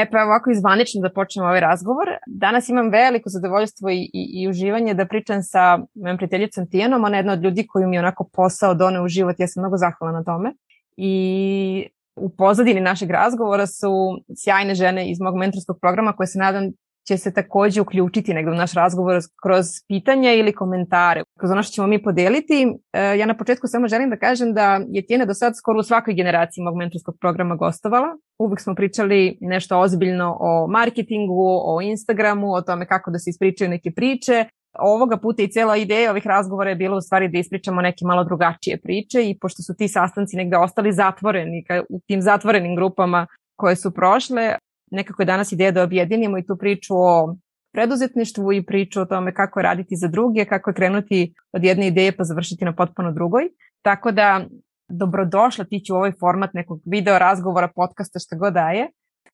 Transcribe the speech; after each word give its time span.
E 0.00 0.10
pa 0.10 0.22
ovako 0.24 0.50
izvanično 0.50 1.00
da 1.00 1.12
počnemo 1.12 1.48
ovaj 1.48 1.60
razgovor. 1.60 2.06
Danas 2.26 2.68
imam 2.68 2.88
veliko 2.90 3.28
zadovoljstvo 3.28 3.90
i, 3.90 4.10
i, 4.12 4.42
i 4.42 4.48
uživanje 4.48 4.94
da 4.94 5.06
pričam 5.06 5.42
sa 5.42 5.78
mojom 5.94 6.16
prijateljicom 6.16 6.66
Tijanom. 6.70 7.04
Ona 7.04 7.16
je 7.16 7.18
jedna 7.18 7.32
od 7.32 7.42
ljudi 7.42 7.66
koju 7.66 7.88
mi 7.88 7.96
je 7.96 8.00
onako 8.00 8.28
posao 8.32 8.74
done 8.74 9.00
u 9.02 9.08
život. 9.08 9.36
Ja 9.38 9.48
sam 9.48 9.60
mnogo 9.60 9.76
zahvala 9.76 10.12
na 10.12 10.24
tome. 10.24 10.52
I 10.96 11.86
u 12.16 12.28
pozadini 12.28 12.80
našeg 12.80 13.10
razgovora 13.10 13.66
su 13.66 13.92
sjajne 14.36 14.74
žene 14.74 15.10
iz 15.10 15.20
mog 15.20 15.36
mentorskog 15.36 15.78
programa 15.80 16.12
koje 16.12 16.26
se 16.26 16.38
nadam 16.38 16.64
će 17.08 17.16
se 17.16 17.32
takođe 17.34 17.80
uključiti 17.80 18.34
negde 18.34 18.50
u 18.50 18.54
naš 18.54 18.72
razgovor 18.72 19.20
kroz 19.42 19.66
pitanja 19.88 20.32
ili 20.32 20.52
komentare, 20.52 21.22
kroz 21.38 21.50
ono 21.50 21.62
što 21.62 21.72
ćemo 21.72 21.86
mi 21.86 22.02
podeliti. 22.02 22.66
E, 22.92 23.18
ja 23.18 23.26
na 23.26 23.36
početku 23.36 23.66
samo 23.66 23.88
želim 23.88 24.10
da 24.10 24.16
kažem 24.16 24.54
da 24.54 24.80
je 24.88 25.06
Tijena 25.06 25.24
do 25.24 25.34
sad 25.34 25.52
skoro 25.56 25.78
u 25.78 25.82
svakoj 25.82 26.14
generaciji 26.14 26.64
mog 26.64 26.76
mentorskog 26.76 27.14
programa 27.20 27.56
gostovala. 27.56 28.08
Uvek 28.38 28.60
smo 28.60 28.74
pričali 28.74 29.38
nešto 29.40 29.78
ozbiljno 29.78 30.36
o 30.40 30.66
marketingu, 30.66 31.46
o 31.64 31.80
Instagramu, 31.82 32.52
o 32.52 32.60
tome 32.62 32.86
kako 32.86 33.10
da 33.10 33.18
se 33.18 33.30
ispričaju 33.30 33.70
neke 33.70 33.90
priče. 33.90 34.44
Ovoga 34.78 35.16
puta 35.16 35.42
i 35.42 35.48
cela 35.48 35.76
ideja 35.76 36.10
ovih 36.10 36.26
razgovora 36.26 36.70
je 36.70 36.76
bila 36.76 36.96
u 36.96 37.00
stvari 37.00 37.28
da 37.28 37.38
ispričamo 37.38 37.82
neke 37.82 38.04
malo 38.04 38.24
drugačije 38.24 38.80
priče 38.80 39.30
i 39.30 39.38
pošto 39.40 39.62
su 39.62 39.74
ti 39.78 39.88
sastanci 39.88 40.36
negde 40.36 40.56
ostali 40.56 40.92
zatvoreni 40.92 41.64
u 41.88 42.00
tim 42.06 42.22
zatvorenim 42.22 42.76
grupama 42.76 43.26
koje 43.56 43.76
su 43.76 43.90
prošle, 43.94 44.54
nekako 44.90 45.22
je 45.22 45.26
danas 45.26 45.52
ideja 45.52 45.70
da 45.70 45.82
objedinimo 45.82 46.38
i 46.38 46.46
tu 46.46 46.56
priču 46.56 46.94
o 46.96 47.36
preduzetništvu 47.72 48.52
i 48.52 48.66
priču 48.66 49.00
o 49.00 49.04
tome 49.04 49.34
kako 49.34 49.62
raditi 49.62 49.96
za 49.96 50.08
druge, 50.08 50.44
kako 50.44 50.70
je 50.70 50.74
krenuti 50.74 51.34
od 51.52 51.64
jedne 51.64 51.86
ideje 51.86 52.16
pa 52.16 52.24
završiti 52.24 52.64
na 52.64 52.74
potpuno 52.74 53.12
drugoj. 53.12 53.42
Tako 53.82 54.12
da 54.12 54.44
dobrodošla 54.88 55.64
ti 55.64 55.82
ću 55.86 55.94
u 55.94 55.96
ovaj 55.96 56.12
format 56.20 56.54
nekog 56.54 56.80
video 56.84 57.18
razgovora, 57.18 57.68
podcasta, 57.76 58.18
šta 58.18 58.36
god 58.36 58.52
daje. 58.52 58.88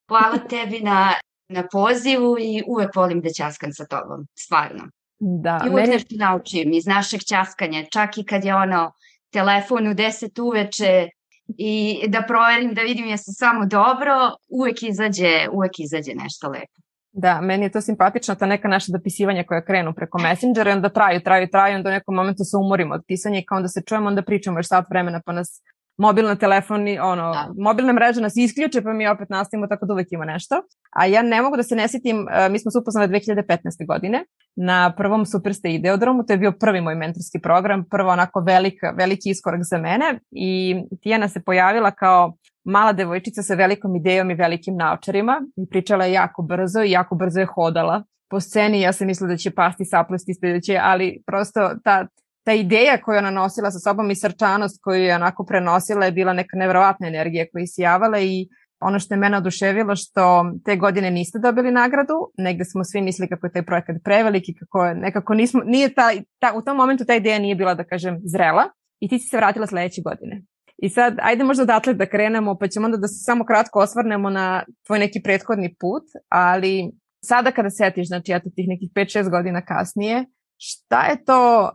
Hvala 0.08 0.38
tebi 0.48 0.80
na, 0.80 1.12
na 1.48 1.66
pozivu 1.72 2.36
i 2.40 2.62
uvek 2.66 2.96
volim 2.96 3.20
da 3.20 3.28
ćaskam 3.28 3.72
sa 3.72 3.84
tobom, 3.86 4.26
stvarno. 4.38 4.84
Da, 5.18 5.60
I 5.66 5.68
uvek 5.68 5.86
meni... 5.86 5.92
nešto 5.92 6.14
naučim 6.18 6.72
iz 6.72 6.86
našeg 6.86 7.20
ćaskanja, 7.20 7.84
čak 7.92 8.18
i 8.18 8.24
kad 8.24 8.44
je 8.44 8.54
ono 8.54 8.92
telefon 9.32 9.86
u 9.86 9.94
10 9.94 10.42
uveče 10.42 11.08
i 11.48 12.00
da 12.08 12.22
proverim, 12.22 12.74
da 12.74 12.82
vidim 12.82 13.06
jesu 13.06 13.30
samo 13.34 13.66
dobro, 13.66 14.12
uvek 14.48 14.82
izađe, 14.82 15.48
uvek 15.52 15.72
izađe 15.78 16.12
nešto 16.14 16.48
lepo. 16.48 16.80
Da, 17.12 17.40
meni 17.40 17.64
je 17.64 17.72
to 17.72 17.80
simpatično, 17.80 18.34
ta 18.34 18.46
neka 18.46 18.68
naša 18.68 18.92
dopisivanja 18.92 19.44
koja 19.44 19.64
krenu 19.64 19.94
preko 19.94 20.18
Messengera, 20.18 20.72
onda 20.72 20.88
traju, 20.88 21.20
traju, 21.20 21.48
traju, 21.50 21.76
onda 21.76 21.88
u 21.88 21.92
nekom 21.92 22.14
momentu 22.14 22.44
se 22.44 22.56
umorimo 22.56 22.94
od 22.94 23.02
pisanja 23.06 23.38
i 23.38 23.44
kao 23.44 23.56
onda 23.56 23.68
se 23.68 23.82
čujemo, 23.86 24.08
onda 24.08 24.22
pričamo 24.22 24.58
još 24.58 24.68
sat 24.68 24.84
vremena 24.90 25.20
pa 25.26 25.32
nas 25.32 25.62
mobilna 25.98 26.36
telefoni, 26.36 26.98
ono, 26.98 27.32
da. 27.32 27.48
mobilna 27.58 27.92
mreža 27.92 28.20
nas 28.20 28.32
isključe 28.36 28.82
pa 28.82 28.92
mi 28.92 29.08
opet 29.08 29.30
nastavimo 29.30 29.66
tako 29.66 29.86
da 29.86 29.92
uvek 29.92 30.12
ima 30.12 30.24
nešto. 30.24 30.54
A 30.96 31.06
ja 31.06 31.22
ne 31.22 31.42
mogu 31.42 31.56
da 31.56 31.62
se 31.62 31.76
ne 31.76 31.88
sjetim, 31.88 32.26
e, 32.30 32.48
mi 32.48 32.58
smo 32.58 32.70
se 32.70 32.78
upoznali 32.78 33.08
2015. 33.08 33.86
godine 33.88 34.24
na 34.56 34.94
prvom 34.96 35.26
Superste 35.26 35.74
ideodromu, 35.74 36.24
to 36.26 36.32
je 36.32 36.38
bio 36.38 36.52
prvi 36.52 36.80
moj 36.80 36.94
mentorski 36.94 37.38
program, 37.42 37.84
prvo 37.90 38.10
onako 38.10 38.40
velik, 38.40 38.74
veliki 38.98 39.30
iskorak 39.30 39.60
za 39.70 39.78
mene 39.78 40.20
i 40.30 40.76
Tijana 41.02 41.28
se 41.28 41.42
pojavila 41.42 41.90
kao 41.90 42.36
mala 42.64 42.92
devojčica 42.92 43.42
sa 43.42 43.54
velikom 43.54 43.96
idejom 43.96 44.30
i 44.30 44.34
velikim 44.34 44.76
naučarima 44.76 45.40
i 45.56 45.68
pričala 45.70 46.04
je 46.04 46.12
jako 46.12 46.42
brzo 46.42 46.82
i 46.82 46.90
jako 46.90 47.14
brzo 47.14 47.40
je 47.40 47.46
hodala 47.46 48.02
po 48.30 48.40
sceni, 48.40 48.80
ja 48.80 48.92
sam 48.92 49.06
mislila 49.06 49.28
da 49.28 49.36
će 49.36 49.50
pasti 49.50 49.84
saplesti 49.84 50.34
sledeće, 50.34 50.78
ali 50.82 51.22
prosto 51.26 51.70
ta, 51.84 52.06
ta 52.46 52.52
ideja 52.52 53.00
koju 53.02 53.18
ona 53.18 53.30
nosila 53.30 53.70
sa 53.70 53.78
sobom 53.78 54.10
i 54.10 54.16
srčanost 54.16 54.80
koju 54.82 55.02
je 55.02 55.14
onako 55.14 55.44
prenosila 55.44 56.04
je 56.04 56.12
bila 56.12 56.32
neka 56.32 56.56
nevrovatna 56.56 57.08
energija 57.08 57.46
koja 57.52 57.60
je 57.60 57.66
sijavala 57.66 58.20
i 58.20 58.48
ono 58.80 58.98
što 58.98 59.14
je 59.14 59.18
mene 59.18 59.36
oduševilo 59.36 59.96
što 59.96 60.44
te 60.64 60.76
godine 60.76 61.10
niste 61.10 61.38
dobili 61.38 61.70
nagradu, 61.70 62.14
negde 62.38 62.64
smo 62.64 62.84
svi 62.84 63.00
mislili 63.00 63.28
kako 63.28 63.46
je 63.46 63.52
taj 63.52 63.62
projekat 63.62 63.96
preveliki, 64.04 64.54
kako 64.54 64.94
nekako 64.94 65.34
nismo, 65.34 65.60
nije 65.64 65.94
ta, 65.94 66.10
ta, 66.38 66.52
u 66.56 66.62
tom 66.62 66.76
momentu 66.76 67.04
ta 67.04 67.14
ideja 67.14 67.38
nije 67.38 67.54
bila, 67.54 67.74
da 67.74 67.84
kažem, 67.84 68.20
zrela 68.24 68.64
i 69.00 69.08
ti 69.08 69.18
si 69.18 69.28
se 69.28 69.36
vratila 69.36 69.66
sledeće 69.66 70.02
godine. 70.04 70.42
I 70.78 70.88
sad, 70.88 71.16
ajde 71.22 71.44
možda 71.44 71.62
odatle 71.62 71.94
da 71.94 72.06
krenemo, 72.06 72.58
pa 72.58 72.68
ćemo 72.68 72.86
onda 72.86 72.96
da 72.96 73.08
se 73.08 73.24
samo 73.24 73.44
kratko 73.44 73.78
osvarnemo 73.78 74.30
na 74.30 74.64
tvoj 74.86 74.98
neki 74.98 75.20
prethodni 75.24 75.74
put, 75.80 76.04
ali 76.28 76.92
sada 77.24 77.50
kada 77.50 77.70
setiš, 77.70 78.06
znači 78.06 78.32
eto 78.32 78.50
tih 78.56 78.68
nekih 78.68 78.90
5-6 78.94 79.30
godina 79.30 79.64
kasnije, 79.64 80.24
šta 80.58 81.06
je 81.06 81.24
to 81.24 81.70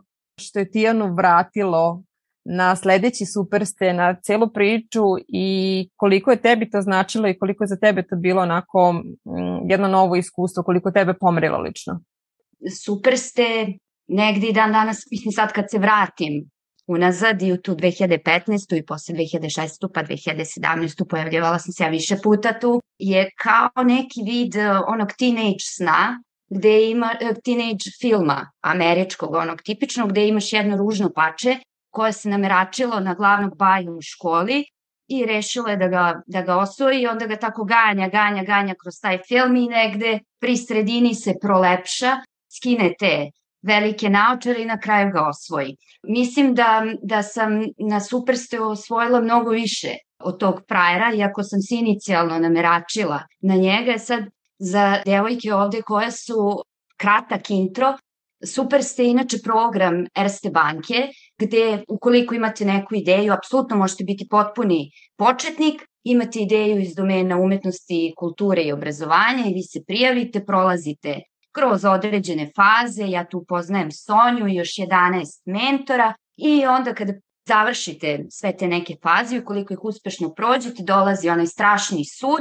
što 0.46 0.58
je 0.58 0.70
Tijanu 0.70 1.14
vratilo 1.14 2.02
na 2.44 2.76
sledeći 2.76 3.24
superste, 3.26 3.92
na 3.92 4.16
celu 4.22 4.52
priču 4.52 5.02
i 5.28 5.88
koliko 5.96 6.30
je 6.30 6.42
tebi 6.42 6.70
to 6.70 6.82
značilo 6.82 7.28
i 7.28 7.38
koliko 7.38 7.64
je 7.64 7.68
za 7.68 7.76
tebe 7.76 8.02
to 8.02 8.16
bilo 8.16 8.42
onako 8.42 9.02
jedno 9.68 9.88
novo 9.88 10.16
iskustvo, 10.16 10.62
koliko 10.62 10.90
tebe 10.90 11.14
pomerilo 11.20 11.58
lično? 11.58 12.00
Superste 12.84 13.66
negde 14.08 14.46
i 14.46 14.52
dan 14.52 14.72
danas, 14.72 14.98
mislim 15.10 15.32
sad 15.32 15.52
kad 15.52 15.64
se 15.70 15.78
vratim 15.78 16.50
unazad 16.86 17.42
i 17.42 17.52
u 17.52 17.56
tu 17.56 17.74
2015. 17.74 18.78
i 18.78 18.86
posle 18.86 19.14
2016. 19.14 19.88
pa 19.94 20.02
2017. 20.02 21.08
pojavljivala 21.08 21.58
sam 21.58 21.72
se 21.72 21.84
ja 21.84 21.88
više 21.88 22.16
puta 22.22 22.58
tu, 22.58 22.80
je 22.98 23.30
kao 23.42 23.84
neki 23.84 24.20
vid 24.26 24.56
eh, 24.56 24.70
onog 24.88 25.08
teenage 25.18 25.64
sna 25.76 26.22
gde 26.54 26.90
ima 26.90 27.14
teenage 27.44 27.90
filma 28.00 28.50
američkog, 28.60 29.34
onog 29.34 29.62
tipičnog, 29.62 30.10
gde 30.10 30.28
imaš 30.28 30.52
jedno 30.52 30.76
ružno 30.76 31.10
pače 31.14 31.56
koje 31.90 32.12
se 32.12 32.28
nameračilo 32.28 33.00
na 33.00 33.14
glavnog 33.14 33.56
baju 33.56 33.96
u 33.96 34.02
školi 34.02 34.64
i 35.08 35.26
rešilo 35.26 35.68
je 35.68 35.76
da 35.76 35.88
ga, 35.88 36.22
da 36.26 36.42
ga 36.42 36.56
osvoji 36.56 37.00
i 37.00 37.06
onda 37.06 37.26
ga 37.26 37.36
tako 37.36 37.64
ganja, 37.64 38.08
ganja, 38.08 38.44
ganja 38.44 38.74
kroz 38.82 38.94
taj 39.02 39.18
film 39.28 39.56
i 39.56 39.68
negde 39.68 40.18
pri 40.40 40.56
sredini 40.56 41.14
se 41.14 41.34
prolepša, 41.40 42.16
skine 42.56 42.92
te 42.98 43.30
velike 43.62 44.10
naočare 44.10 44.62
i 44.62 44.66
na 44.66 44.80
kraju 44.80 45.10
ga 45.12 45.26
osvoji. 45.28 45.76
Mislim 46.02 46.54
da, 46.54 46.84
da 47.02 47.22
sam 47.22 47.60
na 47.78 48.00
Superste 48.00 48.60
osvojila 48.60 49.20
mnogo 49.20 49.50
više 49.50 49.94
od 50.18 50.38
tog 50.38 50.62
prajera, 50.68 51.12
iako 51.14 51.42
sam 51.42 51.60
se 51.60 51.74
inicijalno 51.74 52.38
nameračila 52.38 53.22
na 53.40 53.54
njega. 53.54 53.98
Sad, 53.98 54.24
za 54.62 55.02
devojke 55.06 55.54
ovde 55.54 55.82
koje 55.82 56.10
su 56.10 56.62
kratak 56.96 57.50
intro, 57.50 57.96
Super 58.46 58.82
ste 58.82 59.04
inače 59.04 59.38
program 59.44 60.06
Erste 60.14 60.50
banke, 60.50 61.08
gde 61.38 61.84
ukoliko 61.88 62.34
imate 62.34 62.64
neku 62.64 62.94
ideju, 62.94 63.32
apsolutno 63.32 63.76
možete 63.76 64.04
biti 64.04 64.28
potpuni 64.30 64.90
početnik, 65.16 65.82
imate 66.04 66.38
ideju 66.40 66.80
iz 66.80 66.94
domena 66.94 67.36
umetnosti, 67.36 68.12
kulture 68.16 68.62
i 68.62 68.72
obrazovanja 68.72 69.44
i 69.46 69.54
vi 69.54 69.62
se 69.62 69.80
prijavite, 69.86 70.44
prolazite 70.44 71.20
kroz 71.52 71.84
određene 71.84 72.50
faze, 72.56 73.04
ja 73.08 73.24
tu 73.24 73.44
poznajem 73.48 73.90
Sonju 73.92 74.48
i 74.48 74.54
još 74.54 74.68
11 74.68 75.42
mentora 75.44 76.14
i 76.36 76.66
onda 76.66 76.94
kada 76.94 77.12
završite 77.48 78.24
sve 78.30 78.56
te 78.56 78.68
neke 78.68 78.96
faze, 79.02 79.38
ukoliko 79.38 79.72
ih 79.72 79.84
uspešno 79.84 80.34
prođete, 80.34 80.82
dolazi 80.82 81.28
onaj 81.28 81.46
strašni 81.46 82.04
sud 82.04 82.40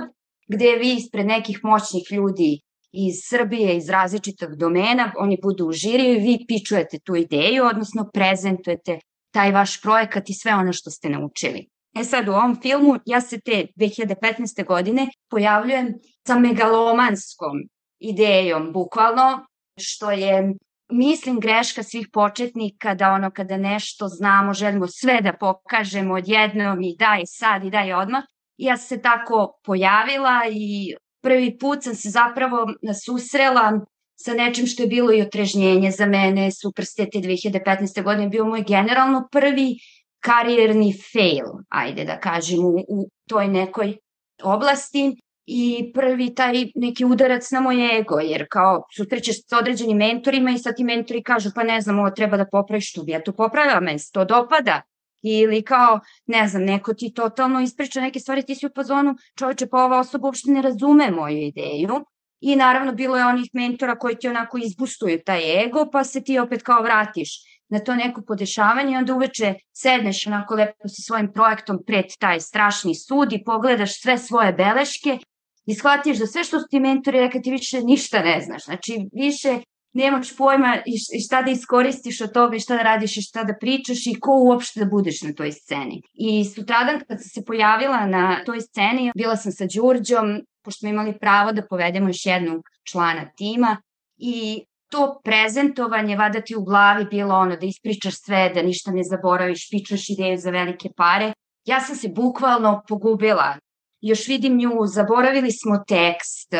gde 0.51 0.75
vi 0.79 0.93
ispred 0.93 1.25
nekih 1.25 1.59
moćnih 1.63 2.03
ljudi 2.11 2.59
iz 2.91 3.15
Srbije, 3.29 3.77
iz 3.77 3.89
različitog 3.89 4.55
domena, 4.55 5.11
oni 5.17 5.37
budu 5.43 5.67
u 5.67 5.71
žiriju 5.71 6.15
i 6.15 6.19
vi 6.19 6.45
pičujete 6.47 6.99
tu 6.99 7.15
ideju, 7.15 7.65
odnosno 7.65 8.09
prezentujete 8.13 8.99
taj 9.33 9.51
vaš 9.51 9.81
projekat 9.81 10.29
i 10.29 10.33
sve 10.33 10.55
ono 10.55 10.73
što 10.73 10.91
ste 10.91 11.09
naučili. 11.09 11.67
E 11.95 12.03
sad 12.03 12.27
u 12.27 12.31
ovom 12.31 12.57
filmu 12.61 12.95
ja 13.05 13.21
se 13.21 13.39
te 13.39 13.65
2015. 13.75 14.65
godine 14.65 15.07
pojavljujem 15.29 15.93
sa 16.27 16.39
megalomanskom 16.39 17.57
idejom, 17.99 18.71
bukvalno, 18.73 19.45
što 19.79 20.11
je 20.11 20.53
mislim 20.91 21.39
greška 21.39 21.83
svih 21.83 22.07
početnika 22.13 22.95
da 22.95 23.11
ono 23.11 23.31
kada 23.31 23.57
nešto 23.57 24.07
znamo, 24.07 24.53
želimo 24.53 24.87
sve 24.87 25.21
da 25.21 25.33
pokažemo 25.39 26.13
odjednom 26.13 26.81
i 26.81 26.95
daj 26.99 27.21
sad 27.25 27.65
i 27.65 27.69
daj 27.69 27.93
odmah. 27.93 28.23
Ja 28.61 28.77
se 28.77 29.01
tako 29.01 29.59
pojavila 29.63 30.41
i 30.51 30.95
prvi 31.21 31.57
put 31.57 31.83
sam 31.83 31.95
se 31.95 32.09
zapravo 32.09 32.67
susrela 33.05 33.79
sa 34.15 34.33
nečim 34.33 34.67
što 34.67 34.83
je 34.83 34.87
bilo 34.87 35.13
i 35.13 35.21
otrežnjenje 35.21 35.91
za 35.91 36.05
mene. 36.05 36.51
Superstete 36.51 37.17
2015. 37.19 38.03
godine 38.03 38.29
bio 38.29 38.45
moj 38.45 38.63
generalno 38.67 39.27
prvi 39.31 39.75
karijerni 40.19 40.93
fail, 41.13 41.45
ajde 41.69 42.05
da 42.05 42.19
kažem, 42.19 42.59
u, 42.65 42.85
u 42.87 43.09
toj 43.29 43.47
nekoj 43.47 43.97
oblasti 44.43 45.15
i 45.45 45.91
prvi 45.93 46.35
taj 46.35 46.53
neki 46.75 47.05
udarac 47.05 47.51
na 47.51 47.61
moj 47.61 47.97
ego, 47.99 48.19
jer 48.19 48.45
kao 48.49 48.83
susrećeš 48.95 49.35
sa 49.47 49.57
određenim 49.57 49.97
mentorima 49.97 50.51
i 50.51 50.57
sad 50.57 50.75
ti 50.75 50.83
mentori 50.83 51.23
kažu 51.23 51.49
pa 51.55 51.63
ne 51.63 51.81
znam, 51.81 51.99
ovo 51.99 52.09
treba 52.09 52.37
da 52.37 52.45
popraviš 52.51 52.93
tu, 52.93 53.03
ja 53.07 53.23
to 53.23 53.33
popravljam, 53.33 53.83
meni 53.83 53.99
se 53.99 54.11
to 54.11 54.25
dopada, 54.25 54.81
ili 55.21 55.61
kao, 55.61 55.99
ne 56.25 56.47
znam, 56.47 56.63
neko 56.63 56.93
ti 56.93 57.13
totalno 57.13 57.61
ispriča 57.61 58.01
neke 58.01 58.19
stvari, 58.19 58.45
ti 58.45 58.55
si 58.55 58.65
u 58.65 58.69
fazonu, 58.75 59.15
čovječe, 59.37 59.67
pa 59.67 59.83
ova 59.85 59.99
osoba 59.99 60.27
uopšte 60.27 60.51
ne 60.51 60.61
razume 60.61 61.11
moju 61.11 61.37
ideju, 61.37 62.05
I 62.41 62.55
naravno 62.55 62.91
bilo 62.91 63.17
je 63.17 63.25
onih 63.25 63.49
mentora 63.53 63.95
koji 63.95 64.15
ti 64.15 64.27
onako 64.27 64.57
izbustuju 64.57 65.19
taj 65.25 65.63
ego, 65.63 65.89
pa 65.91 66.03
se 66.03 66.23
ti 66.23 66.39
opet 66.39 66.63
kao 66.63 66.81
vratiš 66.81 67.29
na 67.69 67.79
to 67.79 67.95
neko 67.95 68.21
podešavanje 68.27 68.93
i 68.93 68.97
onda 68.97 69.15
uveče 69.15 69.53
sedneš 69.73 70.27
onako 70.27 70.55
lepo 70.55 70.87
sa 70.87 71.01
svojim 71.01 71.31
projektom 71.33 71.77
pred 71.87 72.05
taj 72.19 72.39
strašni 72.39 72.95
sud 72.95 73.33
i 73.33 73.43
pogledaš 73.43 74.01
sve 74.01 74.17
svoje 74.17 74.53
beleške 74.53 75.17
i 75.65 75.75
shvatiš 75.75 76.17
da 76.17 76.27
sve 76.27 76.43
što 76.43 76.59
su 76.59 76.65
ti 76.69 76.79
mentori 76.79 77.19
rekli 77.19 77.41
ti 77.41 77.51
više 77.51 77.81
ništa 77.81 78.19
ne 78.23 78.41
znaš. 78.41 78.65
Znači 78.65 78.97
više 79.13 79.59
nemaš 79.93 80.37
pojma 80.37 80.77
i 80.85 81.19
šta 81.25 81.41
da 81.41 81.51
iskoristiš 81.51 82.21
od 82.21 82.33
toga 82.33 82.55
i 82.55 82.59
šta 82.59 82.75
da 82.75 82.83
radiš 82.83 83.17
i 83.17 83.21
šta 83.21 83.43
da 83.43 83.53
pričaš 83.59 84.07
i 84.07 84.19
ko 84.19 84.31
uopšte 84.31 84.79
da 84.79 84.85
budeš 84.85 85.21
na 85.21 85.33
toj 85.33 85.51
sceni. 85.51 86.01
I 86.13 86.45
sutradan 86.45 86.99
kad 87.07 87.21
sam 87.21 87.29
se 87.29 87.45
pojavila 87.45 88.05
na 88.05 88.43
toj 88.45 88.61
sceni, 88.61 89.11
bila 89.15 89.35
sam 89.35 89.51
sa 89.51 89.65
Đurđom, 89.65 90.41
pošto 90.63 90.79
smo 90.79 90.89
imali 90.89 91.17
pravo 91.19 91.51
da 91.51 91.67
povedemo 91.67 92.09
još 92.09 92.25
jednog 92.25 92.61
člana 92.83 93.29
tima 93.37 93.77
i 94.17 94.63
to 94.91 95.21
prezentovanje 95.23 96.15
vada 96.15 96.41
ti 96.41 96.55
u 96.55 96.63
glavi 96.63 97.05
bilo 97.05 97.35
ono 97.35 97.55
da 97.55 97.65
ispričaš 97.65 98.13
sve, 98.25 98.51
da 98.55 98.61
ništa 98.61 98.91
ne 98.91 99.03
zaboraviš, 99.03 99.69
pičaš 99.69 100.09
ideju 100.09 100.37
za 100.37 100.51
velike 100.51 100.89
pare. 100.97 101.33
Ja 101.65 101.79
sam 101.81 101.95
se 101.95 102.07
bukvalno 102.07 102.83
pogubila. 102.87 103.57
Još 104.01 104.27
vidim 104.27 104.57
nju, 104.57 104.71
zaboravili 104.85 105.51
smo 105.51 105.83
tekst, 105.87 106.53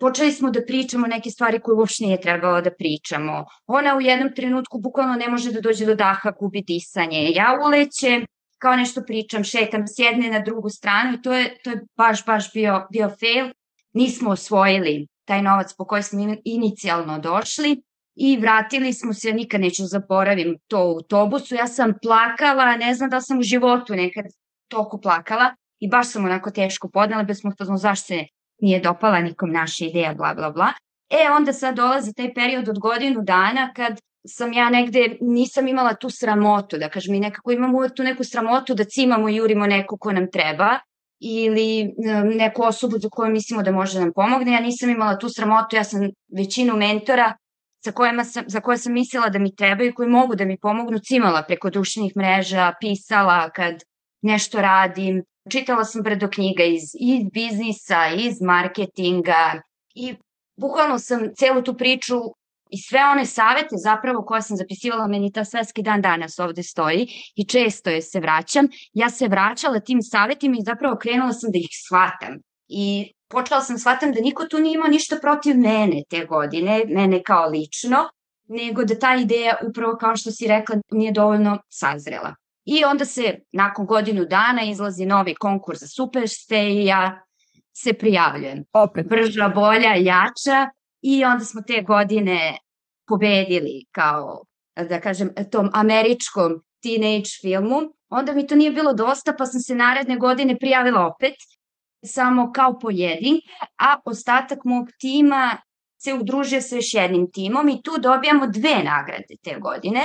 počeli 0.00 0.32
smo 0.32 0.50
da 0.50 0.60
pričamo 0.66 1.06
neke 1.06 1.30
stvari 1.30 1.60
koje 1.60 1.76
uopšte 1.76 2.04
nije 2.04 2.20
trebalo 2.20 2.60
da 2.60 2.70
pričamo. 2.70 3.44
Ona 3.66 3.96
u 3.96 4.00
jednom 4.00 4.34
trenutku 4.34 4.80
bukvalno 4.80 5.14
ne 5.14 5.28
može 5.28 5.52
da 5.52 5.60
dođe 5.60 5.86
do 5.86 5.94
daha, 5.94 6.30
gubi 6.30 6.62
disanje. 6.62 7.30
Ja 7.30 7.58
ulećem, 7.66 8.26
kao 8.58 8.76
nešto 8.76 9.02
pričam, 9.06 9.44
šetam 9.44 9.86
s 9.86 9.98
jedne 9.98 10.30
na 10.30 10.38
drugu 10.38 10.68
stranu 10.70 11.14
i 11.14 11.22
to 11.22 11.32
je, 11.32 11.56
to 11.64 11.70
je 11.70 11.82
baš, 11.96 12.26
baš 12.26 12.52
bio, 12.52 12.86
bio 12.92 13.08
fail. 13.08 13.52
Nismo 13.92 14.30
osvojili 14.30 15.06
taj 15.24 15.42
novac 15.42 15.74
po 15.78 15.84
koji 15.84 16.02
smo 16.02 16.36
inicijalno 16.44 17.18
došli 17.18 17.82
i 18.14 18.36
vratili 18.36 18.92
smo 18.92 19.14
se, 19.14 19.28
ja 19.28 19.34
nikad 19.34 19.60
neću 19.60 19.82
zaboravim 19.86 20.58
to 20.66 20.86
u 20.86 20.94
autobusu, 20.94 21.54
ja 21.54 21.66
sam 21.66 21.94
plakala, 22.02 22.76
ne 22.76 22.94
znam 22.94 23.10
da 23.10 23.20
sam 23.20 23.38
u 23.38 23.42
životu 23.42 23.94
nekad 23.94 24.24
toliko 24.68 25.00
plakala 25.00 25.54
i 25.80 25.88
baš 25.88 26.12
sam 26.12 26.24
onako 26.24 26.50
teško 26.50 26.88
podnala, 26.88 27.22
bez 27.22 27.40
smo 27.40 27.50
znam 27.60 27.78
zašto 27.78 28.06
se 28.06 28.24
nije 28.64 28.80
dopala 28.80 29.20
nikom 29.20 29.52
naša 29.52 29.84
ideja, 29.84 30.14
bla, 30.14 30.34
bla, 30.34 30.50
bla. 30.50 30.72
E, 31.10 31.30
onda 31.36 31.52
sad 31.52 31.76
dolazi 31.76 32.14
taj 32.14 32.34
period 32.34 32.68
od 32.68 32.78
godinu 32.78 33.22
dana 33.22 33.72
kad 33.76 34.00
sam 34.26 34.52
ja 34.52 34.70
negde, 34.70 35.16
nisam 35.20 35.68
imala 35.68 35.94
tu 35.94 36.10
sramotu, 36.10 36.78
da 36.78 36.88
kažem, 36.88 37.14
i 37.14 37.20
nekako 37.20 37.52
imamo 37.52 37.88
tu 37.88 38.02
neku 38.02 38.24
sramotu 38.24 38.74
da 38.74 38.84
cimamo 38.84 39.28
i 39.28 39.36
jurimo 39.36 39.66
neko 39.66 39.96
ko 39.96 40.12
nam 40.12 40.30
treba 40.30 40.78
ili 41.20 41.94
neku 42.36 42.62
osobu 42.62 42.98
za 42.98 43.08
koju 43.08 43.32
mislimo 43.32 43.62
da 43.62 43.72
može 43.72 43.98
da 43.98 44.00
nam 44.00 44.12
pomogne. 44.12 44.52
Ja 44.52 44.60
nisam 44.60 44.90
imala 44.90 45.18
tu 45.18 45.28
sramotu, 45.28 45.76
ja 45.76 45.84
sam 45.84 46.08
većinu 46.36 46.76
mentora 46.76 47.32
za, 47.84 47.92
kojima 47.92 48.24
sam, 48.24 48.44
za 48.46 48.60
koje 48.60 48.78
sam 48.78 48.92
mislila 48.92 49.28
da 49.28 49.38
mi 49.38 49.56
trebaju, 49.56 49.94
koji 49.94 50.08
mogu 50.08 50.34
da 50.34 50.44
mi 50.44 50.58
pomognu, 50.58 50.98
cimala 50.98 51.42
preko 51.42 51.70
društvenih 51.70 52.16
mreža, 52.16 52.72
pisala 52.80 53.50
kad 53.50 53.74
nešto 54.22 54.60
radim. 54.60 55.22
Čitala 55.50 55.84
sam 55.84 56.02
bredo 56.02 56.28
knjiga 56.28 56.64
iz, 56.64 56.82
iz 57.00 57.26
biznisa, 57.32 58.06
iz 58.16 58.40
marketinga 58.40 59.60
i 59.94 60.14
bukvalno 60.56 60.98
sam 60.98 61.34
celu 61.36 61.62
tu 61.62 61.74
priču 61.74 62.20
I 62.74 62.78
sve 62.78 63.00
one 63.12 63.26
savete 63.26 63.76
zapravo 63.76 64.22
koje 64.22 64.42
sam 64.42 64.56
zapisivala, 64.56 65.06
meni 65.06 65.32
ta 65.32 65.44
sveski 65.44 65.82
dan 65.82 66.00
danas 66.02 66.38
ovde 66.38 66.62
stoji 66.62 67.06
i 67.36 67.44
često 67.44 67.90
je 67.90 68.02
se 68.02 68.20
vraćam. 68.20 68.68
Ja 68.92 69.10
se 69.10 69.28
vraćala 69.28 69.80
tim 69.80 70.02
savetima 70.02 70.56
i 70.58 70.64
zapravo 70.64 70.96
krenula 70.96 71.32
sam 71.32 71.50
da 71.52 71.58
ih 71.58 71.68
shvatam. 71.86 72.38
I 72.68 73.12
počela 73.28 73.60
sam 73.60 73.78
shvatam 73.78 74.12
da 74.12 74.20
niko 74.20 74.46
tu 74.46 74.58
nije 74.58 74.74
imao 74.74 74.88
ništa 74.88 75.16
protiv 75.22 75.56
mene 75.56 76.02
te 76.10 76.24
godine, 76.24 76.84
mene 76.88 77.22
kao 77.22 77.48
lično, 77.48 78.08
nego 78.48 78.84
da 78.84 78.98
ta 78.98 79.14
ideja 79.16 79.56
upravo 79.68 79.96
kao 80.00 80.16
što 80.16 80.30
si 80.30 80.48
rekla 80.48 80.76
nije 80.90 81.12
dovoljno 81.12 81.58
sazrela. 81.68 82.34
I 82.64 82.84
onda 82.84 83.04
se 83.04 83.38
nakon 83.52 83.86
godinu 83.86 84.24
dana 84.24 84.62
izlazi 84.62 85.06
novi 85.06 85.34
konkurs 85.34 85.80
za 85.80 85.86
Superste 85.86 86.68
i 86.68 86.84
ja 86.84 87.24
se 87.76 87.92
prijavljujem. 87.92 88.64
Opet. 88.72 89.08
Brža, 89.08 89.48
bolja, 89.48 89.94
jača 89.94 90.70
i 91.02 91.24
onda 91.24 91.44
smo 91.44 91.62
te 91.62 91.82
godine 91.82 92.58
pobedili 93.06 93.84
kao, 93.92 94.44
da 94.88 95.00
kažem, 95.00 95.30
tom 95.50 95.70
američkom 95.72 96.62
teenage 96.82 97.30
filmu. 97.40 97.80
Onda 98.08 98.32
mi 98.32 98.46
to 98.46 98.54
nije 98.54 98.70
bilo 98.70 98.92
dosta, 98.92 99.34
pa 99.38 99.46
sam 99.46 99.60
se 99.60 99.74
naredne 99.74 100.16
godine 100.16 100.58
prijavila 100.58 101.06
opet, 101.06 101.34
samo 102.04 102.52
kao 102.52 102.78
pojedin, 102.78 103.40
a 103.78 103.96
ostatak 104.04 104.58
mog 104.64 104.88
tima 105.00 105.56
se 106.02 106.14
udružio 106.14 106.60
sa 106.60 106.76
još 106.76 106.94
jednim 106.94 107.32
timom 107.32 107.68
i 107.68 107.82
tu 107.82 107.90
dobijamo 107.98 108.46
dve 108.46 108.74
nagrade 108.84 109.34
te 109.42 109.58
godine, 109.60 110.00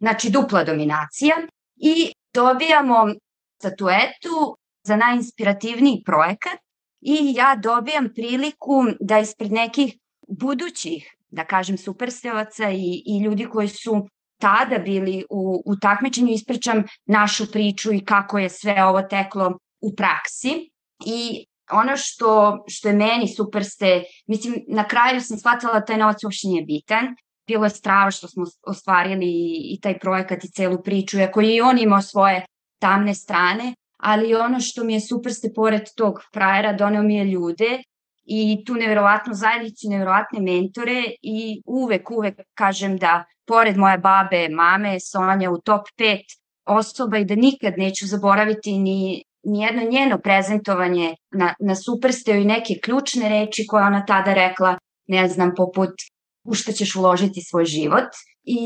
znači 0.00 0.30
dupla 0.30 0.64
dominacija 0.64 1.36
i 1.80 2.12
dobijamo 2.34 3.14
statuetu 3.58 4.56
za 4.82 4.96
najinspirativniji 4.96 6.02
projekat 6.06 6.58
i 7.00 7.32
ja 7.36 7.56
dobijam 7.56 8.08
priliku 8.14 8.84
da 9.00 9.18
ispred 9.18 9.52
nekih 9.52 9.98
budućih 10.28 11.18
da 11.30 11.44
kažem, 11.44 11.78
superstevaca 11.78 12.70
i, 12.70 13.02
i 13.06 13.22
ljudi 13.24 13.44
koji 13.44 13.68
su 13.68 14.08
tada 14.40 14.78
bili 14.78 15.24
u, 15.30 15.62
u 15.66 15.76
takmičenju, 15.76 16.32
ispričam 16.32 16.84
našu 17.06 17.52
priču 17.52 17.92
i 17.92 18.04
kako 18.04 18.38
je 18.38 18.48
sve 18.48 18.84
ovo 18.84 19.02
teklo 19.02 19.58
u 19.80 19.94
praksi. 19.96 20.70
I 21.06 21.46
ono 21.72 21.96
što, 21.96 22.64
što 22.68 22.88
je 22.88 22.94
meni 22.94 23.28
superste, 23.28 24.02
mislim, 24.26 24.64
na 24.68 24.88
kraju 24.88 25.20
sam 25.20 25.38
shvatila 25.38 25.72
da 25.72 25.84
taj 25.84 25.96
novac 25.96 26.24
uopšte 26.24 26.48
nije 26.48 26.64
bitan. 26.64 27.16
Bilo 27.48 27.64
je 27.64 27.70
strava 27.70 28.10
što 28.10 28.28
smo 28.28 28.44
ostvarili 28.66 29.26
i, 29.26 29.74
i 29.74 29.80
taj 29.80 29.98
projekat 29.98 30.44
i 30.44 30.50
celu 30.50 30.82
priču, 30.82 31.18
iako 31.18 31.40
je 31.40 31.56
i 31.56 31.60
on 31.60 31.78
imao 31.78 32.02
svoje 32.02 32.44
tamne 32.80 33.14
strane, 33.14 33.74
ali 33.96 34.34
ono 34.34 34.60
što 34.60 34.84
mi 34.84 34.94
je 34.94 35.00
superste 35.00 35.48
pored 35.54 35.82
tog 35.96 36.20
frajera 36.34 36.72
doneo 36.72 37.02
mi 37.02 37.14
je 37.14 37.24
ljude 37.24 37.82
i 38.24 38.64
tu 38.66 38.74
neverovatnu 38.74 39.34
zajednicu, 39.34 39.88
neverovatne 39.90 40.40
mentore 40.40 41.02
i 41.22 41.62
uvek, 41.66 42.10
uvek 42.10 42.40
kažem 42.54 42.96
da 42.96 43.24
pored 43.46 43.76
moje 43.76 43.98
babe, 43.98 44.48
mame, 44.48 45.00
Sonja 45.00 45.50
u 45.50 45.60
top 45.60 45.86
5 45.98 46.18
osoba 46.66 47.18
i 47.18 47.24
da 47.24 47.34
nikad 47.34 47.74
neću 47.76 48.06
zaboraviti 48.06 48.78
ni, 48.78 49.22
ni 49.42 49.60
jedno 49.60 49.82
njeno 49.90 50.18
prezentovanje 50.18 51.14
na, 51.30 51.54
na 51.60 51.74
Supersteo 51.74 52.36
i 52.36 52.44
neke 52.44 52.74
ključne 52.84 53.28
reči 53.28 53.66
koje 53.66 53.84
ona 53.84 54.04
tada 54.06 54.34
rekla, 54.34 54.78
ne 55.06 55.28
znam, 55.28 55.54
poput 55.56 55.90
u 56.48 56.54
što 56.54 56.72
ćeš 56.72 56.94
uložiti 56.94 57.40
svoj 57.40 57.64
život 57.64 58.08
i 58.44 58.60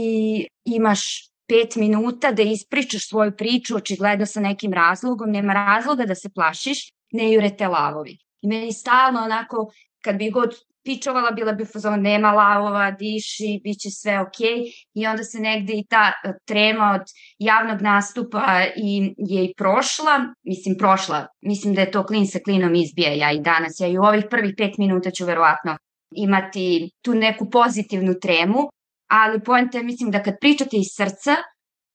imaš 0.64 1.00
pet 1.48 1.76
minuta 1.76 2.32
da 2.32 2.42
ispričaš 2.42 3.08
svoju 3.08 3.32
priču, 3.36 3.76
očigledno 3.76 4.26
sa 4.26 4.40
nekim 4.40 4.72
razlogom, 4.72 5.30
nema 5.30 5.52
razloga 5.52 6.04
da 6.06 6.14
se 6.14 6.28
plašiš, 6.34 6.78
ne 7.12 7.32
jurete 7.32 7.68
lavovi. 7.68 8.18
I 8.42 8.48
meni 8.48 8.72
stalno 8.72 9.20
onako, 9.20 9.72
kad 10.04 10.16
bi 10.16 10.30
god 10.30 10.54
pičovala, 10.84 11.30
bila 11.30 11.52
bi 11.52 11.64
fazon, 11.64 12.00
nema 12.02 12.32
lavova, 12.32 12.90
diši, 12.90 13.60
bit 13.64 13.78
će 13.78 13.90
sve. 13.90 14.12
Okay. 14.12 14.72
I 14.94 15.06
onda 15.06 15.24
se 15.24 15.40
negde 15.40 15.72
i 15.72 15.84
ta 15.88 16.12
e, 16.24 16.32
trema 16.44 16.98
od 17.00 17.06
javnog 17.38 17.82
nastupa 17.82 18.64
i, 18.76 19.14
je 19.16 19.44
i 19.44 19.54
prošla, 19.56 20.18
mislim 20.42 20.76
prošla, 20.78 21.26
mislim 21.40 21.74
da 21.74 21.80
je 21.80 21.90
to 21.90 22.06
klin 22.06 22.26
sa 22.26 22.38
klinom 22.44 22.74
izbija 22.74 23.12
ja 23.12 23.32
i 23.32 23.40
danas. 23.40 23.80
Ja 23.80 23.88
i 23.88 23.98
u 23.98 24.02
ovih 24.02 24.24
prvih 24.30 24.54
pet 24.56 24.78
minuta 24.78 25.10
ću 25.10 25.24
verovatno 25.24 25.76
imati 26.14 26.90
tu 27.04 27.14
neku 27.14 27.50
pozitivnu 27.50 28.14
tremu, 28.21 28.69
ali 29.11 29.42
poenta 29.42 29.78
je, 29.78 29.85
mislim, 29.85 30.11
da 30.11 30.23
kad 30.23 30.35
pričate 30.40 30.76
iz 30.76 30.87
srca 30.97 31.37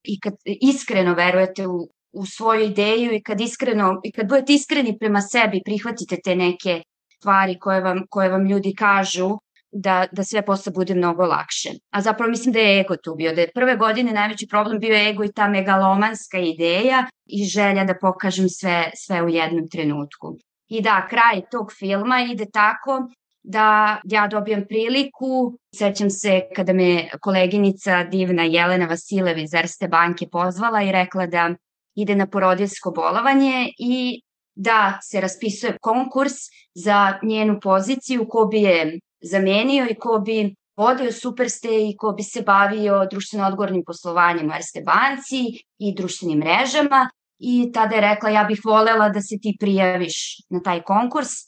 i 0.03 0.19
kad 0.19 0.33
iskreno 0.45 1.13
verujete 1.13 1.67
u, 1.67 1.89
u 2.11 2.25
svoju 2.25 2.65
ideju 2.65 3.13
i 3.13 3.21
kad 3.23 3.41
iskreno, 3.41 4.01
i 4.03 4.11
kad 4.11 4.27
budete 4.27 4.53
iskreni 4.53 4.97
prema 4.99 5.21
sebi, 5.21 5.61
prihvatite 5.65 6.17
te 6.23 6.35
neke 6.35 6.81
stvari 7.17 7.59
koje 7.59 7.81
vam, 7.81 8.03
koje 8.09 8.29
vam 8.29 8.47
ljudi 8.49 8.73
kažu, 8.77 9.29
da, 9.71 10.05
da 10.11 10.23
sve 10.23 10.45
posle 10.45 10.71
bude 10.75 10.95
mnogo 10.95 11.25
lakše. 11.25 11.69
A 11.89 12.01
zapravo 12.01 12.29
mislim 12.29 12.53
da 12.53 12.59
je 12.59 12.79
ego 12.79 12.95
tu 13.03 13.15
bio, 13.15 13.35
da 13.35 13.41
je 13.41 13.51
prve 13.55 13.75
godine 13.75 14.11
najveći 14.11 14.47
problem 14.47 14.79
bio 14.79 14.95
ego 15.09 15.23
i 15.23 15.31
ta 15.31 15.47
megalomanska 15.47 16.39
ideja 16.39 17.05
i 17.25 17.45
želja 17.45 17.83
da 17.83 17.97
pokažem 18.01 18.49
sve, 18.49 18.91
sve 18.95 19.23
u 19.23 19.29
jednom 19.29 19.69
trenutku. 19.69 20.37
I 20.67 20.81
da, 20.81 21.07
kraj 21.09 21.41
tog 21.51 21.73
filma 21.79 22.21
ide 22.31 22.45
tako 22.53 23.09
da 23.47 24.01
ja 24.03 24.27
dobijam 24.27 24.65
priliku, 24.69 25.57
sećam 25.75 26.09
se 26.09 26.41
kada 26.55 26.73
me 26.73 27.09
koleginica 27.21 28.03
divna 28.03 28.43
Jelena 28.43 28.85
Vasilev 28.85 29.37
iz 29.37 29.53
Erste 29.53 29.87
banke 29.87 30.27
pozvala 30.31 30.81
i 30.83 30.91
rekla 30.91 31.25
da 31.25 31.49
ide 31.95 32.15
na 32.15 32.27
porodilsko 32.27 32.91
bolovanje 32.91 33.69
i 33.77 34.21
da 34.55 34.99
se 35.01 35.21
raspisuje 35.21 35.77
konkurs 35.81 36.33
za 36.75 37.19
njenu 37.23 37.59
poziciju 37.61 38.27
ko 38.29 38.45
bi 38.45 38.61
je 38.61 38.99
zamenio 39.21 39.87
i 39.89 39.95
ko 39.95 40.19
bi 40.19 40.55
vodio 40.77 41.11
Superste 41.11 41.69
i 41.69 41.95
ko 41.97 42.11
bi 42.11 42.23
se 42.23 42.41
bavio 42.41 43.07
društveno 43.11 43.47
odgovornim 43.47 43.83
poslovanjem 43.85 44.49
u 44.49 44.53
Erste 44.53 44.81
banci 44.81 45.63
i 45.79 45.95
društvenim 45.95 46.39
mrežama. 46.39 47.09
I 47.39 47.71
tada 47.73 47.95
je 47.95 48.01
rekla 48.01 48.29
ja 48.29 48.43
bih 48.43 48.61
volela 48.65 49.09
da 49.09 49.21
se 49.21 49.35
ti 49.41 49.57
prijaviš 49.59 50.37
na 50.49 50.61
taj 50.61 50.81
konkurs 50.81 51.46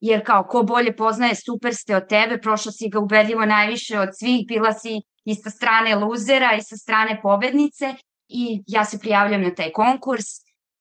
jer 0.00 0.24
kao 0.26 0.44
ko 0.44 0.62
bolje 0.62 0.96
poznaje 0.96 1.34
Superste 1.34 1.96
od 1.96 2.08
tebe, 2.08 2.40
prošla 2.40 2.72
si 2.72 2.88
ga 2.88 2.98
ubedljivo 2.98 3.46
najviše 3.46 3.98
od 3.98 4.08
svih, 4.18 4.46
bila 4.48 4.72
si 4.72 5.00
i 5.24 5.34
sa 5.34 5.50
strane 5.50 5.96
luzera 5.96 6.56
i 6.56 6.62
sa 6.62 6.76
strane 6.76 7.20
pobednice 7.22 7.94
i 8.28 8.62
ja 8.66 8.84
se 8.84 8.98
prijavljam 8.98 9.42
na 9.42 9.54
taj 9.54 9.72
konkurs, 9.72 10.26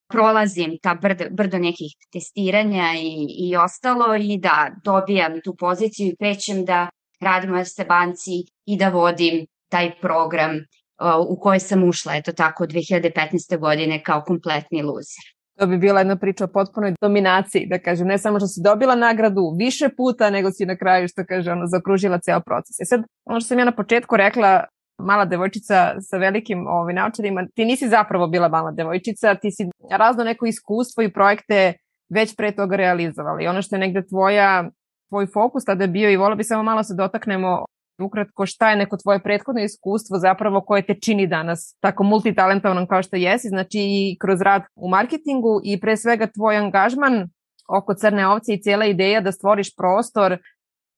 prolazim 0.08 0.78
ta 0.82 0.96
brdo, 0.96 1.26
brdo 1.32 1.58
nekih 1.58 1.92
testiranja 2.14 2.94
i, 3.00 3.28
i 3.50 3.56
ostalo 3.56 4.16
i 4.16 4.38
da 4.38 4.70
dobijam 4.84 5.42
tu 5.44 5.56
poziciju 5.56 6.08
i 6.08 6.16
krećem 6.16 6.66
da 6.66 6.90
radim 7.22 7.54
u 7.54 7.58
Erste 7.58 7.86
banci 7.86 8.32
i 8.66 8.78
da 8.78 8.90
vodim 8.90 9.46
taj 9.70 10.00
program 10.02 10.56
uh, 10.56 11.28
u 11.30 11.40
koji 11.40 11.60
sam 11.60 11.84
ušla, 11.84 12.16
eto 12.16 12.32
tako, 12.32 12.66
2015. 12.66 13.60
godine 13.60 14.04
kao 14.04 14.24
kompletni 14.28 14.82
luzer. 14.82 15.37
To 15.58 15.68
bi 15.68 15.78
bila 15.78 16.00
jedna 16.00 16.16
priča 16.16 16.44
o 16.44 16.48
potpunoj 16.48 16.94
dominaciji, 17.02 17.68
da 17.70 17.80
kažem, 17.80 18.08
ne 18.08 18.18
samo 18.18 18.40
što 18.40 18.48
si 18.48 18.62
dobila 18.64 18.96
nagradu 18.96 19.42
više 19.60 19.90
puta, 19.98 20.30
nego 20.30 20.52
si 20.52 20.66
na 20.66 20.78
kraju, 20.78 21.08
što 21.08 21.26
kaže, 21.26 21.52
ono, 21.52 21.66
zakružila 21.66 22.20
ceo 22.20 22.40
proces. 22.40 22.80
E 22.82 22.86
sad, 22.86 23.02
ono 23.26 23.40
što 23.40 23.48
sam 23.48 23.60
ja 23.60 23.66
na 23.66 23.76
početku 23.76 24.18
rekla, 24.18 24.64
mala 25.00 25.26
devojčica 25.26 25.96
sa 26.02 26.18
velikim 26.18 26.68
ovaj, 26.68 26.94
naučarima, 26.94 27.48
ti 27.56 27.66
nisi 27.66 27.90
zapravo 27.90 28.28
bila 28.28 28.48
mala 28.50 28.72
devojčica, 28.72 29.36
ti 29.36 29.52
si 29.52 29.70
razno 29.92 30.24
neko 30.24 30.46
iskustvo 30.46 31.04
i 31.04 31.14
projekte 31.14 31.74
već 32.10 32.36
pre 32.36 32.52
toga 32.52 32.76
realizovala. 32.76 33.42
I 33.42 33.48
ono 33.48 33.62
što 33.62 33.76
je 33.76 33.80
negde 33.80 34.06
tvoja, 34.06 34.70
tvoj 35.10 35.28
fokus 35.34 35.66
tada 35.66 35.88
bio 35.88 36.10
i 36.10 36.18
volio 36.18 36.36
bi 36.36 36.44
samo 36.44 36.64
malo 36.64 36.84
se 36.84 36.94
dotaknemo 36.98 37.66
ukratko 38.04 38.46
šta 38.46 38.70
je 38.70 38.76
neko 38.76 38.98
tvoje 38.98 39.24
prethodno 39.24 39.62
iskustvo 39.62 40.18
zapravo 40.18 40.62
koje 40.62 40.86
te 40.86 40.96
čini 41.02 41.28
danas 41.28 41.78
tako 41.80 42.04
multitalentovanom 42.04 42.88
kao 42.88 43.04
što 43.04 43.16
jesi, 43.16 43.48
znači 43.48 43.78
i 43.80 44.18
kroz 44.22 44.42
rad 44.42 44.62
u 44.76 44.90
marketingu 44.90 45.62
i 45.64 45.80
pre 45.80 45.98
svega 45.98 46.28
tvoj 46.28 46.58
angažman 46.58 47.30
oko 47.68 47.94
crne 47.94 48.28
ovce 48.28 48.54
i 48.54 48.62
cijela 48.62 48.86
ideja 48.86 49.22
da 49.22 49.32
stvoriš 49.32 49.76
prostor 49.76 50.38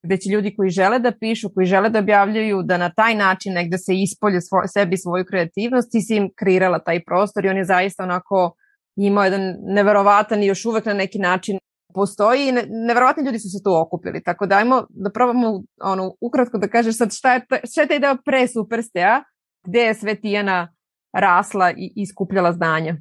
gde 0.02 0.16
će 0.16 0.30
ljudi 0.30 0.54
koji 0.56 0.70
žele 0.70 0.98
da 0.98 1.12
pišu, 1.20 1.48
koji 1.54 1.66
žele 1.66 1.90
da 1.90 1.98
objavljaju, 1.98 2.62
da 2.62 2.76
na 2.76 2.90
taj 2.90 3.14
način 3.14 3.52
negde 3.52 3.78
se 3.78 3.94
ispolje 3.94 4.40
svoj, 4.40 4.68
sebi 4.68 4.96
svoju 4.96 5.24
kreativnost, 5.24 5.90
ti 5.92 6.00
si 6.00 6.16
im 6.16 6.30
kreirala 6.36 6.78
taj 6.78 7.04
prostor 7.04 7.44
i 7.44 7.48
on 7.48 7.56
je 7.56 7.64
zaista 7.64 8.02
onako 8.02 8.54
imao 8.96 9.24
jedan 9.24 9.56
neverovatan 9.60 10.42
i 10.42 10.46
još 10.46 10.64
uvek 10.64 10.84
na 10.84 10.94
neki 10.94 11.18
način 11.18 11.58
postoji 11.94 12.48
i 12.48 12.52
ne, 12.52 12.66
neverovatni 12.68 13.24
ljudi 13.24 13.38
su 13.38 13.48
se 13.48 13.62
tu 13.64 13.74
okupili. 13.74 14.22
Tako 14.22 14.46
da 14.46 14.56
ajmo 14.56 14.86
da 14.88 15.10
probamo 15.10 15.62
ono, 15.82 16.14
ukratko 16.20 16.58
da 16.58 16.68
kažeš 16.68 16.96
sad 16.96 17.12
šta 17.12 17.34
je, 17.34 17.46
šta 17.70 17.82
je 17.82 17.88
taj 17.88 17.98
deo 17.98 18.16
pre 18.24 18.48
Superstea, 18.48 19.22
gde 19.66 19.80
je 19.80 19.94
sve 19.94 20.20
Tijana 20.20 20.74
rasla 21.12 21.70
i 21.70 21.92
iskupljala 21.96 22.52
znanja 22.52 22.96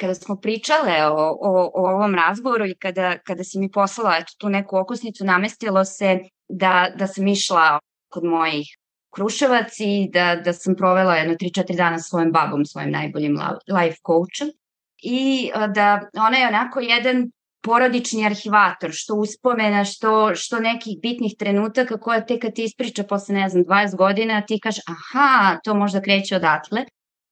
kada 0.00 0.14
smo 0.14 0.36
pričale 0.36 1.06
o, 1.06 1.38
o, 1.40 1.70
o 1.74 1.90
ovom 1.94 2.14
razgovoru 2.14 2.66
i 2.66 2.74
kada, 2.74 3.18
kada 3.18 3.44
si 3.44 3.58
mi 3.58 3.70
poslala 3.70 4.16
eto, 4.16 4.32
tu 4.38 4.48
neku 4.48 4.76
okusnicu, 4.76 5.24
namestilo 5.24 5.84
se 5.84 6.18
da, 6.48 6.88
da 6.96 7.06
sam 7.06 7.26
išla 7.26 7.78
kod 8.08 8.24
mojih 8.24 8.66
Kruševac 9.14 9.80
i 9.80 10.10
da, 10.12 10.36
da 10.44 10.52
sam 10.52 10.74
provela 10.76 11.14
jedno 11.16 11.34
3-4 11.34 11.76
dana 11.76 11.98
s 11.98 12.08
svojim 12.08 12.32
babom, 12.32 12.64
svojim 12.64 12.90
najboljim 12.90 13.38
life 13.78 13.96
coachom 14.06 14.48
i 15.02 15.50
da 15.74 16.00
ona 16.16 16.36
je 16.36 16.48
onako 16.48 16.80
jedan 16.80 17.30
porodični 17.60 18.26
arhivator, 18.26 18.90
što 18.92 19.14
uspomena, 19.14 19.84
što, 19.84 20.34
što 20.34 20.60
nekih 20.60 20.98
bitnih 21.02 21.34
trenutaka 21.38 22.00
koja 22.00 22.26
te 22.26 22.38
kad 22.38 22.54
ti 22.54 22.64
ispriča 22.64 23.02
posle, 23.02 23.34
ne 23.34 23.48
znam, 23.48 23.64
20 23.64 23.96
godina, 23.96 24.40
ti 24.46 24.60
kažeš, 24.62 24.82
aha, 24.86 25.58
to 25.64 25.74
možda 25.74 26.00
kreće 26.00 26.36
odatle. 26.36 26.84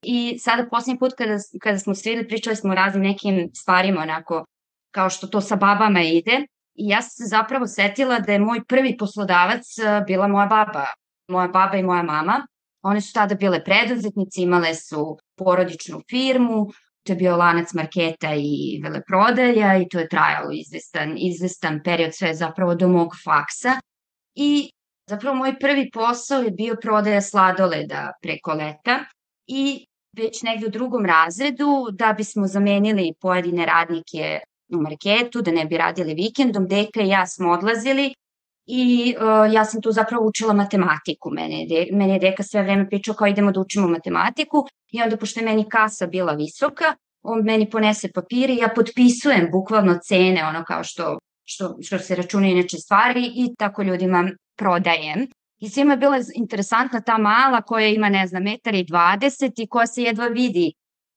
I 0.02 0.38
sada 0.38 0.66
posljednji 0.70 0.98
put 0.98 1.12
kada, 1.18 1.36
kada 1.60 1.78
smo 1.78 1.94
svili, 1.94 2.28
pričali 2.28 2.56
smo 2.56 2.72
o 2.72 2.74
raznim 2.74 3.02
nekim 3.02 3.50
stvarima, 3.54 4.00
onako, 4.00 4.44
kao 4.90 5.10
što 5.10 5.26
to 5.26 5.40
sa 5.40 5.56
babama 5.56 6.02
ide. 6.02 6.46
I 6.74 6.88
ja 6.88 7.02
sam 7.02 7.10
se 7.10 7.24
zapravo 7.24 7.66
setila 7.66 8.18
da 8.18 8.32
je 8.32 8.38
moj 8.38 8.64
prvi 8.64 8.96
poslodavac 8.96 9.62
bila 10.06 10.28
moja 10.28 10.46
baba. 10.46 10.86
Moja 11.28 11.48
baba 11.48 11.76
i 11.76 11.82
moja 11.82 12.02
mama. 12.02 12.46
One 12.82 13.00
su 13.00 13.12
tada 13.12 13.34
bile 13.34 13.64
preduzetnici, 13.64 14.42
imale 14.42 14.74
su 14.74 15.18
porodičnu 15.36 16.00
firmu, 16.10 16.66
to 17.06 17.12
je 17.12 17.16
bio 17.16 17.36
lanac 17.36 17.72
marketa 17.74 18.34
i 18.34 18.80
veleprodaja 18.82 19.76
i 19.78 19.88
to 19.88 19.98
je 19.98 20.08
trajalo 20.08 20.50
izvestan, 20.52 21.14
izvestan 21.18 21.80
period 21.84 22.14
sve 22.14 22.34
zapravo 22.34 22.74
do 22.74 22.88
mog 22.88 23.12
faksa. 23.24 23.80
I 24.34 24.70
zapravo 25.10 25.36
moj 25.36 25.58
prvi 25.58 25.90
posao 25.90 26.42
je 26.42 26.50
bio 26.50 26.76
prodaja 26.82 27.20
sladoleda 27.20 28.12
preko 28.22 28.52
leta 28.52 29.04
i 29.46 29.86
već 30.16 30.42
negde 30.42 30.66
u 30.66 30.70
drugom 30.70 31.06
razredu 31.06 31.88
da 31.92 32.12
bismo 32.12 32.46
zamenili 32.46 33.12
pojedine 33.20 33.66
radnike 33.66 34.40
u 34.68 34.82
marketu, 34.82 35.42
da 35.42 35.50
ne 35.50 35.64
bi 35.64 35.76
radili 35.76 36.14
vikendom, 36.14 36.66
deka 36.68 37.02
i 37.02 37.08
ja 37.08 37.26
smo 37.26 37.50
odlazili 37.50 38.14
i 38.66 39.14
uh, 39.18 39.52
ja 39.52 39.64
sam 39.64 39.82
tu 39.82 39.92
zapravo 39.92 40.26
učila 40.26 40.52
matematiku. 40.52 41.30
Mene, 41.30 41.66
de, 41.68 41.86
mene 41.92 42.12
je 42.12 42.18
deka 42.18 42.42
sve 42.42 42.62
vreme 42.62 42.88
pričao 42.88 43.14
kao 43.14 43.26
idemo 43.26 43.52
da 43.52 43.60
učimo 43.60 43.88
matematiku 43.88 44.66
i 44.92 45.02
onda 45.02 45.16
pošto 45.16 45.40
je 45.40 45.46
meni 45.46 45.68
kasa 45.68 46.06
bila 46.06 46.32
visoka, 46.32 46.94
on 47.22 47.44
meni 47.44 47.70
ponese 47.70 48.12
papiri 48.14 48.54
i 48.54 48.56
ja 48.56 48.68
potpisujem 48.74 49.48
bukvalno 49.52 49.98
cene, 50.02 50.44
ono 50.44 50.64
kao 50.64 50.84
što, 50.84 51.18
što, 51.44 51.76
što 51.82 51.98
se 51.98 52.16
računa 52.16 52.46
inače 52.46 52.76
stvari 52.76 53.32
i 53.34 53.54
tako 53.58 53.82
ljudima 53.82 54.30
prodajem. 54.56 55.26
I 55.58 55.68
svima 55.68 55.92
je 55.92 55.96
bila 55.96 56.18
interesantna 56.34 57.00
ta 57.00 57.18
mala 57.18 57.62
koja 57.62 57.88
ima, 57.88 58.08
ne 58.08 58.26
znam, 58.26 58.42
metar 58.42 58.74
i 58.74 58.84
20 58.84 59.62
i 59.62 59.66
koja 59.66 59.86
se 59.86 60.02
jedva 60.02 60.26
vidi 60.26 60.72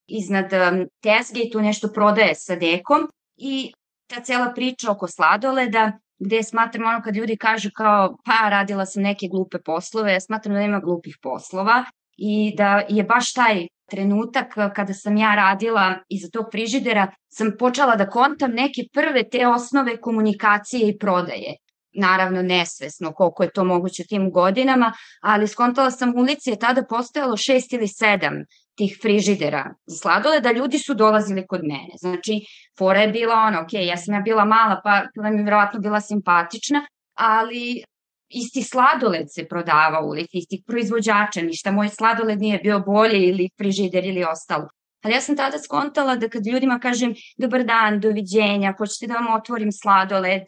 iznad 0.08 0.53
um, 0.53 0.88
tezge 1.01 1.41
i 1.41 1.51
tu 1.51 1.62
nešto 1.62 1.88
prodaje 1.94 2.36
sa 2.36 2.56
dekom. 2.56 3.08
I 3.38 3.74
ta 4.08 4.22
cela 4.22 4.51
priča 4.56 4.91
oko 4.91 5.08
sladoleda, 5.08 5.91
gde 6.19 6.43
smatram 6.43 6.88
ono 6.88 7.01
kad 7.01 7.15
ljudi 7.15 7.38
kažu 7.38 7.69
kao 7.75 8.17
pa 8.25 8.49
radila 8.49 8.85
sam 8.85 9.03
neke 9.03 9.27
glupe 9.27 9.57
poslove, 9.65 10.13
ja 10.13 10.19
smatram 10.19 10.53
da 10.53 10.59
nema 10.59 10.79
glupih 10.79 11.17
poslova 11.21 11.85
i 12.17 12.53
da 12.57 12.83
je 12.89 13.03
baš 13.03 13.33
taj 13.33 13.67
trenutak 13.91 14.53
kada 14.75 14.93
sam 14.93 15.17
ja 15.17 15.35
radila 15.35 15.95
iza 16.09 16.29
tog 16.29 16.45
frižidera, 16.51 17.11
sam 17.29 17.51
počela 17.59 17.95
da 17.95 18.09
kontam 18.09 18.51
neke 18.51 18.81
prve 18.93 19.29
te 19.29 19.47
osnove 19.47 19.97
komunikacije 20.01 20.89
i 20.89 20.97
prodaje. 20.97 21.55
Naravno 21.93 22.41
nesvesno 22.41 23.13
koliko 23.13 23.43
je 23.43 23.51
to 23.51 23.63
moguće 23.63 24.03
tim 24.09 24.31
godinama, 24.31 24.93
ali 25.21 25.47
skontala 25.47 25.91
sam 25.91 26.13
ulici 26.17 26.49
je 26.49 26.59
tada 26.59 26.83
postojalo 26.89 27.38
šest 27.38 27.73
ili 27.73 27.88
sedam 27.88 28.33
tih 28.79 28.95
frižidera 29.01 29.63
za 29.86 29.98
sladole, 29.98 30.39
da 30.39 30.51
ljudi 30.55 30.79
su 30.79 30.93
dolazili 30.95 31.48
kod 31.48 31.62
mene. 31.63 32.00
Znači, 32.00 32.39
fora 32.77 33.01
je 33.01 33.12
bila 33.12 33.36
ona, 33.36 33.62
ok, 33.62 33.74
ja 33.74 33.98
sam 33.98 34.13
ja 34.13 34.21
bila 34.21 34.45
mala, 34.45 34.81
pa 34.83 35.03
bila 35.15 35.29
mi 35.29 35.43
vjerovatno 35.43 35.79
bila 35.79 36.01
simpatična, 36.01 36.86
ali 37.17 37.83
isti 38.29 38.63
sladoled 38.63 39.27
se 39.36 39.48
prodava 39.48 40.01
u 40.05 40.09
ulici, 40.09 40.38
istih 40.38 40.62
proizvođača, 40.67 41.41
ništa 41.41 41.71
moj 41.71 41.89
sladoled 41.89 42.39
nije 42.39 42.59
bio 42.63 42.79
bolje 42.79 43.19
ili 43.27 43.50
frižider 43.57 44.05
ili 44.05 44.24
ostalo. 44.24 44.67
Ali 45.03 45.13
ja 45.13 45.21
sam 45.21 45.38
tada 45.38 45.59
skontala 45.59 46.15
da 46.15 46.29
kad 46.29 46.48
ljudima 46.48 46.79
kažem 46.79 47.13
dobar 47.38 47.63
dan, 47.63 48.00
doviđenja, 48.00 48.74
hoćete 48.77 49.07
da 49.07 49.13
vam 49.13 49.33
otvorim 49.36 49.71
sladoled, 49.71 50.43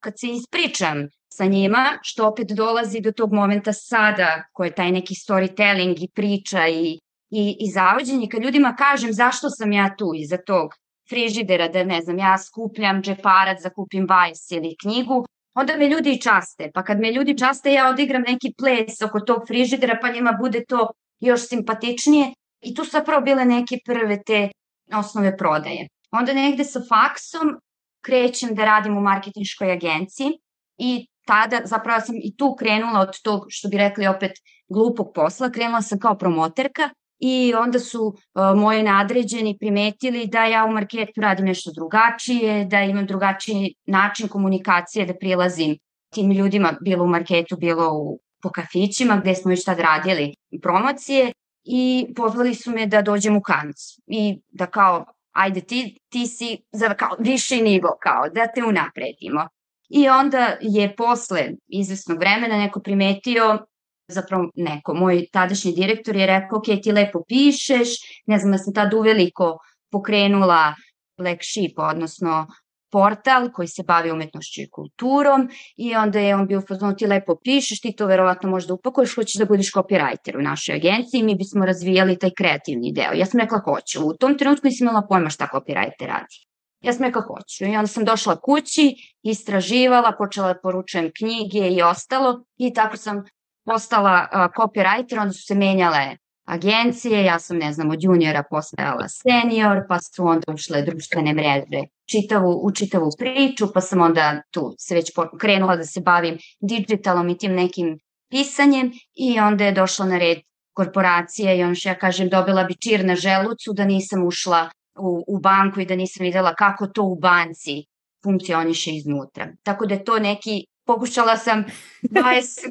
kad 0.00 0.14
se 0.20 0.26
ispričam 0.26 1.08
sa 1.28 1.44
njima, 1.44 1.98
što 2.02 2.28
opet 2.28 2.48
dolazi 2.56 3.00
do 3.00 3.12
tog 3.12 3.32
momenta 3.32 3.72
sada, 3.72 4.44
koji 4.52 4.68
je 4.68 4.74
taj 4.74 4.92
neki 4.92 5.14
storytelling 5.14 5.94
i 5.98 6.08
priča 6.14 6.68
i, 6.68 6.98
i, 7.30 7.56
i 7.60 7.70
zavođenje, 7.70 8.28
kad 8.30 8.42
ljudima 8.42 8.76
kažem 8.76 9.12
zašto 9.12 9.50
sam 9.50 9.72
ja 9.72 9.94
tu 9.98 10.12
iza 10.14 10.36
tog 10.36 10.74
frižidera, 11.08 11.68
da 11.68 11.84
ne 11.84 12.00
znam, 12.00 12.18
ja 12.18 12.38
skupljam 12.38 13.02
džeparac, 13.02 13.62
zakupim 13.62 14.06
vajs 14.08 14.50
ili 14.50 14.76
knjigu, 14.82 15.24
onda 15.54 15.76
me 15.76 15.88
ljudi 15.88 16.20
časte. 16.20 16.70
Pa 16.74 16.82
kad 16.82 17.00
me 17.00 17.12
ljudi 17.12 17.38
časte, 17.38 17.72
ja 17.72 17.88
odigram 17.88 18.22
neki 18.22 18.52
ples 18.58 19.02
oko 19.02 19.20
tog 19.20 19.46
frižidera, 19.46 19.98
pa 20.02 20.10
njima 20.10 20.32
bude 20.40 20.64
to 20.64 20.90
još 21.20 21.48
simpatičnije. 21.48 22.32
I 22.60 22.74
tu 22.74 22.84
su 22.84 22.90
zapravo 22.90 23.22
bile 23.22 23.44
neke 23.44 23.78
prve 23.84 24.22
te 24.22 24.48
osnove 24.94 25.36
prodaje. 25.36 25.88
Onda 26.10 26.32
negde 26.32 26.64
sa 26.64 26.80
faksom 26.88 27.56
krećem 28.04 28.54
da 28.54 28.64
radim 28.64 28.96
u 28.96 29.00
marketinškoj 29.00 29.72
agenciji 29.72 30.32
i 30.78 31.06
tada 31.26 31.60
zapravo 31.64 32.00
sam 32.00 32.14
i 32.16 32.36
tu 32.36 32.54
krenula 32.58 33.00
od 33.00 33.22
tog, 33.22 33.46
što 33.48 33.68
bi 33.68 33.76
rekli 33.76 34.06
opet, 34.06 34.32
glupog 34.68 35.12
posla, 35.14 35.50
krenula 35.50 35.82
sam 35.82 35.98
kao 35.98 36.18
promoterka 36.18 36.90
i 37.18 37.54
onda 37.54 37.78
su 37.78 38.06
uh, 38.06 38.14
moji 38.56 38.82
nadređeni 38.82 39.56
primetili 39.58 40.26
da 40.26 40.44
ja 40.44 40.64
u 40.64 40.72
marketu 40.72 41.20
radim 41.20 41.46
nešto 41.46 41.70
drugačije, 41.74 42.64
da 42.64 42.80
imam 42.80 43.06
drugačiji 43.06 43.74
način 43.86 44.28
komunikacije, 44.28 45.06
da 45.06 45.14
prilazim 45.14 45.76
tim 46.14 46.32
ljudima, 46.32 46.72
bilo 46.80 47.04
u 47.04 47.08
marketu, 47.08 47.56
bilo 47.56 47.92
u, 47.92 48.20
po 48.42 48.50
kafićima 48.50 49.16
gde 49.16 49.34
smo 49.34 49.48
već 49.48 49.64
tad 49.64 49.78
radili 49.80 50.34
promocije 50.62 51.32
i 51.64 52.06
pozvali 52.16 52.54
su 52.54 52.70
me 52.70 52.86
da 52.86 53.02
dođem 53.02 53.36
u 53.36 53.40
kanc 53.40 53.76
i 54.06 54.40
da 54.48 54.66
kao 54.66 55.04
ajde 55.32 55.60
ti, 55.60 55.98
ti 56.08 56.26
si 56.26 56.58
za 56.72 56.94
kao 56.94 57.16
viši 57.18 57.62
nivo, 57.62 57.96
kao 58.02 58.28
da 58.28 58.46
te 58.46 58.64
unapredimo. 58.64 59.48
I 59.88 60.08
onda 60.08 60.56
je 60.60 60.96
posle 60.96 61.50
izvesnog 61.68 62.18
vremena 62.18 62.56
neko 62.56 62.80
primetio 62.80 63.66
zapravo 64.08 64.50
neko, 64.54 64.94
moj 64.94 65.26
tadašnji 65.32 65.72
direktor 65.72 66.16
je 66.16 66.26
rekao, 66.26 66.58
ok, 66.58 66.64
ti 66.82 66.92
lepo 66.92 67.22
pišeš, 67.28 67.88
ne 68.26 68.38
znam 68.38 68.52
da 68.52 68.58
sam 68.58 68.74
tad 68.74 68.94
uveliko 68.94 69.58
pokrenula 69.90 70.74
Black 71.18 71.40
Sheep, 71.42 71.78
odnosno 71.78 72.46
portal 72.92 73.50
koji 73.52 73.68
se 73.68 73.82
bavi 73.82 74.10
umetnošću 74.10 74.60
i 74.62 74.70
kulturom 74.70 75.48
i 75.76 75.94
onda 75.94 76.18
je 76.18 76.34
on 76.36 76.46
bio 76.46 76.62
fazon 76.68 76.96
ti 76.96 77.06
lepo 77.06 77.36
pišeš, 77.44 77.80
ti 77.80 77.92
to 77.96 78.06
verovatno 78.06 78.50
možda 78.50 78.74
upakuješ, 78.74 79.14
hoćeš 79.14 79.34
da 79.34 79.44
budeš 79.44 79.72
copywriter 79.72 80.38
u 80.38 80.42
našoj 80.42 80.74
agenciji 80.74 81.22
mi 81.22 81.34
bismo 81.34 81.66
razvijali 81.66 82.18
taj 82.18 82.30
kreativni 82.36 82.92
deo. 82.92 83.12
Ja 83.14 83.26
sam 83.26 83.40
rekla 83.40 83.58
hoću. 83.58 84.06
U 84.06 84.14
tom 84.14 84.38
trenutku 84.38 84.66
nisam 84.66 84.84
imala 84.86 85.06
pojma 85.08 85.30
šta 85.30 85.48
copywriter 85.52 86.06
radi. 86.06 86.36
Ja 86.80 86.92
sam 86.92 87.04
rekla 87.04 87.22
hoću 87.22 87.64
i 87.64 87.76
onda 87.76 87.86
sam 87.86 88.04
došla 88.04 88.40
kući, 88.40 88.94
istraživala, 89.22 90.12
počela 90.18 90.52
da 90.52 90.60
poručujem 90.62 91.10
knjige 91.18 91.68
i 91.68 91.82
ostalo 91.82 92.44
i 92.56 92.74
tako 92.74 92.96
sam 92.96 93.24
postala 93.66 94.28
copywriter, 94.56 95.20
onda 95.20 95.32
su 95.32 95.42
se 95.42 95.54
menjale 95.54 96.16
agencije, 96.46 97.24
ja 97.24 97.38
sam, 97.38 97.58
ne 97.58 97.72
znam, 97.72 97.90
od 97.90 98.02
juniora 98.02 98.42
postajala 98.50 99.08
senior, 99.08 99.82
pa 99.88 99.98
su 99.98 100.26
onda 100.26 100.52
ušle 100.52 100.82
društvene 100.82 101.34
mreže 101.34 101.82
čitavu, 102.10 102.60
u 102.62 102.72
čitavu 102.72 103.10
priču, 103.18 103.72
pa 103.74 103.80
sam 103.80 104.00
onda 104.00 104.42
tu 104.50 104.74
se 104.78 104.94
već 104.94 105.10
krenula 105.40 105.76
da 105.76 105.84
se 105.84 106.00
bavim 106.00 106.38
digitalom 106.60 107.28
i 107.28 107.38
tim 107.38 107.54
nekim 107.54 107.98
pisanjem 108.30 108.92
i 109.14 109.40
onda 109.40 109.64
je 109.64 109.72
došla 109.72 110.06
na 110.06 110.18
red 110.18 110.38
korporacija 110.72 111.54
i 111.54 111.62
ono 111.62 111.74
što 111.74 111.88
ja 111.88 111.98
kažem 111.98 112.28
dobila 112.28 112.64
bi 112.64 112.74
čir 112.74 113.04
na 113.04 113.16
želucu 113.16 113.72
da 113.72 113.84
nisam 113.84 114.26
ušla 114.26 114.70
u, 114.98 115.24
u 115.28 115.40
banku 115.40 115.80
i 115.80 115.86
da 115.86 115.96
nisam 115.96 116.24
videla 116.24 116.54
kako 116.54 116.86
to 116.86 117.02
u 117.02 117.16
banci 117.16 117.84
funkcioniše 118.24 118.90
iznutra. 118.90 119.48
Tako 119.62 119.86
da 119.86 119.94
je 119.94 120.04
to 120.04 120.18
neki 120.18 120.66
pokušala 120.86 121.36
sam 121.36 121.64
20 122.02 122.14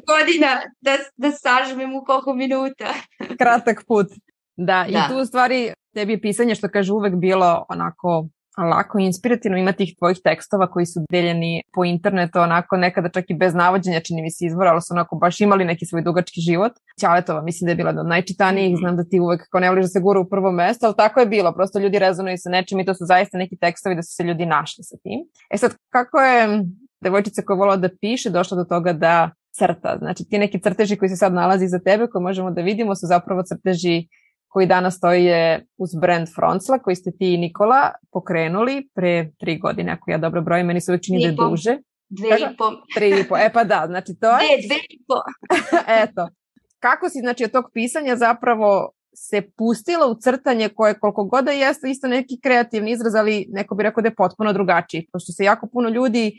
godina 0.10 0.60
da, 0.80 0.96
da 1.16 1.32
sažmem 1.32 1.96
u 1.96 2.04
koliko 2.04 2.34
minuta. 2.34 2.94
Kratak 3.38 3.84
put. 3.88 4.06
Da, 4.56 4.86
da, 4.92 4.98
i 4.98 5.12
tu 5.12 5.20
u 5.20 5.24
stvari 5.24 5.72
tebi 5.94 6.12
je 6.12 6.20
pisanje 6.20 6.54
što 6.54 6.68
kaže 6.68 6.92
uvek 6.92 7.14
bilo 7.14 7.66
onako 7.68 8.28
lako 8.64 8.98
i 8.98 9.04
inspirativno 9.04 9.58
ima 9.58 9.72
tih 9.72 9.94
tvojih 9.98 10.18
tekstova 10.24 10.70
koji 10.70 10.86
su 10.86 11.00
deljeni 11.10 11.62
po 11.74 11.84
internetu, 11.84 12.38
onako 12.38 12.76
nekada 12.76 13.08
čak 13.08 13.24
i 13.28 13.34
bez 13.34 13.54
navođenja 13.54 14.00
čini 14.00 14.22
mi 14.22 14.30
se 14.30 14.46
izvora, 14.46 14.70
ali 14.70 14.82
su 14.82 14.94
onako 14.94 15.16
baš 15.16 15.40
imali 15.40 15.64
neki 15.64 15.86
svoj 15.86 16.02
dugački 16.02 16.40
život. 16.40 16.72
Ćaletova 17.00 17.42
mislim 17.42 17.66
da 17.66 17.72
je 17.72 17.76
bila 17.76 17.90
od 17.90 18.06
najčitanijih, 18.06 18.72
mhm. 18.72 18.80
znam 18.80 18.96
da 18.96 19.04
ti 19.04 19.20
uvek 19.20 19.48
kao 19.50 19.60
ne 19.60 19.70
voliš 19.70 19.84
da 19.84 19.88
se 19.88 20.00
gura 20.00 20.20
u 20.20 20.28
prvo 20.28 20.52
mesto, 20.52 20.86
ali 20.86 20.96
tako 20.96 21.20
je 21.20 21.26
bilo, 21.26 21.54
prosto 21.54 21.78
ljudi 21.78 21.98
rezonuju 21.98 22.36
sa 22.38 22.50
nečim 22.50 22.80
i 22.80 22.84
to 22.84 22.94
su 22.94 23.04
zaista 23.04 23.38
neki 23.38 23.56
tekstovi 23.56 23.96
da 23.96 24.02
su 24.02 24.14
se 24.14 24.22
ljudi 24.22 24.46
našli 24.46 24.84
sa 24.84 24.96
tim. 25.02 25.20
E 25.50 25.58
sad, 25.58 25.74
kako 25.92 26.20
je 26.20 26.64
devojčica 27.06 27.42
koja 27.42 27.56
volila 27.56 27.76
da 27.76 27.88
piše 28.00 28.30
došla 28.30 28.56
do 28.56 28.64
toga 28.64 28.92
da 28.92 29.30
crta. 29.58 29.96
Znači 29.98 30.24
ti 30.24 30.38
neki 30.38 30.60
crteži 30.60 30.96
koji 30.96 31.08
se 31.08 31.16
sad 31.16 31.32
nalazi 31.34 31.68
za 31.68 31.78
tebe, 31.78 32.06
koje 32.06 32.22
možemo 32.22 32.50
da 32.50 32.62
vidimo, 32.62 32.94
su 32.94 33.06
zapravo 33.06 33.42
crteži 33.42 34.08
koji 34.48 34.66
danas 34.66 34.96
stoje 34.96 35.66
uz 35.76 35.90
brand 36.00 36.28
Froncla, 36.34 36.78
koji 36.78 36.96
ste 36.96 37.10
ti 37.10 37.34
i 37.34 37.38
Nikola 37.38 37.90
pokrenuli 38.12 38.88
pre 38.94 39.30
tri 39.38 39.58
godine, 39.58 39.92
ako 39.92 40.10
ja 40.10 40.18
dobro 40.18 40.42
brojim, 40.42 40.66
meni 40.66 40.80
se 40.80 40.92
uvek 40.92 41.02
čini 41.02 41.22
da 41.22 41.28
je 41.28 41.32
duže. 41.32 41.78
Dve 42.08 42.28
i 42.28 42.56
po. 42.58 42.64
Tri 42.96 43.08
i 43.20 43.24
po, 43.28 43.36
e 43.36 43.50
pa 43.52 43.64
da, 43.64 43.84
znači 43.86 44.12
to 44.20 44.30
je... 44.30 44.36
Dve, 44.36 44.66
dve 44.66 44.76
i 44.88 44.98
po. 45.08 45.18
Eto. 46.02 46.28
Kako 46.78 47.08
si, 47.08 47.18
znači, 47.18 47.44
od 47.44 47.50
tog 47.50 47.64
pisanja 47.74 48.16
zapravo 48.16 48.90
se 49.16 49.42
pustila 49.56 50.06
u 50.06 50.14
crtanje 50.20 50.68
koje 50.68 50.98
koliko 50.98 51.24
god 51.24 51.44
da 51.44 51.50
jeste 51.50 51.90
isto 51.90 52.08
neki 52.08 52.40
kreativni 52.42 52.90
izraz, 52.90 53.14
ali 53.14 53.46
neko 53.48 53.74
bi 53.74 53.82
rekao 53.82 54.02
da 54.02 54.08
je 54.08 54.14
potpuno 54.14 54.52
drugačiji, 54.52 55.08
pošto 55.12 55.32
se 55.32 55.44
jako 55.44 55.68
puno 55.72 55.88
ljudi 55.88 56.32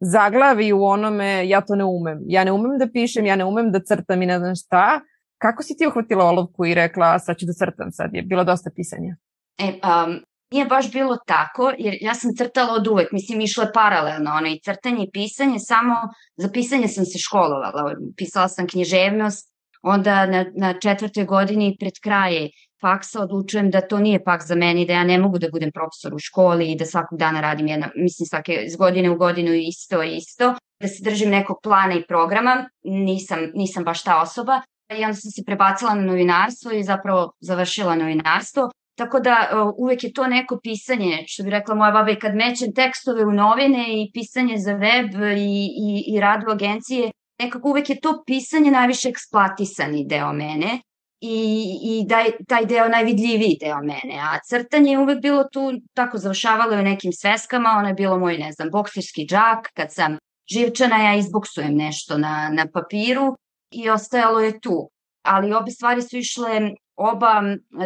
zaglavi 0.00 0.72
u 0.72 0.84
onome 0.84 1.48
ja 1.48 1.60
to 1.60 1.74
ne 1.74 1.84
umem. 1.84 2.18
Ja 2.26 2.44
ne 2.44 2.52
umem 2.52 2.78
da 2.78 2.88
pišem, 2.92 3.26
ja 3.26 3.36
ne 3.36 3.44
umem 3.44 3.72
da 3.72 3.80
crtam 3.80 4.22
i 4.22 4.26
ne 4.26 4.38
znam 4.38 4.54
šta. 4.54 5.00
Kako 5.38 5.62
si 5.62 5.76
ti 5.76 5.86
uhvatila 5.86 6.24
olovku 6.24 6.66
i 6.66 6.74
rekla 6.74 7.18
sad 7.18 7.36
ću 7.36 7.46
da 7.46 7.52
crtam 7.52 7.92
sad? 7.92 8.14
Je 8.14 8.22
bilo 8.22 8.44
dosta 8.44 8.70
pisanja. 8.76 9.16
E, 9.58 9.64
um, 9.66 10.20
nije 10.50 10.66
baš 10.66 10.92
bilo 10.92 11.16
tako, 11.26 11.72
jer 11.78 11.94
ja 12.00 12.14
sam 12.14 12.30
crtala 12.38 12.74
od 12.74 12.86
uvek, 12.86 13.12
mislim 13.12 13.40
išlo 13.40 13.62
je 13.62 13.72
paralelno, 13.72 14.30
ono 14.30 14.48
i 14.48 14.60
crtanje 14.64 15.04
i 15.04 15.10
pisanje, 15.12 15.58
samo 15.58 15.94
za 16.36 16.48
pisanje 16.48 16.88
sam 16.88 17.04
se 17.04 17.18
školovala, 17.18 17.94
pisala 18.16 18.48
sam 18.48 18.66
književnost, 18.66 19.54
onda 19.82 20.26
na, 20.26 20.44
na 20.56 20.78
četvrtoj 20.78 21.24
godini 21.24 21.76
pred 21.80 21.92
kraje 22.02 22.50
faksa 22.84 23.22
odlučujem 23.22 23.70
da 23.70 23.80
to 23.80 23.98
nije 23.98 24.24
pak 24.24 24.42
za 24.46 24.54
meni, 24.54 24.86
da 24.86 24.92
ja 24.92 25.04
ne 25.04 25.18
mogu 25.18 25.38
da 25.38 25.48
budem 25.52 25.70
profesor 25.72 26.14
u 26.14 26.18
školi 26.18 26.72
i 26.72 26.76
da 26.76 26.84
svakog 26.84 27.18
dana 27.18 27.40
radim 27.40 27.68
jedno, 27.68 27.86
mislim 27.96 28.26
svake 28.26 28.52
iz 28.66 28.76
godine 28.76 29.10
u 29.10 29.16
godinu 29.16 29.54
isto 29.54 30.02
isto, 30.02 30.54
da 30.82 30.88
se 30.88 31.04
držim 31.04 31.30
nekog 31.30 31.56
plana 31.62 31.94
i 31.94 32.06
programa, 32.08 32.68
nisam, 32.84 33.38
nisam 33.54 33.84
baš 33.84 34.02
ta 34.02 34.22
osoba. 34.22 34.60
I 34.98 35.04
onda 35.04 35.14
sam 35.14 35.30
se 35.30 35.42
prebacila 35.46 35.94
na 35.94 36.02
novinarstvo 36.02 36.72
i 36.72 36.82
zapravo 36.82 37.32
završila 37.40 37.94
novinarstvo. 37.96 38.70
Tako 38.98 39.20
da 39.20 39.34
uvek 39.78 40.04
je 40.04 40.12
to 40.12 40.26
neko 40.26 40.58
pisanje, 40.62 41.24
što 41.26 41.42
bi 41.42 41.50
rekla 41.50 41.74
moja 41.74 41.92
baba, 41.92 42.10
i 42.10 42.18
kad 42.18 42.34
mećem 42.34 42.74
tekstove 42.74 43.24
u 43.24 43.32
novine 43.32 43.84
i 43.88 44.10
pisanje 44.14 44.56
za 44.58 44.72
web 44.72 45.10
i, 45.36 45.68
i, 45.86 46.14
i 46.14 46.20
rad 46.20 46.44
u 46.48 46.50
agencije, 46.50 47.10
nekako 47.42 47.68
uvek 47.68 47.90
je 47.90 48.00
to 48.00 48.22
pisanje 48.26 48.70
najviše 48.70 49.08
eksploatisani 49.08 50.06
deo 50.06 50.32
mene 50.32 50.80
i, 51.20 51.78
i 51.82 52.06
da 52.06 52.18
je 52.18 52.36
taj 52.48 52.66
deo 52.66 52.88
najvidljiviji 52.88 53.58
deo 53.60 53.80
mene, 53.80 54.20
a 54.20 54.38
crtanje 54.48 54.92
je 54.92 54.98
uvek 54.98 55.22
bilo 55.22 55.44
tu, 55.52 55.72
tako 55.94 56.18
završavalo 56.18 56.72
je 56.72 56.82
nekim 56.82 57.12
sveskama, 57.12 57.74
ono 57.78 57.88
je 57.88 57.94
bilo 57.94 58.18
moj, 58.18 58.38
ne 58.38 58.52
znam, 58.52 58.70
bokserski 58.70 59.26
džak, 59.26 59.70
kad 59.74 59.92
sam 59.92 60.18
živčana 60.52 60.96
ja 61.04 61.14
izboksujem 61.14 61.76
nešto 61.76 62.18
na, 62.18 62.48
na 62.52 62.66
papiru 62.72 63.36
i 63.70 63.90
ostajalo 63.90 64.40
je 64.40 64.60
tu. 64.60 64.90
Ali 65.22 65.54
obe 65.54 65.70
stvari 65.70 66.02
su 66.02 66.16
išle, 66.16 66.60
oba 66.96 67.42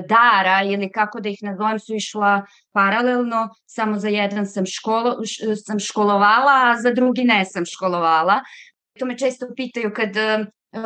dara 0.09 0.63
ili 0.65 0.93
kako 0.93 1.21
da 1.21 1.29
ih 1.29 1.39
nazovem 1.43 1.79
su 1.79 1.95
išla 1.95 2.43
paralelno, 2.73 3.49
samo 3.67 3.99
za 3.99 4.09
jedan 4.09 4.47
sam, 4.47 4.67
školo, 4.67 5.17
sam 5.67 5.79
školovala, 5.79 6.53
a 6.71 6.81
za 6.83 6.91
drugi 6.91 7.25
ne 7.25 7.45
sam 7.45 7.65
školovala. 7.67 8.41
To 8.99 9.07
me 9.07 9.19
često 9.19 9.47
pitaju 9.57 9.93
kad 9.95 10.11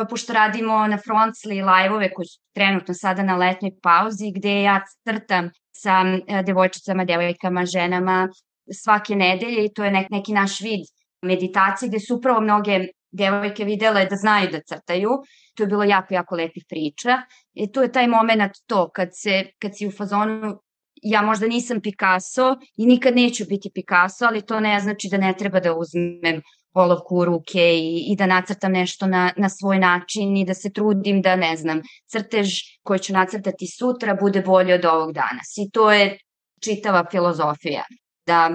pošto 0.09 0.33
radimo 0.33 0.87
na 0.87 0.97
Frontsli 0.97 1.55
live-ove 1.55 2.13
koji 2.13 2.25
su 2.25 2.39
trenutno 2.55 2.93
sada 2.93 3.23
na 3.23 3.35
letnoj 3.35 3.71
pauzi, 3.81 4.31
gde 4.35 4.61
ja 4.61 4.81
crtam 5.03 5.49
sa 5.71 6.01
e, 6.27 6.43
devojčicama, 6.43 7.05
devojkama, 7.05 7.65
ženama 7.65 8.27
svake 8.83 9.15
nedelje 9.15 9.65
i 9.65 9.73
to 9.73 9.83
je 9.83 9.91
nek, 9.91 10.09
neki 10.09 10.33
naš 10.33 10.61
vid 10.61 10.85
meditacije 11.21 11.89
gde 11.89 11.99
su 11.99 12.15
upravo 12.15 12.41
mnoge 12.41 12.79
devojke 13.11 13.65
videle 13.65 14.05
da 14.05 14.15
znaju 14.15 14.49
da 14.51 14.61
crtaju. 14.61 15.09
To 15.55 15.63
je 15.63 15.67
bilo 15.67 15.83
jako, 15.83 16.13
jako 16.13 16.35
lepih 16.35 16.63
priča. 16.69 17.21
I 17.53 17.71
tu 17.71 17.81
je 17.81 17.91
taj 17.91 18.07
moment 18.07 18.51
to, 18.67 18.89
kad, 18.89 19.09
se, 19.11 19.43
kad 19.59 19.77
si 19.77 19.87
u 19.87 19.91
fazonu 19.91 20.59
ja 21.03 21.21
možda 21.21 21.47
nisam 21.47 21.81
Picasso 21.81 22.55
i 22.77 22.85
nikad 22.85 23.15
neću 23.15 23.45
biti 23.49 23.71
Picasso, 23.73 24.25
ali 24.25 24.45
to 24.45 24.59
ne 24.59 24.79
znači 24.79 25.07
da 25.11 25.17
ne 25.17 25.33
treba 25.37 25.59
da 25.59 25.75
uzmem 25.75 26.41
olovku 26.73 27.15
u 27.15 27.25
ruke 27.25 27.75
i, 27.75 28.05
i 28.07 28.15
da 28.15 28.25
nacrtam 28.25 28.71
nešto 28.71 29.07
na, 29.07 29.31
na 29.37 29.49
svoj 29.49 29.79
način 29.79 30.37
i 30.37 30.45
da 30.45 30.53
se 30.53 30.73
trudim 30.73 31.21
da, 31.21 31.35
ne 31.35 31.55
znam, 31.55 31.81
crtež 32.11 32.49
koji 32.83 32.99
ću 32.99 33.13
nacrtati 33.13 33.67
sutra 33.67 34.17
bude 34.21 34.41
bolji 34.41 34.73
od 34.73 34.85
ovog 34.85 35.13
danas. 35.13 35.57
I 35.57 35.69
to 35.71 35.91
je 35.91 36.17
čitava 36.63 37.05
filozofija. 37.11 37.83
Da 38.25 38.51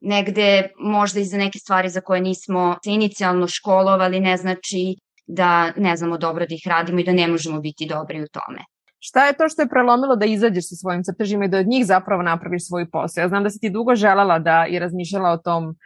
negde 0.00 0.68
možda 0.78 1.20
i 1.20 1.24
za 1.24 1.36
neke 1.36 1.58
stvari 1.58 1.88
za 1.88 2.00
koje 2.00 2.20
nismo 2.20 2.76
se 2.84 2.90
inicijalno 2.90 3.48
školovali 3.48 4.20
ne 4.20 4.36
znači 4.36 4.96
da 5.26 5.72
ne 5.76 5.96
znamo 5.96 6.18
dobro 6.18 6.46
da 6.46 6.54
ih 6.54 6.62
radimo 6.66 7.00
i 7.00 7.04
da 7.04 7.12
ne 7.12 7.28
možemo 7.28 7.60
biti 7.60 7.86
dobri 7.86 8.22
u 8.22 8.26
tome. 8.32 8.64
Šta 8.98 9.26
je 9.26 9.36
to 9.36 9.48
što 9.48 9.62
je 9.62 9.68
prelomilo 9.68 10.16
da 10.16 10.26
izađeš 10.26 10.68
sa 10.68 10.74
svojim 10.74 11.02
crtežima 11.04 11.44
i 11.44 11.48
da 11.48 11.58
od 11.58 11.66
njih 11.66 11.86
zapravo 11.86 12.22
napraviš 12.22 12.66
svoj 12.66 12.90
posao? 12.90 13.22
Ja 13.22 13.28
znam 13.28 13.42
da 13.42 13.50
si 13.50 13.60
ti 13.60 13.70
dugo 13.70 13.94
želala 13.94 14.38
da 14.38 14.66
i 14.70 14.78
razmišljala 14.78 15.30
o 15.30 15.36
tom 15.36 15.76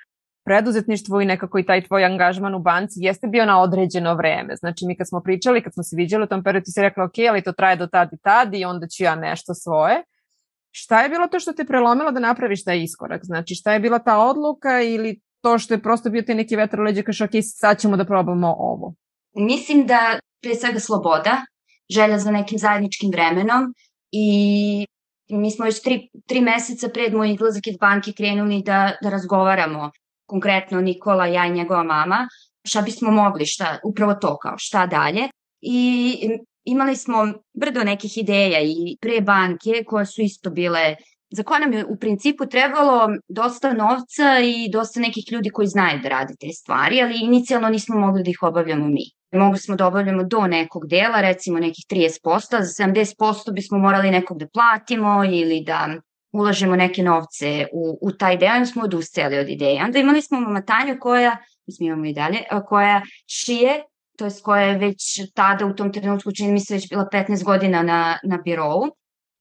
preduzetništvu 0.51 1.21
i 1.21 1.25
nekako 1.25 1.59
i 1.59 1.67
taj 1.67 1.85
tvoj 1.87 2.05
angažman 2.05 2.55
u 2.55 2.59
banci 2.59 3.01
jeste 3.01 3.27
bio 3.27 3.47
na 3.47 3.61
određeno 3.63 4.15
vreme. 4.15 4.57
Znači 4.57 4.87
mi 4.87 4.97
kad 4.97 5.09
smo 5.09 5.21
pričali, 5.21 5.63
kad 5.63 5.75
smo 5.75 5.83
se 5.83 5.97
viđali 5.97 6.25
u 6.25 6.27
tom 6.27 6.43
periodu 6.43 6.65
ti 6.65 6.73
si 6.73 6.83
rekla 6.83 7.05
ok, 7.05 7.19
ali 7.31 7.43
to 7.43 7.53
traje 7.53 7.77
do 7.77 7.87
tad 7.87 8.09
i 8.13 8.19
tad 8.23 8.55
i 8.55 8.65
onda 8.65 8.87
ću 8.87 9.05
ja 9.05 9.15
nešto 9.15 9.55
svoje. 9.55 10.03
Šta 10.71 11.03
je 11.03 11.09
bilo 11.09 11.27
to 11.27 11.41
što 11.41 11.53
te 11.53 11.65
prelomilo 11.65 12.11
da 12.11 12.21
napraviš 12.21 12.65
taj 12.65 12.83
iskorak? 12.83 13.21
Znači 13.25 13.55
šta 13.55 13.73
je 13.73 13.81
bila 13.81 13.99
ta 13.99 14.19
odluka 14.19 14.81
ili 14.83 15.21
to 15.41 15.59
što 15.59 15.75
je 15.75 15.83
prosto 15.83 16.11
bio 16.11 16.23
ti 16.23 16.35
neki 16.35 16.57
vetar 16.57 16.81
u 16.81 16.83
leđe 16.83 17.03
kaš 17.03 17.21
ok, 17.21 17.31
sad 17.43 17.79
ćemo 17.79 17.97
da 17.97 18.05
probamo 18.05 18.55
ovo? 18.59 18.95
Mislim 19.37 19.87
da 19.87 20.19
pre 20.43 20.55
svega 20.55 20.81
sloboda, 20.81 21.45
želja 21.95 22.19
za 22.19 22.31
nekim 22.31 22.59
zajedničkim 22.59 23.11
vremenom 23.11 23.75
i 24.13 24.27
mi 25.29 25.51
smo 25.51 25.65
već 25.65 25.83
tri, 25.83 26.11
tri 26.27 26.41
meseca 26.41 26.89
pred 26.89 27.15
moj 27.15 27.33
izlazak 27.33 27.67
iz 27.67 27.77
banke 27.81 28.13
krenuli 28.13 28.63
da, 28.63 28.93
da 29.03 29.11
razgovaramo 29.11 29.91
konkretno 30.31 30.81
Nikola, 30.81 31.27
ja 31.27 31.47
i 31.47 31.53
njegova 31.53 31.83
mama, 31.83 32.29
šta 32.65 32.83
bismo 32.83 33.11
mogli, 33.11 33.47
šta, 33.47 33.79
upravo 33.85 34.15
to 34.15 34.37
kao 34.39 34.55
šta 34.59 34.87
dalje. 34.87 35.29
I 35.61 36.17
imali 36.65 36.97
smo 36.97 37.27
brdo 37.53 37.85
nekih 37.85 38.19
ideja 38.19 38.61
i 38.61 38.97
pre 39.01 39.21
banke 39.21 39.85
koje 39.87 40.07
su 40.07 40.23
isto 40.23 40.51
bile 40.51 40.97
za 41.31 41.43
koje 41.43 41.61
nam 41.61 41.73
je 41.73 41.85
u 41.85 41.97
principu 41.97 42.47
trebalo 42.47 43.09
dosta 43.29 43.73
novca 43.73 44.41
i 44.45 44.71
dosta 44.71 45.01
nekih 45.01 45.25
ljudi 45.33 45.51
koji 45.51 45.69
znaju 45.69 46.01
da 46.03 46.09
rade 46.09 46.35
te 46.41 46.49
stvari, 46.49 47.03
ali 47.03 47.21
inicijalno 47.23 47.69
nismo 47.69 47.99
mogli 47.99 48.23
da 48.23 48.31
ih 48.31 48.43
obavljamo 48.43 48.87
mi. 48.89 49.05
Mogli 49.33 49.59
smo 49.59 49.77
da 49.77 49.87
obavljamo 49.87 50.25
do 50.25 50.47
nekog 50.47 50.87
dela, 50.89 51.21
recimo 51.21 51.59
nekih 51.59 51.85
30%, 51.91 52.57
a 52.59 52.65
za 52.65 52.85
70% 52.85 53.53
bismo 53.53 53.79
morali 53.79 54.11
nekog 54.11 54.39
da 54.39 54.47
platimo 54.49 55.25
ili 55.25 55.65
da 55.67 55.89
ulažemo 56.33 56.77
neke 56.77 57.03
novce 57.03 57.67
u, 57.73 57.99
u 58.03 58.13
taj 58.13 58.37
deo 58.37 58.63
i 58.63 58.67
smo 58.67 58.83
odustali 58.83 59.39
od 59.39 59.49
ideje. 59.49 59.85
Onda 59.85 59.99
imali 59.99 60.23
smo 60.23 60.41
mamatanju 60.41 60.97
koja, 61.01 61.37
mislim 61.67 61.87
imamo 61.87 62.07
i 62.07 62.13
dalje, 62.13 62.39
koja 62.69 63.03
šije, 63.27 63.83
to 64.19 64.25
je 64.25 64.31
koja 64.43 64.63
je 64.63 64.79
već 64.79 65.21
tada 65.35 65.67
u 65.67 65.75
tom 65.75 65.93
trenutku, 65.93 66.33
čini 66.33 66.53
mi 66.53 66.61
se 66.61 66.75
već 66.75 66.89
bila 66.89 67.09
15 67.13 67.45
godina 67.45 67.83
na, 67.83 68.19
na 68.25 68.37
birovu. 68.45 68.91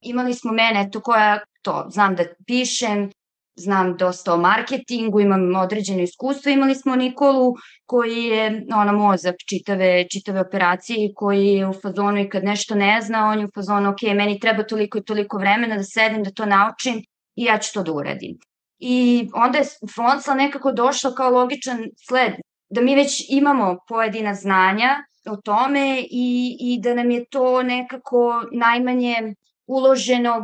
Imali 0.02 0.34
smo 0.34 0.52
mene, 0.52 0.90
to 0.92 1.02
koja, 1.02 1.40
to, 1.62 1.86
znam 1.90 2.16
da 2.16 2.24
pišem, 2.48 3.12
znam 3.60 3.98
dosta 3.98 4.34
o 4.34 4.38
marketingu, 4.38 5.20
imam 5.20 5.56
određeno 5.56 6.02
iskustvo. 6.02 6.52
Imali 6.52 6.76
smo 6.76 6.96
Nikolu 6.96 7.54
koji 7.86 8.24
je 8.24 8.66
ona 8.76 8.92
mozak 8.92 9.36
čitave, 9.50 10.08
čitave 10.10 10.42
operacije 10.42 11.06
i 11.06 11.14
koji 11.16 11.48
je 11.48 11.68
u 11.68 11.74
fazonu 11.74 12.20
i 12.20 12.30
kad 12.30 12.44
nešto 12.44 12.76
ne 12.76 13.02
zna, 13.02 13.30
on 13.30 13.40
je 13.40 13.46
u 13.46 13.52
fazonu 13.56 13.90
ok, 13.90 14.02
meni 14.02 14.40
treba 14.40 14.64
toliko 14.64 14.98
i 14.98 15.04
toliko 15.04 15.38
vremena 15.38 15.78
da 15.78 15.84
sedem, 15.84 16.24
da 16.24 16.32
to 16.32 16.46
naučim 16.46 17.02
i 17.36 17.44
ja 17.44 17.58
ću 17.58 17.74
to 17.74 17.84
da 17.84 17.92
uradim. 17.92 18.38
I 18.80 19.30
onda 19.34 19.58
je 19.58 19.66
Fonsal 19.96 20.38
nekako 20.38 20.72
došla 20.72 21.14
kao 21.16 21.32
logičan 21.32 21.84
sled, 22.08 22.34
da 22.70 22.82
mi 22.82 22.96
već 22.96 23.26
imamo 23.30 23.78
pojedina 23.88 24.34
znanja 24.34 24.90
o 25.30 25.36
tome 25.36 26.04
i, 26.12 26.58
i 26.60 26.80
da 26.82 26.94
nam 26.94 27.12
je 27.12 27.26
to 27.26 27.64
nekako 27.64 28.44
najmanje 28.52 29.34
uloženog 29.68 30.44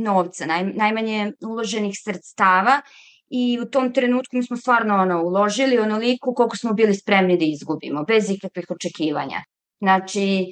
novca, 0.00 0.46
naj, 0.46 0.64
najmanje 0.64 1.32
uloženih 1.40 1.94
sredstava 2.04 2.80
i 3.30 3.60
u 3.62 3.70
tom 3.70 3.92
trenutku 3.92 4.36
mi 4.36 4.42
smo 4.42 4.56
stvarno 4.56 4.94
ono, 4.94 5.22
uložili 5.22 5.78
onoliko 5.78 6.34
koliko 6.34 6.56
smo 6.56 6.72
bili 6.72 6.94
spremni 6.94 7.38
da 7.38 7.44
izgubimo, 7.44 8.04
bez 8.04 8.30
ikakvih 8.30 8.66
očekivanja. 8.70 9.42
Znači, 9.80 10.46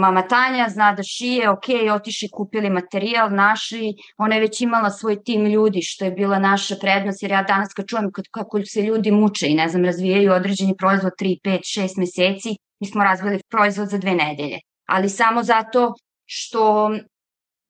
mama 0.00 0.22
Tanja 0.28 0.68
zna 0.68 0.92
da 0.92 1.02
šije, 1.02 1.50
ok, 1.50 1.64
otiši 1.94 2.28
kupili 2.32 2.70
materijal, 2.70 3.30
našli, 3.30 3.94
ona 4.18 4.34
je 4.34 4.40
već 4.40 4.60
imala 4.60 4.90
svoj 4.90 5.22
tim 5.24 5.46
ljudi, 5.46 5.82
što 5.82 6.04
je 6.04 6.10
bila 6.10 6.38
naša 6.38 6.76
prednost, 6.80 7.22
jer 7.22 7.30
ja 7.30 7.42
danas 7.42 7.72
kad 7.72 7.86
čujem 7.86 8.10
kako 8.30 8.64
se 8.64 8.82
ljudi 8.82 9.10
muče 9.10 9.48
i 9.48 9.54
ne 9.54 9.68
znam, 9.68 9.84
razvijaju 9.84 10.32
određeni 10.32 10.74
proizvod 10.78 11.12
3, 11.20 11.40
5, 11.44 11.58
6 11.80 11.98
meseci, 11.98 12.56
mi 12.80 12.86
smo 12.86 13.04
razvili 13.04 13.40
proizvod 13.50 13.88
za 13.88 13.98
dve 13.98 14.14
nedelje. 14.14 14.58
Ali 14.86 15.08
samo 15.08 15.42
zato 15.42 15.94
što 16.26 16.92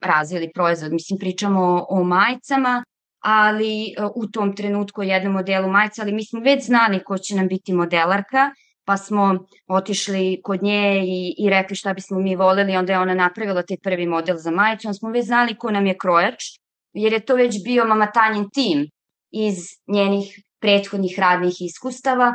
razvili 0.03 0.51
proizvod. 0.55 0.93
Mislim, 0.93 1.19
pričamo 1.19 1.87
o 1.89 2.05
majicama, 2.05 2.85
ali 3.21 3.85
e, 3.85 3.93
u 4.15 4.27
tom 4.27 4.57
trenutku 4.57 5.01
o 5.01 5.05
jednom 5.05 5.33
modelu 5.33 5.69
majica, 5.69 6.03
ali 6.03 6.13
mi 6.13 6.25
smo 6.25 6.41
već 6.41 6.67
znali 6.67 7.05
ko 7.05 7.19
će 7.19 7.37
nam 7.37 7.49
biti 7.49 7.73
modelarka, 7.73 8.51
pa 8.85 8.97
smo 8.97 9.39
otišli 9.67 10.41
kod 10.45 10.63
nje 10.63 11.03
i, 11.05 11.35
i 11.39 11.51
rekli 11.51 11.77
šta 11.77 11.95
bismo 11.95 12.19
mi 12.19 12.37
voleli, 12.37 12.77
onda 12.77 12.93
je 12.93 12.99
ona 12.99 13.15
napravila 13.15 13.63
taj 13.63 13.77
prvi 13.83 14.07
model 14.07 14.37
za 14.37 14.51
majicu, 14.51 14.89
onda 14.89 14.99
smo 14.99 15.11
već 15.11 15.27
znali 15.27 15.55
ko 15.55 15.71
nam 15.71 15.87
je 15.87 15.99
krojač, 15.99 16.45
jer 16.93 17.13
je 17.13 17.25
to 17.25 17.35
već 17.35 17.65
bio 17.65 17.85
mama 17.85 18.07
Tanjin 18.07 18.51
tim 18.51 18.89
iz 19.31 19.57
njenih 19.89 20.43
prethodnih 20.61 21.19
radnih 21.19 21.55
iskustava. 21.61 22.33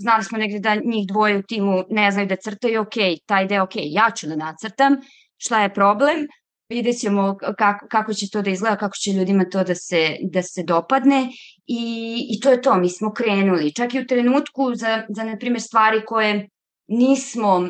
Znali 0.00 0.24
smo 0.24 0.38
negde 0.38 0.58
da 0.58 0.74
njih 0.74 1.06
dvoje 1.08 1.38
u 1.38 1.42
timu 1.42 1.84
ne 1.90 2.10
znaju 2.10 2.28
da 2.28 2.36
crtaju, 2.36 2.80
ok, 2.80 2.94
taj 3.26 3.46
deo, 3.46 3.64
ok, 3.64 3.72
ja 3.74 4.10
ću 4.16 4.26
da 4.26 4.36
nacrtam, 4.36 4.96
šta 5.36 5.62
je 5.62 5.74
problem, 5.74 6.26
vidjet 6.72 7.00
ćemo 7.00 7.36
kako, 7.58 7.86
kako 7.88 8.14
će 8.14 8.30
to 8.30 8.42
da 8.42 8.50
izgleda, 8.50 8.76
kako 8.76 8.96
će 8.96 9.12
ljudima 9.12 9.44
to 9.44 9.64
da 9.64 9.74
se, 9.74 10.16
da 10.22 10.42
se 10.42 10.62
dopadne 10.62 11.28
i, 11.66 12.16
i 12.30 12.40
to 12.40 12.50
je 12.50 12.62
to, 12.62 12.74
mi 12.76 12.88
smo 12.88 13.12
krenuli. 13.12 13.74
Čak 13.74 13.94
i 13.94 14.00
u 14.00 14.06
trenutku 14.06 14.74
za, 14.74 15.02
za 15.08 15.24
na 15.24 15.38
primjer, 15.38 15.62
stvari 15.62 16.04
koje 16.06 16.48
nismo 16.88 17.68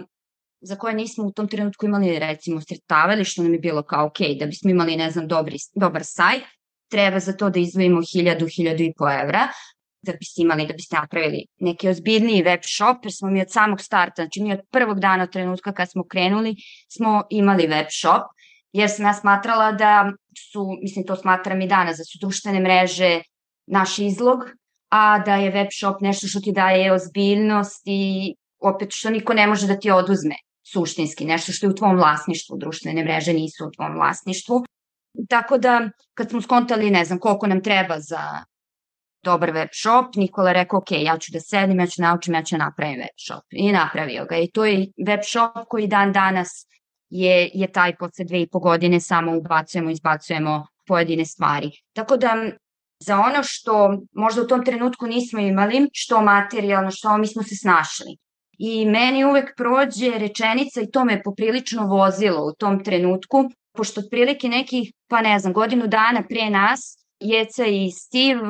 za 0.63 0.77
koje 0.77 0.95
nismo 0.95 1.25
u 1.25 1.33
tom 1.33 1.49
trenutku 1.49 1.87
imali 1.87 2.19
recimo 2.19 2.61
sredstava 2.61 3.15
ili 3.15 3.25
što 3.25 3.43
nam 3.43 3.53
je 3.53 3.59
bilo 3.59 3.83
kao 3.83 4.07
ok, 4.07 4.19
da 4.39 4.47
bismo 4.47 4.71
imali 4.71 4.97
ne 4.97 5.11
znam 5.11 5.29
dobri, 5.29 5.57
dobar 5.75 6.03
sajt, 6.05 6.43
treba 6.91 7.19
za 7.19 7.33
to 7.33 7.51
da 7.51 7.61
izdvojimo 7.61 8.01
1000, 8.01 8.39
1000 8.39 8.91
i 8.91 8.93
po 8.99 9.11
evra, 9.11 9.49
da 10.03 10.13
biste 10.13 10.43
imali, 10.43 10.67
da 10.67 10.75
biste 10.75 10.97
napravili 10.97 11.47
neki 11.61 11.89
ozbiljniji 11.89 12.43
web 12.43 12.61
shop, 12.77 13.05
jer 13.05 13.13
smo 13.13 13.31
mi 13.31 13.41
od 13.41 13.51
samog 13.51 13.81
starta, 13.81 14.23
znači 14.23 14.43
mi 14.43 14.53
od 14.53 14.61
prvog 14.71 15.01
dana 15.01 15.25
od 15.25 15.33
trenutka 15.33 15.73
kad 15.73 15.91
smo 15.91 16.05
krenuli, 16.09 16.57
smo 16.89 17.23
imali 17.31 17.67
web 17.67 17.87
shop 18.01 18.23
jer 18.73 18.91
sam 18.91 19.07
ja 19.07 19.15
smatrala 19.15 19.73
da 19.73 20.13
su, 20.51 20.67
mislim 20.83 21.07
to 21.07 21.17
smatram 21.17 21.61
i 21.61 21.69
danas, 21.69 21.99
da 21.99 22.05
su 22.05 22.19
društvene 22.21 22.61
mreže 22.61 23.21
naš 23.67 23.99
izlog, 23.99 24.39
a 24.91 25.19
da 25.19 25.37
je 25.37 25.51
web 25.51 25.69
shop 25.79 26.01
nešto 26.01 26.27
što 26.27 26.41
ti 26.41 26.53
daje 26.53 26.93
ozbiljnost 26.93 27.83
i 27.85 28.35
opet 28.59 28.89
što 28.93 29.11
niko 29.11 29.35
ne 29.35 29.47
može 29.47 29.67
da 29.67 29.79
ti 29.79 29.91
oduzme 29.91 30.35
suštinski, 30.73 31.25
nešto 31.25 31.53
što 31.53 31.67
je 31.67 31.71
u 31.71 31.75
tvom 31.75 31.97
vlasništvu, 31.97 32.57
društvene 32.59 33.05
mreže 33.05 33.33
nisu 33.33 33.67
u 33.67 33.71
tvom 33.71 33.95
vlasništvu. 33.95 34.65
Tako 35.29 35.59
da, 35.59 35.91
kad 36.15 36.31
smo 36.31 36.41
skontali, 36.41 36.91
ne 36.91 37.05
znam, 37.05 37.19
koliko 37.19 37.47
nam 37.47 37.63
treba 37.63 38.01
za 38.01 38.45
dobar 39.23 39.51
web 39.51 39.69
shop, 39.83 40.17
Nikola 40.17 40.49
je 40.49 40.55
rekao, 40.55 40.79
ok, 40.79 40.91
ja 40.91 41.19
ću 41.19 41.33
da 41.33 41.41
sedim, 41.41 41.81
ja 41.81 41.87
ću 41.87 42.03
naučim, 42.03 42.35
ja 42.35 42.43
ću 42.43 42.57
napravim 42.57 42.99
web 42.99 43.17
shop. 43.27 43.45
I 43.51 43.73
napravio 43.73 44.25
ga. 44.25 44.37
I 44.37 44.51
to 44.51 44.65
je 44.65 44.87
web 45.07 45.21
shop 45.25 45.67
koji 45.69 45.87
dan 45.87 46.13
danas 46.13 46.67
je, 47.13 47.51
je 47.55 47.73
taj 47.73 47.97
posle 47.97 48.25
dve 48.25 48.41
i 48.43 48.49
po 48.49 48.59
godine 48.59 49.01
samo 49.01 49.37
ubacujemo, 49.37 49.91
izbacujemo 49.91 50.67
pojedine 50.87 51.25
stvari. 51.25 51.71
Tako 51.93 52.17
da 52.17 52.35
za 53.01 53.19
ono 53.19 53.43
što 53.43 53.99
možda 54.13 54.43
u 54.43 54.47
tom 54.47 54.65
trenutku 54.65 55.07
nismo 55.07 55.41
imali, 55.41 55.89
što 55.93 56.23
materijalno, 56.23 56.91
što 56.91 57.19
mi 57.19 57.27
smo 57.27 57.43
se 57.43 57.57
snašli. 57.57 58.17
I 58.59 58.87
meni 58.87 59.25
uvek 59.25 59.53
prođe 59.57 60.19
rečenica 60.19 60.81
i 60.81 60.91
to 60.91 61.05
me 61.05 61.23
poprilično 61.23 61.87
vozilo 61.87 62.47
u 62.47 62.53
tom 62.53 62.85
trenutku, 62.85 63.51
pošto 63.73 64.01
otprilike 64.01 64.49
nekih, 64.49 64.93
pa 65.09 65.21
ne 65.23 65.39
znam, 65.39 65.53
godinu 65.53 65.87
dana 65.87 66.23
pre 66.29 66.51
nas, 66.51 66.99
Jeca 67.21 67.67
i 67.67 67.91
Steve 67.91 68.41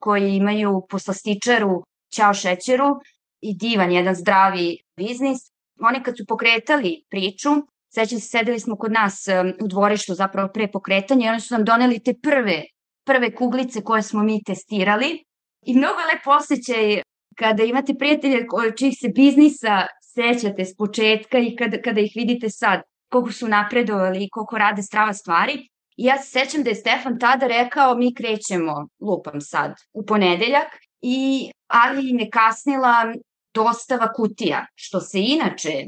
koji 0.00 0.36
imaju 0.36 0.86
poslastičaru 0.90 1.82
Ćao 2.14 2.34
šećeru 2.34 2.96
i 3.40 3.56
divan 3.56 3.92
jedan 3.92 4.14
zdravi 4.14 4.78
biznis, 4.96 5.38
oni 5.80 6.02
kad 6.02 6.16
su 6.16 6.24
pokretali 6.28 7.04
priču, 7.10 7.50
Sećam 7.94 8.20
se, 8.20 8.28
sedeli 8.28 8.60
smo 8.60 8.76
kod 8.76 8.92
nas 8.92 9.26
u 9.62 9.68
dvorištu 9.68 10.14
zapravo 10.14 10.48
pre 10.54 10.70
pokretanja 10.72 11.26
i 11.26 11.28
oni 11.28 11.40
su 11.40 11.54
nam 11.54 11.64
doneli 11.64 12.02
te 12.02 12.14
prve, 12.22 12.62
prve 13.06 13.34
kuglice 13.34 13.80
koje 13.80 14.02
smo 14.02 14.22
mi 14.22 14.42
testirali. 14.44 15.24
I 15.66 15.74
mnogo 15.74 16.00
je 16.00 16.06
lep 16.06 16.26
osjećaj 16.26 17.02
kada 17.36 17.62
imate 17.64 17.94
prijatelje 17.94 18.46
čih 18.78 18.94
se 19.00 19.08
biznisa 19.08 19.86
sećate 20.14 20.64
s 20.64 20.76
početka 20.76 21.38
i 21.38 21.56
kada, 21.56 21.82
kada 21.82 22.00
ih 22.00 22.12
vidite 22.16 22.50
sad, 22.50 22.82
koliko 23.10 23.32
su 23.32 23.48
napredovali 23.48 24.24
i 24.24 24.28
koliko 24.30 24.58
rade 24.58 24.82
strava 24.82 25.12
stvari. 25.12 25.68
I 25.96 26.04
ja 26.04 26.18
se 26.18 26.30
sećam 26.30 26.62
da 26.62 26.70
je 26.70 26.76
Stefan 26.76 27.18
tada 27.18 27.46
rekao 27.46 27.94
mi 27.94 28.14
krećemo, 28.14 28.88
lupam 29.00 29.40
sad, 29.40 29.74
u 29.92 30.06
ponedeljak, 30.06 30.68
i, 31.02 31.50
ali 31.66 32.12
ne 32.12 32.30
kasnila 32.30 33.12
dostava 33.54 34.12
kutija, 34.12 34.66
što 34.74 35.00
se 35.00 35.18
inače 35.20 35.84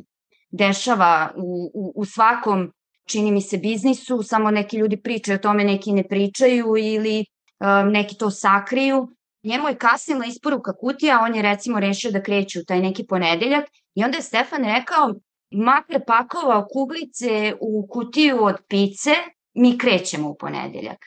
dešava 0.57 1.33
u, 1.37 1.71
u, 1.75 1.93
u 1.97 2.05
svakom, 2.05 2.73
čini 3.09 3.31
mi 3.31 3.41
se, 3.41 3.59
biznisu, 3.59 4.23
samo 4.23 4.51
neki 4.51 4.77
ljudi 4.77 4.97
pričaju 5.03 5.37
o 5.37 5.43
tome, 5.43 5.65
neki 5.65 5.93
ne 5.93 6.09
pričaju 6.09 6.75
ili 6.79 7.25
um, 7.61 7.93
neki 7.93 8.17
to 8.17 8.31
sakriju. 8.31 9.09
Njemu 9.45 9.69
je 9.69 9.79
kasnila 9.79 10.27
isporuka 10.27 10.73
kutija, 10.73 11.21
on 11.23 11.35
je 11.35 11.43
recimo 11.43 11.81
rešio 11.81 12.11
da 12.11 12.23
kreće 12.23 12.61
u 12.61 12.65
taj 12.65 12.81
neki 12.81 13.07
ponedeljak 13.07 13.65
i 13.95 14.05
onda 14.05 14.17
je 14.19 14.23
Stefan 14.23 14.65
rekao, 14.65 15.15
makar 15.51 16.01
pakovao 16.07 16.67
kuglice 16.73 17.55
u 17.61 17.87
kutiju 17.91 18.45
od 18.45 18.57
pice, 18.69 19.11
mi 19.55 19.79
krećemo 19.79 20.31
u 20.31 20.37
ponedeljak. 20.37 20.99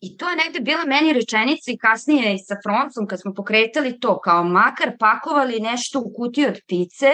I 0.00 0.16
to 0.16 0.30
je 0.30 0.36
negde 0.36 0.60
bila 0.60 0.84
meni 0.84 1.12
rečenica 1.12 1.70
i 1.70 1.78
kasnije 1.78 2.34
i 2.34 2.38
sa 2.38 2.56
Froncom 2.64 3.06
kad 3.06 3.20
smo 3.20 3.34
pokretali 3.34 4.00
to, 4.00 4.20
kao 4.20 4.44
makar 4.44 4.92
pakovali 4.98 5.60
nešto 5.60 6.00
u 6.00 6.12
kutiju 6.16 6.48
od 6.48 6.58
pice, 6.66 7.06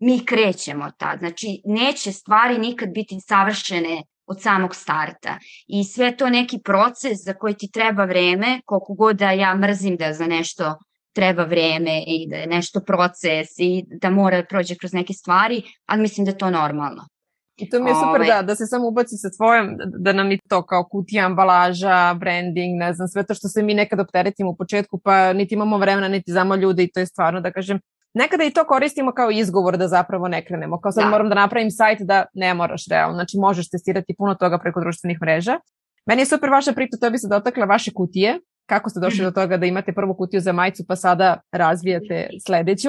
mi 0.00 0.26
krećemo 0.26 0.90
tad. 0.98 1.18
Znači, 1.18 1.62
neće 1.64 2.12
stvari 2.12 2.58
nikad 2.58 2.88
biti 2.88 3.20
savršene 3.20 4.02
od 4.26 4.42
samog 4.42 4.74
starta. 4.74 5.38
I 5.66 5.84
sve 5.84 6.16
to 6.16 6.30
neki 6.30 6.58
proces 6.64 7.24
za 7.24 7.34
koji 7.34 7.54
ti 7.54 7.70
treba 7.72 8.04
vreme, 8.04 8.60
koliko 8.64 8.94
god 8.94 9.16
da 9.16 9.30
ja 9.30 9.54
mrzim 9.54 9.96
da 9.96 10.12
za 10.12 10.26
nešto 10.26 10.78
treba 11.12 11.44
vreme 11.44 12.02
i 12.06 12.28
da 12.30 12.36
je 12.36 12.46
nešto 12.46 12.80
proces 12.80 13.48
i 13.58 13.84
da 14.00 14.10
mora 14.10 14.36
da 14.36 14.46
prođe 14.46 14.74
kroz 14.74 14.92
neke 14.92 15.12
stvari, 15.12 15.62
ali 15.86 16.02
mislim 16.02 16.24
da 16.24 16.30
je 16.30 16.38
to 16.38 16.50
normalno. 16.50 17.08
I 17.56 17.68
to 17.70 17.80
mi 17.80 17.90
je 17.90 17.94
super 17.94 18.20
Ove... 18.20 18.26
da, 18.26 18.42
da 18.42 18.54
se 18.54 18.66
samo 18.66 18.88
ubaci 18.88 19.16
sa 19.16 19.28
svojom, 19.30 19.76
da 19.98 20.12
nam 20.12 20.30
je 20.30 20.38
to 20.48 20.62
kao 20.62 20.84
kutija, 20.84 21.26
ambalaža, 21.26 22.14
branding, 22.14 22.78
ne 22.78 22.92
znam, 22.92 23.08
sve 23.08 23.26
to 23.26 23.34
što 23.34 23.48
se 23.48 23.62
mi 23.62 23.74
nekad 23.74 24.00
opteretimo 24.00 24.50
u 24.50 24.56
početku, 24.56 25.00
pa 25.04 25.32
niti 25.32 25.54
imamo 25.54 25.78
vremena, 25.78 26.08
niti 26.08 26.32
zamo 26.32 26.56
ljude 26.56 26.82
i 26.82 26.90
to 26.92 27.00
je 27.00 27.06
stvarno, 27.06 27.40
da 27.40 27.52
kažem, 27.52 27.80
nekada 28.14 28.44
i 28.44 28.50
to 28.50 28.64
koristimo 28.64 29.12
kao 29.12 29.30
izgovor 29.30 29.76
da 29.76 29.88
zapravo 29.88 30.28
ne 30.28 30.44
krenemo. 30.44 30.80
Kao 30.80 30.92
sad 30.92 31.04
da. 31.04 31.10
moram 31.10 31.28
da 31.28 31.34
napravim 31.34 31.70
sajt 31.70 31.98
da 32.00 32.24
ne 32.34 32.54
moraš 32.54 32.86
realno. 32.90 33.14
Znači 33.14 33.36
možeš 33.38 33.70
testirati 33.70 34.14
puno 34.18 34.34
toga 34.34 34.58
preko 34.58 34.80
društvenih 34.80 35.18
mreža. 35.22 35.58
Meni 36.06 36.22
je 36.22 36.26
super 36.26 36.50
vaša 36.50 36.72
priča, 36.72 36.96
to 37.00 37.10
bi 37.10 37.18
se 37.18 37.28
dotakla 37.28 37.64
vaše 37.64 37.90
kutije. 37.94 38.40
Kako 38.66 38.90
ste 38.90 39.00
došli 39.00 39.24
do 39.24 39.30
toga 39.30 39.56
da 39.56 39.66
imate 39.66 39.92
prvu 39.92 40.14
kutiju 40.14 40.40
za 40.40 40.52
majicu 40.52 40.84
pa 40.88 40.96
sada 40.96 41.40
razvijate 41.52 42.28
sledeću? 42.46 42.88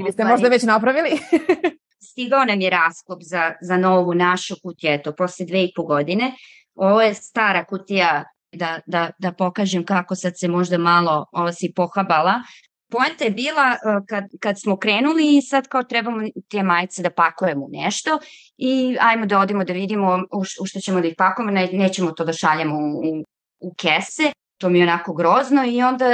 Ili 0.00 0.12
ste 0.12 0.24
možda 0.24 0.48
već 0.48 0.62
napravili? 0.62 1.10
Stigao 2.10 2.44
nam 2.44 2.60
je 2.60 2.70
rasklop 2.70 3.18
za, 3.22 3.52
za 3.62 3.76
novu 3.76 4.14
našu 4.14 4.54
kutiju, 4.62 4.90
eto, 4.90 5.12
posle 5.12 5.46
dve 5.46 5.64
i 5.64 5.72
po 5.76 5.82
godine. 5.82 6.32
Ovo 6.74 7.02
je 7.02 7.14
stara 7.14 7.64
kutija 7.64 8.24
da, 8.52 8.80
da, 8.86 9.10
da 9.18 9.32
pokažem 9.32 9.84
kako 9.84 10.14
sad 10.14 10.32
se 10.36 10.48
možda 10.48 10.78
malo 10.78 11.26
ovo 11.32 11.52
si 11.52 11.72
pohabala. 11.76 12.34
Poenta 12.94 13.24
je 13.24 13.30
bila 13.30 13.72
e, 13.72 13.76
kad, 14.08 14.24
kad 14.40 14.60
smo 14.60 14.76
krenuli 14.76 15.36
i 15.36 15.42
sad 15.42 15.68
kao 15.68 15.82
trebamo 15.82 16.22
te 16.50 16.62
majice 16.62 17.02
da 17.02 17.10
pakujemo 17.10 17.66
nešto 17.70 18.18
i 18.56 18.96
ajmo 19.00 19.26
da 19.26 19.38
odimo 19.38 19.64
da 19.64 19.72
vidimo 19.72 20.18
u, 20.32 20.44
što 20.64 20.80
ćemo 20.80 21.00
da 21.00 21.08
ih 21.08 21.14
pakujemo, 21.18 21.50
ne, 21.50 21.68
nećemo 21.72 22.10
to 22.10 22.24
da 22.24 22.32
šaljemo 22.32 22.76
u, 22.76 23.24
u 23.60 23.74
kese, 23.74 24.32
to 24.60 24.68
mi 24.68 24.78
je 24.78 24.82
onako 24.82 25.14
grozno 25.14 25.64
i 25.66 25.82
onda 25.82 26.04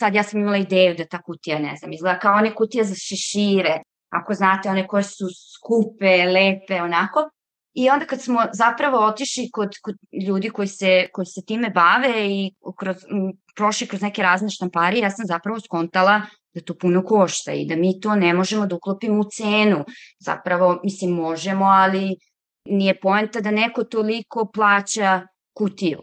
sad 0.00 0.14
ja 0.14 0.22
sam 0.22 0.40
imala 0.40 0.56
ideju 0.56 0.94
da 0.94 1.04
ta 1.04 1.22
kutija, 1.22 1.58
ne 1.58 1.76
znam, 1.76 1.92
izgleda 1.92 2.18
kao 2.18 2.34
one 2.34 2.54
kutije 2.54 2.84
za 2.84 2.94
šešire, 2.94 3.82
ako 4.10 4.34
znate, 4.34 4.68
one 4.68 4.86
koje 4.86 5.02
su 5.02 5.26
skupe, 5.54 6.24
lepe, 6.24 6.82
onako. 6.82 7.30
I 7.74 7.90
onda 7.90 8.06
kad 8.06 8.22
smo 8.22 8.40
zapravo 8.52 9.06
otišli 9.06 9.50
kod, 9.52 9.74
kod 9.82 9.94
ljudi 10.28 10.50
koji 10.50 10.68
se, 10.68 11.06
koji 11.12 11.26
se 11.26 11.44
time 11.46 11.70
bave 11.70 12.26
i 12.26 12.54
kroz, 12.76 12.96
m, 13.10 13.32
prošli 13.56 13.86
kroz 13.86 14.02
neke 14.02 14.22
razne 14.22 14.50
štamparije, 14.50 15.02
ja 15.02 15.10
sam 15.10 15.26
zapravo 15.26 15.60
skontala 15.60 16.22
da 16.54 16.60
to 16.60 16.74
puno 16.74 17.04
košta 17.04 17.52
i 17.52 17.66
da 17.66 17.76
mi 17.76 18.00
to 18.00 18.14
ne 18.14 18.34
možemo 18.34 18.66
da 18.66 18.76
uklopimo 18.76 19.20
u 19.20 19.24
cenu. 19.24 19.84
Zapravo, 20.18 20.80
mislim, 20.84 21.10
možemo, 21.10 21.64
ali 21.64 22.16
nije 22.64 23.00
poenta 23.00 23.40
da 23.40 23.50
neko 23.50 23.84
toliko 23.84 24.50
plaća 24.54 25.26
kutiju. 25.52 26.02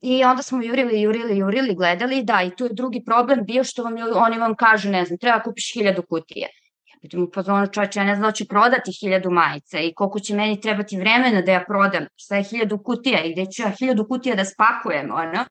I 0.00 0.24
onda 0.24 0.42
smo 0.42 0.62
jurili, 0.62 1.00
jurili, 1.00 1.38
jurili, 1.38 1.74
gledali, 1.74 2.22
da, 2.22 2.42
i 2.42 2.56
tu 2.56 2.64
je 2.64 2.72
drugi 2.72 3.02
problem 3.06 3.44
bio 3.44 3.64
što 3.64 3.82
vam, 3.82 3.94
oni 4.14 4.38
vam 4.38 4.54
kažu, 4.54 4.90
ne 4.90 5.04
znam, 5.04 5.18
treba 5.18 5.42
kupiš 5.42 5.72
hiljadu 5.74 6.02
kutije. 6.02 6.48
Budem 7.02 7.22
u 7.22 7.30
pozonu 7.30 7.66
čovječe, 7.72 8.00
ja 8.00 8.04
ne 8.04 8.14
znam 8.14 8.28
da 8.28 8.32
ću 8.32 8.48
prodati 8.48 8.92
hiljadu 9.00 9.30
majica 9.30 9.80
i 9.80 9.92
koliko 9.94 10.20
će 10.20 10.34
meni 10.34 10.60
trebati 10.60 10.96
vremena 10.96 11.42
da 11.42 11.52
ja 11.52 11.64
prodam, 11.68 12.06
šta 12.16 12.36
je 12.36 12.42
hiljadu 12.42 12.78
kutija 12.78 13.24
i 13.24 13.32
gde 13.32 13.46
ću 13.46 13.62
ja 13.62 13.72
hiljadu 13.78 14.06
kutija 14.08 14.36
da 14.36 14.44
spakujem, 14.44 15.10
ono. 15.10 15.44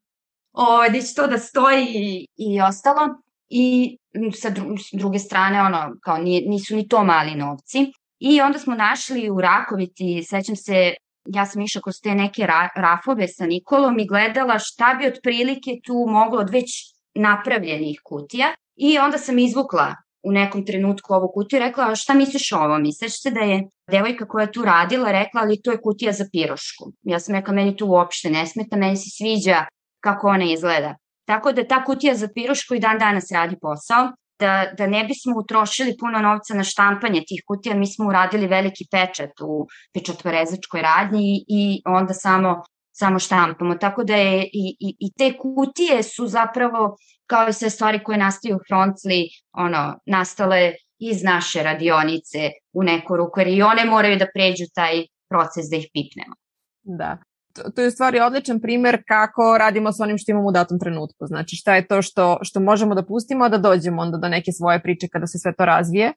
O, 0.52 0.88
gde 0.88 1.02
će 1.02 1.14
to 1.14 1.26
da 1.26 1.38
stoji 1.38 1.86
i, 1.88 2.26
i 2.36 2.60
ostalo. 2.60 3.08
I 3.48 3.96
sa 4.40 4.50
druge 4.92 5.18
strane, 5.18 5.62
ono, 5.62 5.96
kao 6.02 6.18
nije, 6.18 6.48
nisu 6.48 6.76
ni 6.76 6.88
to 6.88 7.04
mali 7.04 7.34
novci. 7.34 7.92
I 8.18 8.40
onda 8.40 8.58
smo 8.58 8.74
našli 8.74 9.30
u 9.30 9.40
Rakovici, 9.40 10.22
sećam 10.22 10.56
se, 10.56 10.94
ja 11.24 11.46
sam 11.46 11.62
išla 11.62 11.80
kroz 11.82 11.94
te 12.02 12.14
neke 12.14 12.46
ra, 12.46 12.68
rafove 12.76 13.28
sa 13.28 13.46
Nikolom 13.46 13.98
i 13.98 14.06
gledala 14.06 14.58
šta 14.58 14.94
bi 14.98 15.06
otprilike 15.06 15.70
tu 15.84 16.06
moglo 16.08 16.40
od 16.40 16.50
već 16.50 16.94
napravljenih 17.14 18.00
kutija. 18.04 18.54
I 18.76 18.98
onda 18.98 19.18
sam 19.18 19.38
izvukla 19.38 19.94
u 20.22 20.32
nekom 20.32 20.66
trenutku 20.66 21.14
ovu 21.14 21.30
kutiju 21.34 21.56
i 21.56 21.60
rekla 21.60 21.94
šta 21.94 22.14
misliš 22.14 22.52
o 22.52 22.58
ovom? 22.58 22.84
I 22.84 22.92
se 22.92 23.30
da 23.30 23.40
je 23.40 23.68
devojka 23.90 24.28
koja 24.28 24.46
tu 24.46 24.64
radila 24.64 25.12
rekla 25.12 25.40
ali 25.40 25.62
to 25.62 25.70
je 25.70 25.80
kutija 25.80 26.12
za 26.12 26.24
pirošku. 26.32 26.92
Ja 27.02 27.20
sam 27.20 27.34
rekla 27.34 27.54
meni 27.54 27.76
to 27.76 27.86
uopšte 27.86 28.30
ne 28.30 28.46
smeta, 28.46 28.76
meni 28.76 28.96
se 28.96 29.10
sviđa 29.10 29.64
kako 30.00 30.28
ona 30.28 30.44
izgleda. 30.44 30.94
Tako 31.24 31.52
da 31.52 31.68
ta 31.68 31.84
kutija 31.84 32.14
za 32.14 32.28
pirošku 32.34 32.74
i 32.74 32.80
dan 32.80 32.98
danas 32.98 33.32
radi 33.32 33.56
posao. 33.60 34.12
Da, 34.40 34.72
da 34.78 34.86
ne 34.86 35.04
bismo 35.04 35.34
utrošili 35.36 35.96
puno 36.00 36.18
novca 36.18 36.54
na 36.54 36.64
štampanje 36.64 37.20
tih 37.28 37.42
kutija, 37.46 37.74
mi 37.74 37.86
smo 37.86 38.08
uradili 38.08 38.46
veliki 38.46 38.84
pečat 38.90 39.30
u 39.40 39.66
pečatvorezačkoj 39.94 40.82
radnji 40.82 41.44
i 41.48 41.82
onda 41.84 42.14
samo 42.14 42.62
samo 43.00 43.18
štampamo. 43.18 43.74
Tako 43.74 44.04
da 44.04 44.16
je 44.16 44.42
i, 44.44 44.76
i, 44.80 44.96
i 44.98 45.12
te 45.18 45.32
kutije 45.38 46.02
su 46.02 46.26
zapravo 46.26 46.96
kao 47.26 47.48
i 47.48 47.52
sve 47.52 47.70
stvari 47.70 48.02
koje 48.04 48.18
nastaju 48.18 48.56
u 48.56 48.64
Frontli, 48.68 49.20
ono, 49.52 49.82
nastale 50.06 50.72
iz 50.98 51.22
naše 51.22 51.62
radionice 51.62 52.50
u 52.72 52.82
neku 52.82 53.16
ruku, 53.16 53.40
jer 53.40 53.48
i 53.48 53.62
one 53.62 53.84
moraju 53.84 54.18
da 54.18 54.26
pređu 54.34 54.64
taj 54.74 55.04
proces 55.30 55.70
da 55.70 55.76
ih 55.76 55.86
pipnemo. 55.94 56.34
Da. 56.82 57.18
To, 57.54 57.70
to 57.70 57.82
je 57.82 57.88
u 57.88 57.90
stvari 57.90 58.20
odličan 58.20 58.60
primer 58.60 59.02
kako 59.08 59.58
radimo 59.58 59.92
sa 59.92 60.02
onim 60.04 60.18
što 60.18 60.32
imamo 60.32 60.48
u 60.48 60.52
datom 60.52 60.78
trenutku. 60.78 61.26
Znači 61.26 61.56
šta 61.56 61.74
je 61.74 61.86
to 61.86 62.02
što, 62.02 62.38
što 62.42 62.60
možemo 62.60 62.94
da 62.94 63.06
pustimo, 63.06 63.44
a 63.44 63.48
da 63.48 63.58
dođemo 63.58 64.02
onda 64.02 64.18
do 64.18 64.28
neke 64.28 64.52
svoje 64.52 64.82
priče 64.82 65.08
kada 65.12 65.26
se 65.26 65.38
sve 65.38 65.52
to 65.58 65.64
razvije. 65.64 66.12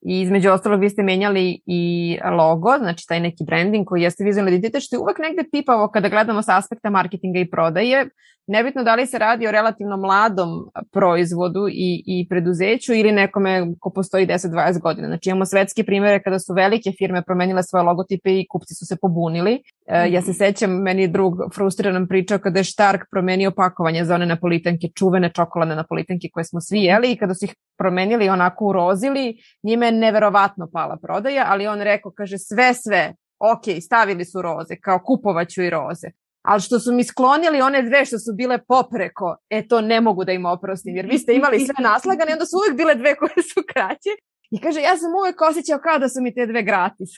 I 0.00 0.20
između 0.20 0.50
ostalog 0.50 0.80
vi 0.80 0.90
ste 0.90 1.02
menjali 1.02 1.60
i 1.66 2.18
logo, 2.38 2.78
znači 2.78 3.06
taj 3.08 3.20
neki 3.20 3.44
branding 3.44 3.86
koji 3.86 4.02
jeste 4.02 4.24
vizualni 4.24 4.50
identitet, 4.50 4.82
što 4.82 4.96
je 4.96 5.00
uvek 5.00 5.18
negde 5.18 5.44
pipavo 5.52 5.88
kada 5.88 6.08
gledamo 6.08 6.42
sa 6.42 6.58
aspekta 6.58 6.90
marketinga 6.90 7.38
i 7.38 7.50
prodaje. 7.50 8.08
Nebitno 8.46 8.84
da 8.84 8.94
li 8.94 9.06
se 9.06 9.18
radi 9.18 9.46
o 9.46 9.50
relativno 9.50 9.96
mladom 9.96 10.48
proizvodu 10.92 11.68
i, 11.68 12.02
i 12.06 12.26
preduzeću 12.28 12.94
ili 12.94 13.12
nekome 13.12 13.66
ko 13.80 13.90
postoji 13.90 14.26
10-20 14.26 14.80
godina. 14.80 15.06
Znači 15.06 15.30
imamo 15.30 15.44
svetske 15.44 15.84
primere 15.84 16.22
kada 16.22 16.38
su 16.38 16.54
velike 16.54 16.90
firme 16.98 17.22
promenile 17.22 17.62
svoje 17.62 17.82
logotipe 17.82 18.30
i 18.30 18.46
kupci 18.48 18.74
su 18.74 18.86
se 18.86 18.96
pobunili. 19.02 19.62
E, 19.90 20.10
ja 20.10 20.22
se 20.22 20.32
sećam, 20.32 20.70
meni 20.70 21.02
je 21.02 21.08
drug 21.08 21.34
frustriran 21.54 22.08
pričao 22.08 22.38
kada 22.38 22.60
je 22.60 22.64
Stark 22.64 23.00
promenio 23.10 23.50
pakovanje 23.50 24.04
za 24.04 24.14
one 24.14 24.26
napolitanke, 24.26 24.88
čuvene 24.96 25.32
čokoladne 25.34 25.76
napolitanke 25.76 26.28
koje 26.32 26.44
smo 26.44 26.60
svi 26.60 26.78
jeli 26.78 27.12
i 27.12 27.16
kada 27.16 27.34
su 27.34 27.44
ih 27.44 27.54
promenili 27.78 28.28
onako 28.28 28.66
urozili, 28.66 29.36
njime 29.62 29.86
je 29.86 29.92
neverovatno 29.92 30.68
pala 30.72 30.96
prodaja, 31.02 31.44
ali 31.48 31.66
on 31.66 31.80
rekao, 31.80 32.12
kaže 32.16 32.38
sve, 32.38 32.74
sve, 32.74 33.14
ok, 33.38 33.82
stavili 33.82 34.24
su 34.24 34.42
roze, 34.42 34.76
kao 34.76 34.98
kupovaću 35.04 35.62
i 35.62 35.70
roze 35.70 36.08
ali 36.42 36.60
što 36.60 36.80
su 36.80 36.92
mi 36.92 37.04
sklonili 37.04 37.60
one 37.60 37.82
dve 37.82 38.04
što 38.04 38.18
su 38.18 38.32
bile 38.34 38.58
popreko, 38.68 39.36
e 39.50 39.68
to 39.68 39.80
ne 39.80 40.00
mogu 40.00 40.24
da 40.24 40.32
im 40.32 40.46
oprostim, 40.46 40.96
jer 40.96 41.06
vi 41.06 41.18
ste 41.18 41.34
imali 41.34 41.60
sve 41.60 41.74
naslagane, 41.78 42.32
onda 42.32 42.46
su 42.46 42.56
uvek 42.56 42.76
bile 42.76 42.94
dve 42.94 43.16
koje 43.16 43.42
su 43.54 43.60
kraće. 43.72 44.12
I 44.50 44.60
kaže, 44.60 44.80
ja 44.80 44.96
sam 44.96 45.10
uvek 45.20 45.40
osjećao 45.40 45.78
kao 45.78 45.98
da 45.98 46.08
su 46.08 46.18
mi 46.22 46.34
te 46.34 46.46
dve 46.46 46.62
gratis. 46.62 47.10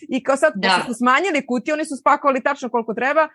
I 0.00 0.22
kao 0.22 0.36
sad, 0.36 0.52
da. 0.56 0.82
su 0.86 0.94
smanjili 0.94 1.46
kutije, 1.46 1.74
oni 1.74 1.84
su 1.84 1.96
spakovali 1.96 2.42
tačno 2.42 2.68
koliko 2.68 2.94
treba, 2.94 3.28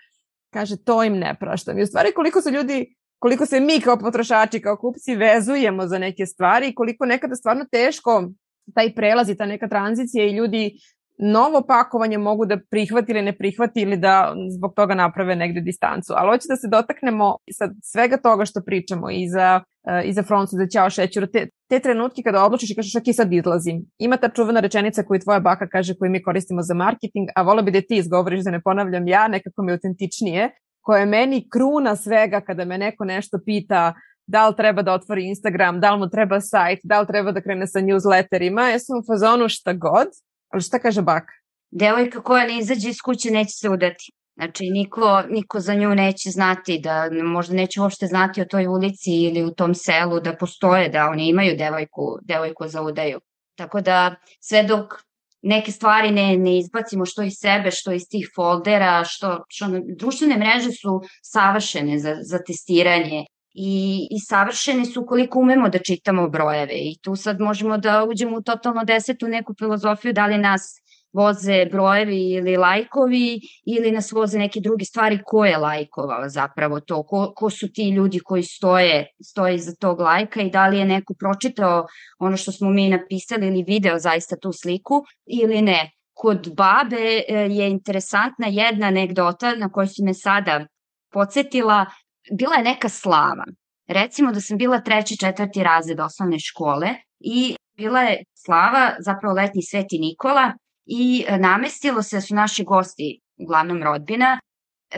kaže, 0.53 0.77
to 0.83 1.03
im 1.03 1.13
ne 1.13 1.35
praštam. 1.39 1.79
I 1.79 1.83
u 1.83 1.87
stvari 1.87 2.11
koliko 2.11 2.41
su 2.41 2.49
ljudi, 2.49 2.95
koliko 3.19 3.45
se 3.45 3.59
mi 3.59 3.81
kao 3.81 3.97
potrošači, 3.97 4.61
kao 4.61 4.77
kupci 4.77 5.15
vezujemo 5.15 5.87
za 5.87 5.97
neke 5.97 6.25
stvari 6.25 6.67
i 6.67 6.75
koliko 6.75 7.05
nekada 7.05 7.35
stvarno 7.35 7.65
teško 7.71 8.29
taj 8.75 8.95
prelaz 8.95 9.29
i 9.29 9.37
ta 9.37 9.45
neka 9.45 9.67
tranzicija 9.67 10.25
i 10.25 10.35
ljudi 10.35 10.79
novo 11.21 11.61
pakovanje 11.67 12.17
mogu 12.17 12.45
da 12.45 12.57
prihvati 12.71 13.11
ili 13.11 13.21
ne 13.21 13.37
prihvati 13.37 13.81
ili 13.81 13.97
da 13.97 14.33
zbog 14.57 14.73
toga 14.75 14.95
naprave 14.95 15.35
negde 15.35 15.61
distancu. 15.61 16.13
Ali 16.15 16.29
hoće 16.29 16.45
da 16.49 16.55
se 16.55 16.67
dotaknemo 16.67 17.35
sa 17.57 17.69
svega 17.83 18.17
toga 18.17 18.45
što 18.45 18.61
pričamo 18.65 19.11
i 19.11 19.29
za, 19.29 19.61
uh, 19.83 20.09
i 20.09 20.13
za 20.13 20.23
Froncu, 20.23 20.55
za 20.55 20.67
Ćao 20.67 20.89
šećuru, 20.89 21.27
te, 21.27 21.47
te 21.69 21.79
trenutke 21.79 22.21
kada 22.23 22.45
odlučiš 22.45 22.71
i 22.71 22.75
kažeš 22.75 22.95
ok, 22.95 23.03
sad 23.13 23.33
izlazim. 23.33 23.85
Ima 23.97 24.17
ta 24.17 24.29
čuvena 24.29 24.59
rečenica 24.59 25.03
koju 25.03 25.19
tvoja 25.19 25.39
baka 25.39 25.67
kaže 25.67 25.93
koju 25.99 26.11
mi 26.11 26.23
koristimo 26.23 26.61
za 26.61 26.73
marketing, 26.73 27.27
a 27.35 27.41
vola 27.41 27.61
bi 27.61 27.71
da 27.71 27.81
ti 27.81 27.97
izgovoriš 27.97 28.43
da 28.43 28.51
ne 28.51 28.61
ponavljam 28.61 29.07
ja, 29.07 29.27
nekako 29.27 29.63
mi 29.63 29.71
autentičnije, 29.71 30.49
koja 30.81 30.99
je 30.99 31.05
meni 31.05 31.47
kruna 31.49 31.95
svega 31.95 32.41
kada 32.41 32.65
me 32.65 32.77
neko 32.77 33.05
nešto 33.05 33.39
pita 33.45 33.93
da 34.27 34.47
li 34.47 34.55
treba 34.55 34.81
da 34.81 34.93
otvori 34.93 35.27
Instagram, 35.27 35.79
da 35.79 35.91
li 35.91 35.99
mu 35.99 36.09
treba 36.09 36.41
sajt, 36.41 36.79
da 36.83 36.99
li 37.01 37.07
treba 37.07 37.31
da 37.31 37.41
krene 37.41 37.67
sa 37.67 37.79
newsletterima, 37.79 38.67
ja 38.71 38.79
sam 38.79 38.99
u 38.99 39.03
fazonu 39.07 39.49
šta 39.49 39.73
god, 39.73 40.07
Ali 40.51 40.61
šta 40.61 40.79
kaže 40.79 41.01
baka? 41.01 41.33
Devojka 41.71 42.23
koja 42.23 42.47
ne 42.47 42.57
izađe 42.57 42.89
iz 42.89 43.01
kuće 43.05 43.31
neće 43.31 43.51
se 43.51 43.69
udati. 43.69 44.11
Znači, 44.35 44.69
niko, 44.69 45.23
niko 45.29 45.59
za 45.59 45.73
nju 45.75 45.95
neće 45.95 46.29
znati, 46.29 46.79
da 46.79 47.09
možda 47.23 47.55
neće 47.55 47.81
uopšte 47.81 48.07
znati 48.07 48.41
o 48.41 48.45
toj 48.45 48.67
ulici 48.67 49.11
ili 49.11 49.43
u 49.43 49.51
tom 49.51 49.75
selu 49.75 50.19
da 50.19 50.35
postoje, 50.35 50.89
da 50.89 51.07
oni 51.09 51.29
imaju 51.29 51.57
devojku, 51.57 52.17
devojku 52.21 52.67
za 52.67 52.81
udaju. 52.81 53.19
Tako 53.55 53.81
da 53.81 54.15
sve 54.39 54.63
dok 54.63 54.93
neke 55.41 55.71
stvari 55.71 56.11
ne, 56.11 56.37
ne 56.37 56.59
izbacimo 56.59 57.05
što 57.05 57.21
iz 57.21 57.33
sebe, 57.39 57.71
što 57.71 57.91
iz 57.91 58.03
tih 58.09 58.29
foldera, 58.35 59.03
što, 59.05 59.43
što 59.49 59.65
društvene 59.97 60.37
mreže 60.37 60.71
su 60.71 61.01
savršene 61.21 61.99
za, 61.99 62.15
za 62.21 62.39
testiranje 62.47 63.25
i, 63.53 64.07
i 64.11 64.19
savršeni 64.19 64.85
su 64.85 65.05
koliko 65.05 65.39
umemo 65.39 65.69
da 65.69 65.79
čitamo 65.79 66.29
brojeve 66.29 66.73
i 66.73 66.97
tu 67.01 67.15
sad 67.15 67.39
možemo 67.39 67.77
da 67.77 68.03
uđemo 68.03 68.37
u 68.37 68.41
totalno 68.41 68.83
desetu 68.83 69.27
neku 69.27 69.53
filozofiju 69.59 70.13
da 70.13 70.25
li 70.25 70.37
nas 70.37 70.81
voze 71.13 71.65
brojevi 71.65 72.31
ili 72.31 72.57
lajkovi 72.57 73.39
ili 73.65 73.91
nas 73.91 74.11
voze 74.11 74.39
neke 74.39 74.59
druge 74.59 74.85
stvari 74.85 75.19
ko 75.25 75.45
je 75.45 75.57
lajkovao 75.57 76.29
zapravo 76.29 76.79
to, 76.79 77.03
ko, 77.03 77.33
ko 77.35 77.49
su 77.49 77.67
ti 77.73 77.89
ljudi 77.89 78.19
koji 78.19 78.43
stoje, 78.43 79.07
stoje 79.23 79.55
iza 79.55 79.75
tog 79.79 79.99
lajka 79.99 80.41
i 80.41 80.49
da 80.49 80.67
li 80.67 80.77
je 80.77 80.85
neko 80.85 81.13
pročitao 81.19 81.87
ono 82.19 82.37
što 82.37 82.51
smo 82.51 82.69
mi 82.69 82.89
napisali 82.89 83.47
ili 83.47 83.63
video 83.63 83.99
zaista 83.99 84.35
tu 84.35 84.51
sliku 84.51 85.03
ili 85.25 85.61
ne. 85.61 85.91
Kod 86.13 86.55
babe 86.55 87.23
e, 87.27 87.47
je 87.49 87.69
interesantna 87.69 88.47
jedna 88.47 88.87
anegdota 88.87 89.55
na 89.55 89.71
koju 89.71 89.87
si 89.87 90.03
me 90.03 90.13
sada 90.13 90.65
podsjetila, 91.11 91.85
bila 92.31 92.55
je 92.55 92.63
neka 92.63 92.89
slava. 92.89 93.45
Recimo 93.87 94.31
da 94.31 94.41
sam 94.41 94.57
bila 94.57 94.81
treći, 94.81 95.17
četvrti 95.17 95.63
razred 95.63 95.99
osnovne 95.99 96.39
škole 96.39 96.89
i 97.19 97.55
bila 97.77 98.01
je 98.01 98.23
slava, 98.33 98.95
zapravo 98.99 99.35
letni 99.35 99.61
sveti 99.61 99.99
Nikola 99.99 100.53
i 100.85 101.25
namestilo 101.39 102.03
se 102.03 102.15
da 102.15 102.21
su 102.21 102.35
naši 102.35 102.63
gosti, 102.63 103.19
uglavnom 103.37 103.83
rodbina, 103.83 104.39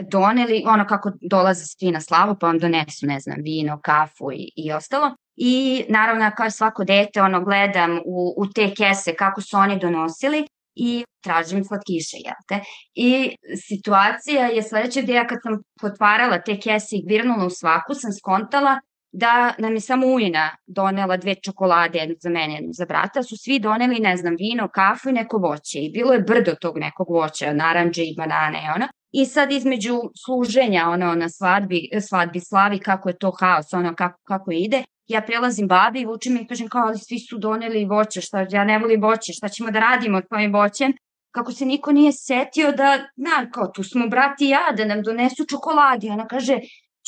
doneli, 0.00 0.62
ono 0.66 0.86
kako 0.86 1.12
dolaze 1.30 1.64
svi 1.64 1.90
na 1.90 2.00
slavu, 2.00 2.36
pa 2.40 2.46
vam 2.46 2.58
donesu, 2.58 3.06
ne 3.06 3.20
znam, 3.20 3.36
vino, 3.42 3.80
kafu 3.82 4.32
i, 4.32 4.52
i 4.56 4.72
ostalo. 4.72 5.14
I 5.36 5.84
naravno, 5.88 6.30
kao 6.36 6.50
svako 6.50 6.84
dete, 6.84 7.22
ono, 7.22 7.44
gledam 7.44 7.98
u, 8.04 8.34
u 8.36 8.46
te 8.46 8.74
kese 8.74 9.14
kako 9.14 9.40
su 9.40 9.56
oni 9.56 9.78
donosili 9.78 10.46
i 10.74 11.04
tražim 11.24 11.64
slatkiše, 11.64 12.16
jel 12.24 12.40
te? 12.48 12.60
I 12.94 13.36
situacija 13.68 14.46
je 14.46 14.62
sledeća 14.62 15.00
gde 15.02 15.12
ja 15.12 15.26
kad 15.26 15.38
sam 15.42 15.62
potvarala 15.80 16.38
te 16.42 16.60
kese 16.60 16.96
i 16.96 17.04
gvirnula 17.06 17.46
u 17.46 17.50
svaku, 17.50 17.94
sam 17.94 18.12
skontala 18.12 18.80
da 19.12 19.54
nam 19.58 19.74
je 19.74 19.80
samo 19.80 20.06
ujna 20.06 20.50
donela 20.66 21.16
dve 21.16 21.34
čokolade, 21.34 21.98
jednu 21.98 22.14
za 22.20 22.30
mene, 22.30 22.54
jednu 22.54 22.72
za 22.72 22.86
brata, 22.86 23.22
su 23.22 23.36
svi 23.36 23.58
doneli, 23.58 24.00
ne 24.00 24.16
znam, 24.16 24.34
vino, 24.38 24.68
kafu 24.68 25.08
i 25.08 25.12
neko 25.12 25.38
voće. 25.38 25.78
I 25.78 25.90
bilo 25.90 26.12
je 26.12 26.20
brdo 26.20 26.54
tog 26.60 26.78
nekog 26.78 27.10
voća, 27.10 27.52
naranđe 27.52 28.02
i 28.02 28.14
banane 28.16 28.58
i 28.58 28.70
ona. 28.74 28.88
I 29.12 29.26
sad 29.26 29.52
između 29.52 30.00
služenja 30.24 30.88
ono 30.88 31.14
na 31.14 31.28
svadbi, 31.28 31.88
svadbi 32.08 32.40
slavi 32.40 32.78
kako 32.78 33.08
je 33.08 33.18
to 33.18 33.32
haos, 33.40 33.72
ono 33.72 33.94
kako, 33.94 34.18
kako 34.24 34.50
ide, 34.52 34.82
ja 35.06 35.20
prelazim 35.20 35.68
babi 35.68 36.00
i 36.00 36.06
vučem 36.06 36.36
i 36.36 36.46
kažem 36.46 36.68
kao 36.68 36.82
ali 36.86 36.98
svi 36.98 37.18
su 37.18 37.38
doneli 37.38 37.84
voće, 37.84 38.20
šta, 38.20 38.46
ja 38.50 38.64
ne 38.64 38.78
volim 38.78 39.02
voće, 39.02 39.32
šta 39.32 39.48
ćemo 39.48 39.70
da 39.70 39.80
radimo 39.80 40.20
s 40.20 40.28
tvojim 40.28 40.52
voćem? 40.52 40.92
Kako 41.30 41.52
se 41.52 41.66
niko 41.66 41.92
nije 41.92 42.12
setio 42.12 42.72
da, 42.72 42.98
na, 43.16 43.50
kao 43.50 43.66
tu 43.66 43.82
smo 43.82 44.08
brati 44.08 44.44
i 44.44 44.48
ja, 44.48 44.72
da 44.76 44.84
nam 44.84 45.02
donesu 45.02 45.44
čokoladi. 45.50 46.10
Ona 46.10 46.26
kaže, 46.26 46.58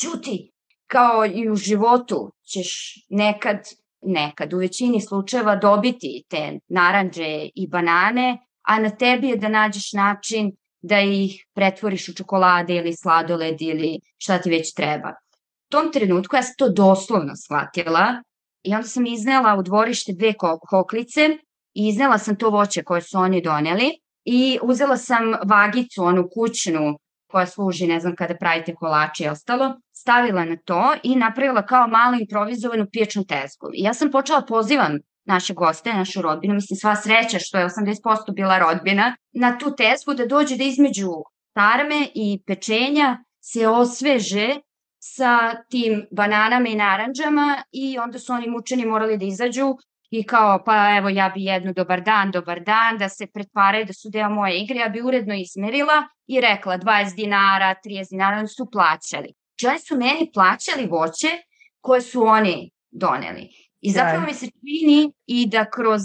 čuti, 0.01 0.51
kao 0.87 1.25
i 1.25 1.49
u 1.49 1.55
životu 1.55 2.31
ćeš 2.53 2.93
nekad, 3.09 3.57
nekad 4.01 4.53
u 4.53 4.57
većini 4.57 5.01
slučajeva 5.01 5.55
dobiti 5.55 6.23
te 6.29 6.59
naranđe 6.67 7.49
i 7.55 7.67
banane, 7.67 8.37
a 8.61 8.79
na 8.79 8.89
tebi 8.89 9.27
je 9.27 9.35
da 9.35 9.49
nađeš 9.49 9.93
način 9.93 10.51
da 10.81 10.99
ih 10.99 11.45
pretvoriš 11.53 12.09
u 12.09 12.13
čokolade 12.13 12.75
ili 12.75 12.93
sladoled 12.95 13.61
ili 13.61 13.99
šta 14.17 14.41
ti 14.41 14.49
već 14.49 14.73
treba. 14.73 15.13
Tom 15.69 15.91
trenutku 15.91 16.35
ja 16.35 16.43
sam 16.43 16.53
to 16.57 16.69
doslovno 16.69 17.35
shvatila 17.35 18.23
i 18.63 18.75
onda 18.75 18.87
sam 18.87 19.05
iznela 19.05 19.55
u 19.59 19.63
dvorište 19.63 20.13
dve 20.13 20.33
koklice 20.69 21.29
i 21.73 21.87
iznela 21.87 22.17
sam 22.17 22.35
to 22.35 22.49
voće 22.49 22.83
koje 22.83 23.01
su 23.01 23.17
oni 23.17 23.41
doneli 23.41 23.91
i 24.25 24.59
uzela 24.63 24.97
sam 24.97 25.33
vagicu, 25.45 26.03
onu 26.03 26.29
kućnu 26.33 26.97
koja 27.31 27.45
služi, 27.45 27.87
ne 27.87 27.99
znam, 27.99 28.15
kada 28.15 28.35
pravite 28.35 28.75
kolače 28.75 29.23
i 29.23 29.27
ostalo, 29.27 29.75
stavila 29.91 30.45
na 30.45 30.57
to 30.65 30.93
i 31.03 31.15
napravila 31.15 31.65
kao 31.65 31.87
malu 31.87 32.15
improvizovanu 32.19 32.87
pijačnu 32.91 33.23
tezgu. 33.25 33.69
I 33.73 33.83
ja 33.83 33.93
sam 33.93 34.11
počela 34.11 34.41
pozivam 34.41 34.97
naše 35.25 35.53
goste, 35.53 35.93
našu 35.93 36.21
rodbinu, 36.21 36.53
mislim 36.53 36.77
sva 36.77 36.95
sreća 36.95 37.39
što 37.39 37.57
je 37.57 37.65
80% 37.65 38.33
bila 38.35 38.59
rodbina, 38.59 39.15
na 39.33 39.57
tu 39.57 39.75
tezgu 39.75 40.13
da 40.13 40.25
dođe 40.25 40.57
da 40.57 40.63
između 40.63 41.09
tarme 41.53 42.07
i 42.15 42.41
pečenja 42.45 43.17
se 43.41 43.67
osveže 43.67 44.55
sa 45.15 45.63
tim 45.69 46.05
bananama 46.11 46.69
i 46.69 46.75
naranđama 46.75 47.63
i 47.71 47.97
onda 47.99 48.19
su 48.19 48.33
oni 48.33 48.49
mučeni 48.49 48.85
morali 48.85 49.17
da 49.17 49.25
izađu 49.25 49.75
i 50.09 50.23
kao 50.23 50.63
pa 50.65 50.97
evo 50.97 51.09
ja 51.09 51.29
bi 51.29 51.43
jednu 51.43 51.73
dobar 51.73 52.01
dan, 52.01 52.31
dobar 52.31 52.59
dan, 52.59 52.97
da 52.97 53.09
se 53.09 53.27
pretvaraju 53.27 53.85
da 53.85 53.93
su 53.93 54.09
deo 54.09 54.29
moje 54.29 54.59
igre, 54.59 54.79
ja 54.79 54.89
bi 54.89 55.01
uredno 55.01 55.35
izmerila 55.35 56.07
i 56.27 56.41
rekla 56.41 56.77
20 56.77 57.15
dinara, 57.15 57.75
30 57.85 58.09
dinara, 58.09 58.37
oni 58.37 58.47
su 58.47 58.67
plaćali. 58.71 59.33
Čeli 59.59 59.79
su 59.79 59.97
meni 59.97 60.31
plaćali 60.33 60.87
voće 60.87 61.27
koje 61.81 62.01
su 62.01 62.23
oni 62.23 62.71
doneli. 62.91 63.49
I 63.81 63.91
zapravo 63.91 64.25
mi 64.25 64.33
se 64.33 64.45
čini 64.45 65.13
i 65.25 65.47
da 65.47 65.69
kroz 65.69 66.01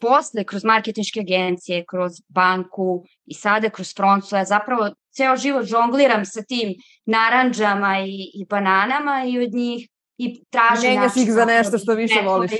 posle, 0.00 0.44
kroz 0.44 0.64
marketinške 0.64 1.20
agencije, 1.20 1.84
kroz 1.88 2.12
banku 2.28 3.04
i 3.26 3.34
sada 3.34 3.70
kroz 3.70 3.94
Froncu, 3.96 4.36
ja 4.36 4.44
zapravo 4.44 4.90
ceo 5.16 5.36
život 5.36 5.64
žongliram 5.64 6.24
sa 6.24 6.42
tim 6.42 6.74
naranđama 7.06 7.98
i, 8.00 8.30
i 8.34 8.46
bananama 8.50 9.24
i 9.26 9.38
od 9.38 9.52
njih 9.52 9.88
i 10.18 10.44
tražim... 10.50 10.90
Menjaš 10.90 11.16
ih 11.16 11.32
za 11.32 11.44
nešto 11.44 11.78
što 11.78 11.94
više 11.94 12.20
voliš. 12.24 12.50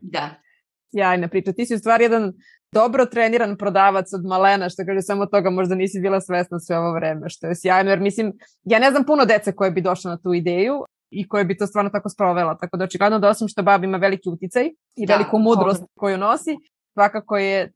Da. 0.00 0.30
Sjajna 0.90 1.28
priča. 1.28 1.52
Ti 1.52 1.66
si 1.66 1.74
u 1.74 1.78
stvari 1.78 2.04
jedan 2.04 2.32
dobro 2.72 3.06
treniran 3.06 3.56
prodavac 3.56 4.12
od 4.12 4.24
malena, 4.24 4.68
što 4.68 4.82
kaže 4.86 5.02
samo 5.02 5.26
toga 5.26 5.50
možda 5.50 5.74
nisi 5.74 6.00
bila 6.00 6.20
svesna 6.20 6.58
sve 6.60 6.78
ovo 6.78 6.92
vreme, 6.92 7.28
što 7.28 7.46
je 7.46 7.54
sjajno, 7.56 7.90
jer 7.90 8.00
mislim, 8.00 8.32
ja 8.64 8.78
ne 8.78 8.90
znam 8.90 9.04
puno 9.04 9.24
dece 9.24 9.52
koje 9.52 9.70
bi 9.70 9.80
došlo 9.80 10.10
na 10.10 10.18
tu 10.18 10.34
ideju 10.34 10.84
i 11.10 11.28
koje 11.28 11.44
bi 11.44 11.56
to 11.56 11.66
stvarno 11.66 11.90
tako 11.90 12.08
sprovela, 12.08 12.58
tako 12.58 12.76
da 12.76 12.84
očigledno 12.84 13.18
da 13.18 13.28
osim 13.28 13.48
što 13.48 13.62
bab 13.62 13.84
ima 13.84 13.98
veliki 13.98 14.28
uticaj 14.28 14.70
i 14.96 15.06
da, 15.06 15.16
veliku 15.16 15.38
mudrost 15.38 15.82
koju 15.98 16.18
nosi, 16.18 16.56
svakako 16.92 17.36
je 17.36 17.72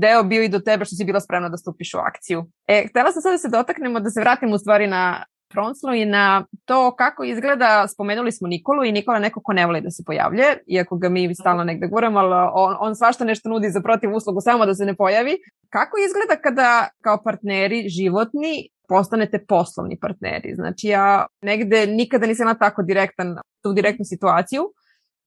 deo 0.00 0.22
bio 0.22 0.42
i 0.42 0.48
do 0.48 0.58
tebe 0.58 0.84
što 0.84 0.96
si 0.96 1.04
bila 1.04 1.20
spremna 1.20 1.48
da 1.48 1.56
stupiš 1.56 1.94
u 1.94 1.98
akciju. 1.98 2.44
E, 2.68 2.86
htela 2.90 3.12
sam 3.12 3.22
sad 3.22 3.32
da 3.32 3.38
se 3.38 3.48
dotaknemo, 3.48 4.00
da 4.00 4.10
se 4.10 4.20
vratimo 4.20 4.54
u 4.54 4.58
stvari 4.58 4.86
na 4.86 5.24
Fronslu 5.52 5.94
i 5.94 6.04
na 6.04 6.44
to 6.64 6.96
kako 6.96 7.24
izgleda, 7.24 7.88
spomenuli 7.88 8.32
smo 8.32 8.48
Nikolu 8.48 8.84
i 8.84 8.92
Nikola 8.92 9.18
neko 9.18 9.40
ko 9.44 9.52
ne 9.52 9.66
voli 9.66 9.80
da 9.80 9.90
se 9.90 10.02
pojavlje, 10.06 10.44
iako 10.66 10.96
ga 10.96 11.08
mi 11.08 11.34
stalno 11.34 11.64
negde 11.64 11.86
guramo, 11.86 12.18
ali 12.18 12.50
on, 12.54 12.76
on 12.80 12.96
svašta 12.96 13.24
nešto 13.24 13.48
nudi 13.48 13.70
za 13.70 13.80
protiv 13.80 14.14
uslugu 14.14 14.40
samo 14.40 14.66
da 14.66 14.74
se 14.74 14.84
ne 14.84 14.94
pojavi. 14.96 15.36
Kako 15.70 15.96
izgleda 15.98 16.42
kada 16.42 16.88
kao 17.02 17.22
partneri 17.24 17.88
životni 17.88 18.68
postanete 18.88 19.44
poslovni 19.48 19.98
partneri? 20.00 20.54
Znači 20.54 20.88
ja 20.88 21.26
negde 21.42 21.86
nikada 21.86 22.26
nisam 22.26 22.46
na 22.46 22.54
tako 22.54 22.82
direktan, 22.82 23.36
tu 23.62 23.72
direktnu 23.72 24.04
situaciju, 24.04 24.62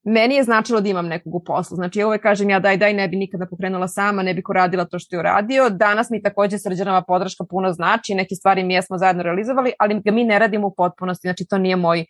meni 0.04 0.34
je 0.34 0.44
značilo 0.44 0.80
da 0.80 0.88
imam 0.88 1.06
nekog 1.06 1.34
u 1.34 1.44
poslu. 1.44 1.74
Znači 1.74 1.98
ja 1.98 2.06
uvek 2.06 2.22
kažem 2.22 2.50
ja 2.50 2.60
daj 2.60 2.76
daj 2.76 2.94
ne 2.94 3.08
bi 3.08 3.16
nikada 3.16 3.46
pokrenula 3.46 3.88
sama, 3.88 4.22
ne 4.22 4.34
bi 4.34 4.42
ko 4.42 4.52
radila 4.52 4.84
to 4.84 4.98
što 4.98 5.16
je 5.16 5.20
uradio. 5.20 5.70
Danas 5.70 6.10
mi 6.10 6.22
takođe 6.22 6.58
srđanova 6.58 7.02
podrška 7.02 7.44
puno 7.50 7.72
znači, 7.72 8.14
neke 8.14 8.34
stvari 8.34 8.64
mi 8.64 8.74
jesmo 8.74 8.98
zajedno 8.98 9.22
realizovali, 9.22 9.72
ali 9.78 10.00
ga 10.04 10.12
mi 10.12 10.24
ne 10.24 10.38
radimo 10.38 10.66
u 10.66 10.74
potpunosti, 10.76 11.28
znači 11.28 11.46
to 11.50 11.58
nije 11.58 11.76
moj 11.76 12.00
e, 12.00 12.06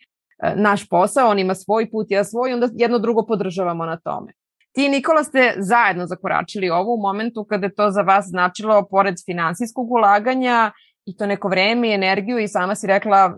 naš 0.55 0.89
posao, 0.89 1.29
on 1.29 1.39
ima 1.39 1.55
svoj 1.55 1.91
put, 1.91 2.11
ja 2.11 2.23
svoj, 2.23 2.53
onda 2.53 2.69
jedno 2.73 2.99
drugo 2.99 3.25
podržavamo 3.25 3.85
na 3.85 3.97
tome. 3.97 4.31
Ti 4.71 4.89
Nikola 4.89 5.23
ste 5.23 5.53
zajedno 5.57 6.05
zakoračili 6.05 6.69
ovo 6.69 6.93
u 6.93 7.01
momentu 7.01 7.45
kada 7.49 7.65
je 7.65 7.75
to 7.75 7.91
za 7.91 8.01
vas 8.01 8.25
značilo 8.25 8.87
pored 8.91 9.15
finansijskog 9.25 9.91
ulaganja 9.91 10.71
i 11.05 11.17
to 11.17 11.25
neko 11.25 11.47
vreme 11.47 11.89
i 11.89 11.93
energiju 11.93 12.39
i 12.39 12.47
sama 12.47 12.75
si 12.75 12.87
rekla 12.87 13.37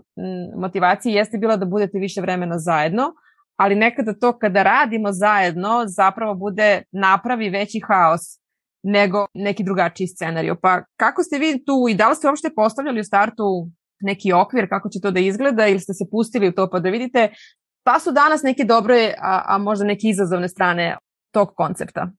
motivacija 0.56 1.18
jeste 1.18 1.38
bila 1.38 1.56
da 1.56 1.66
budete 1.66 1.98
više 1.98 2.20
vremena 2.20 2.58
zajedno, 2.58 3.12
ali 3.56 3.74
nekada 3.74 4.14
to 4.20 4.38
kada 4.38 4.62
radimo 4.62 5.12
zajedno 5.12 5.84
zapravo 5.86 6.34
bude 6.34 6.82
napravi 6.92 7.50
veći 7.50 7.80
haos 7.88 8.20
nego 8.82 9.26
neki 9.34 9.64
drugačiji 9.64 10.06
scenariju. 10.06 10.56
Pa 10.62 10.82
kako 10.96 11.22
ste 11.22 11.38
vi 11.38 11.64
tu 11.64 11.86
i 11.90 11.94
da 11.94 12.08
li 12.08 12.14
ste 12.14 12.28
uopšte 12.28 12.50
postavljali 12.56 13.00
u 13.00 13.04
startu 13.04 13.44
neki 14.00 14.32
okvir 14.32 14.68
kako 14.68 14.88
će 14.88 15.00
to 15.00 15.10
da 15.10 15.20
izgleda 15.20 15.66
ili 15.66 15.80
ste 15.80 15.94
se 15.94 16.04
pustili 16.10 16.48
u 16.48 16.52
to 16.52 16.70
pa 16.70 16.78
da 16.78 16.90
vidite 16.90 17.28
pa 17.84 17.98
su 17.98 18.12
danas 18.12 18.42
neke 18.42 18.64
dobre, 18.64 19.14
a, 19.18 19.42
a 19.46 19.58
možda 19.58 19.84
neke 19.84 20.08
izazovne 20.08 20.48
strane 20.48 20.96
tog 21.32 21.48
koncepta? 21.56 22.10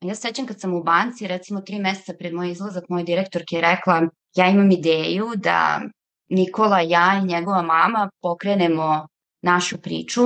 Ja 0.00 0.14
sećam 0.14 0.46
kad 0.46 0.60
sam 0.60 0.74
u 0.74 0.82
banci, 0.82 1.26
recimo 1.26 1.60
tri 1.60 1.78
meseca 1.78 2.12
pred 2.18 2.34
moj 2.34 2.50
izlazak, 2.50 2.84
moj 2.88 3.02
direktorki 3.02 3.54
je 3.54 3.60
rekla 3.60 4.00
ja 4.34 4.48
imam 4.48 4.70
ideju 4.70 5.26
da 5.36 5.80
Nikola, 6.28 6.80
ja 6.80 7.20
i 7.22 7.26
njegova 7.26 7.62
mama 7.62 8.10
pokrenemo 8.22 9.06
našu 9.42 9.78
priču 9.78 10.22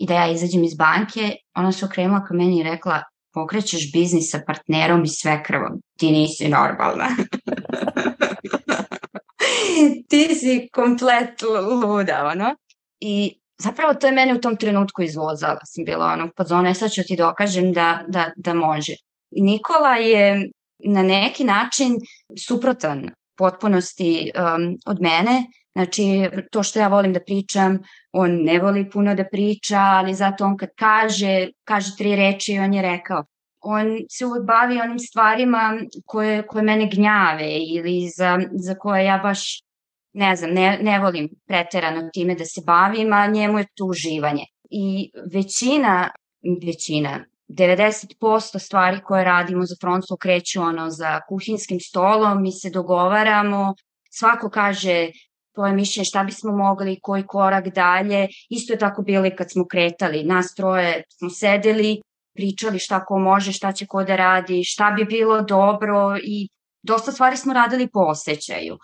i 0.00 0.06
da 0.06 0.14
ja 0.14 0.30
izađem 0.30 0.64
iz 0.64 0.74
banke, 0.74 1.36
ona 1.56 1.72
se 1.72 1.84
okrenula 1.84 2.24
ka 2.24 2.34
meni 2.34 2.60
i 2.60 2.62
rekla, 2.62 3.02
pokrećeš 3.34 3.92
biznis 3.92 4.30
sa 4.30 4.40
partnerom 4.46 5.04
i 5.04 5.08
svekrvom, 5.08 5.82
ti 5.98 6.10
nisi 6.10 6.48
normalna. 6.48 7.08
ti 10.08 10.34
si 10.34 10.68
komplet 10.72 11.42
luda, 11.82 12.30
ono. 12.32 12.54
I 13.00 13.40
zapravo 13.58 13.94
to 13.94 14.06
je 14.06 14.12
mene 14.12 14.34
u 14.34 14.40
tom 14.40 14.56
trenutku 14.56 15.02
izvozala. 15.02 15.58
Sam 15.64 15.84
bila 15.84 16.06
ono, 16.06 16.30
pa 16.36 16.44
zone, 16.44 16.74
sad 16.74 16.92
ću 16.92 17.02
ti 17.06 17.16
dokažem 17.16 17.72
da, 17.72 18.04
da, 18.08 18.30
da 18.36 18.54
može. 18.54 18.92
Nikola 19.30 19.96
je 19.96 20.50
na 20.84 21.02
neki 21.02 21.44
način 21.44 21.96
suprotan 22.46 23.10
potpunosti 23.38 24.30
um, 24.34 24.76
od 24.86 25.00
mene 25.00 25.42
Znači, 25.78 26.28
to 26.50 26.62
što 26.62 26.78
ja 26.78 26.88
volim 26.88 27.12
da 27.12 27.20
pričam, 27.20 27.78
on 28.12 28.30
ne 28.42 28.58
voli 28.58 28.90
puno 28.90 29.14
da 29.14 29.24
priča, 29.24 29.78
ali 29.78 30.14
zato 30.14 30.44
on 30.44 30.56
kad 30.56 30.68
kaže, 30.76 31.48
kaže 31.64 31.96
tri 31.96 32.16
reči 32.16 32.52
i 32.52 32.58
on 32.58 32.74
je 32.74 32.82
rekao. 32.82 33.24
On 33.60 33.86
se 34.10 34.26
uvek 34.26 34.42
bavi 34.46 34.80
onim 34.80 34.98
stvarima 34.98 35.80
koje, 36.04 36.46
koje 36.46 36.62
mene 36.62 36.88
gnjave 36.92 37.48
ili 37.76 38.08
za, 38.16 38.38
za 38.52 38.74
koje 38.74 39.04
ja 39.04 39.18
baš, 39.22 39.62
ne 40.12 40.36
znam, 40.36 40.50
ne, 40.50 40.78
ne 40.82 40.98
volim 40.98 41.28
preterano 41.46 42.10
time 42.12 42.34
da 42.34 42.44
se 42.44 42.60
bavim, 42.66 43.12
a 43.12 43.26
njemu 43.26 43.58
je 43.58 43.66
to 43.74 43.84
uživanje. 43.84 44.44
I 44.70 45.10
većina, 45.32 46.10
većina, 46.66 47.24
90% 47.48 48.58
stvari 48.58 49.00
koje 49.04 49.24
radimo 49.24 49.66
za 49.66 49.74
Frontslow 49.82 50.16
kreću 50.20 50.60
ono 50.62 50.90
za 50.90 51.20
kuhinskim 51.28 51.80
stolom, 51.80 52.42
mi 52.42 52.52
se 52.52 52.70
dogovaramo, 52.70 53.74
svako 54.10 54.50
kaže 54.50 55.10
tvoje 55.54 55.72
mišljenje 55.72 56.04
šta 56.04 56.24
bismo 56.24 56.52
mogli, 56.52 56.98
koji 57.02 57.26
korak 57.26 57.68
dalje. 57.68 58.28
Isto 58.50 58.72
je 58.72 58.78
tako 58.78 59.02
bilo 59.02 59.26
i 59.26 59.36
kad 59.36 59.50
smo 59.50 59.66
kretali. 59.66 60.24
Nas 60.24 60.54
troje 60.54 61.02
smo 61.18 61.30
sedeli, 61.30 62.00
pričali 62.34 62.78
šta 62.78 63.04
ko 63.04 63.18
može, 63.18 63.52
šta 63.52 63.72
će 63.72 63.86
ko 63.86 64.04
da 64.04 64.16
radi, 64.16 64.64
šta 64.64 64.90
bi 64.90 65.04
bilo 65.04 65.42
dobro 65.42 66.16
i 66.22 66.48
dosta 66.82 67.12
stvari 67.12 67.36
smo 67.36 67.52
radili 67.52 67.88
po 67.92 68.00
osjećaju. 68.00 68.78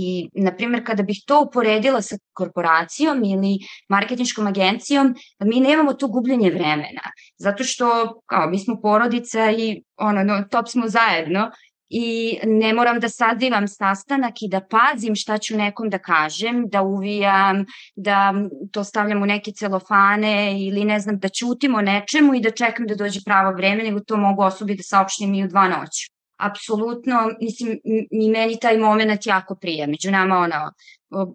I, 0.00 0.28
na 0.34 0.52
primjer, 0.56 0.84
kada 0.86 1.02
bih 1.02 1.22
to 1.26 1.40
uporedila 1.46 2.02
sa 2.02 2.16
korporacijom 2.32 3.24
ili 3.24 3.58
marketinškom 3.88 4.46
agencijom, 4.46 5.14
mi 5.44 5.60
nemamo 5.60 5.92
to 5.92 6.08
gubljenje 6.08 6.50
vremena. 6.50 7.10
Zato 7.36 7.64
što, 7.64 8.20
kao, 8.26 8.50
mi 8.50 8.58
smo 8.58 8.80
porodica 8.80 9.50
i 9.50 9.82
ono, 9.96 10.24
no, 10.24 10.44
top 10.50 10.68
smo 10.68 10.88
zajedno 10.88 11.50
i 11.88 12.38
ne 12.44 12.72
moram 12.72 13.00
da 13.00 13.08
sazivam 13.08 13.68
sastanak 13.68 14.42
i 14.42 14.48
da 14.48 14.60
pazim 14.60 15.14
šta 15.14 15.38
ću 15.38 15.56
nekom 15.56 15.90
da 15.90 15.98
kažem, 15.98 16.68
da 16.68 16.82
uvijam, 16.82 17.64
da 17.96 18.34
to 18.72 18.84
stavljam 18.84 19.22
u 19.22 19.26
neke 19.26 19.52
celofane 19.52 20.66
ili 20.66 20.84
ne 20.84 21.00
znam, 21.00 21.18
da 21.18 21.28
ćutim 21.28 21.74
o 21.74 21.82
nečemu 21.82 22.34
i 22.34 22.40
da 22.40 22.50
čekam 22.50 22.86
da 22.86 22.94
dođe 22.94 23.20
pravo 23.24 23.56
vreme, 23.56 23.82
nego 23.82 24.00
to 24.00 24.16
mogu 24.16 24.42
osobi 24.42 24.76
da 24.76 24.82
saopštim 24.82 25.34
i 25.34 25.44
u 25.44 25.48
dva 25.48 25.68
noću 25.68 26.17
apsolutno, 26.38 27.30
mislim, 27.40 27.78
mi 28.10 28.30
meni 28.30 28.58
taj 28.60 28.78
moment 28.78 29.26
jako 29.26 29.54
prije. 29.54 29.86
Među 29.86 30.10
nama, 30.10 30.38
ono, 30.38 30.72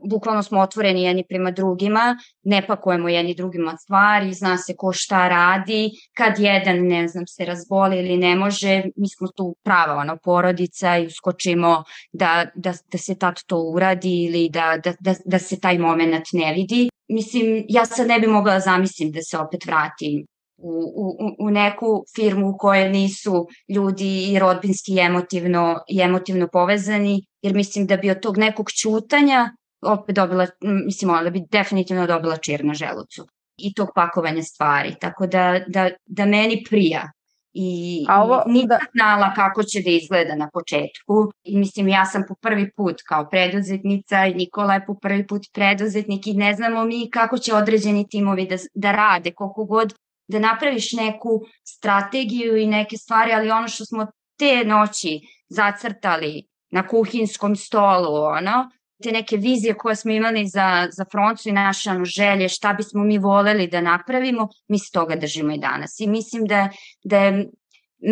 bukvalno 0.10 0.44
smo 0.44 0.60
otvoreni 0.60 1.04
jedni 1.04 1.26
prema 1.30 1.52
drugima, 1.52 2.18
ne 2.44 2.68
pakujemo 2.68 3.10
jedni 3.10 3.36
drugima 3.36 3.78
stvari, 3.78 4.34
zna 4.34 4.58
se 4.58 4.76
ko 4.78 4.92
šta 4.94 5.28
radi, 5.28 5.90
kad 6.18 6.40
jedan, 6.40 6.78
ne 6.78 7.08
znam, 7.08 7.28
se 7.28 7.46
razboli 7.46 8.00
ili 8.00 8.18
ne 8.18 8.36
može, 8.36 8.84
mi 8.96 9.10
smo 9.10 9.28
tu 9.28 9.56
prava, 9.64 9.96
ono, 9.96 10.18
porodica 10.24 10.98
i 10.98 11.06
uskočimo 11.06 11.84
da, 12.12 12.46
da, 12.56 12.74
da 12.92 12.98
se 12.98 13.16
tad 13.16 13.44
to 13.48 13.58
uradi 13.58 14.24
ili 14.24 14.50
da, 14.50 14.78
da, 14.84 14.94
da, 15.00 15.16
da 15.26 15.40
se 15.40 15.60
taj 15.60 15.78
moment 15.78 16.26
ne 16.34 16.54
vidi. 16.54 16.90
Mislim, 17.08 17.66
ja 17.70 17.86
sad 17.86 18.08
ne 18.08 18.20
bi 18.20 18.28
mogla 18.28 18.54
da 18.54 18.60
zamislim 18.60 19.12
da 19.12 19.22
se 19.22 19.38
opet 19.38 19.66
vratim 19.66 20.26
u, 20.64 20.94
u, 20.96 21.48
u 21.48 21.52
neku 21.52 22.04
firmu 22.16 22.50
u 22.50 22.58
kojoj 22.58 22.90
nisu 22.90 23.48
ljudi 23.76 24.32
i 24.32 24.40
rodbinski 24.40 24.94
i 24.94 25.00
emotivno, 25.00 25.80
i 25.90 26.02
emotivno 26.02 26.48
povezani, 26.48 27.26
jer 27.42 27.56
mislim 27.56 27.88
da 27.88 27.98
bi 27.98 28.12
od 28.12 28.20
tog 28.20 28.38
nekog 28.38 28.72
čutanja 28.82 29.50
opet 29.86 30.16
dobila, 30.16 30.48
mislim, 30.86 31.12
ona 31.12 31.24
da 31.24 31.30
bi 31.30 31.44
definitivno 31.52 32.08
dobila 32.08 32.38
čir 32.38 32.66
na 32.66 32.74
želucu 32.74 33.28
i 33.58 33.74
tog 33.74 33.90
pakovanja 33.96 34.44
stvari. 34.44 34.96
Tako 35.02 35.28
da, 35.28 35.60
da, 35.68 35.90
da 36.06 36.26
meni 36.26 36.64
prija 36.70 37.12
i 37.54 38.06
A 38.10 38.24
ovo, 38.24 38.44
nisam 38.48 38.68
da... 38.68 38.80
znala 38.96 39.34
kako 39.34 39.64
će 39.64 39.82
da 39.82 39.90
izgleda 39.90 40.36
na 40.36 40.50
početku. 40.54 41.32
I 41.44 41.58
mislim, 41.58 41.88
ja 41.88 42.06
sam 42.06 42.24
po 42.28 42.36
prvi 42.42 42.72
put 42.72 42.96
kao 43.08 43.30
preduzetnica 43.30 44.26
i 44.26 44.34
Nikola 44.34 44.74
je 44.74 44.86
po 44.86 44.96
prvi 45.02 45.28
put 45.28 45.42
preduzetnik 45.54 46.28
i 46.28 46.34
ne 46.34 46.54
znamo 46.54 46.86
mi 46.86 47.10
kako 47.10 47.38
će 47.38 47.54
određeni 47.54 48.08
timovi 48.10 48.48
da, 48.48 48.56
da 48.74 48.92
rade, 48.92 49.32
koliko 49.32 49.66
god 49.66 49.94
da 50.34 50.40
napraviš 50.40 50.94
neku 50.94 51.42
strategiju 51.64 52.58
i 52.58 52.68
neke 52.68 52.98
stvari, 52.98 53.32
ali 53.34 53.52
ono 53.52 53.68
što 53.68 53.86
smo 53.86 54.08
te 54.38 54.64
noći 54.66 55.20
zacrtali 55.50 56.44
na 56.72 56.88
kuhinskom 56.88 57.56
stolu, 57.56 58.16
ono, 58.24 58.70
te 59.04 59.12
neke 59.12 59.38
vizije 59.38 59.74
koje 59.74 59.96
smo 59.96 60.12
imali 60.12 60.48
za, 60.48 60.88
za 60.92 61.06
froncu 61.12 61.50
i 61.50 61.52
naše 61.52 61.90
ono, 61.90 62.06
želje, 62.06 62.50
šta 62.50 62.74
bismo 62.74 63.04
mi 63.04 63.18
voleli 63.18 63.68
da 63.68 63.82
napravimo, 63.82 64.48
mi 64.68 64.80
se 64.80 64.92
toga 64.94 65.16
držimo 65.16 65.54
i 65.54 65.60
danas. 65.60 66.00
I 66.00 66.08
mislim 66.08 66.46
da, 66.46 66.70
da 67.04 67.18
je 67.18 67.50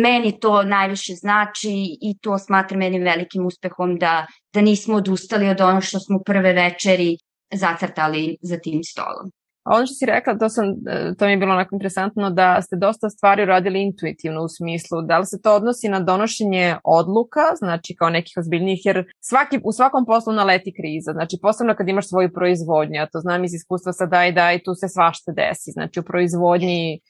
meni 0.02 0.40
to 0.40 0.62
najviše 0.62 1.14
znači 1.14 1.98
i 2.00 2.18
to 2.20 2.38
smatram 2.38 2.82
jednim 2.82 3.02
velikim 3.02 3.46
uspehom 3.46 3.98
da, 3.98 4.26
da 4.52 4.60
nismo 4.60 4.96
odustali 4.96 5.48
od 5.48 5.60
ono 5.60 5.80
što 5.80 6.00
smo 6.00 6.18
prve 6.18 6.52
večeri 6.52 7.16
zacrtali 7.54 8.36
za 8.42 8.58
tim 8.58 8.80
stolom. 8.84 9.32
A 9.62 9.76
ono 9.76 9.86
što 9.86 9.94
si 9.94 10.06
rekla, 10.06 10.38
to, 10.38 10.48
sam, 10.48 10.64
e, 10.88 11.14
to 11.18 11.24
mi 11.26 11.30
je 11.30 11.36
bilo 11.36 11.52
onako 11.52 11.74
interesantno 11.74 12.30
da 12.30 12.62
ste 12.62 12.76
dosta 12.76 13.10
stvari 13.10 13.42
uradili 13.42 13.82
intuitivno 13.82 14.42
u 14.42 14.48
smislu 14.48 15.02
da 15.02 15.18
li 15.18 15.26
se 15.26 15.42
to 15.42 15.54
odnosi 15.54 15.88
na 15.88 16.00
donošenje 16.00 16.76
odluka, 16.84 17.40
znači 17.58 17.94
kao 17.98 18.10
nekih 18.10 18.34
ozbiljnijih, 18.36 18.80
jer 18.84 19.04
svaki, 19.20 19.60
u 19.64 19.72
svakom 19.72 20.06
poslu 20.06 20.32
naleti 20.32 20.72
kriza, 20.78 21.12
znači 21.12 21.38
posebno 21.42 21.74
kad 21.74 21.88
imaš 21.88 22.08
svoju 22.08 22.32
proizvodnju, 22.32 23.00
a 23.00 23.06
to 23.12 23.20
znam 23.20 23.44
iz 23.44 23.54
iskustva 23.54 23.92
sa 23.92 24.06
daj 24.06 24.32
daj, 24.32 24.62
tu 24.64 24.74
se 24.74 24.88
svašta 24.88 25.32
desi, 25.32 25.70
znači 25.70 26.00
u 26.00 26.02
proizvodnji 26.02 27.00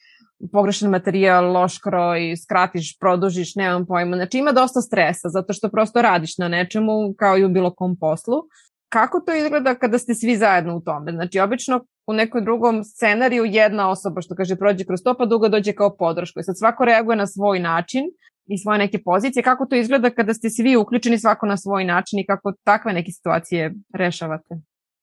pogrešan 0.51 0.89
materijal, 0.89 1.51
loš 1.53 1.77
kroj, 1.77 2.35
skratiš, 2.43 2.97
produžiš, 2.99 3.55
nemam 3.55 3.85
pojma. 3.85 4.15
Znači 4.15 4.37
ima 4.37 4.51
dosta 4.51 4.81
stresa 4.81 5.29
zato 5.29 5.53
što 5.53 5.69
prosto 5.69 6.01
radiš 6.01 6.37
na 6.37 6.47
nečemu 6.47 7.13
kao 7.17 7.37
i 7.37 7.45
u 7.45 7.49
bilo 7.49 7.73
kom 7.75 7.97
poslu. 7.99 8.35
Kako 8.89 9.19
to 9.19 9.35
izgleda 9.35 9.75
kada 9.75 9.97
ste 9.97 10.15
svi 10.15 10.37
zajedno 10.37 10.77
u 10.77 10.81
tome? 10.81 11.11
Znači, 11.11 11.39
obično 11.39 11.85
u 12.07 12.13
nekom 12.13 12.43
drugom 12.43 12.83
scenariju 12.83 13.45
jedna 13.45 13.89
osoba, 13.89 14.21
što 14.21 14.35
kaže, 14.35 14.55
prođe 14.55 14.85
kroz 14.85 14.99
to, 15.03 15.15
pa 15.17 15.25
dugo 15.25 15.49
dođe 15.49 15.73
kao 15.73 15.95
podrško. 15.97 16.39
I 16.39 16.43
sad 16.43 16.57
svako 16.57 16.85
reaguje 16.85 17.17
na 17.17 17.27
svoj 17.27 17.59
način 17.59 18.03
i 18.45 18.57
svoje 18.57 18.79
neke 18.79 19.03
pozicije. 19.03 19.43
Kako 19.43 19.65
to 19.65 19.75
izgleda 19.75 20.09
kada 20.09 20.33
ste 20.33 20.49
svi 20.49 20.77
uključeni 20.77 21.19
svako 21.19 21.45
na 21.45 21.57
svoj 21.57 21.85
način 21.85 22.19
i 22.19 22.25
kako 22.25 22.53
takve 22.63 22.93
neke 22.93 23.11
situacije 23.11 23.73
rešavate? 23.93 24.53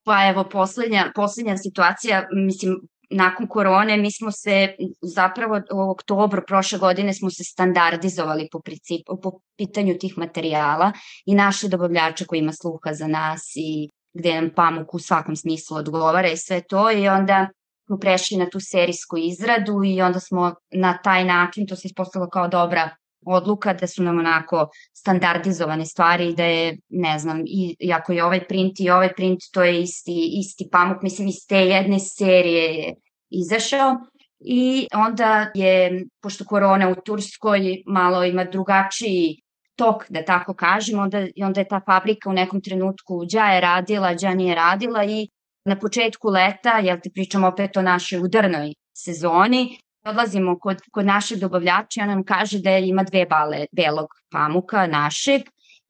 Pa 0.04 0.28
evo, 0.30 0.44
poslednja, 0.52 1.12
poslednja 1.14 1.56
situacija, 1.56 2.26
mislim, 2.32 2.76
nakon 3.10 3.46
korone 3.46 3.96
mi 3.96 4.12
smo 4.12 4.30
se 4.30 4.74
zapravo 5.02 5.60
u 5.74 5.90
oktobru 5.90 6.42
prošle 6.46 6.78
godine 6.78 7.14
smo 7.14 7.30
se 7.30 7.44
standardizovali 7.44 8.48
po, 8.52 8.60
principu, 8.60 9.20
po 9.22 9.30
pitanju 9.56 9.94
tih 10.00 10.18
materijala 10.18 10.92
i 11.26 11.34
našli 11.34 11.68
dobavljača 11.68 12.24
koji 12.24 12.38
ima 12.38 12.52
sluha 12.52 12.92
za 12.92 13.06
nas 13.06 13.42
i 13.56 13.88
gde 14.12 14.34
nam 14.34 14.50
pamuk 14.56 14.94
u 14.94 14.98
svakom 14.98 15.36
smislu 15.36 15.76
odgovara 15.76 16.28
i 16.28 16.36
sve 16.36 16.62
to 16.68 16.90
i 16.90 17.08
onda 17.08 17.48
smo 17.86 17.98
prešli 17.98 18.36
na 18.36 18.50
tu 18.50 18.60
serijsku 18.60 19.16
izradu 19.18 19.84
i 19.84 20.02
onda 20.02 20.20
smo 20.20 20.54
na 20.70 20.98
taj 21.02 21.24
način, 21.24 21.66
to 21.66 21.76
se 21.76 21.88
ispostavilo 21.88 22.30
kao 22.30 22.48
dobra 22.48 22.90
odluka 23.26 23.72
da 23.74 23.86
su 23.86 24.02
nam 24.02 24.18
onako 24.18 24.68
standardizovane 24.92 25.86
stvari 25.86 26.28
i 26.28 26.34
da 26.34 26.44
je, 26.44 26.78
ne 26.88 27.18
znam, 27.18 27.42
i, 27.46 27.76
iako 27.80 28.12
je 28.12 28.24
ovaj 28.24 28.46
print 28.48 28.80
i 28.80 28.90
ovaj 28.90 29.12
print, 29.14 29.40
to 29.52 29.62
je 29.62 29.82
isti, 29.82 30.30
isti 30.40 30.68
pamuk, 30.72 31.02
mislim 31.02 31.28
iz 31.28 31.46
te 31.48 31.56
jedne 31.56 31.98
serije 31.98 32.74
je 32.74 32.94
izašao. 33.30 33.96
I 34.40 34.86
onda 34.94 35.50
je, 35.54 36.04
pošto 36.22 36.44
korona 36.44 36.88
u 36.88 36.94
Turskoj 36.94 37.82
malo 37.86 38.24
ima 38.24 38.44
drugačiji 38.44 39.42
tok, 39.80 40.04
da 40.08 40.24
tako 40.24 40.54
kažem, 40.54 40.98
onda, 40.98 41.26
onda 41.42 41.60
je 41.60 41.68
ta 41.68 41.80
fabrika 41.86 42.30
u 42.30 42.32
nekom 42.32 42.60
trenutku 42.60 43.24
dža 43.26 43.44
je 43.54 43.60
radila, 43.60 44.14
dža 44.14 44.34
nije 44.34 44.54
radila 44.54 45.04
i 45.04 45.28
na 45.64 45.78
početku 45.78 46.28
leta, 46.28 46.78
jel 46.78 46.98
ti 47.02 47.10
pričam 47.14 47.44
opet 47.44 47.76
o 47.76 47.82
našoj 47.82 48.20
udarnoj 48.24 48.74
sezoni, 48.96 49.78
odlazimo 50.04 50.58
kod, 50.58 50.82
kod 50.92 51.06
našeg 51.06 51.38
dobavljača 51.38 52.00
i 52.00 52.02
on 52.02 52.08
nam 52.08 52.24
kaže 52.24 52.58
da 52.58 52.76
ima 52.78 53.04
dve 53.04 53.26
bale 53.26 53.66
belog 53.72 54.08
pamuka 54.32 54.86
našeg 54.86 55.42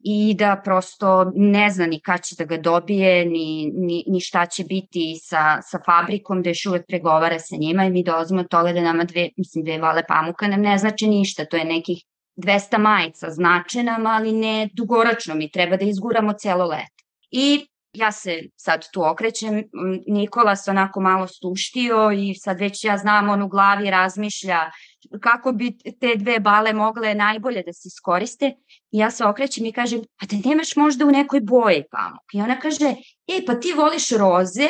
i 0.03 0.34
da 0.34 0.61
prosto 0.64 1.32
ne 1.34 1.70
zna 1.70 1.86
ni 1.86 2.01
kad 2.01 2.22
će 2.24 2.34
da 2.38 2.45
ga 2.45 2.57
dobije, 2.57 3.24
ni, 3.26 3.70
ni, 3.74 4.05
ni 4.07 4.20
šta 4.20 4.47
će 4.47 4.64
biti 4.64 5.16
sa, 5.22 5.61
sa 5.62 5.78
fabrikom, 5.86 6.43
da 6.43 6.51
još 6.51 6.66
uvek 6.66 6.86
pregovara 6.88 7.38
sa 7.38 7.57
njima 7.57 7.84
i 7.84 7.91
mi 7.91 8.05
dolazimo 8.05 8.41
od 8.41 8.49
toga 8.49 8.72
da 8.72 8.80
nama 8.80 9.05
dve, 9.05 9.28
mislim, 9.36 9.64
dve 9.64 9.78
vale 9.78 10.03
pamuka 10.09 10.49
nam 10.49 10.61
ne 10.61 10.78
znači 10.78 11.07
ništa, 11.07 11.45
to 11.45 11.57
je 11.57 11.64
nekih 11.64 12.05
200 12.41 12.78
majica 12.78 13.30
znače 13.30 13.82
nam, 13.82 14.07
ali 14.07 14.32
ne 14.32 14.68
dugoročno, 14.72 15.34
mi 15.34 15.51
treba 15.51 15.76
da 15.76 15.84
izguramo 15.84 16.32
celo 16.32 16.64
leto. 16.64 17.05
I 17.30 17.66
ja 17.93 18.12
se 18.12 18.43
sad 18.57 18.86
tu 18.93 19.05
okrećem, 19.05 19.64
Nikola 20.07 20.57
se 20.57 20.70
onako 20.70 21.01
malo 21.01 21.26
stuštio 21.26 22.11
i 22.12 22.34
sad 22.34 22.61
već 22.61 22.84
ja 22.84 22.97
znam, 22.99 23.28
on 23.28 23.43
u 23.43 23.49
glavi 23.49 23.91
razmišlja 23.91 24.70
kako 25.22 25.53
bi 25.53 25.78
te 26.01 26.16
dve 26.16 26.41
bale 26.41 26.72
mogle 26.72 27.14
najbolje 27.14 27.62
da 27.66 27.72
se 27.72 27.88
iskoriste. 27.88 28.55
I 28.91 28.99
ja 28.99 29.11
se 29.11 29.24
okrećem 29.24 29.66
i 29.66 29.72
kažem, 29.72 30.01
a 30.01 30.26
da 30.26 30.49
nemaš 30.49 30.76
možda 30.76 31.07
u 31.07 31.11
nekoj 31.11 31.41
boji 31.41 31.84
pamuk? 31.91 32.34
I 32.34 32.41
ona 32.41 32.61
kaže, 32.61 32.95
e 33.26 33.45
pa 33.47 33.55
ti 33.55 33.72
voliš 33.76 34.11
roze, 34.11 34.68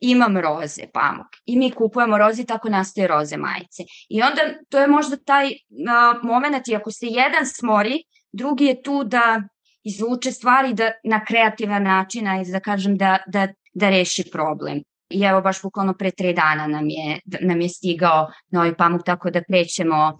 imam 0.00 0.36
roze 0.36 0.82
pamuk. 0.92 1.26
I 1.46 1.58
mi 1.58 1.70
kupujemo 1.70 2.18
roze 2.18 2.42
i 2.42 2.46
tako 2.46 2.68
nastaje 2.68 3.08
roze 3.08 3.36
majice. 3.36 3.82
I 4.08 4.22
onda 4.22 4.40
to 4.68 4.80
je 4.80 4.86
možda 4.86 5.16
taj 5.16 5.46
uh, 5.46 6.22
moment, 6.22 6.68
i 6.68 6.76
ako 6.76 6.90
se 6.90 7.06
jedan 7.06 7.46
smori, 7.46 8.02
drugi 8.32 8.64
je 8.64 8.82
tu 8.82 9.04
da 9.04 9.42
izvuče 9.84 10.32
stvari 10.32 10.74
da, 10.74 10.90
na 11.04 11.24
kreativan 11.24 11.82
način, 11.82 12.26
i 12.26 12.52
da 12.52 12.60
kažem 12.60 12.96
da, 12.96 13.18
da, 13.26 13.48
da 13.74 13.90
reši 13.90 14.30
problem. 14.32 14.82
I 15.10 15.22
evo 15.22 15.40
baš 15.40 15.62
bukvalno 15.62 15.94
pre 15.94 16.10
tre 16.10 16.32
dana 16.32 16.66
nam 16.66 16.88
je, 16.88 17.20
nam 17.40 17.60
je 17.60 17.68
stigao 17.68 18.30
novi 18.50 18.74
pamuk, 18.76 19.02
tako 19.04 19.30
da 19.30 19.44
krećemo 19.44 20.16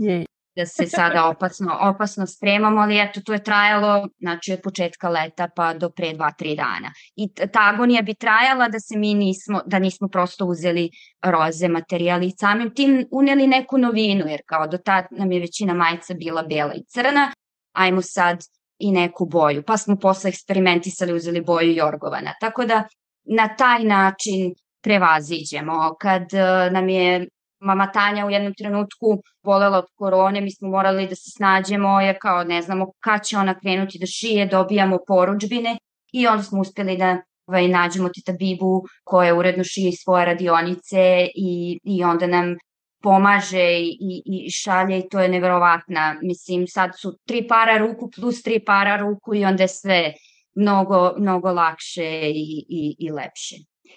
da 0.56 0.66
se 0.66 0.86
sada 0.86 1.28
opasno, 1.28 1.78
opasno 1.80 2.26
spremamo, 2.26 2.80
ali 2.80 3.00
eto, 3.00 3.20
to 3.20 3.32
je 3.32 3.42
trajalo, 3.42 4.08
znači, 4.18 4.52
od 4.52 4.60
početka 4.62 5.08
leta 5.08 5.48
pa 5.56 5.74
do 5.74 5.90
pre 5.90 6.12
dva, 6.12 6.32
tri 6.32 6.56
dana. 6.56 6.92
I 7.16 7.28
ta 7.34 7.60
agonija 7.74 8.02
bi 8.02 8.14
trajala 8.14 8.68
da 8.68 8.80
se 8.80 8.98
mi 8.98 9.14
nismo, 9.14 9.60
da 9.66 9.78
nismo 9.78 10.08
prosto 10.08 10.46
uzeli 10.46 10.90
roze 11.22 11.68
materijali 11.68 12.26
i 12.26 12.36
samim 12.40 12.74
tim 12.74 13.06
uneli 13.10 13.46
neku 13.46 13.78
novinu, 13.78 14.26
jer 14.28 14.40
kao 14.46 14.66
do 14.66 14.78
tad 14.78 15.04
nam 15.10 15.32
je 15.32 15.40
većina 15.40 15.74
majica 15.74 16.14
bila 16.14 16.42
bela 16.42 16.74
i 16.74 16.84
crna, 16.84 17.32
ajmo 17.72 18.02
sad 18.02 18.44
i 18.78 18.92
neku 18.92 19.26
boju. 19.26 19.62
Pa 19.62 19.76
smo 19.76 19.96
posle 19.96 20.28
eksperimentisali, 20.28 21.12
uzeli 21.12 21.40
boju 21.40 21.72
Jorgovana. 21.72 22.32
Tako 22.40 22.64
da 22.64 22.84
na 23.24 23.56
taj 23.56 23.84
način 23.84 24.54
prevaziđemo. 24.82 25.96
Kad 26.00 26.22
uh, 26.22 26.72
nam 26.72 26.88
je 26.88 27.28
mama 27.64 27.92
Tanja 27.92 28.26
u 28.26 28.30
jednom 28.30 28.54
trenutku 28.54 29.22
bolela 29.42 29.78
od 29.78 29.86
korone, 29.94 30.40
mi 30.40 30.50
smo 30.50 30.68
morali 30.68 31.08
da 31.08 31.14
se 31.14 31.30
snađemo, 31.30 32.00
jer 32.00 32.16
kao 32.20 32.44
ne 32.44 32.62
znamo 32.62 32.92
kad 33.00 33.24
će 33.24 33.38
ona 33.38 33.58
krenuti 33.58 33.98
da 33.98 34.06
šije, 34.06 34.46
dobijamo 34.46 34.98
poručbine 35.06 35.78
i 36.12 36.26
onda 36.26 36.42
smo 36.42 36.60
uspeli 36.60 36.96
da 36.96 37.16
ovaj, 37.46 37.68
nađemo 37.68 38.08
Tita 38.08 38.32
Bibu 38.32 38.82
koja 39.04 39.34
uredno 39.34 39.64
šije 39.64 39.92
svoje 39.92 40.24
radionice 40.24 41.28
i, 41.34 41.80
i 41.84 42.04
onda 42.04 42.26
nam 42.26 42.54
pomaže 43.02 43.78
i, 43.80 44.22
i 44.26 44.50
šalje 44.50 44.98
i 44.98 45.08
to 45.08 45.20
je 45.20 45.28
neverovatna. 45.28 46.16
Mislim, 46.22 46.66
sad 46.66 46.90
su 47.00 47.18
tri 47.26 47.48
para 47.48 47.78
ruku 47.78 48.10
plus 48.16 48.42
tri 48.42 48.64
para 48.64 48.96
ruku 48.96 49.34
i 49.34 49.44
onda 49.44 49.62
je 49.62 49.68
sve 49.68 50.12
mnogo, 50.54 51.14
mnogo 51.18 51.52
lakše 51.52 52.30
i, 52.30 52.64
i, 52.68 52.96
i 52.98 53.10
lepše. 53.10 53.56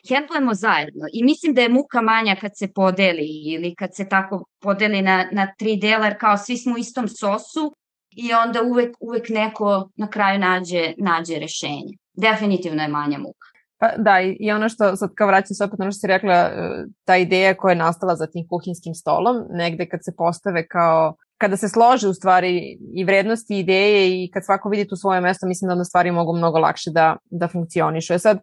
Hendlujemo 0.09 0.53
zajedno 0.53 1.05
i 1.13 1.23
mislim 1.23 1.53
da 1.53 1.61
je 1.61 1.69
muka 1.69 2.01
manja 2.01 2.35
kad 2.41 2.51
se 2.55 2.73
podeli 2.73 3.27
ili 3.45 3.75
kad 3.75 3.95
se 3.95 4.09
tako 4.09 4.45
podeli 4.61 5.01
na, 5.01 5.27
na 5.31 5.53
tri 5.57 5.75
dela, 5.75 6.05
jer 6.05 6.19
kao 6.19 6.37
svi 6.37 6.57
smo 6.57 6.75
u 6.75 6.77
istom 6.77 7.07
sosu 7.07 7.75
i 8.11 8.33
onda 8.33 8.61
uvek, 8.63 8.95
uvek 8.99 9.29
neko 9.29 9.89
na 9.95 10.09
kraju 10.09 10.39
nađe, 10.39 10.93
nađe 10.97 11.39
rešenje. 11.39 11.93
Definitivno 12.13 12.81
je 12.83 12.87
manja 12.87 13.17
muka. 13.17 13.47
Pa 13.79 13.87
da, 13.97 14.13
i 14.39 14.51
ono 14.51 14.69
što, 14.69 14.95
sad 14.95 15.09
kao 15.15 15.27
vraćam 15.27 15.55
se 15.55 15.63
opet 15.63 15.79
ono 15.79 15.91
što 15.91 15.99
si 15.99 16.07
rekla, 16.07 16.33
e, 16.33 16.51
ta 17.05 17.17
ideja 17.17 17.57
koja 17.57 17.71
je 17.71 17.75
nastala 17.75 18.15
za 18.15 18.27
tim 18.27 18.47
kuhinskim 18.49 18.93
stolom, 18.93 19.35
negde 19.49 19.85
kad 19.89 19.99
se 20.03 20.11
postave 20.17 20.67
kao 20.67 21.15
kada 21.37 21.57
se 21.57 21.69
slože 21.69 22.07
u 22.07 22.13
stvari 22.13 22.77
i 22.93 23.03
vrednosti 23.03 23.59
ideje 23.59 24.23
i 24.23 24.31
kad 24.33 24.45
svako 24.45 24.69
vidi 24.69 24.87
tu 24.87 24.95
svoje 24.95 25.21
mesto, 25.21 25.47
mislim 25.47 25.67
da 25.67 25.73
onda 25.73 25.83
stvari 25.83 26.11
mogu 26.11 26.37
mnogo 26.37 26.59
lakše 26.59 26.89
da, 26.91 27.15
da 27.25 27.47
funkcionišu. 27.47 28.13
E 28.13 28.19
sad, 28.19 28.39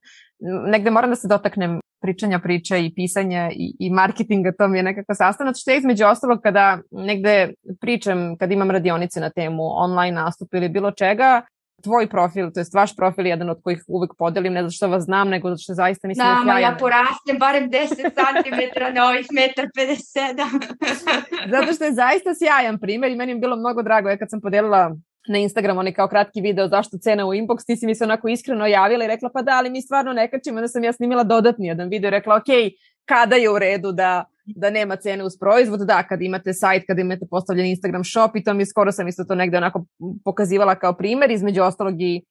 negde 0.66 0.90
moram 0.90 1.10
da 1.10 1.16
se 1.16 1.28
dotaknem 1.28 1.80
pričanja 2.02 2.38
priča 2.38 2.76
i 2.76 2.94
pisanja 2.94 3.50
i, 3.52 3.76
i 3.78 3.90
marketinga, 3.90 4.52
to 4.58 4.68
mi 4.68 4.78
je 4.78 4.82
nekako 4.82 5.14
sastavno, 5.14 5.52
što 5.54 5.70
je 5.70 5.78
između 5.78 6.06
ostalog 6.06 6.40
kada 6.42 6.78
negde 6.90 7.52
pričam, 7.80 8.36
kad 8.36 8.52
imam 8.52 8.70
radionice 8.70 9.20
na 9.20 9.30
temu 9.30 9.62
online 9.62 10.22
nastup 10.22 10.54
ili 10.54 10.68
bilo 10.68 10.90
čega, 10.90 11.42
tvoj 11.82 12.08
profil, 12.08 12.50
to 12.50 12.60
je 12.60 12.66
vaš 12.74 12.96
profil 12.96 13.26
jedan 13.26 13.50
od 13.50 13.60
kojih 13.64 13.84
uvek 13.88 14.10
podelim, 14.18 14.52
ne 14.52 14.62
zato 14.62 14.72
što 14.72 14.88
vas 14.88 15.04
znam, 15.04 15.28
nego 15.28 15.48
zato 15.48 15.62
što 15.62 15.74
zaista 15.74 16.08
mislim 16.08 16.26
da 16.26 16.40
sjajan. 16.44 16.62
ja 16.62 16.76
porastem 16.80 17.38
barem 17.38 17.70
10 17.70 17.86
cm 18.20 18.94
na 18.94 19.08
ovih 19.08 19.26
1,57 19.26 21.50
Zato 21.54 21.72
što 21.72 21.84
je 21.84 21.92
zaista 21.92 22.34
sjajan 22.34 22.78
primer 22.78 23.10
i 23.10 23.16
meni 23.16 23.32
je 23.32 23.38
bilo 23.38 23.56
mnogo 23.56 23.82
drago, 23.82 24.08
ja 24.08 24.16
kad 24.16 24.30
sam 24.30 24.40
podelila 24.40 24.94
na 25.28 25.38
Instagram 25.38 25.78
onaj 25.78 25.92
kao 25.92 26.08
kratki 26.08 26.40
video 26.40 26.68
zašto 26.68 26.98
cena 26.98 27.26
u 27.26 27.34
inbox, 27.34 27.66
ti 27.66 27.76
si 27.76 27.86
mi 27.86 27.94
se 27.94 28.04
onako 28.04 28.28
iskreno 28.28 28.66
javila 28.66 29.04
i 29.04 29.08
rekla 29.08 29.30
pa 29.34 29.42
da, 29.42 29.52
ali 29.52 29.70
mi 29.70 29.82
stvarno 29.82 30.12
ne 30.12 30.30
kačimo, 30.30 30.60
da 30.60 30.68
sam 30.68 30.84
ja 30.84 30.92
snimila 30.92 31.24
dodatni 31.24 31.66
jedan 31.66 31.88
video 31.88 32.08
i 32.08 32.10
rekla 32.10 32.36
ok, 32.36 32.72
kada 33.04 33.36
je 33.36 33.50
u 33.50 33.58
redu 33.58 33.92
da, 33.92 34.24
da 34.46 34.70
nema 34.70 34.96
cene 34.96 35.24
uz 35.24 35.32
proizvod, 35.40 35.80
da, 35.80 36.02
kad 36.02 36.22
imate 36.22 36.52
sajt, 36.52 36.82
kad 36.86 36.98
imate 36.98 37.26
postavljen 37.30 37.66
Instagram 37.66 38.04
shop 38.04 38.36
i 38.36 38.44
to 38.44 38.54
mi 38.54 38.66
skoro 38.66 38.92
sam 38.92 39.08
isto 39.08 39.24
to 39.24 39.34
negde 39.34 39.56
onako 39.56 39.84
pokazivala 40.24 40.74
kao 40.74 40.96
primer, 40.96 41.30
između 41.30 41.62
ostalog 41.62 42.02
i 42.02 42.22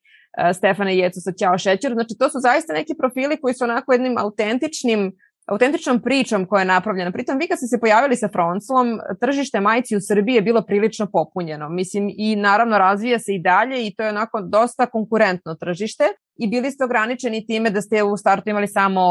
uh, 0.81 0.87
Jecu 0.87 1.21
sa 1.21 1.31
Ćao 1.31 1.57
šećer, 1.57 1.93
znači 1.93 2.15
to 2.19 2.29
su 2.29 2.39
zaista 2.39 2.73
neki 2.73 2.93
profili 2.99 3.37
koji 3.41 3.53
su 3.53 3.63
onako 3.63 3.93
jednim 3.93 4.17
autentičnim 4.17 5.11
autentičnom 5.47 6.01
pričom 6.01 6.45
koja 6.45 6.59
je 6.59 6.65
napravljena. 6.65 7.11
Pritom 7.11 7.37
vi 7.37 7.47
kad 7.47 7.57
ste 7.57 7.67
se 7.67 7.79
pojavili 7.79 8.15
sa 8.15 8.27
Fronclom, 8.27 8.99
tržište 9.21 9.59
majci 9.59 9.95
u 9.95 9.99
Srbiji 10.07 10.35
je 10.35 10.41
bilo 10.41 10.61
prilično 10.61 11.07
popunjeno. 11.11 11.69
Mislim 11.69 12.09
i 12.17 12.35
naravno 12.35 12.77
razvija 12.77 13.19
se 13.19 13.33
i 13.33 13.41
dalje 13.41 13.87
i 13.87 13.95
to 13.95 14.03
je 14.03 14.09
onako 14.09 14.41
dosta 14.41 14.85
konkurentno 14.85 15.55
tržište 15.55 16.03
i 16.39 16.49
bili 16.49 16.71
ste 16.71 16.83
ograničeni 16.83 17.45
time 17.45 17.69
da 17.69 17.81
ste 17.81 18.03
u 18.03 18.17
startu 18.17 18.49
imali 18.49 18.67
samo 18.67 19.01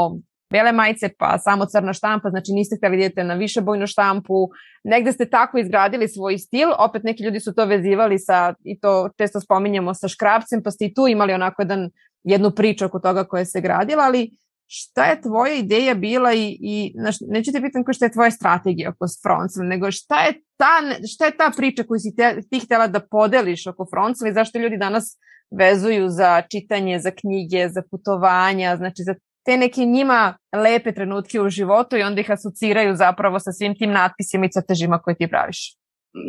bele 0.53 0.73
majice, 0.73 1.09
pa 1.19 1.39
samo 1.39 1.67
crna 1.67 1.93
štampa, 1.93 2.31
znači 2.31 2.53
niste 2.53 2.77
hteli 2.77 2.97
da 2.97 3.05
idete 3.05 3.25
na 3.25 3.35
višebojnu 3.35 3.87
štampu, 3.87 4.49
negde 4.85 5.13
ste 5.13 5.31
tako 5.31 5.59
izgradili 5.59 6.09
svoj 6.09 6.39
stil, 6.39 6.69
opet 6.79 7.03
neki 7.05 7.25
ljudi 7.25 7.41
su 7.41 7.55
to 7.55 7.65
vezivali 7.65 8.19
sa, 8.19 8.55
i 8.65 8.81
to 8.81 9.11
često 9.19 9.41
spominjamo, 9.41 9.95
sa 9.95 10.09
škrapcem, 10.09 10.63
pa 10.65 10.71
ste 10.71 10.85
i 10.85 10.95
tu 10.95 11.09
imali 11.09 11.33
onako 11.33 11.63
jedan, 11.63 11.91
jednu 12.25 12.51
priču 12.51 12.85
oko 12.85 12.99
toga 12.99 13.25
koja 13.25 13.45
se 13.45 13.61
gradila, 13.61 14.05
ali 14.05 14.31
šta 14.75 15.05
je 15.05 15.21
tvoja 15.21 15.55
ideja 15.55 15.95
bila 15.95 16.33
i, 16.35 16.59
i 16.61 16.93
znaš, 16.97 17.17
neću 17.21 17.53
te 17.53 17.61
pitam 17.61 17.85
ko 17.85 17.93
šta 17.93 18.05
je 18.05 18.13
tvoja 18.13 18.31
strategija 18.31 18.91
oko 18.91 19.07
Froncel, 19.23 19.67
nego 19.67 19.91
šta 19.91 20.25
je 20.25 20.33
ta, 20.57 20.73
šta 21.15 21.25
je 21.25 21.37
ta 21.37 21.51
priča 21.57 21.83
koju 21.83 21.99
si 21.99 22.15
te, 22.17 22.41
ti 22.51 22.61
htela 22.61 22.87
da 22.87 23.01
podeliš 23.01 23.67
oko 23.67 23.87
Froncel 23.91 24.29
i 24.29 24.33
zašto 24.33 24.59
ljudi 24.59 24.77
danas 24.77 25.19
vezuju 25.59 26.09
za 26.09 26.43
čitanje, 26.51 26.99
za 26.99 27.11
knjige, 27.11 27.69
za 27.69 27.83
putovanja, 27.91 28.77
znači 28.77 29.03
za 29.03 29.15
te 29.45 29.57
neke 29.57 29.85
njima 29.85 30.39
lepe 30.53 30.93
trenutke 30.93 31.41
u 31.41 31.49
životu 31.49 31.97
i 31.97 32.03
onda 32.03 32.21
ih 32.21 32.31
asociraju 32.31 32.97
zapravo 32.97 33.41
sa 33.41 33.53
svim 33.53 33.77
tim 33.79 33.91
natpisima 33.91 34.47
i 34.47 34.51
crtežima 34.51 34.99
koje 34.99 35.17
ti 35.17 35.29
praviš? 35.29 35.77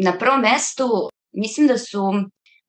Na 0.04 0.18
prvom 0.20 0.42
mestu 0.42 1.10
mislim 1.32 1.68
da 1.68 1.78
su 1.78 2.14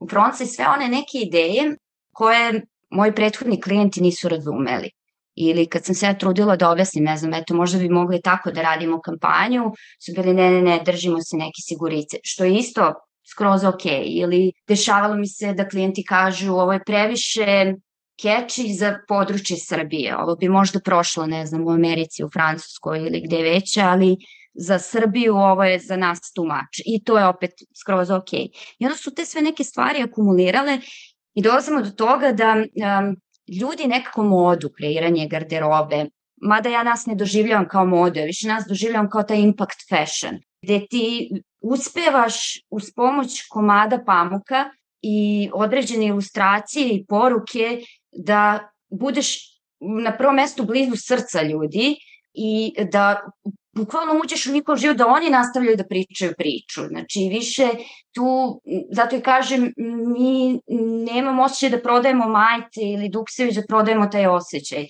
u 0.01 0.09
Fronci 0.09 0.47
sve 0.47 0.67
one 0.69 0.89
neke 0.89 1.19
ideje 1.27 1.77
koje 2.13 2.63
moji 2.91 3.13
prethodni 3.13 3.61
klijenti 3.61 4.01
nisu 4.01 4.29
razumeli. 4.29 4.91
Ili 5.37 5.67
kad 5.67 5.85
sam 5.85 5.95
se 5.95 6.07
ja 6.07 6.19
trudila 6.19 6.57
da 6.57 6.71
objasnim, 6.71 7.05
ne 7.05 7.17
znam, 7.17 7.35
eto, 7.35 7.55
možda 7.55 7.79
bi 7.79 7.89
mogli 7.89 8.21
tako 8.23 8.51
da 8.51 8.63
radimo 8.63 9.01
kampanju, 9.01 9.73
su 10.05 10.13
bili 10.17 10.35
ne, 10.35 10.51
ne, 10.51 10.63
ne, 10.63 10.81
držimo 10.85 11.23
se 11.23 11.37
neke 11.37 11.61
sigurice, 11.67 12.17
što 12.23 12.45
je 12.45 12.59
isto 12.59 12.93
skroz 13.31 13.65
ok. 13.65 13.85
Ili 14.05 14.53
dešavalo 14.69 15.15
mi 15.15 15.29
se 15.29 15.53
da 15.53 15.69
klijenti 15.69 16.05
kažu 16.05 16.53
ovo 16.53 16.73
je 16.73 16.85
previše 16.85 17.75
keči 18.23 18.73
za 18.73 18.99
područje 19.09 19.57
Srbije. 19.57 20.17
Ovo 20.17 20.37
bi 20.37 20.49
možda 20.49 20.81
prošlo, 20.81 21.27
ne 21.27 21.47
znam, 21.47 21.67
u 21.67 21.71
Americi, 21.71 22.25
u 22.25 22.31
Francuskoj 22.31 22.99
ili 22.99 23.23
gde 23.25 23.43
već, 23.43 23.77
ali 23.77 24.17
za 24.55 24.79
Srbiju 24.79 25.37
ovo 25.37 25.65
je 25.65 25.79
za 25.79 25.97
nas 25.97 26.19
much. 26.39 26.83
I 26.87 27.05
to 27.05 27.19
je 27.19 27.27
opet 27.27 27.51
skroz 27.81 28.11
ok. 28.11 28.33
I 28.79 28.85
onda 28.87 28.97
su 28.97 29.15
te 29.15 29.25
sve 29.25 29.43
neke 29.43 29.65
stvari 29.65 30.03
akumulirale 30.03 30.79
i 31.35 31.43
dolazimo 31.43 31.83
do 31.83 31.91
toga 31.91 32.33
da 32.33 32.55
um, 32.55 33.17
ljudi 33.49 33.87
nekako 33.87 34.23
modu, 34.23 34.71
kreiranje 34.77 35.29
garderobe, 35.29 36.07
mada 36.43 36.69
ja 36.69 36.83
nas 36.83 37.07
ne 37.07 37.15
doživljavam 37.15 37.69
kao 37.69 37.87
modu, 37.87 38.19
ja 38.19 38.27
više 38.27 38.49
nas 38.49 38.65
doživljavam 38.69 39.11
kao 39.11 39.23
taj 39.23 39.39
impact 39.39 39.89
fashion, 39.89 40.39
gde 40.63 40.87
ti 40.91 41.31
uspevaš 41.61 42.35
uz 42.71 42.91
pomoć 42.97 43.43
komada 43.49 44.03
pamuka 44.07 44.71
i 45.03 45.51
određene 45.53 46.07
ilustracije 46.07 46.89
i 46.89 47.05
poruke 47.07 47.81
da 48.13 48.69
budeš 48.91 49.39
na 49.81 50.17
prvom 50.17 50.35
mestu 50.35 50.65
blizu 50.65 50.97
srca 50.97 51.43
ljudi 51.43 51.97
i 52.35 52.75
da 52.93 53.31
bukvalno 53.75 54.21
uđeš 54.25 54.47
u 54.47 54.53
njihov 54.53 54.77
život 54.77 54.97
da 54.97 55.07
oni 55.07 55.31
nastavljaju 55.31 55.77
da 55.77 55.85
pričaju 55.85 56.33
priču. 56.39 56.87
Znači 56.89 57.29
više 57.33 57.69
tu, 58.15 58.61
zato 58.91 59.17
i 59.17 59.21
kažem, 59.21 59.73
mi 60.17 60.61
nemamo 61.13 61.43
osjećaj 61.43 61.71
da 61.71 61.83
prodajemo 61.83 62.29
majce 62.29 62.81
ili 62.81 63.09
duksevi, 63.09 63.53
da 63.53 63.63
prodajemo 63.69 64.07
taj 64.07 64.27
osjećaj. 64.27 64.87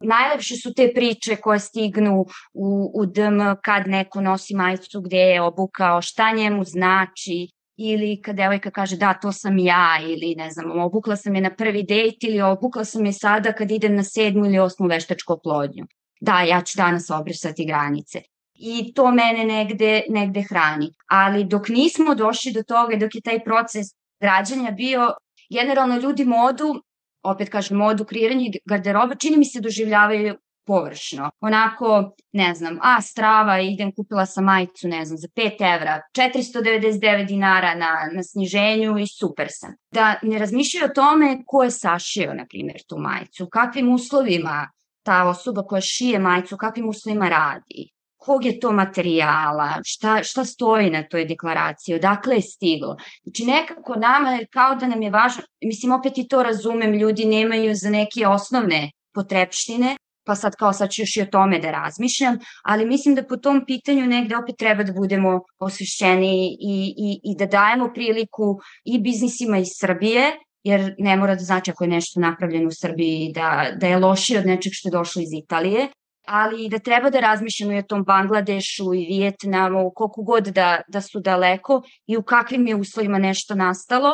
Najlepše 0.00 0.56
su 0.56 0.74
te 0.74 0.92
priče 0.94 1.36
koje 1.36 1.58
stignu 1.58 2.26
u, 2.54 2.92
u 2.94 3.06
DM 3.06 3.40
kad 3.64 3.86
neko 3.86 4.20
nosi 4.20 4.54
majicu 4.54 5.00
gde 5.00 5.16
je 5.16 5.42
obukao, 5.42 6.02
šta 6.02 6.32
njemu 6.32 6.64
znači, 6.64 7.48
ili 7.76 8.22
kad 8.22 8.36
devojka 8.36 8.70
kaže 8.70 8.96
da, 8.96 9.14
to 9.14 9.32
sam 9.32 9.58
ja, 9.58 9.98
ili 10.02 10.34
ne 10.36 10.50
znam, 10.50 10.80
obukla 10.80 11.16
sam 11.16 11.34
je 11.34 11.40
na 11.40 11.54
prvi 11.54 11.82
dejt 11.82 12.24
ili 12.24 12.40
obukla 12.40 12.84
sam 12.84 13.06
je 13.06 13.12
sada 13.12 13.52
kad 13.52 13.70
idem 13.70 13.96
na 13.96 14.04
sedmu 14.04 14.46
ili 14.46 14.58
osmu 14.58 14.86
veštačku 14.86 15.32
oplodnju. 15.32 15.86
Da, 16.20 16.40
ja 16.40 16.62
ću 16.62 16.76
danas 16.76 17.10
obrisati 17.10 17.66
granice. 17.66 18.22
I 18.54 18.92
to 18.94 19.10
mene 19.10 19.44
negde, 19.44 20.02
negde 20.08 20.42
hrani. 20.42 20.90
Ali 21.06 21.44
dok 21.44 21.68
nismo 21.68 22.14
došli 22.14 22.52
do 22.52 22.62
toga, 22.62 22.96
dok 22.96 23.14
je 23.14 23.20
taj 23.20 23.44
proces 23.44 23.86
građanja 24.20 24.70
bio, 24.70 25.14
generalno 25.50 25.96
ljudi 25.96 26.24
modu, 26.24 26.82
opet 27.22 27.48
kažem 27.48 27.76
modu, 27.76 28.04
kreiranje 28.04 28.50
garderoba, 28.64 29.14
čini 29.14 29.36
mi 29.36 29.44
se 29.44 29.60
doživljavaju 29.60 30.34
površno. 30.66 31.30
Onako, 31.40 32.12
ne 32.32 32.54
znam, 32.54 32.78
a 32.82 33.00
strava, 33.00 33.60
idem, 33.60 33.92
kupila 33.96 34.26
sam 34.26 34.44
majicu, 34.44 34.88
ne 34.88 35.04
znam, 35.04 35.18
za 35.18 35.28
5 35.36 35.76
evra, 35.76 36.00
499 36.18 37.26
dinara 37.26 37.74
na, 37.74 37.92
na 38.12 38.22
sniženju 38.22 38.98
i 38.98 39.06
super 39.06 39.46
sam. 39.50 39.74
Da 39.94 40.14
ne 40.22 40.38
razmišljaju 40.38 40.86
o 40.86 40.94
tome 40.94 41.38
ko 41.46 41.62
je 41.62 41.70
sašio, 41.70 42.34
na 42.34 42.46
primjer, 42.48 42.82
tu 42.88 42.98
majicu, 42.98 43.48
kakvim 43.52 43.92
uslovima 43.94 44.68
ta 45.02 45.28
osoba 45.28 45.62
koja 45.62 45.80
šije 45.80 46.18
majicu, 46.18 46.56
kakvim 46.56 46.88
uslovima 46.88 47.28
radi, 47.28 47.88
kog 48.16 48.44
je 48.44 48.60
to 48.60 48.72
materijala, 48.72 49.68
šta, 49.84 50.22
šta 50.22 50.44
stoji 50.44 50.90
na 50.90 51.02
toj 51.08 51.24
deklaraciji, 51.24 51.94
odakle 51.94 52.34
je 52.34 52.42
stiglo. 52.42 52.96
Znači 53.22 53.44
nekako 53.44 53.94
nama 53.94 54.38
kao 54.50 54.74
da 54.74 54.86
nam 54.86 55.02
je 55.02 55.10
važno, 55.10 55.42
mislim 55.64 55.92
opet 55.92 56.18
i 56.18 56.28
to 56.28 56.42
razumem, 56.42 56.92
ljudi 56.94 57.24
nemaju 57.24 57.74
za 57.74 57.90
neke 57.90 58.26
osnovne 58.26 58.90
potrepštine, 59.14 59.96
pa 60.26 60.34
sad 60.34 60.56
kao 60.56 60.72
sad 60.72 60.90
ću 60.90 61.02
još 61.02 61.16
i 61.16 61.22
o 61.22 61.26
tome 61.26 61.58
da 61.58 61.70
razmišljam, 61.70 62.38
ali 62.64 62.86
mislim 62.86 63.14
da 63.14 63.24
po 63.24 63.36
tom 63.36 63.64
pitanju 63.66 64.06
negde 64.06 64.36
opet 64.36 64.56
treba 64.58 64.82
da 64.82 64.92
budemo 64.92 65.40
osvešćeni 65.58 66.56
i, 66.60 66.94
i, 67.06 67.20
i 67.24 67.36
da 67.36 67.46
dajemo 67.46 67.90
priliku 67.94 68.58
i 68.84 69.00
biznisima 69.00 69.58
iz 69.58 69.68
Srbije, 69.80 70.32
jer 70.64 70.94
ne 70.98 71.16
mora 71.16 71.34
da 71.34 71.44
znači 71.44 71.70
ako 71.70 71.84
je 71.84 71.88
nešto 71.88 72.20
napravljeno 72.20 72.68
u 72.68 72.72
Srbiji 72.72 73.32
da, 73.34 73.66
da 73.76 73.86
je 73.86 73.98
lošije 73.98 74.38
od 74.38 74.46
nečeg 74.46 74.72
što 74.74 74.88
je 74.88 74.92
došlo 74.92 75.22
iz 75.22 75.32
Italije, 75.32 75.88
ali 76.26 76.68
da 76.68 76.78
treba 76.78 77.10
da 77.10 77.20
razmišljamo 77.20 77.72
i 77.72 77.78
o 77.78 77.82
tom 77.82 78.04
Bangladešu 78.04 78.94
i 78.94 79.06
Vijetnamu, 79.06 79.90
koliko 79.94 80.22
god 80.22 80.44
da, 80.44 80.80
da 80.88 81.00
su 81.00 81.20
daleko 81.20 81.82
i 82.06 82.16
u 82.16 82.22
kakvim 82.22 82.66
je 82.66 82.76
uslovima 82.76 83.18
nešto 83.18 83.54
nastalo, 83.54 84.10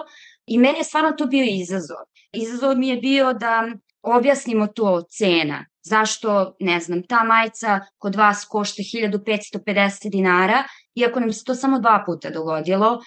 I 0.46 0.58
meni 0.58 0.78
je 0.78 0.84
stvarno 0.84 1.12
to 1.12 1.26
bio 1.26 1.44
izazov. 1.48 1.96
Izazov 2.32 2.76
mi 2.76 2.88
je 2.88 2.96
bio 2.96 3.32
da 3.32 3.68
objasnimo 4.02 4.66
to 4.66 5.02
cena. 5.02 5.64
Zašto, 5.82 6.56
ne 6.60 6.80
znam, 6.80 7.02
ta 7.02 7.24
majica 7.24 7.80
kod 7.98 8.14
vas 8.14 8.44
košta 8.44 8.82
1550 8.82 10.10
dinara, 10.10 10.64
iako 10.94 11.20
nam 11.20 11.32
se 11.32 11.44
to 11.44 11.54
samo 11.54 11.78
dva 11.78 12.02
puta 12.06 12.30
dogodilo, 12.30 13.00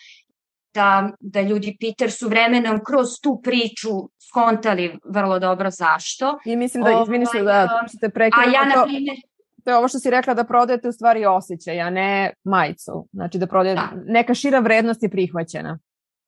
da, 0.78 1.11
da 1.19 1.41
ljudi 1.41 1.78
Peter 1.82 2.11
su 2.11 2.30
vremenom 2.30 2.80
kroz 2.88 3.07
tu 3.23 3.39
priču 3.43 3.89
skontali 4.30 4.99
vrlo 5.05 5.39
dobro 5.39 5.69
zašto. 5.71 6.38
I 6.45 6.55
mislim 6.55 6.84
da, 6.84 7.01
izvini 7.03 7.25
se 7.25 7.41
da 7.43 7.57
ovaj, 7.71 8.11
prekinuti. 8.13 8.49
A 8.49 8.59
ja, 8.59 8.65
na 8.75 8.84
primjer, 8.86 9.17
to 9.63 9.71
je 9.71 9.78
ovo 9.78 9.88
što 9.88 9.99
si 9.99 10.09
rekla 10.09 10.34
da 10.34 10.43
prodajete 10.43 10.88
u 10.88 10.91
stvari 10.91 11.25
osjećaj, 11.25 11.82
a 11.82 11.89
ne 11.89 12.34
majicu. 12.43 13.07
Znači 13.11 13.38
da 13.38 13.47
prodajete, 13.47 13.82
da. 13.82 14.01
neka 14.05 14.34
šira 14.34 14.59
vrednost 14.59 15.03
je 15.03 15.09
prihvaćena. 15.09 15.80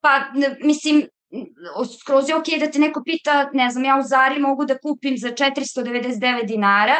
Pa, 0.01 0.09
mislim, 0.63 1.07
skroz 1.99 2.29
je 2.29 2.35
okej 2.35 2.55
okay 2.55 2.65
da 2.65 2.71
te 2.71 2.79
neko 2.79 3.03
pita, 3.05 3.49
ne 3.53 3.69
znam, 3.69 3.85
ja 3.85 3.97
u 3.99 4.03
Zari 4.03 4.39
mogu 4.39 4.65
da 4.65 4.77
kupim 4.77 5.17
za 5.17 5.29
499 5.29 6.45
dinara, 6.47 6.95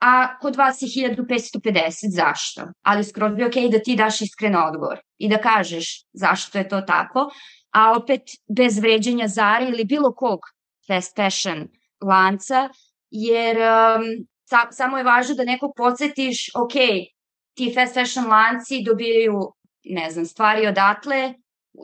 a 0.00 0.38
kod 0.38 0.56
vas 0.56 0.82
je 0.82 0.88
1550, 0.88 2.10
zašto? 2.10 2.62
Ali 2.82 3.04
skroz 3.04 3.32
okej 3.32 3.46
okay 3.48 3.70
da 3.72 3.78
ti 3.78 3.96
daš 3.96 4.20
iskren 4.20 4.56
odgovor 4.56 4.98
i 5.18 5.28
da 5.28 5.38
kažeš 5.38 6.04
zašto 6.12 6.58
je 6.58 6.68
to 6.68 6.80
tako, 6.80 7.30
a 7.70 7.92
opet 7.96 8.20
bez 8.56 8.78
vređenja 8.78 9.28
Zara 9.28 9.68
ili 9.68 9.84
bilo 9.84 10.14
kog 10.14 10.40
fast 10.86 11.16
fashion 11.16 11.68
lanca, 12.00 12.68
jer 13.10 13.56
um, 13.56 14.26
sa, 14.44 14.66
samo 14.70 14.98
je 14.98 15.04
važno 15.04 15.34
da 15.34 15.44
nekog 15.44 15.72
podsjetiš, 15.76 16.50
ok, 16.54 16.74
ti 17.54 17.72
fast 17.74 17.94
fashion 17.94 18.26
lanci 18.26 18.82
dobijaju, 18.86 19.40
ne 19.84 20.10
znam, 20.10 20.26
stvari 20.26 20.66
odatle, 20.66 21.34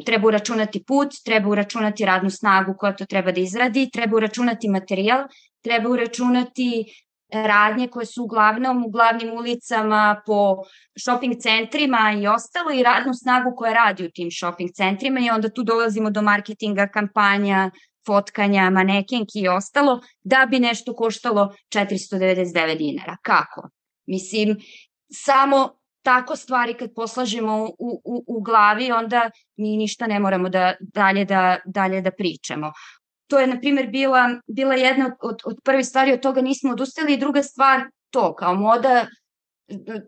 treba 0.06 0.28
uračunati 0.28 0.84
put, 0.84 1.08
treba 1.24 1.48
uračunati 1.48 2.04
radnu 2.04 2.30
snagu 2.30 2.74
koja 2.78 2.96
to 2.96 3.06
treba 3.06 3.32
da 3.32 3.40
izradi, 3.40 3.90
treba 3.92 4.16
uračunati 4.16 4.68
materijal, 4.68 5.24
treba 5.62 5.88
uračunati 5.88 6.84
radnje 7.33 7.89
koje 7.89 8.07
su 8.07 8.24
uglavnom 8.24 8.85
u 8.85 8.91
glavnim 8.91 9.33
ulicama 9.33 10.22
po 10.26 10.57
shopping 10.99 11.35
centrima 11.43 12.14
i 12.22 12.26
ostalo 12.26 12.70
i 12.72 12.83
radnu 12.83 13.14
snagu 13.14 13.57
koja 13.57 13.72
radi 13.72 14.05
u 14.05 14.11
tim 14.11 14.28
shopping 14.31 14.70
centrima 14.74 15.20
i 15.20 15.31
onda 15.31 15.49
tu 15.49 15.62
dolazimo 15.62 16.11
do 16.11 16.22
marketinga, 16.22 16.87
kampanja, 16.87 17.70
fotkanja, 18.07 18.70
manekenki 18.70 19.41
i 19.41 19.49
ostalo, 19.49 20.01
da 20.22 20.47
bi 20.51 20.59
nešto 20.59 20.95
koštalo 20.95 21.55
499 21.74 22.78
dinara. 22.78 23.16
Kako? 23.22 23.68
Mislim, 24.07 24.57
samo 25.12 25.81
tako 26.03 26.37
stvari 26.37 26.74
kad 26.74 26.95
poslažemo 26.95 27.64
u, 27.78 28.03
u, 28.05 28.24
u 28.26 28.41
glavi, 28.41 28.93
onda 28.93 29.31
mi 29.57 29.76
ništa 29.76 30.07
ne 30.07 30.20
moramo 30.20 30.49
da 30.49 30.74
dalje 30.81 31.24
da, 31.24 31.59
dalje 31.64 32.01
da 32.01 32.11
pričamo. 32.11 32.72
To 33.31 33.39
je, 33.39 33.47
na 33.47 33.59
primjer, 33.61 33.87
bila, 33.87 34.28
bila 34.47 34.74
jedna 34.74 35.16
od, 35.22 35.43
od 35.45 35.61
prvih 35.64 35.87
stvari, 35.87 36.12
od 36.12 36.20
toga 36.20 36.41
nismo 36.41 36.72
odustali 36.72 37.14
i 37.14 37.18
druga 37.18 37.43
stvar, 37.43 37.81
to, 38.11 38.35
kao 38.35 38.55
moda 38.55 39.07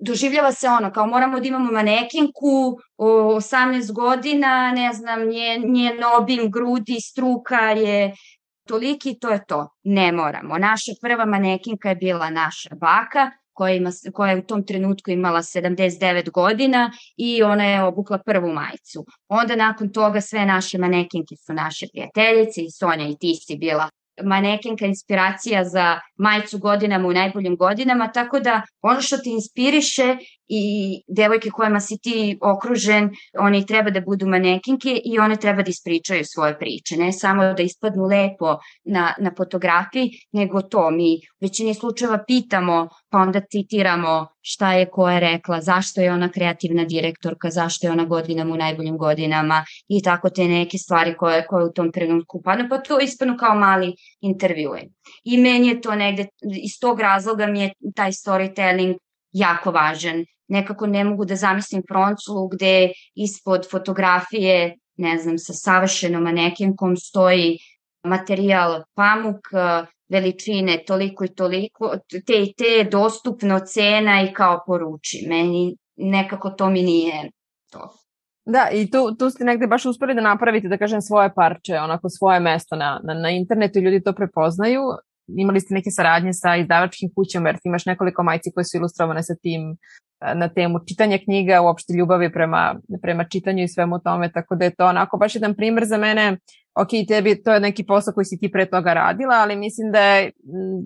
doživljava 0.01 0.53
se 0.53 0.69
ono, 0.69 0.93
kao 0.93 1.07
moramo 1.07 1.41
da 1.41 1.49
imamo 1.49 1.73
manekinku 1.73 2.79
o 2.97 3.07
18 3.07 3.93
godina, 3.93 4.73
ne 4.73 4.93
znam, 4.93 5.29
njen, 5.29 5.73
njen 5.73 6.05
obim, 6.19 6.51
grudi, 6.51 7.01
struka 7.01 7.71
je 7.71 8.15
toliki, 8.69 9.19
to 9.19 9.31
je 9.31 9.45
to. 9.47 9.69
Ne 9.83 10.13
moramo. 10.13 10.59
Naša 10.59 10.93
prva 11.03 11.25
manekinka 11.25 11.89
je 11.89 11.95
bila 11.95 12.31
naša 12.31 12.75
baka, 12.75 13.31
koja, 13.53 13.75
ima, 13.75 13.91
koja 14.13 14.31
je 14.31 14.39
u 14.39 14.43
tom 14.43 14.67
trenutku 14.67 15.11
imala 15.11 15.43
79 15.43 16.31
godina 16.31 16.91
i 17.17 17.43
ona 17.43 17.65
je 17.65 17.83
obukla 17.83 18.19
prvu 18.19 18.53
majicu. 18.53 19.05
Onda 19.29 19.57
nakon 19.57 19.93
toga 19.93 20.21
sve 20.21 20.47
naše 20.47 20.79
manekinke 20.79 21.37
su 21.47 21.53
naše 21.53 21.87
prijateljice 21.93 22.61
i 22.63 22.71
Sonja 22.71 23.09
i 23.09 23.17
ti 23.21 23.35
si 23.47 23.57
bila 23.57 23.89
manekenka 24.25 24.87
inspiracija 24.87 25.65
za 25.65 26.01
majicu 26.17 26.59
godinama 26.59 27.09
u 27.09 27.13
najboljim 27.13 27.57
godinama, 27.57 28.13
tako 28.13 28.41
da 28.41 28.63
ono 28.83 29.01
što 29.01 29.17
te 29.17 29.31
inspiriše 29.31 30.17
i 30.55 31.03
devojke 31.09 31.51
kojima 31.51 31.81
si 31.81 31.99
ti 31.99 32.39
okružen, 32.41 33.11
oni 33.39 33.67
treba 33.67 33.91
da 33.91 34.01
budu 34.01 34.27
manekinke 34.27 35.01
i 35.05 35.19
one 35.19 35.37
treba 35.37 35.63
da 35.63 35.71
ispričaju 35.71 36.25
svoje 36.25 36.59
priče, 36.59 36.97
ne 36.97 37.13
samo 37.13 37.53
da 37.53 37.63
ispadnu 37.63 38.05
lepo 38.05 38.59
na, 38.85 39.15
na 39.19 39.31
fotografiji, 39.37 40.11
nego 40.33 40.63
to 40.63 40.91
mi 40.91 41.15
u 41.17 41.19
većini 41.41 41.75
slučajeva 41.75 42.19
pitamo, 42.27 42.89
pa 43.11 43.19
onda 43.19 43.41
citiramo 43.51 44.27
šta 44.41 44.73
je 44.73 44.91
ko 44.91 45.09
je 45.11 45.21
rekla, 45.21 45.61
zašto 45.61 46.01
je 46.01 46.13
ona 46.13 46.29
kreativna 46.29 46.85
direktorka, 46.85 47.51
zašto 47.51 47.87
je 47.87 47.91
ona 47.93 48.05
godinama 48.05 48.55
u 48.55 48.57
najboljim 48.57 48.99
godinama 48.99 49.65
i 49.89 50.03
tako 50.03 50.31
te 50.31 50.45
neke 50.45 50.79
stvari 50.79 51.17
koje, 51.17 51.47
koje 51.47 51.65
u 51.65 51.73
tom 51.73 51.93
trenutku 51.93 52.43
padnu, 52.45 52.67
pa 52.71 52.79
to 52.79 53.01
ispanu 53.01 53.37
kao 53.37 53.55
mali 53.55 53.95
intervjue. 54.21 54.83
I 55.25 55.39
meni 55.39 55.69
je 55.69 55.81
to 55.81 55.95
negde, 55.95 56.27
iz 56.63 56.81
tog 56.81 57.01
razloga 57.01 57.47
mi 57.47 57.61
je 57.61 57.73
taj 57.97 58.11
storytelling 58.11 58.95
jako 59.33 59.71
važan. 59.71 60.25
Nekako 60.49 60.87
ne 60.87 61.05
mogu 61.05 61.25
da 61.25 61.37
zamislim 61.37 61.83
fronculu 61.89 62.49
gde 62.49 62.93
ispod 63.15 63.71
fotografije, 63.71 64.77
ne 64.97 65.19
znam, 65.19 65.39
sa 65.39 65.53
savršenom 65.53 66.23
manekenkom 66.23 66.97
stoji 66.97 67.59
materijal 68.05 68.83
pamuk, 68.95 69.41
veličine 70.09 70.85
toliko 70.87 71.25
i 71.25 71.29
toliko, 71.29 71.95
te 72.27 72.43
i 72.43 72.53
te, 72.53 72.89
dostupno 72.91 73.61
cena 73.61 74.23
i 74.23 74.33
kao 74.33 74.63
poruči. 74.67 75.27
Meni 75.29 75.77
nekako 75.97 76.51
to 76.51 76.71
mi 76.71 76.83
nije 76.83 77.31
to. 77.71 77.93
Da, 78.45 78.69
i 78.73 78.91
tu, 78.91 79.15
tu 79.19 79.31
ste 79.31 79.45
negde 79.45 79.67
baš 79.67 79.87
uspeli 79.87 80.15
da 80.15 80.21
napravite, 80.21 80.69
da 80.69 80.79
kažem, 80.79 81.01
svoje 81.01 81.35
parče, 81.35 81.79
onako 81.79 82.09
svoje 82.09 82.41
mesto 82.41 82.77
na, 82.77 83.01
na, 83.05 83.15
na 83.15 83.31
internetu 83.31 83.79
i 83.79 83.83
ljudi 83.83 84.03
to 84.03 84.13
prepoznaju 84.13 84.83
imali 85.27 85.61
ste 85.61 85.75
neke 85.75 85.91
saradnje 85.91 86.33
sa 86.33 86.57
izdavačkim 86.57 87.11
kućama, 87.15 87.49
jer 87.49 87.57
ti 87.57 87.69
imaš 87.69 87.87
nekoliko 87.87 88.23
majci 88.23 88.51
koje 88.55 88.65
su 88.65 88.77
ilustrovane 88.77 89.23
sa 89.23 89.35
tim 89.35 89.63
e, 89.71 89.77
na 90.35 90.49
temu 90.49 90.79
čitanja 90.89 91.19
knjiga, 91.19 91.61
uopšte 91.61 91.93
ljubavi 91.93 92.33
prema, 92.33 92.75
prema 93.03 93.25
čitanju 93.25 93.63
i 93.63 93.69
svemu 93.69 93.99
tome, 93.99 94.33
tako 94.33 94.55
da 94.55 94.65
je 94.65 94.75
to 94.75 94.87
onako 94.87 95.17
baš 95.17 95.35
jedan 95.35 95.55
primer 95.55 95.85
za 95.85 95.97
mene, 95.97 96.37
ok, 96.75 96.89
tebi 97.09 97.43
to 97.43 97.53
je 97.55 97.61
neki 97.61 97.85
posao 97.85 98.15
koji 98.15 98.25
si 98.25 98.39
ti 98.39 98.51
pre 98.51 98.67
toga 98.67 98.95
radila, 98.95 99.35
ali 99.35 99.57
mislim 99.57 99.93
da 99.93 100.01
je 100.01 100.33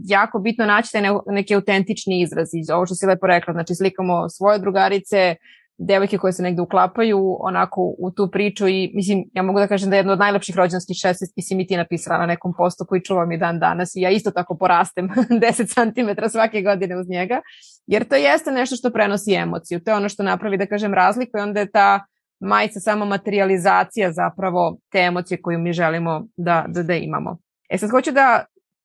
jako 0.04 0.38
bitno 0.38 0.66
naći 0.66 0.92
te 0.92 1.02
neke 1.26 1.54
autentični 1.54 2.20
izrazi, 2.20 2.72
ovo 2.74 2.86
što 2.86 2.94
si 2.94 3.06
lepo 3.06 3.26
rekla, 3.26 3.52
znači 3.52 3.74
slikamo 3.74 4.28
svoje 4.28 4.58
drugarice, 4.58 5.36
devojke 5.78 6.18
koje 6.18 6.32
se 6.32 6.42
negde 6.42 6.62
uklapaju 6.62 7.36
onako 7.40 7.94
u 7.98 8.10
tu 8.10 8.30
priču 8.30 8.68
i 8.68 8.92
mislim, 8.94 9.24
ja 9.32 9.42
mogu 9.42 9.58
da 9.58 9.66
kažem 9.66 9.90
da 9.90 9.96
je 9.96 9.98
jedno 9.98 10.12
od 10.12 10.18
najlepših 10.18 10.56
rođenskih 10.56 10.96
16 10.96 11.14
mislim 11.36 11.60
i 11.60 11.66
ti 11.66 11.76
napisala 11.76 12.18
na 12.18 12.26
nekom 12.26 12.54
postu 12.56 12.84
koji 12.88 13.02
čuvam 13.02 13.32
i 13.32 13.38
dan 13.38 13.58
danas 13.58 13.96
i 13.96 14.00
ja 14.00 14.10
isto 14.10 14.30
tako 14.30 14.56
porastem 14.56 15.08
10 15.42 15.74
cm 15.74 16.28
svake 16.28 16.62
godine 16.62 16.96
uz 16.96 17.08
njega, 17.08 17.40
jer 17.86 18.08
to 18.08 18.16
jeste 18.16 18.50
nešto 18.50 18.76
što 18.76 18.90
prenosi 18.90 19.34
emociju, 19.34 19.80
to 19.80 19.90
je 19.90 19.96
ono 19.96 20.08
što 20.08 20.22
napravi 20.22 20.58
da 20.58 20.66
kažem 20.66 20.94
razliku 20.94 21.38
i 21.38 21.40
onda 21.40 21.60
je 21.60 21.70
ta 21.70 22.04
majica 22.40 22.80
samo 22.80 23.04
materializacija 23.04 24.12
zapravo 24.12 24.78
te 24.92 24.98
emocije 24.98 25.42
koju 25.42 25.58
mi 25.58 25.72
želimo 25.72 26.26
da, 26.36 26.64
da, 26.68 26.82
da 26.82 26.94
imamo. 26.94 27.38
E 27.68 27.78
sad 27.78 27.90
hoću 27.90 28.12
da 28.12 28.44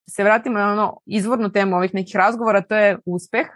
se 0.09 0.23
vratimo 0.23 0.59
na 0.59 0.71
ono 0.71 0.97
izvornu 1.05 1.51
temu 1.51 1.75
ovih 1.75 1.93
nekih 1.93 2.15
razgovora, 2.15 2.61
to 2.61 2.75
je 2.75 2.97
uspeh. 3.05 3.47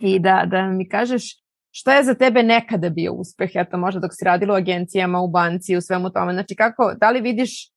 I 0.00 0.18
da, 0.18 0.44
da 0.46 0.66
mi 0.66 0.88
kažeš 0.88 1.41
Šta 1.74 1.96
je 1.96 2.04
za 2.04 2.14
tebe 2.14 2.42
nekada 2.42 2.90
bio 2.90 3.12
uspeh, 3.12 3.50
eto 3.54 3.76
možda 3.76 4.00
dok 4.00 4.10
si 4.14 4.24
radila 4.24 4.54
u 4.54 4.56
agencijama, 4.56 5.20
u 5.20 5.28
banci, 5.28 5.76
u 5.76 5.80
svemu 5.80 6.10
tome? 6.10 6.32
Znači 6.32 6.54
kako, 6.54 6.94
da 7.00 7.10
li 7.10 7.20
vidiš 7.20 7.72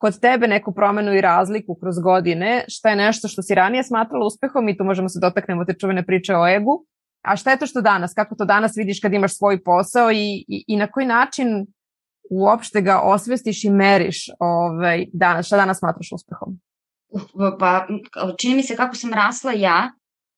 kod 0.00 0.20
tebe 0.20 0.48
neku 0.48 0.74
promenu 0.74 1.14
i 1.14 1.20
razliku 1.20 1.74
kroz 1.80 1.98
godine, 1.98 2.64
šta 2.68 2.90
je 2.90 2.96
nešto 2.96 3.28
što 3.28 3.42
si 3.42 3.54
ranije 3.54 3.84
smatrala 3.84 4.26
uspehom 4.26 4.68
i 4.68 4.76
tu 4.76 4.84
možemo 4.84 5.08
se 5.08 5.20
dotaknemo 5.22 5.64
te 5.64 5.74
čuvene 5.80 6.06
priče 6.06 6.36
o 6.36 6.48
egu, 6.48 6.86
a 7.22 7.36
šta 7.36 7.50
je 7.50 7.58
to 7.58 7.66
što 7.66 7.80
danas, 7.80 8.14
kako 8.14 8.34
to 8.34 8.44
danas 8.44 8.72
vidiš 8.76 9.00
kad 9.00 9.12
imaš 9.12 9.36
svoj 9.36 9.62
posao 9.62 10.10
i, 10.12 10.44
i, 10.48 10.64
i 10.66 10.76
na 10.76 10.86
koji 10.86 11.06
način 11.06 11.66
uopšte 12.30 12.80
ga 12.80 13.00
osvestiš 13.00 13.64
i 13.64 13.70
meriš 13.70 14.26
ovaj, 14.38 15.06
danas, 15.12 15.46
šta 15.46 15.56
danas 15.56 15.78
smatraš 15.78 16.08
uspehom? 16.12 16.60
Pa, 17.58 17.86
čini 18.40 18.54
mi 18.54 18.62
se 18.62 18.76
kako 18.76 18.94
sam 18.94 19.12
rasla 19.12 19.52
ja, 19.52 19.90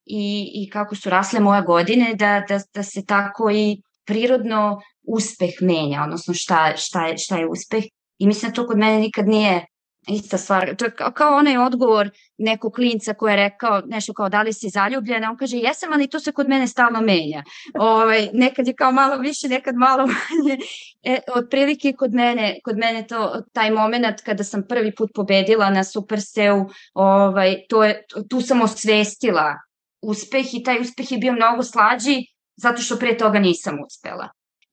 i, 0.07 0.51
i 0.55 0.71
kako 0.71 0.95
su 0.95 1.11
rasle 1.11 1.41
moje 1.41 1.63
godine, 1.63 2.15
da, 2.15 2.45
da, 2.49 2.61
da 2.75 2.83
se 2.83 3.05
tako 3.07 3.51
i 3.51 3.83
prirodno 4.05 4.81
uspeh 5.03 5.51
menja, 5.61 6.03
odnosno 6.05 6.35
šta, 6.35 6.73
šta, 6.77 7.07
je, 7.07 7.19
šta 7.19 7.37
je 7.37 7.47
uspeh. 7.47 7.85
I 8.19 8.27
mislim 8.27 8.51
da 8.51 8.55
to 8.55 8.67
kod 8.67 8.79
mene 8.79 8.99
nikad 8.99 9.29
nije 9.29 9.67
ista 10.09 10.39
stvar. 10.39 10.77
To 10.77 10.85
je 10.85 10.91
kao, 11.15 11.37
onaj 11.37 11.57
odgovor 11.57 12.11
nekog 12.39 12.73
klinca 12.73 13.15
koji 13.15 13.33
je 13.33 13.37
rekao 13.37 13.83
nešto 13.87 14.13
kao 14.13 14.29
da 14.29 14.43
li 14.43 14.53
si 14.53 14.69
zaljubljena, 14.69 15.31
on 15.31 15.37
kaže 15.37 15.57
jesam, 15.57 15.93
ali 15.93 16.07
to 16.07 16.21
se 16.21 16.33
kod 16.33 16.49
mene 16.49 16.67
stalno 16.67 17.01
menja. 17.01 17.43
Ovaj, 17.75 18.29
nekad 18.33 18.67
je 18.67 18.75
kao 18.75 18.93
malo 18.93 19.17
više, 19.17 19.49
nekad 19.49 19.75
malo 19.75 20.07
manje. 20.07 20.59
E, 21.03 21.19
otprilike 21.35 21.93
kod 21.93 22.15
mene, 22.15 22.59
kod 22.65 22.79
mene 22.79 23.07
to, 23.07 23.43
taj 23.53 23.71
moment 23.71 24.21
kada 24.21 24.45
sam 24.45 24.63
prvi 24.69 24.95
put 24.95 25.11
pobedila 25.15 25.71
na 25.71 25.85
Superseu, 25.85 26.67
ovaj, 26.95 27.57
to 27.69 27.85
je, 27.85 28.05
tu 28.31 28.41
sam 28.41 28.63
osvestila 28.63 29.66
uspeh 30.03 30.55
i 30.55 30.63
taj 30.63 30.81
uspeh 30.81 31.13
je 31.13 31.19
bio 31.19 31.33
mnogo 31.33 31.63
slađi 31.63 32.17
zato 32.57 32.83
što 32.83 32.97
pre 32.97 33.17
toga 33.17 33.39
nisam 33.39 33.79
uspela. 33.87 34.29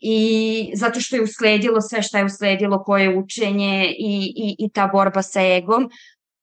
i 0.06 0.72
zato 0.76 1.00
što 1.00 1.16
je 1.16 1.22
usledilo 1.22 1.82
sve 1.82 2.02
šta 2.02 2.18
je 2.18 2.26
usledilo, 2.26 2.84
koje 2.84 3.18
učenje 3.18 3.86
i, 3.86 4.34
i, 4.36 4.56
i 4.60 4.70
ta 4.70 4.88
borba 4.88 5.22
sa 5.22 5.42
egom, 5.42 5.90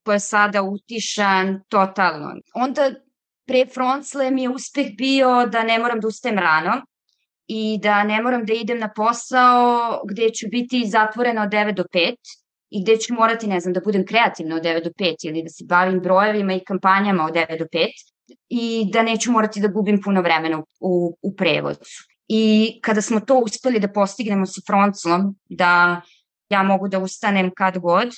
koja 0.05 0.15
je 0.15 0.21
sada 0.21 0.63
utišan 0.63 1.61
totalno. 1.69 2.31
Onda 2.55 2.91
pre 3.47 3.67
Froncle 3.67 4.31
mi 4.31 4.43
je 4.43 4.49
uspeh 4.49 4.87
bio 4.97 5.47
da 5.47 5.63
ne 5.63 5.79
moram 5.79 6.01
da 6.01 6.09
ustajem 6.09 6.39
rano 6.39 6.83
i 7.47 7.79
da 7.83 8.05
ne 8.05 8.23
moram 8.23 8.45
da 8.45 8.53
idem 8.53 8.79
na 8.79 8.93
posao 8.97 10.01
gde 10.11 10.31
ću 10.31 10.47
biti 10.51 10.87
zatvorena 10.87 11.43
od 11.43 11.49
9 11.49 11.75
do 11.75 11.85
5 11.95 12.15
i 12.71 12.83
gde 12.83 12.97
ću 12.97 13.15
morati, 13.15 13.47
ne 13.47 13.61
znam, 13.61 13.73
da 13.73 13.81
budem 13.81 14.07
kreativna 14.07 14.57
od 14.57 14.63
9 14.63 14.85
do 14.85 14.91
5 14.91 15.15
ili 15.23 15.43
da 15.43 15.49
se 15.49 15.65
bavim 15.69 16.01
brojevima 16.01 16.55
i 16.55 16.65
kampanjama 16.65 17.25
od 17.25 17.33
9 17.33 17.59
do 17.59 17.65
5 17.65 17.87
i 18.49 18.91
da 18.93 19.03
neću 19.03 19.33
morati 19.33 19.61
da 19.61 19.69
gubim 19.69 20.01
puno 20.03 20.23
vremena 20.23 20.63
u, 20.81 21.17
u 21.23 21.37
prevodu. 21.37 21.79
I 22.29 22.79
kada 22.83 23.03
smo 23.03 23.21
to 23.21 23.39
uspeli 23.39 23.81
da 23.81 23.93
postignemo 23.93 24.47
sa 24.47 24.61
Fronclom, 24.67 25.35
da 25.49 26.01
ja 26.51 26.63
mogu 26.63 26.89
da 26.89 26.99
ustanem 26.99 27.51
kad 27.57 27.79
god, 27.79 28.09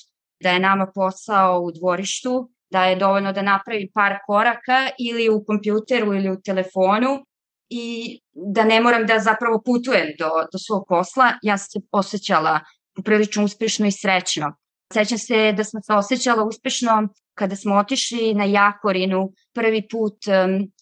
da 0.42 0.50
je 0.50 0.60
nama 0.60 0.86
posao 0.94 1.60
u 1.60 1.72
dvorištu, 1.72 2.50
da 2.70 2.84
je 2.84 2.96
dovoljno 2.96 3.32
da 3.32 3.42
napravi 3.42 3.90
par 3.94 4.18
koraka 4.26 4.88
ili 4.98 5.28
u 5.28 5.44
kompjuteru 5.44 6.14
ili 6.14 6.30
u 6.30 6.40
telefonu 6.40 7.24
i 7.68 8.18
da 8.32 8.64
ne 8.64 8.80
moram 8.80 9.06
da 9.06 9.18
zapravo 9.18 9.62
putujem 9.64 10.08
do, 10.18 10.30
do 10.52 10.58
svog 10.58 10.84
posla, 10.88 11.32
ja 11.42 11.58
se 11.58 11.80
osjećala 11.90 12.60
poprilično 12.96 13.44
uspešno 13.44 13.86
i 13.86 13.92
srećno. 13.92 14.56
Sećam 14.92 15.18
se 15.18 15.52
da 15.52 15.64
sam 15.64 15.82
se 15.82 15.92
osjećala 15.92 16.44
uspešno 16.44 17.08
kada 17.34 17.56
smo 17.56 17.74
otišli 17.74 18.34
na 18.34 18.44
Jakorinu 18.44 19.32
prvi 19.54 19.88
put, 19.90 20.16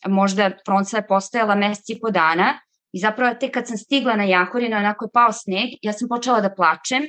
možda 0.08 0.50
Fronca 0.66 0.96
je 0.96 1.06
postojala 1.06 1.54
mesec 1.54 1.88
i 1.88 2.00
po 2.00 2.10
dana 2.10 2.58
i 2.92 3.00
zapravo 3.00 3.34
tek 3.34 3.54
kad 3.54 3.68
sam 3.68 3.76
stigla 3.76 4.16
na 4.16 4.24
Jakorinu, 4.24 4.76
onako 4.76 5.04
je 5.04 5.10
pao 5.12 5.32
sneg, 5.32 5.68
ja 5.82 5.92
sam 5.92 6.08
počela 6.08 6.40
da 6.40 6.54
plačem 6.54 7.02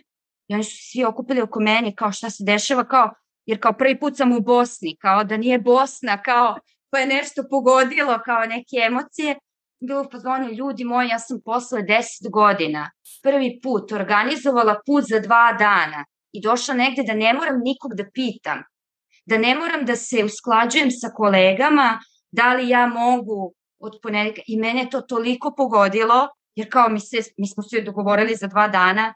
i 0.48 0.54
oni 0.54 0.64
su 0.64 0.78
svi 0.92 1.04
okupili 1.06 1.42
oko 1.42 1.60
mene 1.60 1.96
kao 1.96 2.12
šta 2.12 2.30
se 2.30 2.44
dešava, 2.44 2.84
kao, 2.84 3.10
jer 3.46 3.60
kao 3.60 3.74
prvi 3.74 4.00
put 4.00 4.18
sam 4.18 4.32
u 4.32 4.42
Bosni, 4.42 4.98
kao 5.02 5.24
da 5.24 5.38
nije 5.38 5.60
Bosna, 5.60 6.22
kao 6.22 6.58
pa 6.90 7.00
je 7.00 7.08
nešto 7.08 7.44
pogodilo, 7.50 8.20
kao 8.26 8.46
neke 8.46 8.78
emocije. 8.86 9.36
Bilo 9.88 10.10
pozvani 10.10 10.56
ljudi 10.56 10.84
moji, 10.84 11.10
ja 11.10 11.20
sam 11.20 11.42
posle 11.46 11.82
10 11.82 12.30
godina 12.32 12.92
prvi 13.24 13.60
put 13.64 13.92
organizovala 13.92 14.82
put 14.86 15.04
za 15.08 15.20
dva 15.20 15.54
dana 15.60 16.06
i 16.32 16.42
došla 16.42 16.74
negde 16.74 17.04
da 17.04 17.14
ne 17.14 17.34
moram 17.34 17.60
nikog 17.64 17.96
da 17.96 18.04
pitam, 18.14 18.64
da 19.26 19.38
ne 19.38 19.56
moram 19.56 19.86
da 19.86 19.96
se 19.96 20.24
usklađujem 20.24 20.92
sa 20.92 21.10
kolegama, 21.16 22.00
da 22.32 22.54
li 22.54 22.70
ja 22.70 22.88
mogu 22.88 23.54
od 23.80 24.00
ponedjeljka 24.04 24.42
i 24.48 24.58
mene 24.58 24.88
to 24.92 25.02
toliko 25.02 25.54
pogodilo, 25.58 26.28
jer 26.56 26.70
kao 26.72 26.90
mi, 26.90 27.00
se, 27.00 27.18
mi 27.38 27.48
smo 27.48 27.64
se 27.64 27.82
dogovorili 27.82 28.36
za 28.36 28.48
dva 28.48 28.68
dana, 28.68 29.14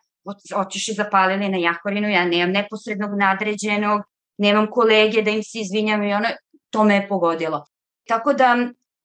otišli 0.55 0.93
zapalili 0.93 1.49
na 1.49 1.57
Jahorinu, 1.57 2.09
ja 2.09 2.25
nemam 2.25 2.51
neposrednog 2.51 3.09
nadređenog, 3.19 4.01
nemam 4.37 4.67
kolege 4.71 5.21
da 5.21 5.31
im 5.31 5.43
se 5.43 5.59
izvinjam 5.59 6.03
i 6.03 6.13
ono, 6.13 6.27
to 6.69 6.83
me 6.83 6.95
je 6.95 7.07
pogodilo. 7.07 7.65
Tako 8.07 8.33
da 8.33 8.55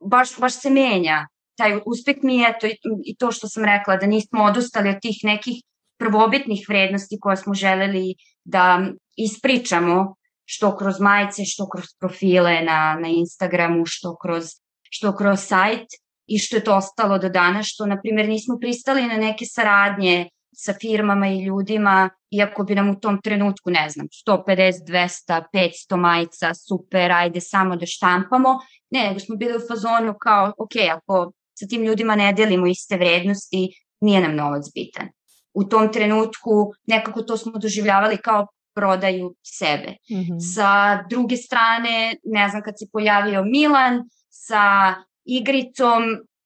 baš, 0.01 0.39
baš 0.39 0.61
se 0.61 0.71
menja 0.71 1.27
taj 1.61 1.81
uspeh 1.87 2.17
mi 2.23 2.37
je 2.37 2.55
to 2.61 2.67
i 3.05 3.17
to 3.17 3.33
što 3.33 3.49
sam 3.49 3.65
rekla, 3.65 3.97
da 3.97 4.07
nismo 4.07 4.45
odustali 4.45 4.89
od 4.89 5.01
tih 5.03 5.19
nekih 5.23 5.63
prvobitnih 5.99 6.65
vrednosti 6.69 7.19
koje 7.21 7.37
smo 7.37 7.55
želeli 7.55 8.15
da 8.45 8.81
ispričamo, 9.17 10.15
što 10.53 10.77
kroz 10.77 11.01
majice, 11.01 11.45
što 11.45 11.69
kroz 11.69 11.85
profile 12.01 12.63
na, 12.63 12.99
na 13.01 13.09
Instagramu, 13.09 13.83
što 13.87 14.17
kroz, 14.17 14.45
što 14.91 15.17
kroz 15.17 15.41
sajt 15.41 15.87
i 16.27 16.39
što 16.39 16.57
je 16.57 16.65
to 16.65 16.77
ostalo 16.77 17.19
do 17.19 17.29
dana, 17.29 17.63
što, 17.63 17.87
na 17.87 18.01
primjer, 18.01 18.29
nismo 18.29 18.59
pristali 18.61 19.07
na 19.07 19.17
neke 19.17 19.45
saradnje 19.45 20.29
sa 20.53 20.75
firmama 20.81 21.29
i 21.29 21.45
ljudima, 21.45 22.11
iako 22.31 22.65
bi 22.65 22.75
nam 22.75 22.91
u 22.91 23.01
tom 23.01 23.21
trenutku, 23.23 23.71
ne 23.71 23.89
znam, 23.91 24.07
150, 24.27 24.73
200, 24.89 25.43
500 25.55 25.97
majica, 25.97 26.55
super, 26.55 27.13
ajde 27.13 27.41
samo 27.41 27.77
da 27.77 27.87
štampamo. 27.87 28.59
Ne, 28.91 29.09
nego 29.09 29.21
smo 29.21 29.37
bili 29.37 29.57
u 29.57 29.67
fazonu 29.69 30.15
kao, 30.21 30.53
ok, 30.59 30.77
ako 30.97 31.33
sa 31.59 31.67
tim 31.67 31.83
ljudima 31.83 32.17
ne 32.17 32.33
delimo 32.33 32.67
iste 32.67 32.97
vrednosti, 32.97 33.69
nije 34.01 34.21
nam 34.21 34.37
novac 34.37 34.65
bitan. 34.75 35.09
U 35.55 35.65
tom 35.65 35.93
trenutku 35.93 36.73
nekako 36.87 37.23
to 37.23 37.37
smo 37.37 37.59
doživljavali 37.59 38.17
kao 38.17 38.47
prodaju 38.75 39.35
sebe. 39.43 39.97
Mm 40.11 40.17
-hmm. 40.17 40.55
Sa 40.55 41.03
druge 41.11 41.37
strane, 41.37 42.15
ne 42.25 42.49
znam, 42.49 42.63
kad 42.63 42.75
se 42.79 42.87
pojavio 42.93 43.45
Milan 43.45 44.03
sa 44.29 44.95
igricom 45.25 46.03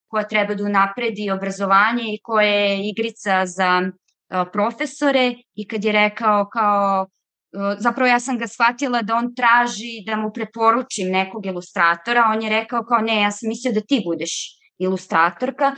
koja 0.08 0.28
treba 0.28 0.54
da 0.54 0.64
unapredi 0.64 1.30
obrazovanje 1.30 2.04
i 2.14 2.20
koja 2.22 2.48
je 2.48 2.88
igrica 2.88 3.46
za 3.46 3.82
uh, 3.82 4.48
profesore 4.52 5.34
i 5.54 5.68
kad 5.68 5.84
je 5.84 5.92
rekao 5.92 6.48
kao 6.52 7.02
uh, 7.02 7.76
zapravo 7.78 8.08
ja 8.08 8.20
sam 8.20 8.38
ga 8.38 8.46
shvatila 8.46 9.02
da 9.02 9.14
on 9.14 9.34
traži 9.34 10.04
da 10.06 10.16
mu 10.16 10.30
preporučim 10.32 11.08
nekog 11.10 11.46
ilustratora, 11.46 12.30
on 12.34 12.42
je 12.42 12.50
rekao 12.50 12.84
kao 12.84 12.98
ne, 12.98 13.20
ja 13.22 13.30
sam 13.30 13.48
mislio 13.48 13.72
da 13.72 13.80
ti 13.80 14.02
budeš 14.06 14.32
ilustratorka. 14.78 15.74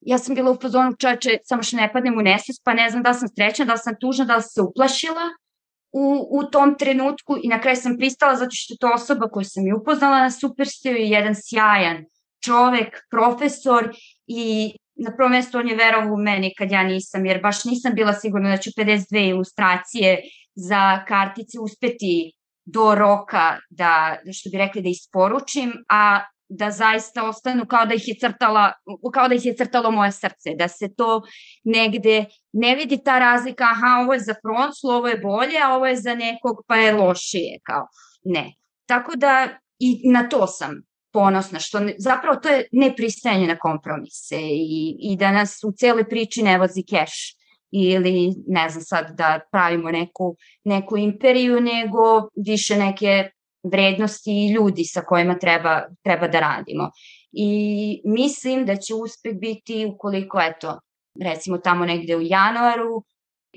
Ja 0.00 0.18
sam 0.18 0.34
bila 0.34 0.50
u 0.50 0.58
fazonu 0.62 0.96
čoveče, 1.00 1.38
samo 1.44 1.62
što 1.62 1.76
ne 1.76 1.92
padnem 1.92 2.18
u 2.18 2.22
nesvest, 2.22 2.62
pa 2.64 2.74
ne 2.74 2.90
znam 2.90 3.02
da 3.02 3.10
li 3.10 3.16
sam 3.16 3.28
srećna, 3.28 3.64
da 3.64 3.72
li 3.72 3.78
sam 3.78 3.94
tužna, 4.00 4.24
da 4.24 4.36
li 4.36 4.42
sam 4.42 4.50
se 4.50 4.62
uplašila 4.62 5.26
u, 5.92 6.28
u 6.30 6.44
tom 6.44 6.74
trenutku 6.78 7.36
i 7.42 7.48
na 7.48 7.60
kraju 7.60 7.76
sam 7.76 7.96
pristala 7.98 8.36
zato 8.36 8.50
što 8.52 8.74
je 8.74 8.78
to 8.78 8.90
osoba 8.94 9.28
koju 9.28 9.44
sam 9.44 9.66
i 9.66 9.72
upoznala 9.72 10.20
na 10.20 10.30
Superstiju 10.30 10.96
i 10.96 11.10
jedan 11.10 11.34
sjajan 11.34 12.04
čovek, 12.44 13.06
profesor 13.10 13.90
i 14.26 14.72
na 14.94 15.16
prvom 15.16 15.32
mestu 15.32 15.58
on 15.58 15.68
je 15.68 15.76
verovao 15.76 16.14
u 16.14 16.16
meni 16.16 16.54
kad 16.58 16.70
ja 16.70 16.82
nisam, 16.82 17.26
jer 17.26 17.42
baš 17.42 17.64
nisam 17.64 17.94
bila 17.94 18.12
sigurna 18.12 18.50
da 18.50 18.56
ću 18.56 18.70
52 18.76 19.28
ilustracije 19.30 20.22
za 20.54 21.04
kartice 21.04 21.58
uspeti 21.60 22.32
do 22.64 22.94
roka 22.94 23.56
da, 23.70 24.18
što 24.32 24.50
bi 24.50 24.58
rekli, 24.58 24.82
da 24.82 24.88
isporučim, 24.88 25.72
a 25.88 26.20
da 26.48 26.70
zaista 26.70 27.28
ostanu 27.28 27.66
kao 27.66 27.86
da 27.86 27.94
ih 27.94 28.08
je 28.08 28.14
crtala, 28.20 28.72
kao 29.14 29.28
da 29.28 29.34
ih 29.34 29.46
je 29.46 29.56
crtalo 29.56 29.90
moje 29.90 30.12
srce, 30.12 30.54
da 30.58 30.68
se 30.68 30.94
to 30.94 31.22
negde 31.64 32.24
ne 32.52 32.74
vidi 32.74 32.98
ta 33.04 33.18
razlika, 33.18 33.64
aha, 33.64 34.02
ovo 34.02 34.14
je 34.14 34.20
za 34.20 34.34
Froncu, 34.42 34.88
ovo 34.88 35.08
je 35.08 35.18
bolje, 35.18 35.58
a 35.64 35.74
ovo 35.74 35.86
je 35.86 35.96
za 35.96 36.14
nekog 36.14 36.64
pa 36.66 36.76
je 36.76 36.92
lošije, 36.92 37.58
kao 37.62 37.86
ne. 38.24 38.54
Tako 38.86 39.16
da 39.16 39.48
i 39.78 40.10
na 40.10 40.28
to 40.28 40.46
sam 40.46 40.82
ponosna, 41.12 41.58
što 41.58 41.80
ne, 41.80 41.94
zapravo 41.98 42.36
to 42.36 42.48
je 42.48 42.68
nepristajanje 42.72 43.46
na 43.46 43.56
kompromise 43.58 44.40
i, 44.40 44.96
i 45.00 45.16
da 45.16 45.32
nas 45.32 45.64
u 45.64 45.72
celoj 45.72 46.08
priči 46.08 46.42
ne 46.42 46.58
vozi 46.58 46.82
keš 46.90 47.38
ili 47.70 48.34
ne 48.46 48.68
znam 48.68 48.82
sad 48.82 49.16
da 49.16 49.40
pravimo 49.52 49.90
neku, 49.90 50.36
neku 50.64 50.96
imperiju, 50.96 51.60
nego 51.60 52.28
više 52.46 52.76
neke 52.76 53.30
vrednosti 53.72 54.30
i 54.30 54.52
ljudi 54.52 54.84
sa 54.84 55.00
kojima 55.00 55.38
treba, 55.38 55.82
treba 56.02 56.28
da 56.28 56.40
radimo. 56.40 56.90
I 57.32 57.50
mislim 58.04 58.66
da 58.66 58.76
će 58.76 58.94
uspeh 58.94 59.34
biti 59.40 59.86
ukoliko, 59.94 60.40
eto, 60.40 60.80
recimo 61.24 61.58
tamo 61.58 61.84
negde 61.84 62.16
u 62.16 62.22
januaru, 62.22 63.02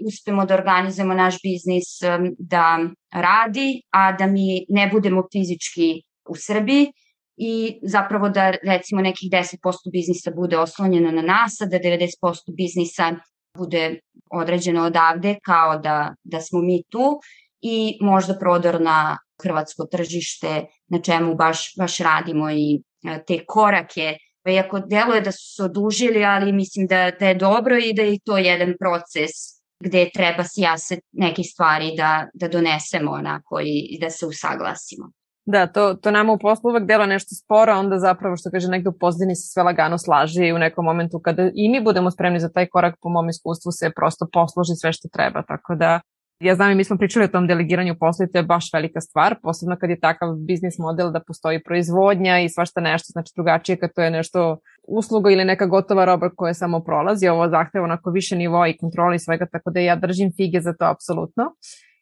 uspemo 0.08 0.46
da 0.46 0.54
organizujemo 0.54 1.14
naš 1.14 1.36
biznis 1.44 2.02
um, 2.02 2.36
da 2.40 2.80
radi, 3.14 3.82
a 3.90 4.12
da 4.12 4.28
mi 4.28 4.66
ne 4.70 4.90
budemo 4.94 5.24
fizički 5.32 6.02
u 6.30 6.36
Srbiji 6.36 6.92
i 7.38 7.80
zapravo 7.84 8.30
da 8.30 8.52
recimo 8.64 9.02
nekih 9.02 9.30
10% 9.32 9.58
biznisa 9.92 10.32
bude 10.36 10.58
oslonjeno 10.58 11.12
na 11.12 11.22
nas, 11.22 11.62
a 11.62 11.66
da 11.66 11.78
90% 11.78 12.56
biznisa 12.58 13.16
bude 13.58 14.00
određeno 14.32 14.86
odavde 14.86 15.36
kao 15.44 15.78
da, 15.78 16.16
da 16.24 16.42
smo 16.42 16.60
mi 16.62 16.84
tu 16.90 17.20
i 17.62 17.98
možda 18.02 18.38
prodor 18.40 18.82
na 18.82 19.18
hrvatsko 19.44 19.86
tržište 19.86 20.66
na 20.88 21.02
čemu 21.02 21.36
baš, 21.36 21.74
baš 21.78 21.98
radimo 21.98 22.52
i 22.52 22.82
e, 23.06 23.24
te 23.28 23.46
korake 23.46 24.18
iako 24.50 24.80
deluje 24.80 25.22
da 25.22 25.32
su 25.32 25.56
se 25.56 25.64
odužili, 25.64 26.26
ali 26.26 26.52
mislim 26.52 26.88
da, 26.88 27.12
da 27.20 27.28
je 27.28 27.36
dobro 27.36 27.78
i 27.78 27.94
da 27.94 28.02
je 28.02 28.20
to 28.26 28.38
jedan 28.38 28.74
proces 28.80 29.32
gde 29.80 30.10
treba 30.14 30.44
sjase 30.44 31.00
neke 31.12 31.44
stvari 31.44 31.94
da, 31.98 32.28
da 32.34 32.48
donesemo 32.48 33.12
onako 33.12 33.60
i, 33.60 33.88
i 33.90 34.00
da 34.00 34.10
se 34.10 34.26
usaglasimo. 34.26 35.12
Da, 35.46 35.68
to, 35.68 35.94
to 35.94 36.12
nama 36.12 36.34
u 36.34 36.40
poslu 36.40 36.70
uvek 36.70 36.86
delo 36.88 37.06
nešto 37.06 37.36
sporo, 37.36 37.74
onda 37.74 38.00
zapravo 38.00 38.38
što 38.38 38.52
kaže 38.52 38.68
negde 38.68 38.90
u 38.90 38.98
pozdini 39.00 39.36
se 39.36 39.48
sve 39.54 39.64
lagano 39.64 39.98
slaži 39.98 40.44
i 40.46 40.54
u 40.54 40.58
nekom 40.58 40.86
momentu 40.86 41.20
kada 41.20 41.50
i 41.56 41.70
mi 41.70 41.82
budemo 41.84 42.12
spremni 42.12 42.40
za 42.40 42.50
taj 42.50 42.68
korak 42.68 42.96
po 43.02 43.10
mom 43.10 43.30
iskustvu 43.30 43.72
se 43.72 43.92
prosto 43.96 44.28
posloži 44.34 44.76
sve 44.82 44.94
što 44.94 45.10
treba, 45.14 45.44
tako 45.48 45.76
da 45.76 46.00
Ja 46.42 46.56
znam 46.56 46.72
i 46.72 46.76
mi 46.76 46.84
smo 46.84 46.98
pričali 46.98 47.26
o 47.26 47.28
tom 47.28 47.48
delegiranju 47.48 47.96
posla 48.00 48.26
i 48.26 48.32
to 48.32 48.38
je 48.38 48.44
baš 48.44 48.74
velika 48.74 49.02
stvar, 49.02 49.36
posebno 49.44 49.76
kad 49.80 49.90
je 49.90 50.00
takav 50.00 50.36
biznis 50.36 50.78
model 50.78 51.12
da 51.12 51.20
postoji 51.20 51.64
proizvodnja 51.64 52.40
i 52.40 52.50
svašta 52.50 52.82
nešto, 52.82 53.12
znači 53.12 53.32
drugačije 53.36 53.80
kad 53.80 53.90
to 53.96 54.02
je 54.02 54.12
nešto 54.12 54.58
usluga 54.88 55.32
ili 55.32 55.46
neka 55.46 55.66
gotova 55.66 56.06
roba 56.06 56.30
koja 56.36 56.54
samo 56.54 56.80
prolazi, 56.80 57.28
ovo 57.28 57.50
zahteva 57.50 57.84
onako 57.84 58.12
više 58.12 58.36
nivoa 58.36 58.68
i 58.68 58.78
kontroli 58.78 59.20
svega, 59.20 59.46
tako 59.52 59.72
da 59.72 59.80
ja 59.80 59.96
držim 59.96 60.32
fige 60.38 60.62
za 60.62 60.74
to 60.74 60.86
apsolutno. 60.86 61.44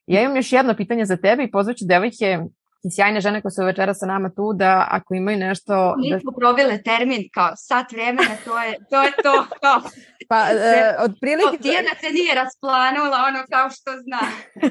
Ja 0.08 0.22
imam 0.22 0.36
još 0.36 0.54
jedno 0.54 0.74
pitanje 0.76 1.06
za 1.06 1.18
tebe 1.18 1.44
i 1.44 1.52
pozvaću 1.52 1.86
devojke 1.88 2.40
i 2.84 2.92
sjajne 2.92 3.22
žene 3.22 3.42
koje 3.42 3.52
su 3.52 3.66
večera 3.66 3.94
sa 3.94 4.06
nama 4.06 4.30
tu, 4.30 4.54
da 4.54 4.88
ako 4.92 5.14
imaju 5.14 5.38
nešto... 5.38 5.96
Nismo 5.98 6.32
da... 6.32 6.38
probile 6.40 6.84
termin 6.84 7.30
kao 7.34 7.52
sat 7.56 7.92
vremena, 7.92 8.36
to 8.46 8.60
je 8.64 8.78
to. 8.90 9.04
Je 9.04 9.12
to 9.24 9.46
kao... 9.62 9.82
Pa, 10.30 10.40
e, 10.74 10.96
od 11.00 11.12
prilike... 11.22 11.58
Tijena 11.62 11.94
se 12.02 12.10
nije 12.14 12.36
rasplanula, 12.36 13.18
ono 13.28 13.40
kao 13.52 13.70
što 13.70 13.92
zna. 14.06 14.22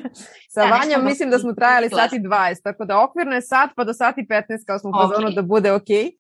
sa 0.55 0.61
da, 0.61 0.71
Vanjom 0.71 1.05
mislim 1.05 1.31
da 1.31 1.39
smo 1.39 1.53
trajali 1.53 1.89
sati 1.89 2.17
20, 2.19 2.63
tako 2.63 2.85
da 2.85 3.03
okvirno 3.05 3.35
je 3.35 3.43
sat 3.43 3.71
pa 3.77 3.85
do 3.85 3.93
sati 3.95 4.27
15 4.31 4.43
kao 4.67 4.79
smo 4.79 4.91
okay. 4.91 5.03
pozvano 5.03 5.31
da 5.31 5.43
bude 5.43 5.73
okej. 5.73 6.11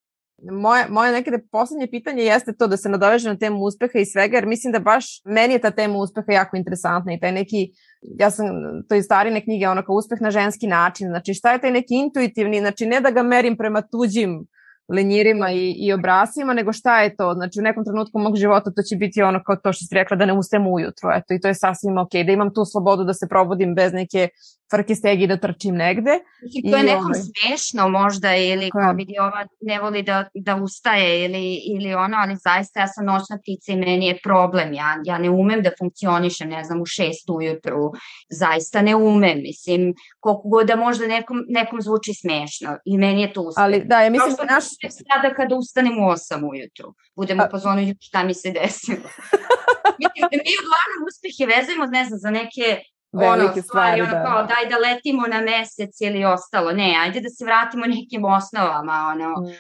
Moje, 0.43 0.86
moje 0.89 1.12
nekada 1.12 1.39
poslednje 1.53 1.86
pitanje 1.91 2.22
jeste 2.22 2.53
to 2.53 2.66
da 2.66 2.76
se 2.76 2.89
nadoveže 2.89 3.28
na 3.28 3.36
temu 3.39 3.64
uspeha 3.64 3.99
i 3.99 4.07
svega, 4.07 4.36
jer 4.36 4.47
mislim 4.47 4.72
da 4.72 4.78
baš 4.78 5.22
meni 5.24 5.55
je 5.55 5.59
ta 5.59 5.70
tema 5.70 5.99
uspeha 5.99 6.32
jako 6.32 6.57
interesantna 6.57 7.12
i 7.12 7.20
taj 7.20 7.32
neki, 7.32 7.70
ja 8.18 8.30
sam, 8.30 8.47
to 8.89 8.95
iz 8.95 9.05
starine 9.05 9.45
knjige, 9.45 9.68
ono 9.68 9.82
kao 9.82 9.95
uspeh 9.95 10.20
na 10.20 10.30
ženski 10.30 10.66
način, 10.66 11.09
znači 11.09 11.34
šta 11.34 11.53
je 11.53 11.61
taj 11.61 11.70
neki 11.70 11.95
intuitivni, 11.95 12.61
znači 12.61 12.86
ne 12.86 13.01
da 13.01 13.11
ga 13.11 13.22
merim 13.22 13.57
prema 13.57 13.82
tuđim 13.82 14.47
lenjirima 14.89 15.51
i, 15.51 15.74
i 15.78 15.93
obrasima, 15.93 16.55
nego 16.55 16.72
šta 16.72 17.01
je 17.03 17.16
to? 17.16 17.34
Znači 17.34 17.61
u 17.61 17.62
nekom 17.62 17.84
trenutku 17.84 18.18
mog 18.18 18.36
života 18.36 18.70
to 18.70 18.82
će 18.82 18.97
biti 18.97 19.22
ono 19.22 19.43
kao 19.47 19.57
to 19.57 19.72
što 19.72 19.84
si 19.84 19.95
rekla 19.95 20.16
da 20.16 20.26
ne 20.26 20.32
ustajem 20.32 20.66
ujutro, 20.66 21.11
eto 21.14 21.34
i 21.34 21.41
to 21.41 21.49
je 21.49 21.55
sasvim 21.55 21.99
ok, 21.99 22.12
da 22.12 22.32
imam 22.32 22.55
tu 22.55 22.64
slobodu 22.64 23.05
da 23.05 23.14
se 23.14 23.28
probudim 23.28 23.74
bez 23.74 23.93
neke 23.93 24.28
frke 24.70 24.95
stegi 24.95 25.26
da 25.26 25.36
trčim 25.36 25.74
negde. 25.74 26.11
I 26.55 26.70
to 26.70 26.76
je 26.76 26.82
nekom 26.82 27.05
ovaj... 27.05 27.20
smešno 27.20 27.89
možda 27.89 28.36
ili 28.36 28.70
kao 28.70 28.93
vidi 28.93 29.14
ova 29.20 29.47
ne 29.61 29.80
voli 29.80 30.03
da, 30.03 30.24
da 30.34 30.57
ustaje 30.57 31.24
ili, 31.24 31.61
ili 31.74 31.95
ono, 31.95 32.16
ali 32.20 32.36
zaista 32.36 32.80
ja 32.80 32.86
sam 32.86 33.05
noćna 33.05 33.39
ptica 33.43 33.72
i 33.72 33.76
meni 33.76 34.07
je 34.07 34.18
problem. 34.24 34.72
Ja, 34.72 35.01
ja 35.05 35.18
ne 35.18 35.30
umem 35.30 35.62
da 35.62 35.70
funkcionišem, 35.78 36.49
ne 36.49 36.64
znam, 36.64 36.80
u 36.80 36.86
šest 36.86 37.30
ujutru. 37.30 37.93
Zaista 38.30 38.82
ne 38.82 38.97
umem. 38.97 39.39
Mislim, 39.43 39.95
koliko 40.20 40.49
god 40.49 40.66
da 40.66 40.76
možda 40.76 41.07
nekom, 41.07 41.45
nekom 41.49 41.82
zvuči 41.82 42.14
smešno. 42.14 42.76
I 42.84 42.99
meni 42.99 43.22
je 43.22 43.32
to 43.32 43.41
uspeh. 43.43 43.64
Ali 43.64 43.84
da, 43.84 44.01
ja 44.01 44.11
mislim 44.11 44.34
da 44.36 44.55
naš... 44.55 44.64
Sada 44.91 45.35
kada 45.35 45.57
ustanem 45.57 45.99
u 46.03 46.09
osam 46.09 46.45
ujutru. 46.45 46.95
Budemo 47.16 47.43
A... 47.43 47.49
pozvonu 47.49 47.95
šta 48.01 48.24
mi 48.24 48.35
se 48.35 48.51
desilo. 48.51 49.09
mislim 50.03 50.26
da 50.33 50.37
mi 50.47 50.53
uglavnom 50.62 51.03
uspehe 51.11 51.43
vezujemo, 51.55 51.87
ne 51.87 52.05
znam, 52.05 52.18
za 52.18 52.31
neke 52.31 52.66
velike 53.12 53.43
ono, 53.43 53.62
stvari, 53.62 53.62
stvari 53.62 54.01
ono, 54.01 54.11
da. 54.11 54.24
kao, 54.24 54.43
daj 54.43 54.64
da 54.70 54.76
letimo 54.89 55.22
na 55.26 55.41
mesec 55.41 56.01
ili 56.01 56.24
ostalo. 56.24 56.72
Ne, 56.72 56.97
ajde 57.03 57.20
da 57.20 57.29
se 57.29 57.45
vratimo 57.45 57.87
nekim 57.87 58.24
osnovama, 58.24 58.97
ono. 59.12 59.29
Mm. 59.29 59.55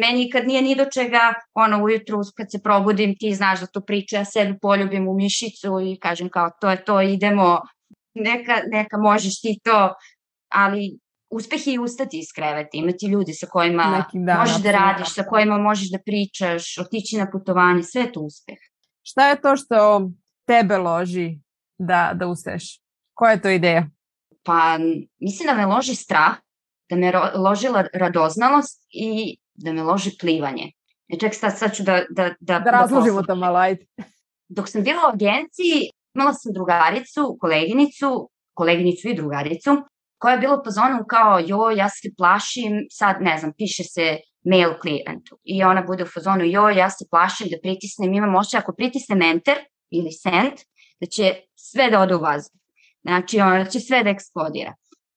Meni 0.00 0.30
kad 0.30 0.46
nije 0.46 0.62
ni 0.62 0.74
do 0.74 0.84
čega, 0.94 1.34
ono, 1.54 1.84
ujutru 1.84 2.18
kad 2.36 2.50
se 2.50 2.62
probudim, 2.62 3.14
ti 3.18 3.34
znaš 3.34 3.60
da 3.60 3.66
to 3.66 3.80
priča, 3.80 4.16
ja 4.16 4.24
sebi 4.24 4.58
poljubim 4.58 5.08
u 5.08 5.14
mišicu 5.14 5.80
i 5.80 5.98
kažem 6.00 6.28
kao, 6.28 6.50
to 6.60 6.70
je 6.70 6.84
to, 6.84 7.00
idemo, 7.00 7.60
neka, 8.14 8.62
neka 8.66 8.98
možeš 8.98 9.40
ti 9.40 9.58
to, 9.64 9.94
ali 10.48 10.98
uspeh 11.30 11.66
je 11.66 11.80
ustati 11.80 12.18
iz 12.18 12.32
kreveta, 12.34 12.70
imati 12.72 13.06
ljudi 13.06 13.32
sa 13.32 13.46
kojima 13.46 14.04
dan, 14.12 14.38
možeš 14.38 14.62
da 14.62 14.72
radiš, 14.72 15.14
sa 15.14 15.22
kojima 15.22 15.58
možeš 15.58 15.90
da 15.90 15.98
pričaš, 15.98 16.78
otići 16.78 17.18
na 17.18 17.30
putovanje, 17.30 17.82
sve 17.82 18.02
je 18.02 18.12
to 18.12 18.20
uspeh. 18.20 18.58
Šta 19.02 19.28
je 19.28 19.40
to 19.40 19.56
što 19.56 20.10
tebe 20.46 20.76
loži 20.76 21.38
da, 21.78 22.12
da 22.14 22.26
ustaješ? 22.26 22.80
Koja 23.14 23.32
je 23.32 23.42
to 23.42 23.48
ideja? 23.48 23.86
Pa 24.42 24.78
mislim 25.20 25.46
da 25.46 25.54
me 25.54 25.66
loži 25.66 25.94
strah, 25.94 26.36
da 26.90 26.96
me 26.96 27.12
loži 27.34 27.66
radoznalost 27.94 28.86
i 28.90 29.38
da 29.54 29.72
me 29.72 29.82
loži 29.82 30.10
plivanje. 30.20 30.72
E 31.08 31.18
ček, 31.18 31.34
sad, 31.34 31.58
sad 31.58 31.74
ću 31.76 31.82
da... 31.82 32.04
Da, 32.10 32.34
da, 32.40 32.58
da 32.58 32.70
razložimo 32.70 33.22
to 33.22 33.34
malo, 33.34 33.58
ajde. 33.58 33.86
Dok 34.48 34.68
sam 34.68 34.82
bila 34.82 35.02
u 35.06 35.14
agenciji, 35.14 35.90
imala 36.14 36.34
sam 36.34 36.52
drugaricu, 36.52 37.36
koleginicu, 37.40 38.30
koleginicu 38.54 39.08
i 39.08 39.14
drugaricu, 39.14 39.70
koja 40.20 40.32
je 40.32 40.38
bila 40.38 40.62
po 40.64 40.70
zonu 40.70 41.04
kao, 41.08 41.38
jo, 41.46 41.70
ja 41.70 41.88
se 41.88 42.10
plašim, 42.16 42.72
sad 42.90 43.16
ne 43.20 43.38
znam, 43.38 43.52
piše 43.58 43.84
se 43.84 44.18
mail 44.44 44.78
klijentu. 44.80 45.38
I 45.44 45.64
ona 45.64 45.82
bude 45.82 46.02
u 46.02 46.06
fazonu, 46.06 46.44
jo, 46.44 46.68
ja 46.68 46.90
se 46.90 47.04
plašim 47.10 47.48
da 47.50 47.56
pritisnem, 47.62 48.14
imam 48.14 48.34
ošće, 48.34 48.56
ako 48.56 48.74
pritisnem 48.74 49.22
enter 49.22 49.58
ili 49.90 50.12
send, 50.12 50.52
da 51.00 51.06
će 51.06 51.34
sve 51.54 51.90
da 51.90 52.00
ode 52.00 52.14
u 52.14 52.20
vazduh. 52.20 52.60
Znači, 53.02 53.40
ono, 53.40 53.64
da 53.64 53.70
će 53.70 53.80
sve 53.80 54.02
da 54.04 54.10
eksplodira. 54.10 54.74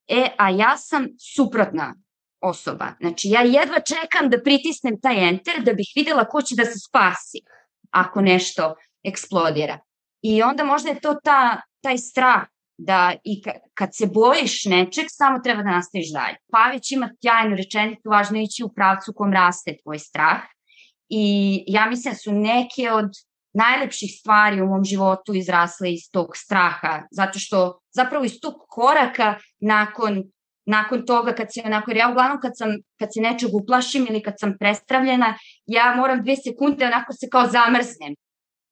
E, 0.08 0.28
a 0.38 0.50
ja 0.50 0.76
sam 0.76 1.06
suprotna 1.36 1.94
osoba. 2.40 2.92
Znači, 3.00 3.28
ja 3.28 3.40
jedva 3.40 3.80
čekam 3.80 4.30
da 4.30 4.42
pritisnem 4.42 5.00
taj 5.00 5.28
enter 5.28 5.62
da 5.62 5.72
bih 5.72 5.92
videla 5.96 6.24
ko 6.24 6.42
će 6.42 6.54
da 6.56 6.64
se 6.64 6.78
spasi 6.88 7.38
ako 7.90 8.20
nešto 8.20 8.74
eksplodira. 9.02 9.78
I 10.22 10.42
onda 10.42 10.64
možda 10.64 10.88
je 10.90 11.00
to 11.00 11.14
ta, 11.24 11.60
taj 11.80 11.98
strah 11.98 12.42
da 12.78 13.14
i 13.24 13.42
kad 13.74 13.88
se 13.92 14.06
bojiš 14.06 14.64
nečeg, 14.64 15.04
samo 15.08 15.38
treba 15.38 15.62
da 15.62 15.70
nastaviš 15.70 16.12
dalje. 16.12 16.36
Pavić 16.52 16.92
ima 16.92 17.10
tjajnu 17.20 17.56
rečenicu, 17.56 18.08
važno 18.08 18.38
ići 18.38 18.64
u 18.64 18.72
pravcu 18.74 19.12
kom 19.16 19.32
raste 19.32 19.76
tvoj 19.82 19.98
strah. 19.98 20.40
I 21.08 21.64
ja 21.66 21.86
mislim 21.86 22.12
da 22.12 22.18
su 22.18 22.32
neke 22.32 22.90
od 22.92 23.10
najlepših 23.54 24.10
stvari 24.20 24.62
u 24.62 24.66
mom 24.66 24.84
životu 24.84 25.34
izrasle 25.34 25.92
iz 25.92 26.00
tog 26.12 26.36
straha, 26.36 27.02
zato 27.10 27.38
što 27.38 27.80
zapravo 27.90 28.24
iz 28.24 28.40
tog 28.42 28.54
koraka 28.68 29.38
nakon, 29.60 30.22
nakon 30.66 31.06
toga 31.06 31.34
kad 31.34 31.46
se 31.52 31.62
onako, 31.64 31.90
jer 31.90 31.96
ja 31.96 32.08
uglavnom 32.10 32.40
kad, 32.40 32.52
sam, 32.54 32.68
kad 32.98 33.08
se 33.14 33.20
nečeg 33.20 33.54
uplašim 33.54 34.06
ili 34.10 34.22
kad 34.22 34.34
sam 34.40 34.56
prestravljena, 34.58 35.34
ja 35.66 35.94
moram 35.96 36.22
dve 36.22 36.36
sekunde 36.36 36.86
onako 36.86 37.12
se 37.12 37.28
kao 37.32 37.46
zamrznem. 37.46 38.14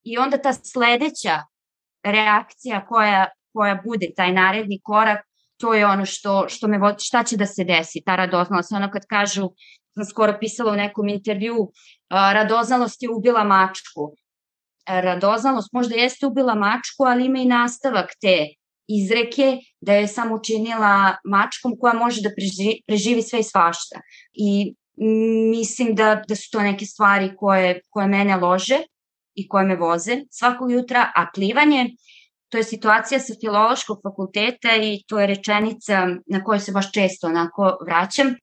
I 0.04 0.18
onda 0.18 0.38
ta 0.38 0.52
sledeća 0.52 1.38
reakcija 2.04 2.86
koja, 2.86 3.28
koja 3.52 3.80
bude 3.84 4.10
taj 4.16 4.32
naredni 4.32 4.80
korak, 4.82 5.26
to 5.60 5.74
je 5.74 5.86
ono 5.86 6.06
što, 6.06 6.48
što 6.48 6.68
me 6.68 6.78
vodi, 6.78 7.04
šta 7.04 7.24
će 7.24 7.36
da 7.36 7.46
se 7.46 7.64
desi, 7.64 8.02
ta 8.06 8.16
radoznalost. 8.16 8.72
Ono 8.72 8.90
kad 8.90 9.06
kažu, 9.06 9.50
sam 9.94 10.04
skoro 10.04 10.36
pisala 10.40 10.72
u 10.72 10.76
nekom 10.76 11.08
intervju, 11.08 11.70
radoznalost 12.10 13.02
je 13.02 13.10
ubila 13.10 13.44
mačku 13.44 14.14
radoznalost 14.86 15.72
možda 15.72 15.94
jeste 15.94 16.26
ubila 16.26 16.54
mačku, 16.54 17.04
ali 17.04 17.26
ima 17.26 17.38
i 17.38 17.44
nastavak 17.44 18.10
te 18.20 18.48
izreke 18.88 19.58
da 19.80 19.94
je 19.94 20.08
samo 20.08 20.34
učinila 20.34 21.16
mačkom 21.24 21.76
koja 21.80 21.94
može 21.94 22.22
da 22.22 22.30
preživi, 22.36 22.80
preživi 22.86 23.22
sve 23.22 23.40
i 23.40 23.42
svašta. 23.42 24.00
I 24.32 24.74
mislim 25.50 25.94
da, 25.94 26.22
da 26.28 26.36
su 26.36 26.50
to 26.50 26.60
neke 26.60 26.86
stvari 26.86 27.36
koje, 27.36 27.80
koje 27.90 28.06
mene 28.06 28.36
lože 28.36 28.78
i 29.34 29.48
koje 29.48 29.64
me 29.64 29.76
voze 29.76 30.16
svakog 30.30 30.72
jutra, 30.72 31.10
a 31.14 31.26
plivanje 31.34 31.90
to 32.52 32.58
je 32.58 32.64
situacija 32.64 33.20
sa 33.20 33.32
filološkog 33.40 34.00
fakulteta 34.02 34.76
i 34.76 35.02
to 35.08 35.20
je 35.20 35.26
rečenica 35.26 36.06
na 36.26 36.44
kojoj 36.44 36.60
se 36.60 36.72
baš 36.72 36.92
često 36.92 37.26
onako 37.26 37.78
vraćam. 37.86 38.34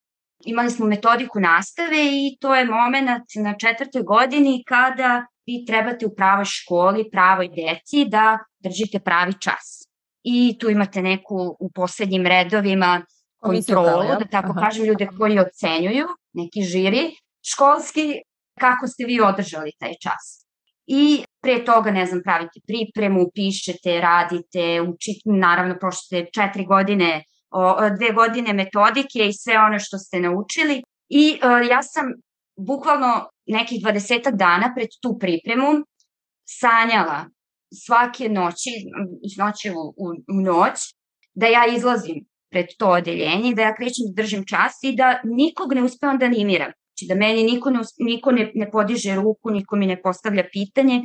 Imali 0.46 0.70
smo 0.72 0.86
metodiku 0.86 1.40
nastave 1.40 2.00
i 2.06 2.38
to 2.42 2.56
je 2.56 2.66
moment 2.66 3.28
na 3.36 3.54
četvrtoj 3.58 4.04
godini 4.04 4.64
kada 4.68 5.26
vi 5.46 5.66
trebate 5.68 6.06
u 6.06 6.16
pravoj 6.16 6.46
školi, 6.46 7.10
pravoj 7.12 7.48
deci 7.48 8.06
da 8.10 8.40
držite 8.60 9.00
pravi 9.00 9.34
čas. 9.40 9.86
I 10.24 10.58
tu 10.60 10.70
imate 10.70 11.02
neku 11.02 11.56
u 11.60 11.72
poslednjim 11.76 12.26
redovima 12.28 13.02
kontrolu, 13.40 14.04
da 14.20 14.26
tako 14.32 14.52
Aha. 14.52 14.62
kažem, 14.62 14.86
ljude 14.86 15.08
koji 15.18 15.40
ocenjuju, 15.40 16.08
neki 16.34 16.62
žiri 16.62 17.12
školski, 17.54 18.22
kako 18.60 18.88
ste 18.88 19.06
vi 19.06 19.22
održali 19.22 19.72
taj 19.80 19.94
čas. 20.02 20.49
I 20.92 21.24
pre 21.42 21.66
toga, 21.66 21.92
ne 21.92 22.06
znam, 22.06 22.22
pravite 22.24 22.60
pripremu, 22.68 23.26
pišete, 23.36 24.02
radite, 24.02 24.82
učite, 24.82 25.22
naravno, 25.26 25.76
prošete 25.80 26.26
četiri 26.34 26.66
godine, 26.66 27.24
o, 27.52 27.90
dve 27.98 28.12
godine 28.14 28.54
metodike 28.54 29.28
i 29.28 29.34
sve 29.34 29.60
ono 29.60 29.80
što 29.80 29.98
ste 29.98 30.20
naučili. 30.20 30.82
I 31.10 31.40
o, 31.44 31.58
ja 31.58 31.84
sam 31.84 32.06
bukvalno 32.58 33.30
nekih 33.46 33.82
dvadesetak 33.82 34.36
dana 34.36 34.74
pred 34.76 34.90
tu 35.02 35.18
pripremu 35.20 35.70
sanjala 36.46 37.26
svake 37.86 38.30
noći, 38.30 38.70
noći 39.38 39.70
u, 39.72 39.82
u, 39.98 40.08
u 40.38 40.42
noć, 40.42 40.80
da 41.34 41.48
ja 41.48 41.68
izlazim 41.76 42.26
pred 42.52 42.66
to 42.78 42.90
odeljenje, 42.90 43.54
da 43.56 43.62
ja 43.62 43.76
krećem 43.76 44.06
da 44.08 44.22
držim 44.22 44.46
čas 44.46 44.74
i 44.84 44.96
da 44.96 45.22
nikog 45.24 45.74
ne 45.74 45.84
uspevam 45.84 46.18
da 46.18 46.26
animiram. 46.26 46.72
Znači 47.00 47.08
da 47.08 47.16
meni 47.16 47.44
niko 47.44 47.70
ne, 47.70 47.80
niko 48.00 48.32
ne, 48.32 48.52
ne 48.56 48.72
podiže 48.72 49.16
ruku, 49.16 49.50
niko 49.50 49.76
mi 49.76 49.86
ne 49.86 50.02
postavlja 50.02 50.44
pitanje 50.52 51.04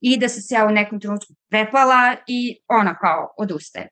i 0.00 0.18
da 0.18 0.28
se 0.28 0.40
se 0.40 0.54
ja 0.54 0.66
u 0.66 0.70
nekom 0.70 1.00
trenutku 1.00 1.34
prepala 1.50 2.16
i 2.26 2.58
ona 2.68 2.94
kao 2.98 3.34
odustaje. 3.38 3.88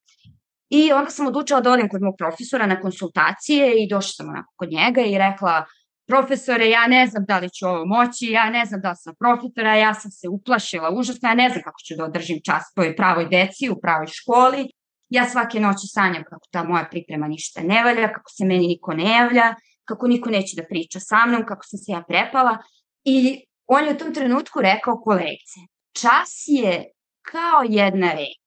I 0.69 0.93
onda 0.93 1.11
sam 1.11 1.27
odlučila 1.27 1.61
da 1.61 1.73
odem 1.73 1.89
kod 1.89 2.03
mog 2.03 2.15
profesora 2.19 2.67
na 2.67 2.81
konsultacije 2.81 3.85
i 3.85 3.89
došla 3.89 4.13
sam 4.13 4.29
onako 4.29 4.53
kod 4.57 4.69
njega 4.71 5.01
i 5.01 5.19
rekla 5.19 5.65
profesore, 6.07 6.69
ja 6.71 6.87
ne 6.87 7.07
znam 7.07 7.25
da 7.25 7.39
li 7.39 7.51
ću 7.51 7.67
ovo 7.67 7.85
moći, 7.87 8.27
ja 8.27 8.51
ne 8.51 8.65
znam 8.65 8.81
da 8.81 8.95
sam 8.95 9.15
profesora, 9.19 9.75
ja 9.75 9.95
sam 9.95 10.11
se 10.11 10.29
uplašila 10.29 10.91
užasno, 10.91 11.29
ja 11.29 11.35
ne 11.35 11.49
znam 11.51 11.63
kako 11.63 11.81
ću 11.87 11.95
da 11.97 12.05
održim 12.05 12.41
čas 12.45 12.75
toj 12.75 12.97
pravoj 12.97 13.29
deci 13.29 13.71
u 13.71 13.81
pravoj 13.81 14.07
školi. 14.07 14.71
Ja 15.09 15.29
svake 15.29 15.61
noći 15.61 15.87
sanjam 15.87 16.25
kako 16.25 16.47
ta 16.51 16.65
moja 16.65 16.89
priprema 16.91 17.29
ništa 17.29 17.61
ne 17.61 17.85
valja, 17.85 18.13
kako 18.13 18.31
se 18.31 18.45
meni 18.45 18.67
niko 18.67 18.95
ne 18.95 19.11
javlja, 19.11 19.55
kako 19.89 20.07
niko 20.07 20.31
neće 20.31 20.57
da 20.57 20.67
priča 20.69 21.01
sa 21.01 21.27
mnom, 21.27 21.47
kako 21.47 21.65
sam 21.65 21.79
se 21.79 21.93
ja 21.93 22.03
prepala. 22.09 22.59
I 23.05 23.45
on 23.67 23.85
je 23.85 23.95
u 23.95 23.99
tom 23.99 24.15
trenutku 24.15 24.61
rekao 24.61 25.01
kolegice, 25.05 25.61
čas 25.93 26.45
je 26.47 26.85
kao 27.23 27.63
jedna 27.69 28.13
reka 28.13 28.47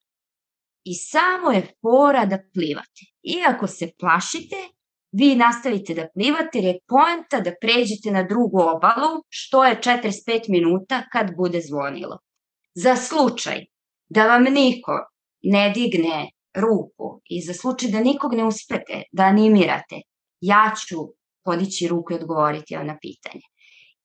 i 0.83 0.93
samo 0.93 1.51
je 1.51 1.67
fora 1.81 2.25
da 2.25 2.37
plivate. 2.53 3.03
Iako 3.23 3.67
se 3.67 3.91
plašite, 3.99 4.55
vi 5.11 5.35
nastavite 5.35 5.93
da 5.93 6.07
plivate 6.13 6.57
jer 6.57 6.65
je 6.65 6.79
poenta 6.87 7.39
da 7.39 7.51
pređete 7.61 8.11
na 8.11 8.23
drugu 8.23 8.59
obalu 8.61 9.23
što 9.29 9.65
je 9.65 9.79
45 9.83 10.49
minuta 10.49 11.03
kad 11.11 11.35
bude 11.37 11.61
zvonilo. 11.61 12.17
Za 12.73 12.95
slučaj 12.95 13.65
da 14.09 14.27
vam 14.27 14.43
niko 14.43 14.91
ne 15.41 15.71
digne 15.75 16.29
ruku 16.55 17.21
i 17.25 17.41
za 17.41 17.53
slučaj 17.53 17.91
da 17.91 17.99
nikog 17.99 18.33
ne 18.33 18.43
uspete 18.45 19.03
da 19.11 19.23
animirate, 19.23 19.95
ja 20.41 20.73
ću 20.87 20.97
podići 21.43 21.87
ruku 21.87 22.13
i 22.13 22.15
odgovoriti 22.15 22.77
na 22.77 22.97
pitanje. 23.01 23.41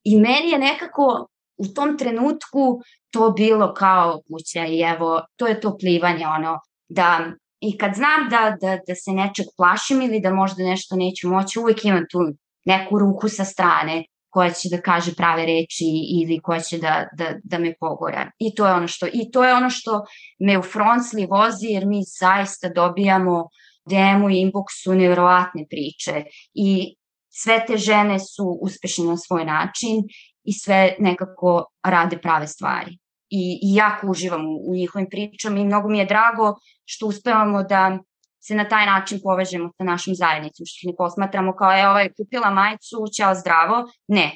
I 0.05 0.17
meni 0.17 0.51
je 0.51 0.59
nekako 0.59 1.27
u 1.57 1.67
tom 1.67 1.99
trenutku 1.99 2.81
to 3.11 3.31
bilo 3.31 3.75
kao 3.75 4.21
kuća 4.29 4.67
i 4.67 4.81
evo, 4.81 5.23
to 5.37 5.47
je 5.47 5.61
to 5.61 5.77
plivanje, 5.79 6.27
ono, 6.27 6.59
da 6.89 7.33
i 7.61 7.79
kad 7.79 7.95
znam 7.95 8.29
da, 8.31 8.57
da, 8.61 8.79
da 8.87 8.95
se 8.95 9.11
nečeg 9.11 9.47
plašim 9.57 10.03
ili 10.03 10.21
da 10.21 10.35
možda 10.35 10.65
nešto 10.65 10.97
neću 10.97 11.29
moći, 11.29 11.59
uvek 11.59 11.85
imam 11.85 12.05
tu 12.11 12.19
neku 12.65 12.99
ruku 12.99 13.29
sa 13.29 13.45
strane 13.45 14.05
koja 14.31 14.51
će 14.51 14.69
da 14.71 14.81
kaže 14.83 15.15
prave 15.15 15.47
reči 15.47 15.87
ili 16.21 16.41
koja 16.43 16.61
će 16.61 16.79
da, 16.79 17.09
da, 17.19 17.35
da 17.45 17.59
me 17.59 17.75
pogora. 17.81 18.31
I 18.39 18.55
to 18.55 18.67
je 18.67 18.73
ono 18.73 18.89
što 18.89 19.07
i 19.07 19.31
to 19.33 19.45
je 19.45 19.55
ono 19.55 19.71
što 19.71 20.03
me 20.39 20.59
u 20.59 20.63
Fronsli 20.63 21.27
vozi 21.27 21.67
jer 21.67 21.87
mi 21.87 22.03
zaista 22.21 22.69
dobijamo 22.69 23.49
DM-u 23.87 24.31
i 24.31 24.35
inboxu 24.35 24.95
nevjerovatne 24.95 25.67
priče 25.71 26.25
i 26.55 26.97
sve 27.37 27.65
te 27.67 27.77
žene 27.77 28.19
su 28.19 28.59
uspešne 28.63 29.05
na 29.05 29.17
svoj 29.17 29.45
način 29.45 30.03
i 30.45 30.53
sve 30.53 30.97
nekako 30.99 31.65
rade 31.85 32.19
prave 32.19 32.47
stvari. 32.47 32.99
I, 33.31 33.59
i 33.63 33.75
jako 33.75 34.07
uživam 34.07 34.47
u, 34.47 34.71
u 34.71 34.75
njihovim 34.75 35.09
pričama 35.11 35.59
i 35.59 35.65
mnogo 35.65 35.89
mi 35.89 35.99
je 35.99 36.05
drago 36.05 36.55
što 36.85 37.07
uspevamo 37.07 37.63
da 37.63 37.99
se 38.47 38.55
na 38.55 38.69
taj 38.69 38.87
način 38.87 39.21
povežemo 39.23 39.71
sa 39.77 39.85
našom 39.85 40.15
zajednicom, 40.15 40.67
što 40.67 40.91
ne 40.91 40.97
posmatramo 40.97 41.57
kao 41.57 41.71
je 41.73 41.89
ovaj 41.89 42.09
kupila 42.17 42.51
majicu, 42.51 42.97
ćao 43.17 43.35
zdravo, 43.35 43.85
ne. 44.09 44.31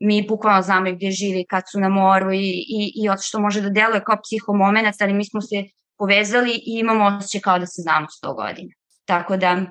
Mi 0.00 0.26
bukvalno 0.28 0.62
znamo 0.62 0.92
gdje 0.92 1.10
živi 1.10 1.44
kad 1.48 1.62
su 1.72 1.80
na 1.80 1.88
moru 1.88 2.32
i, 2.32 2.48
i, 2.78 2.80
i 2.96 3.08
što 3.22 3.40
može 3.40 3.60
da 3.60 3.70
deluje 3.70 4.04
kao 4.04 4.16
psihomomenac, 4.24 5.00
ali 5.00 5.12
mi 5.12 5.24
smo 5.24 5.40
se 5.40 5.64
povezali 5.98 6.52
i 6.52 6.78
imamo 6.80 7.04
osjećaj 7.04 7.40
kao 7.40 7.58
da 7.58 7.66
se 7.66 7.82
znamo 7.82 8.06
100 8.24 8.34
godina. 8.34 8.72
Tako 9.04 9.36
da 9.36 9.66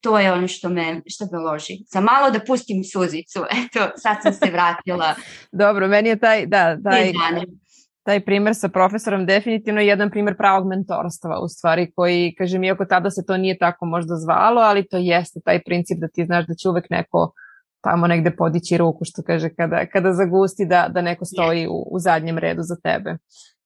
to 0.00 0.18
je 0.18 0.32
ono 0.32 0.48
što 0.48 0.68
me, 0.68 1.00
što 1.06 1.24
me 1.32 1.38
loži. 1.38 1.72
Za 1.92 2.00
malo 2.00 2.30
da 2.30 2.40
pustim 2.46 2.84
suzicu, 2.84 3.40
eto, 3.40 3.90
sad 3.96 4.16
sam 4.22 4.32
se 4.32 4.50
vratila. 4.52 5.14
Dobro, 5.62 5.88
meni 5.88 6.08
je 6.08 6.16
taj, 6.16 6.46
da, 6.46 6.76
taj, 6.84 7.12
taj 8.02 8.20
primer 8.24 8.54
sa 8.54 8.68
profesorom 8.68 9.26
definitivno 9.26 9.80
je 9.80 9.86
jedan 9.86 10.10
primer 10.10 10.36
pravog 10.36 10.68
mentorstva 10.68 11.40
u 11.40 11.48
stvari 11.48 11.92
koji, 11.96 12.34
kažem, 12.38 12.64
iako 12.64 12.84
tada 12.84 13.10
se 13.10 13.26
to 13.26 13.36
nije 13.36 13.58
tako 13.58 13.86
možda 13.86 14.16
zvalo, 14.16 14.60
ali 14.60 14.88
to 14.88 14.96
jeste 14.96 15.40
taj 15.44 15.62
princip 15.62 15.98
da 16.00 16.08
ti 16.08 16.24
znaš 16.24 16.46
da 16.46 16.54
će 16.54 16.68
uvek 16.68 16.90
neko 16.90 17.32
tamo 17.80 18.06
negde 18.06 18.30
podići 18.36 18.78
ruku, 18.78 19.04
što 19.04 19.22
kaže, 19.22 19.48
kada, 19.54 19.86
kada 19.86 20.12
zagusti 20.12 20.66
da, 20.66 20.88
da 20.94 21.02
neko 21.02 21.24
stoji 21.24 21.66
u, 21.66 21.88
u 21.90 21.98
zadnjem 21.98 22.38
redu 22.38 22.62
za 22.62 22.76
tebe. 22.84 23.16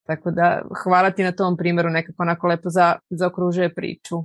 Tako 0.06 0.30
da 0.30 0.62
hvala 0.84 1.10
ti 1.10 1.22
na 1.22 1.32
tom 1.32 1.56
primjeru, 1.56 1.90
nekako 1.90 2.22
onako 2.22 2.46
lepo 2.46 2.70
za, 2.70 2.96
zaokružuje 3.10 3.74
priču. 3.74 4.16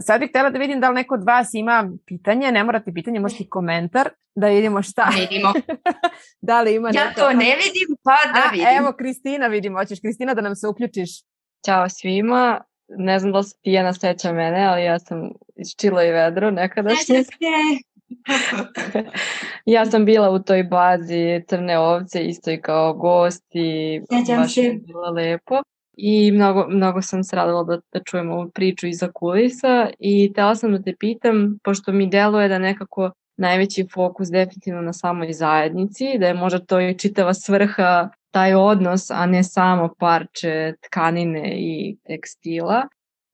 Sad 0.00 0.20
bih 0.20 0.28
htjela 0.28 0.50
da 0.50 0.58
vidim 0.58 0.80
da 0.80 0.88
li 0.88 0.94
neko 0.94 1.14
od 1.14 1.24
vas 1.24 1.54
ima 1.54 1.92
pitanje, 2.06 2.52
ne 2.52 2.64
morate 2.64 2.92
pitanje, 2.92 3.20
možete 3.20 3.48
komentar, 3.48 4.08
da 4.34 4.46
vidimo 4.48 4.82
šta. 4.82 5.10
Vidimo. 5.20 5.52
da 6.48 6.62
li 6.62 6.74
ima 6.74 6.90
Ja 6.94 7.04
neko... 7.04 7.20
to 7.20 7.28
ne 7.28 7.56
vidim, 7.56 7.96
pa 8.02 8.32
da 8.34 8.50
vidim. 8.52 8.66
A, 8.66 8.76
evo, 8.76 8.92
Kristina 8.98 9.46
vidimo, 9.46 9.78
hoćeš 9.78 10.00
Kristina 10.00 10.34
da 10.34 10.40
nam 10.40 10.54
se 10.54 10.68
uključiš? 10.68 11.10
Ćao 11.66 11.88
svima, 11.88 12.60
ne 12.88 13.18
znam 13.18 13.32
da 13.32 13.38
li 13.38 13.44
se 13.44 13.56
Tijena 13.62 13.92
seća 13.92 14.32
mene, 14.32 14.64
ali 14.66 14.84
ja 14.84 14.98
sam 14.98 15.18
iz 15.56 15.68
Čilo 15.80 16.02
i 16.02 16.10
Vedro 16.10 16.50
nekadašnje. 16.50 17.24
Ja 19.66 19.86
sam 19.86 20.04
bila 20.04 20.30
u 20.30 20.38
toj 20.38 20.62
bazi 20.62 21.42
Crne 21.48 21.78
ovce 21.78 22.24
isto 22.24 22.50
i 22.50 22.60
kao 22.60 22.94
gost 22.94 23.44
i 23.54 24.00
baš 24.36 24.56
je 24.56 24.80
bilo 24.86 25.10
lepo. 25.10 25.62
I 25.96 26.32
mnogo, 26.32 26.66
mnogo 26.68 27.02
sam 27.02 27.24
se 27.24 27.36
radila 27.36 27.62
da, 27.62 27.80
da 27.92 28.02
čujem 28.04 28.30
ovu 28.30 28.50
priču 28.50 28.86
iza 28.86 29.12
kulisa 29.12 29.88
i 29.98 30.32
tela 30.34 30.54
sam 30.54 30.72
da 30.72 30.82
te 30.82 30.94
pitam, 31.00 31.58
pošto 31.64 31.92
mi 31.92 32.06
deluje 32.06 32.48
da 32.48 32.58
nekako 32.58 33.10
najveći 33.36 33.86
fokus 33.94 34.28
definitivno 34.28 34.82
na 34.82 34.92
samoj 34.92 35.32
zajednici, 35.32 36.18
da 36.18 36.26
je 36.26 36.34
možda 36.34 36.58
to 36.58 36.80
i 36.80 36.98
čitava 36.98 37.34
svrha 37.34 38.08
taj 38.30 38.54
odnos, 38.54 39.10
a 39.10 39.26
ne 39.26 39.44
samo 39.44 39.94
parče 39.98 40.74
tkanine 40.86 41.54
i 41.56 41.96
tekstila. 42.06 42.82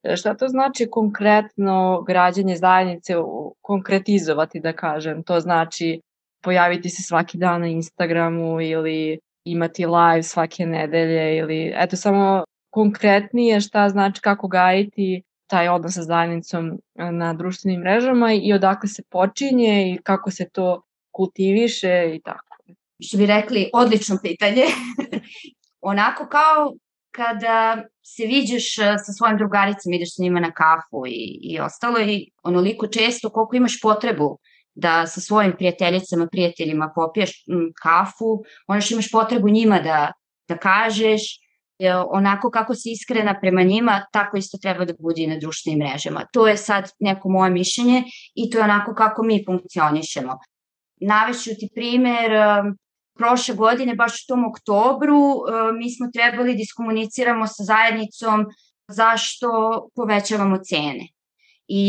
E, 0.03 0.15
šta 0.15 0.33
to 0.33 0.47
znači 0.47 0.87
konkretno 0.91 2.01
građanje 2.01 2.55
zajednice 2.55 3.13
konkretizovati, 3.61 4.59
da 4.59 4.73
kažem? 4.73 5.23
To 5.23 5.39
znači 5.39 6.01
pojaviti 6.43 6.89
se 6.89 7.03
svaki 7.03 7.37
dan 7.37 7.61
na 7.61 7.67
Instagramu 7.67 8.61
ili 8.61 9.19
imati 9.43 9.85
live 9.85 10.23
svake 10.23 10.65
nedelje 10.65 11.37
ili 11.37 11.73
eto 11.75 11.95
samo 11.95 12.43
konkretnije 12.69 13.61
šta 13.61 13.89
znači 13.89 14.21
kako 14.21 14.47
gajiti 14.47 15.23
taj 15.47 15.69
odnos 15.69 15.93
sa 15.93 16.03
zajednicom 16.03 16.71
e, 16.95 17.11
na 17.11 17.33
društvenim 17.33 17.81
mrežama 17.81 18.33
i 18.33 18.53
odakle 18.53 18.89
se 18.89 19.03
počinje 19.09 19.93
i 19.93 19.97
kako 20.03 20.31
se 20.31 20.49
to 20.49 20.81
kultiviše 21.11 22.11
i 22.15 22.21
tako. 22.21 22.57
Što 23.01 23.17
bi 23.17 23.25
rekli, 23.25 23.69
odlično 23.73 24.17
pitanje. 24.21 24.63
Onako 25.91 26.27
kao 26.27 26.73
kada 27.11 27.83
se 28.03 28.25
viđeš 28.25 28.77
e, 28.77 28.95
sa 29.05 29.11
svojim 29.17 29.37
drugaricama, 29.37 29.95
ideš 29.95 30.15
sa 30.15 30.23
njima 30.23 30.39
na 30.39 30.51
kafu 30.51 31.07
i, 31.07 31.39
i 31.41 31.59
ostalo 31.59 31.99
i 31.99 32.31
onoliko 32.43 32.87
često 32.87 33.29
koliko 33.29 33.55
imaš 33.55 33.81
potrebu 33.81 34.37
da 34.75 35.07
sa 35.07 35.21
svojim 35.21 35.53
prijateljicama, 35.57 36.27
prijateljima 36.31 36.91
popiješ 36.95 37.31
kafu, 37.83 38.43
ono 38.67 38.81
što 38.81 38.93
imaš 38.93 39.11
potrebu 39.11 39.49
njima 39.49 39.79
da, 39.79 40.11
da 40.47 40.57
kažeš, 40.57 41.21
onako 42.09 42.49
kako 42.49 42.75
si 42.75 42.91
iskrena 42.91 43.39
prema 43.41 43.63
njima, 43.63 44.05
tako 44.11 44.37
isto 44.37 44.57
treba 44.57 44.85
da 44.85 44.93
bude 44.99 45.21
i 45.21 45.27
na 45.27 45.37
društvenim 45.37 45.79
mrežama. 45.79 46.25
To 46.33 46.47
je 46.47 46.57
sad 46.57 46.91
neko 46.99 47.29
moje 47.29 47.51
mišljenje 47.51 48.03
i 48.35 48.49
to 48.49 48.57
je 48.57 48.63
onako 48.63 48.93
kako 48.93 49.23
mi 49.23 49.43
funkcionišemo. 49.45 50.37
Navešću 51.01 51.49
ti 51.59 51.69
primer, 51.75 52.31
um, 52.31 52.77
prošle 53.19 53.55
godine, 53.55 53.95
baš 53.95 54.23
u 54.23 54.27
tom 54.27 54.45
oktobru, 54.45 55.19
um, 55.19 55.77
mi 55.77 55.91
smo 55.91 56.07
trebali 56.13 56.55
da 56.55 56.61
iskomuniciramo 56.61 57.47
sa 57.47 57.63
zajednicom 57.63 58.45
zašto 58.87 59.49
povećavamo 59.95 60.57
cene. 60.57 61.07
I 61.67 61.83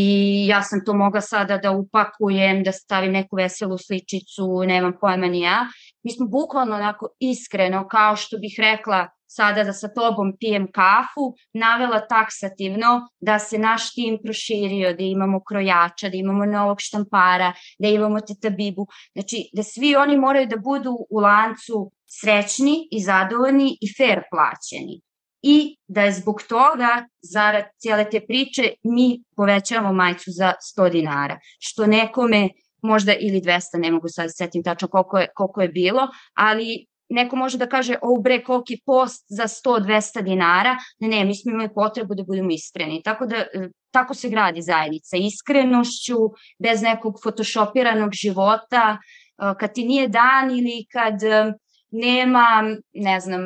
ja 0.49 0.62
sam 0.62 0.85
to 0.85 0.95
mogla 0.95 1.20
sada 1.20 1.57
da 1.59 1.70
upakujem, 1.70 2.62
da 2.64 2.72
stavim 2.72 3.12
neku 3.12 3.37
veselu 3.37 3.78
sličicu, 3.78 4.62
nemam 4.66 4.93
pojma 5.01 5.26
ni 5.26 5.41
ja. 5.41 5.66
Mi 6.03 6.12
smo 6.12 6.26
bukvalno 6.26 6.76
onako 6.76 7.09
iskreno, 7.20 7.89
kao 7.89 8.16
što 8.16 8.39
bih 8.39 8.55
rekla, 8.59 9.09
sada 9.31 9.64
da 9.64 9.72
sa 9.72 9.89
tobom 9.89 10.33
pijem 10.41 10.66
kafu, 10.72 11.35
navela 11.53 12.01
taksativno 12.07 13.09
da 13.20 13.39
se 13.39 13.59
naš 13.59 13.95
tim 13.95 14.18
proširio, 14.24 14.93
da 14.95 15.05
imamo 15.05 15.41
krojača, 15.49 16.09
da 16.09 16.16
imamo 16.16 16.47
novog 16.47 16.81
štampara, 16.81 17.53
da 17.78 17.89
imamo 17.89 18.20
teta 18.20 18.51
Bibu. 18.51 18.87
Znači, 19.12 19.51
da 19.53 19.62
svi 19.62 19.97
oni 19.97 20.16
moraju 20.16 20.47
da 20.47 20.57
budu 20.57 20.97
u 21.11 21.20
lancu 21.20 21.91
srećni 22.20 22.89
i 22.91 23.01
zadovoljni 23.01 23.78
i 23.81 23.95
fair 23.97 24.22
plaćeni. 24.31 25.01
I 25.43 25.76
da 25.89 26.03
je 26.03 26.12
zbog 26.12 26.43
toga, 26.49 27.07
zarad 27.22 27.64
cijele 27.78 28.11
te 28.11 28.20
priče, 28.26 28.72
mi 28.83 29.22
povećavamo 29.37 29.93
majicu 29.93 30.31
za 30.31 30.53
100 30.78 30.91
dinara, 30.91 31.39
što 31.59 31.87
nekome 31.87 32.49
možda 32.83 33.14
ili 33.14 33.41
200, 33.41 33.78
ne 33.78 33.91
mogu 33.91 34.09
sad 34.09 34.24
da 34.26 34.33
setim 34.33 34.62
tačno 34.62 34.89
koliko 34.89 35.18
je, 35.18 35.28
koliko 35.35 35.61
je 35.62 35.68
bilo, 35.68 36.09
ali 36.35 36.87
neko 37.11 37.37
može 37.37 37.59
da 37.59 37.67
kaže, 37.67 37.97
o 38.03 38.21
bre, 38.21 38.43
koliki 38.45 38.81
post 38.87 39.25
za 39.29 39.45
100-200 39.49 40.23
dinara, 40.23 40.77
ne, 40.99 41.09
ne, 41.09 41.25
mi 41.25 41.35
smo 41.35 41.53
imali 41.53 41.75
potrebu 41.75 42.15
da 42.15 42.23
budemo 42.23 42.51
iskreni. 42.51 43.03
Tako 43.03 43.27
da, 43.27 43.37
e, 43.37 43.69
tako 43.91 44.15
se 44.15 44.29
gradi 44.29 44.63
zajednica, 44.63 45.17
iskrenošću, 45.17 46.17
bez 46.59 46.83
nekog 46.83 47.21
photoshopiranog 47.23 48.11
života, 48.13 48.99
e, 48.99 49.55
kad 49.61 49.75
ti 49.75 49.85
nije 49.85 50.09
dan 50.09 50.51
ili 50.51 50.87
kad 50.93 51.23
e, 51.23 51.53
nema, 51.91 52.77
ne 52.93 53.21
znam, 53.21 53.43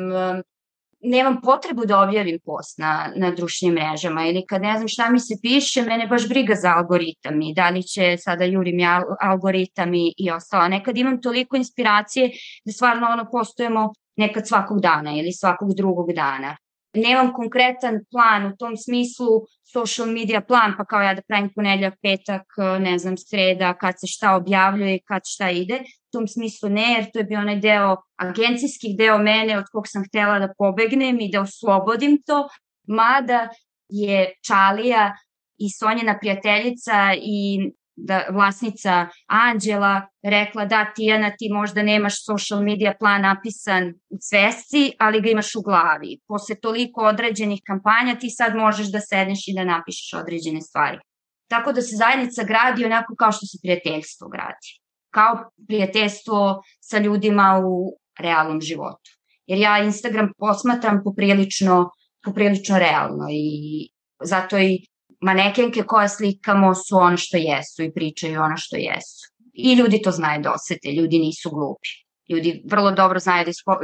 nemam 1.05 1.41
potrebu 1.41 1.85
da 1.85 1.99
objavim 1.99 2.39
post 2.45 2.77
na, 2.77 3.11
na 3.15 3.31
društvenim 3.31 3.75
mrežama 3.75 4.25
ili 4.25 4.45
kad 4.45 4.61
ne 4.61 4.77
znam 4.77 4.87
šta 4.87 5.09
mi 5.09 5.19
se 5.19 5.35
piše, 5.41 5.81
mene 5.81 6.07
baš 6.07 6.27
briga 6.29 6.55
za 6.55 6.73
algoritam 6.77 7.41
i 7.41 7.53
da 7.53 7.69
li 7.69 7.83
će 7.83 8.15
sada 8.17 8.43
jurim 8.43 8.79
ja 8.79 9.03
algoritam 9.21 9.93
i, 9.93 10.13
i 10.17 10.31
ostalo. 10.31 10.67
Nekad 10.67 10.97
imam 10.97 11.21
toliko 11.21 11.55
inspiracije 11.55 12.31
da 12.65 12.71
stvarno 12.71 13.07
ono 13.07 13.25
postojemo 13.31 13.93
nekad 14.15 14.47
svakog 14.47 14.81
dana 14.81 15.11
ili 15.11 15.31
svakog 15.31 15.73
drugog 15.73 16.13
dana 16.13 16.57
nemam 16.95 17.33
konkretan 17.33 17.99
plan 18.11 18.45
u 18.45 18.55
tom 18.57 18.77
smislu 18.77 19.27
social 19.73 20.07
media 20.07 20.41
plan, 20.41 20.73
pa 20.77 20.85
kao 20.85 21.01
ja 21.01 21.13
da 21.13 21.21
pravim 21.27 21.49
ponedljak, 21.55 21.93
petak, 22.01 22.45
ne 22.79 22.97
znam, 22.99 23.17
sreda, 23.17 23.73
kad 23.73 23.93
se 23.99 24.07
šta 24.07 24.35
objavljuje, 24.35 24.99
kad 25.07 25.21
šta 25.25 25.49
ide. 25.49 25.75
U 25.75 26.11
tom 26.11 26.27
smislu 26.27 26.69
ne, 26.69 26.93
jer 26.93 27.11
to 27.11 27.19
je 27.19 27.23
bio 27.23 27.39
onaj 27.39 27.59
deo, 27.59 27.95
agencijskih 28.15 28.97
deo 28.97 29.17
mene 29.17 29.57
od 29.57 29.65
kog 29.71 29.87
sam 29.87 30.03
htela 30.07 30.39
da 30.39 30.53
pobegnem 30.57 31.19
i 31.19 31.31
da 31.31 31.41
oslobodim 31.41 32.21
to, 32.25 32.47
mada 32.87 33.49
je 33.89 34.33
Čalija 34.47 35.13
i 35.57 35.69
Sonjena 35.69 36.17
prijateljica 36.19 37.13
i 37.17 37.71
da 37.95 38.25
vlasnica 38.29 39.07
Anđela 39.27 40.01
rekla 40.23 40.65
da 40.65 40.93
Tijana 40.95 41.31
ti 41.37 41.49
možda 41.53 41.83
nemaš 41.83 42.25
social 42.25 42.61
media 42.61 42.95
plan 42.99 43.21
napisan 43.21 43.93
u 44.09 44.17
svesci, 44.19 44.91
ali 44.99 45.21
ga 45.21 45.29
imaš 45.29 45.55
u 45.55 45.61
glavi. 45.61 46.19
Posle 46.27 46.55
toliko 46.55 47.01
određenih 47.01 47.61
kampanja 47.67 48.15
ti 48.15 48.29
sad 48.29 48.55
možeš 48.55 48.91
da 48.91 48.99
sedneš 48.99 49.47
i 49.47 49.55
da 49.55 49.63
napišeš 49.63 50.13
određene 50.13 50.61
stvari. 50.61 50.99
Tako 51.47 51.73
da 51.73 51.81
se 51.81 51.95
zajednica 51.95 52.43
gradi 52.43 52.85
onako 52.85 53.15
kao 53.15 53.31
što 53.31 53.45
se 53.45 53.57
prijateljstvo 53.63 54.27
gradi. 54.29 54.69
Kao 55.13 55.51
prijateljstvo 55.67 56.63
sa 56.79 56.97
ljudima 56.97 57.61
u 57.65 57.97
realnom 58.19 58.61
životu. 58.61 59.11
Jer 59.45 59.59
ja 59.59 59.83
Instagram 59.83 60.31
posmatram 60.37 61.01
poprilično, 61.03 61.89
poprilično 62.23 62.79
realno 62.79 63.27
i 63.31 63.89
zato 64.23 64.57
i 64.57 64.85
manekenke 65.25 65.83
koje 65.83 66.09
slikamo 66.09 66.75
su 66.75 66.97
ono 66.97 67.17
što 67.17 67.37
jesu 67.37 67.83
i 67.83 67.93
pričaju 67.93 68.41
ono 68.41 68.57
što 68.57 68.75
jesu. 68.75 69.31
I 69.53 69.73
ljudi 69.73 70.01
to 70.01 70.11
znaju 70.11 70.41
da 70.41 70.53
osete, 70.53 70.91
ljudi 70.91 71.19
nisu 71.19 71.49
glupi. 71.49 71.89
Ljudi 72.29 72.63
vrlo 72.65 72.91
dobro 72.91 73.19
znaju 73.19 73.45
da 73.45 73.49
ispo, 73.49 73.77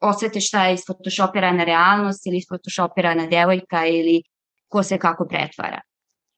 osete 0.00 0.40
šta 0.40 0.66
je 0.66 0.74
isfotoshopirana 0.74 1.64
realnost 1.64 2.26
ili 2.26 2.36
isfotoshopirana 2.36 3.26
devojka 3.26 3.86
ili 3.86 4.22
ko 4.68 4.82
se 4.82 4.98
kako 4.98 5.26
pretvara. 5.28 5.80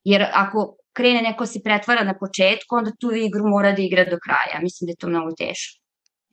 Jer 0.05 0.27
ako 0.33 0.77
krene 0.93 1.23
neko 1.23 1.47
se 1.47 1.63
pretvara 1.65 2.05
na 2.05 2.19
početku, 2.19 2.77
onda 2.77 2.93
tu 3.01 3.13
igru 3.13 3.49
mora 3.49 3.73
da 3.73 3.83
igra 3.83 4.05
do 4.05 4.19
kraja. 4.25 4.61
Mislim 4.63 4.87
da 4.87 4.91
je 4.91 4.97
to 4.97 5.09
mnogo 5.09 5.33
teško. 5.39 5.84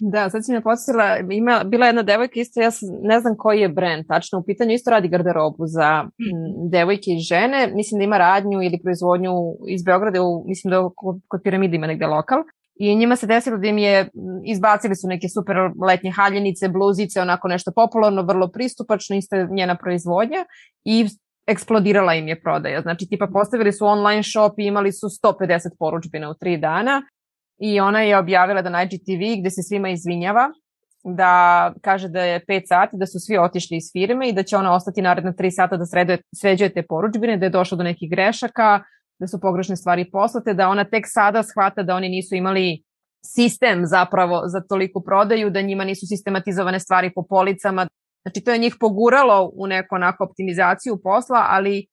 Da, 0.04 0.30
sad 0.30 0.46
si 0.46 0.52
me 0.52 0.62
podsjetila, 0.62 1.18
ima, 1.32 1.64
bila 1.64 1.86
jedna 1.86 2.04
devojka 2.04 2.40
isto, 2.40 2.62
ja 2.62 2.72
sam, 2.72 2.90
ne 3.02 3.20
znam 3.20 3.36
koji 3.38 3.60
je 3.60 3.70
brend, 3.70 4.06
tačno 4.08 4.40
u 4.40 4.44
pitanju 4.44 4.74
isto 4.74 4.92
radi 4.92 5.08
garderobu 5.08 5.64
za 5.66 5.90
m, 6.04 6.08
mhm. 6.08 6.70
devojke 6.70 7.12
i 7.12 7.20
žene, 7.20 7.72
mislim 7.76 8.00
da 8.00 8.04
ima 8.04 8.18
radnju 8.18 8.62
ili 8.64 8.82
proizvodnju 8.84 9.32
iz 9.68 9.84
Beograda, 9.84 10.22
u, 10.22 10.44
mislim 10.48 10.72
da 10.72 10.90
kod, 10.96 11.22
kod 11.28 11.42
piramide 11.44 11.76
ima 11.76 11.88
negde 11.88 12.08
lokal. 12.08 12.40
I 12.76 12.96
njima 12.96 13.16
se 13.16 13.28
desilo 13.28 13.58
da 13.58 13.68
im 13.68 13.78
je, 13.78 14.10
izbacili 14.46 14.96
su 14.96 15.08
neke 15.08 15.28
super 15.30 15.56
letnje 15.88 16.12
haljenice, 16.12 16.70
bluzice, 16.70 17.22
onako 17.22 17.48
nešto 17.48 17.72
popularno, 17.76 18.22
vrlo 18.22 18.48
pristupačno, 18.48 19.16
isto 19.16 19.36
njena 19.52 19.78
proizvodnja 19.78 20.46
i 20.86 21.06
eksplodirala 21.48 22.14
im 22.14 22.28
je 22.28 22.42
prodaja. 22.42 22.82
Znači, 22.82 23.08
tipa 23.10 23.28
postavili 23.34 23.74
su 23.74 23.86
online 23.86 24.24
shop 24.24 24.60
i 24.60 24.66
imali 24.66 24.92
su 24.92 25.08
150 25.24 25.60
poručbina 25.80 26.30
u 26.30 26.34
tri 26.34 26.58
dana 26.58 27.02
i 27.62 27.80
ona 27.80 28.02
je 28.02 28.18
objavila 28.18 28.62
da 28.62 28.70
na 28.70 28.84
IGTV 28.84 29.40
gde 29.40 29.50
se 29.50 29.62
svima 29.62 29.90
izvinjava 29.90 30.50
da 31.04 31.74
kaže 31.82 32.08
da 32.10 32.22
je 32.22 32.46
5 32.48 32.62
sati, 32.68 32.98
da 32.98 33.06
su 33.06 33.20
svi 33.20 33.38
otišli 33.38 33.78
iz 33.78 33.84
firme 33.92 34.30
i 34.30 34.34
da 34.34 34.44
će 34.44 34.58
ona 34.58 34.74
ostati 34.74 35.02
naredna 35.02 35.34
3 35.34 35.50
sata 35.52 35.78
da 35.78 35.86
sređuje 36.42 36.74
te 36.74 36.84
poručbine, 36.90 37.38
da 37.38 37.46
je 37.46 37.50
došlo 37.50 37.78
do 37.78 37.84
nekih 37.84 38.10
grešaka, 38.10 38.84
da 39.20 39.28
su 39.28 39.40
pogrešne 39.42 39.76
stvari 39.76 40.12
poslate, 40.12 40.54
da 40.54 40.70
ona 40.70 40.84
tek 40.84 41.06
sada 41.08 41.44
shvata 41.44 41.84
da 41.84 41.96
oni 41.96 42.10
nisu 42.10 42.36
imali 42.36 42.84
sistem 43.26 43.86
zapravo 43.86 44.42
za 44.48 44.62
toliku 44.70 45.04
prodaju, 45.04 45.50
da 45.50 45.62
njima 45.62 45.84
nisu 45.84 46.06
sistematizovane 46.08 46.80
stvari 46.80 47.12
po 47.16 47.24
policama. 47.30 47.88
Znači 48.26 48.44
to 48.46 48.52
je 48.52 48.58
njih 48.58 48.76
poguralo 48.80 49.52
u 49.54 49.68
neku 49.68 49.96
onako 49.96 50.24
optimizaciju 50.24 51.00
posla, 51.04 51.46
ali 51.50 51.86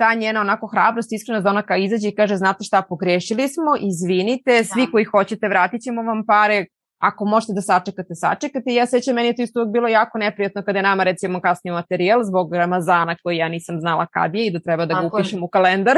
ta 0.00 0.14
njena 0.14 0.40
onako 0.40 0.66
hrabrost, 0.66 1.12
iskrenost 1.12 1.44
da 1.44 1.50
ona 1.50 1.62
kao 1.62 1.76
izađe 1.76 2.08
i 2.08 2.14
kaže 2.14 2.36
znate 2.36 2.64
šta, 2.64 2.82
pogrešili 2.88 3.48
smo, 3.48 3.70
izvinite, 3.90 4.64
svi 4.64 4.84
da. 4.86 4.90
koji 4.92 5.04
hoćete 5.04 5.48
vratit 5.48 5.80
ćemo 5.82 6.02
vam 6.02 6.20
pare, 6.26 6.66
ako 7.08 7.24
možete 7.24 7.52
da 7.52 7.62
sačekate, 7.62 8.14
sačekate. 8.14 8.70
I 8.70 8.74
ja 8.74 8.86
sećam, 8.86 9.14
meni 9.14 9.28
je 9.28 9.36
to 9.36 9.42
isto 9.42 9.64
bilo 9.64 9.88
jako 9.88 10.18
neprijatno 10.18 10.62
kada 10.66 10.78
je 10.78 10.82
nama 10.82 11.02
recimo 11.04 11.40
kasnije 11.40 11.72
materijal 11.72 12.20
zbog 12.24 12.54
Ramazana 12.54 13.16
koji 13.22 13.36
ja 13.36 13.48
nisam 13.48 13.80
znala 13.80 14.06
kad 14.06 14.34
je 14.34 14.46
i 14.46 14.50
da 14.50 14.60
treba 14.60 14.86
da 14.86 14.94
ga 14.94 15.06
upišem 15.06 15.42
u 15.42 15.48
kalendar. 15.48 15.96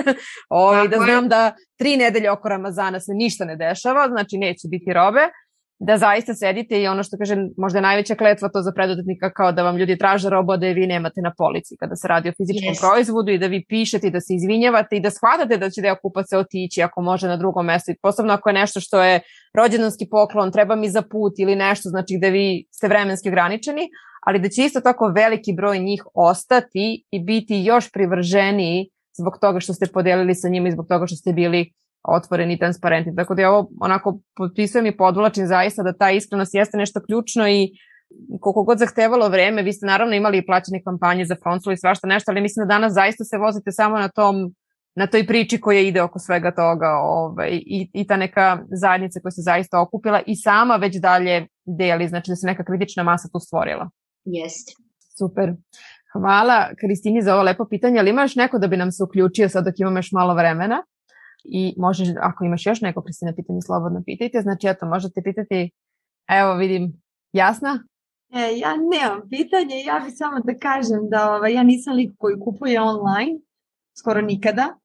o, 0.51 0.61
ovaj, 0.67 0.85
I 0.85 0.89
da 0.89 0.97
znam 0.97 1.29
da 1.29 1.53
tri 1.79 1.97
nedelje 1.97 2.31
oko 2.31 2.49
Ramazana 2.49 3.01
se 3.01 3.13
ništa 3.15 3.45
ne 3.45 3.57
dešava, 3.57 4.09
znači 4.09 4.39
neće 4.39 4.69
biti 4.71 4.93
robe 4.93 5.25
da 5.87 5.97
zaista 5.99 6.35
sedite 6.35 6.83
i 6.83 6.87
ono 6.89 7.03
što 7.03 7.17
kaže, 7.19 7.37
možda 7.57 7.79
je 7.79 7.83
najveća 7.83 8.15
kletva 8.15 8.49
to 8.49 8.63
za 8.63 8.73
preduzetnika 8.73 9.31
kao 9.31 9.53
da 9.53 9.63
vam 9.63 9.77
ljudi 9.77 9.99
traže 9.99 10.31
robo 10.31 10.57
da 10.57 10.67
je 10.67 10.75
vi 10.75 10.87
nemate 10.87 11.21
na 11.21 11.33
polici 11.39 11.77
kada 11.81 11.97
se 11.97 12.09
radi 12.09 12.29
o 12.29 12.33
fizičkom 12.37 12.75
yes. 12.75 12.81
proizvodu 12.81 13.31
i 13.33 13.39
da 13.39 13.47
vi 13.47 13.65
pišete 13.69 14.07
i 14.07 14.11
da 14.11 14.21
se 14.21 14.35
izvinjavate 14.35 14.97
i 14.97 15.01
da 15.01 15.11
shvatate 15.11 15.57
da 15.57 15.71
će 15.71 15.83
deo 15.83 15.97
kupaca 16.03 16.39
otići 16.39 16.83
ako 16.83 17.03
može 17.03 17.29
na 17.29 17.37
drugo 17.37 17.63
mesto 17.63 17.93
i 17.93 17.99
posebno 18.03 18.33
ako 18.33 18.49
je 18.49 18.53
nešto 18.53 18.81
što 18.81 19.03
je 19.03 19.21
rođendanski 19.59 20.07
poklon, 20.11 20.53
treba 20.53 20.77
mi 20.77 20.91
za 20.91 21.03
put 21.03 21.33
ili 21.39 21.57
nešto, 21.57 21.89
znači 21.89 22.17
gde 22.19 22.31
vi 22.31 22.67
ste 22.71 22.89
vremenski 22.89 23.29
ograničeni, 23.29 23.89
ali 24.27 24.39
da 24.39 24.49
će 24.49 24.65
isto 24.65 24.81
tako 24.81 25.13
veliki 25.15 25.53
broj 25.53 25.79
njih 25.79 26.03
ostati 26.15 27.05
i 27.11 27.25
biti 27.25 27.63
još 27.65 27.93
privrženiji 27.93 28.89
zbog 29.19 29.39
toga 29.41 29.61
što 29.61 29.75
ste 29.75 29.87
podelili 29.87 30.35
sa 30.35 30.49
njima 30.49 30.69
i 30.69 30.73
zbog 30.73 30.87
toga 30.89 31.07
što 31.07 31.17
ste 31.17 31.33
bili 31.33 31.73
otvoreni 32.09 32.55
i 32.55 32.59
transparentni. 32.59 33.17
Tako 33.17 33.35
da 33.35 33.43
ja 33.43 33.51
ovo 33.51 33.71
onako 33.81 34.21
potpisujem 34.37 34.87
i 34.87 34.97
podvlačim 34.97 35.47
zaista 35.47 35.83
da 35.83 35.93
ta 35.93 36.11
iskrenost 36.11 36.55
jeste 36.55 36.77
nešto 36.77 37.01
ključno 37.07 37.49
i 37.49 37.69
koliko 38.41 38.65
god 38.65 38.79
zahtevalo 38.79 39.29
vreme, 39.29 39.63
vi 39.63 39.73
ste 39.73 39.87
naravno 39.87 40.15
imali 40.15 40.39
i 40.39 40.47
plaćene 40.47 40.83
kampanje 40.85 41.25
za 41.25 41.37
Fronsul 41.43 41.73
i 41.73 41.77
svašta 41.77 42.07
nešto, 42.07 42.31
ali 42.31 42.41
mislim 42.41 42.67
da 42.67 42.75
danas 42.75 42.93
zaista 42.93 43.25
se 43.25 43.39
vozite 43.39 43.73
samo 43.73 43.99
na 43.99 44.09
tom 44.09 44.55
na 44.95 45.07
toj 45.07 45.27
priči 45.27 45.61
koja 45.61 45.81
ide 45.81 46.03
oko 46.03 46.19
svega 46.19 46.55
toga 46.55 46.89
ovaj, 47.03 47.51
i, 47.53 47.91
i 47.93 48.07
ta 48.07 48.17
neka 48.17 48.59
zajednica 48.71 49.21
koja 49.21 49.31
se 49.31 49.41
zaista 49.43 49.81
okupila 49.81 50.21
i 50.27 50.37
sama 50.37 50.77
već 50.77 50.97
dalje 50.97 51.47
deli, 51.79 52.09
znači 52.09 52.31
da 52.31 52.37
se 52.37 52.47
neka 52.47 52.65
kritična 52.65 53.03
masa 53.03 53.29
tu 53.33 53.39
stvorila. 53.39 53.91
Jeste. 54.25 54.73
Super. 55.19 55.53
Hvala 56.13 56.69
Kristini 56.81 57.23
za 57.23 57.35
ovo 57.35 57.43
lepo 57.43 57.65
pitanje, 57.71 57.99
ali 57.99 58.11
imaš 58.11 58.37
neko 58.37 58.59
da 58.59 58.67
bi 58.67 58.77
nam 58.77 58.93
se 58.93 59.05
uključio 59.05 59.49
sad 59.49 59.65
dok 59.65 59.75
imamo 59.79 59.99
još 59.99 60.13
malo 60.13 60.35
vremena? 60.35 60.83
I 61.45 61.75
možeš, 61.79 62.09
ako 62.21 62.45
imaš 62.45 62.67
još 62.67 62.81
neko 62.81 63.03
Kristina 63.03 63.33
pitanje, 63.37 63.61
slobodno 63.67 64.03
pitajte. 64.07 64.41
Znači, 64.41 64.67
eto, 64.67 64.87
možete 64.87 65.23
pitati, 65.23 65.71
evo 66.29 66.55
vidim, 66.55 67.03
jasna? 67.33 67.85
E, 68.35 68.59
ja 68.59 68.77
nemam 68.77 69.29
pitanje, 69.31 69.77
ja 69.87 70.01
bih 70.05 70.15
samo 70.17 70.41
da 70.45 70.59
kažem 70.59 71.09
da 71.11 71.35
ovaj, 71.35 71.55
ja 71.55 71.63
nisam 71.63 71.95
lik 71.95 72.11
koji 72.19 72.37
kupuje 72.45 72.81
online, 72.81 73.41
skoro 73.99 74.21
nikada, 74.21 74.79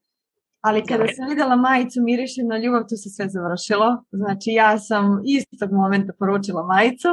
ali 0.61 0.85
kada 0.85 1.05
sam 1.15 1.29
videla 1.29 1.55
majicu 1.55 2.03
Miriše 2.03 2.43
na 2.43 2.57
ljubav, 2.57 2.81
to 2.81 2.95
se 2.97 3.09
sve 3.09 3.25
završilo. 3.29 4.03
Znači, 4.11 4.49
ja 4.51 4.79
sam 4.79 5.21
istog 5.25 5.71
momenta 5.71 6.13
poručila 6.19 6.63
majicu, 6.63 7.07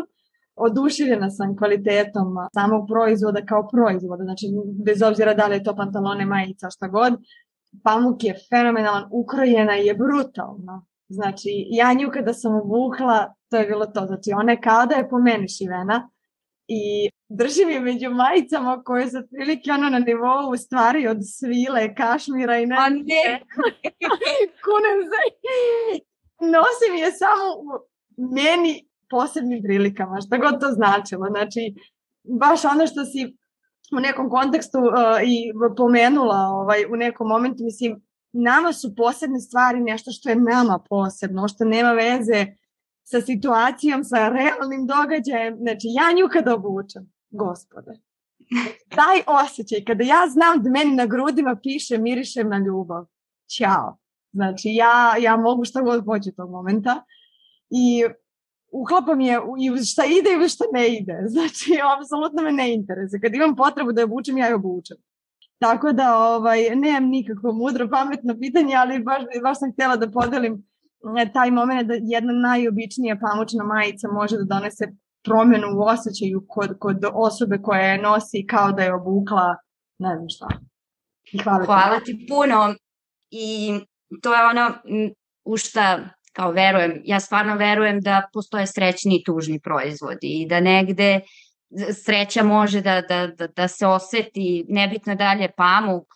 oduševljena 0.56 1.30
sam 1.30 1.56
kvalitetom 1.56 2.28
samog 2.54 2.86
proizvoda 2.92 3.40
kao 3.46 3.68
proizvoda, 3.68 4.24
znači 4.24 4.46
bez 4.86 5.02
obzira 5.02 5.34
da 5.34 5.46
li 5.46 5.56
je 5.56 5.64
to 5.64 5.76
pantalone, 5.76 6.26
majica, 6.26 6.70
šta 6.70 6.88
god, 6.88 7.12
pamuk 7.82 8.24
je 8.24 8.34
fenomenalan, 8.48 9.08
ukrojena 9.10 9.72
je 9.72 9.94
brutalno. 9.94 10.86
Znači, 11.08 11.66
ja 11.70 11.92
nju 11.92 12.10
kada 12.12 12.32
sam 12.32 12.54
obukla, 12.54 13.34
to 13.50 13.56
je 13.56 13.66
bilo 13.66 13.86
to. 13.86 14.06
Znači, 14.06 14.32
ona 14.36 14.52
je 14.52 14.60
kao 14.60 14.86
da 14.86 14.94
je 14.94 15.08
po 15.08 15.18
meni 15.18 15.48
šivena 15.48 16.10
i 16.68 17.10
držim 17.28 17.70
je 17.70 17.80
među 17.80 18.10
majicama 18.10 18.82
koje 18.82 19.10
su 19.10 19.18
otprilike 19.18 19.72
ono 19.72 19.88
na 19.88 19.98
nivou 19.98 20.56
stvari 20.56 21.06
od 21.06 21.18
svile, 21.38 21.94
kašmira 21.94 22.58
i 22.58 22.66
ne. 22.66 22.76
A 22.76 22.88
ne! 23.10 23.40
Kunem 24.64 24.98
se. 25.10 25.20
Nosim 26.40 26.94
je 27.02 27.12
samo 27.12 27.44
u 27.58 27.64
meni 28.34 28.88
posebnim 29.10 29.62
prilikama, 29.62 30.20
šta 30.26 30.36
god 30.36 30.60
to 30.60 30.70
značilo. 30.70 31.26
Znači, 31.30 31.74
baš 32.22 32.64
ono 32.64 32.86
što 32.86 33.04
si 33.04 33.36
u 33.92 34.00
nekom 34.00 34.30
kontekstu 34.30 34.78
uh, 34.78 35.22
i 35.24 35.52
pomenula 35.76 36.36
ovaj, 36.36 36.84
u 36.92 36.96
nekom 36.96 37.28
momentu, 37.28 37.64
mislim, 37.64 38.02
nama 38.32 38.72
su 38.72 38.94
posebne 38.96 39.40
stvari 39.40 39.80
nešto 39.80 40.10
što 40.10 40.28
je 40.28 40.36
nama 40.36 40.78
posebno, 40.88 41.48
što 41.48 41.64
nema 41.64 41.92
veze 41.92 42.46
sa 43.04 43.20
situacijom, 43.20 44.04
sa 44.04 44.28
realnim 44.28 44.86
događajem. 44.86 45.56
Znači, 45.56 45.86
ja 45.90 46.12
nju 46.12 46.28
kada 46.32 46.54
obučem, 46.54 47.12
gospode, 47.30 47.92
taj 48.88 49.22
osjećaj, 49.26 49.84
kada 49.84 50.04
ja 50.04 50.26
znam 50.28 50.62
da 50.62 50.70
meni 50.70 50.96
na 50.96 51.06
grudima 51.06 51.56
piše 51.62 51.98
mirišem 51.98 52.48
na 52.48 52.58
ljubav, 52.58 53.04
ćao. 53.56 53.98
Znači, 54.32 54.68
ja, 54.68 55.16
ja 55.20 55.36
mogu 55.36 55.64
šta 55.64 55.82
god 55.82 56.04
hoću 56.04 56.32
tog 56.36 56.50
momenta. 56.50 57.04
I 57.70 58.04
uklapam 58.80 59.20
je 59.20 59.40
i 59.58 59.84
šta 59.84 60.02
ide 60.04 60.44
i 60.44 60.48
šta 60.48 60.64
ne 60.72 60.88
ide. 60.88 61.16
Znači, 61.34 61.70
apsolutno 61.98 62.42
me 62.42 62.52
ne 62.52 62.74
interese. 62.74 63.20
Kad 63.20 63.34
imam 63.34 63.56
potrebu 63.56 63.92
da 63.92 64.00
je 64.00 64.04
obučem, 64.04 64.38
ja 64.38 64.46
je 64.46 64.54
obučem. 64.54 64.96
Tako 65.58 65.92
da 65.92 66.18
ovaj, 66.18 66.76
nemam 66.76 67.10
nikakvo 67.10 67.52
mudro, 67.52 67.88
pametno 67.88 68.34
pitanje, 68.40 68.74
ali 68.76 69.02
baš, 69.02 69.22
baš 69.42 69.58
sam 69.58 69.72
htjela 69.72 69.96
da 69.96 70.10
podelim 70.10 70.66
e, 71.18 71.32
taj 71.32 71.50
moment 71.50 71.88
da 71.88 71.94
jedna 72.00 72.32
najobičnija 72.32 73.16
pamučna 73.20 73.64
majica 73.64 74.08
može 74.08 74.36
da 74.36 74.44
donese 74.44 74.84
promjenu 75.24 75.66
u 75.76 75.82
osjećaju 75.82 76.44
kod, 76.48 76.78
kod 76.78 77.04
osobe 77.12 77.58
koja 77.62 77.80
je 77.80 78.02
nosi 78.02 78.46
kao 78.46 78.72
da 78.72 78.82
je 78.82 78.94
obukla 78.94 79.56
ne 79.98 80.16
znam 80.16 80.28
šta. 80.28 80.48
I 81.32 81.38
hvala, 81.38 81.64
hvala 81.64 82.00
ti. 82.00 82.04
ti 82.04 82.26
puno 82.28 82.74
i 83.30 83.74
to 84.22 84.34
je 84.34 84.46
ono 84.46 84.70
u 85.44 85.56
šta 85.56 85.98
kao 86.34 86.50
verujem, 86.50 87.00
ja 87.04 87.20
stvarno 87.20 87.56
verujem 87.56 88.00
da 88.00 88.22
postoje 88.32 88.66
srećni 88.66 89.16
i 89.16 89.24
tužni 89.24 89.60
proizvodi 89.60 90.42
i 90.42 90.46
da 90.48 90.60
negde 90.60 91.20
sreća 92.04 92.42
može 92.42 92.80
da, 92.80 93.00
da, 93.00 93.26
da, 93.26 93.46
da 93.46 93.68
se 93.68 93.86
oseti, 93.86 94.64
nebitno 94.68 95.14
dalje 95.14 95.50
pamuk, 95.56 96.06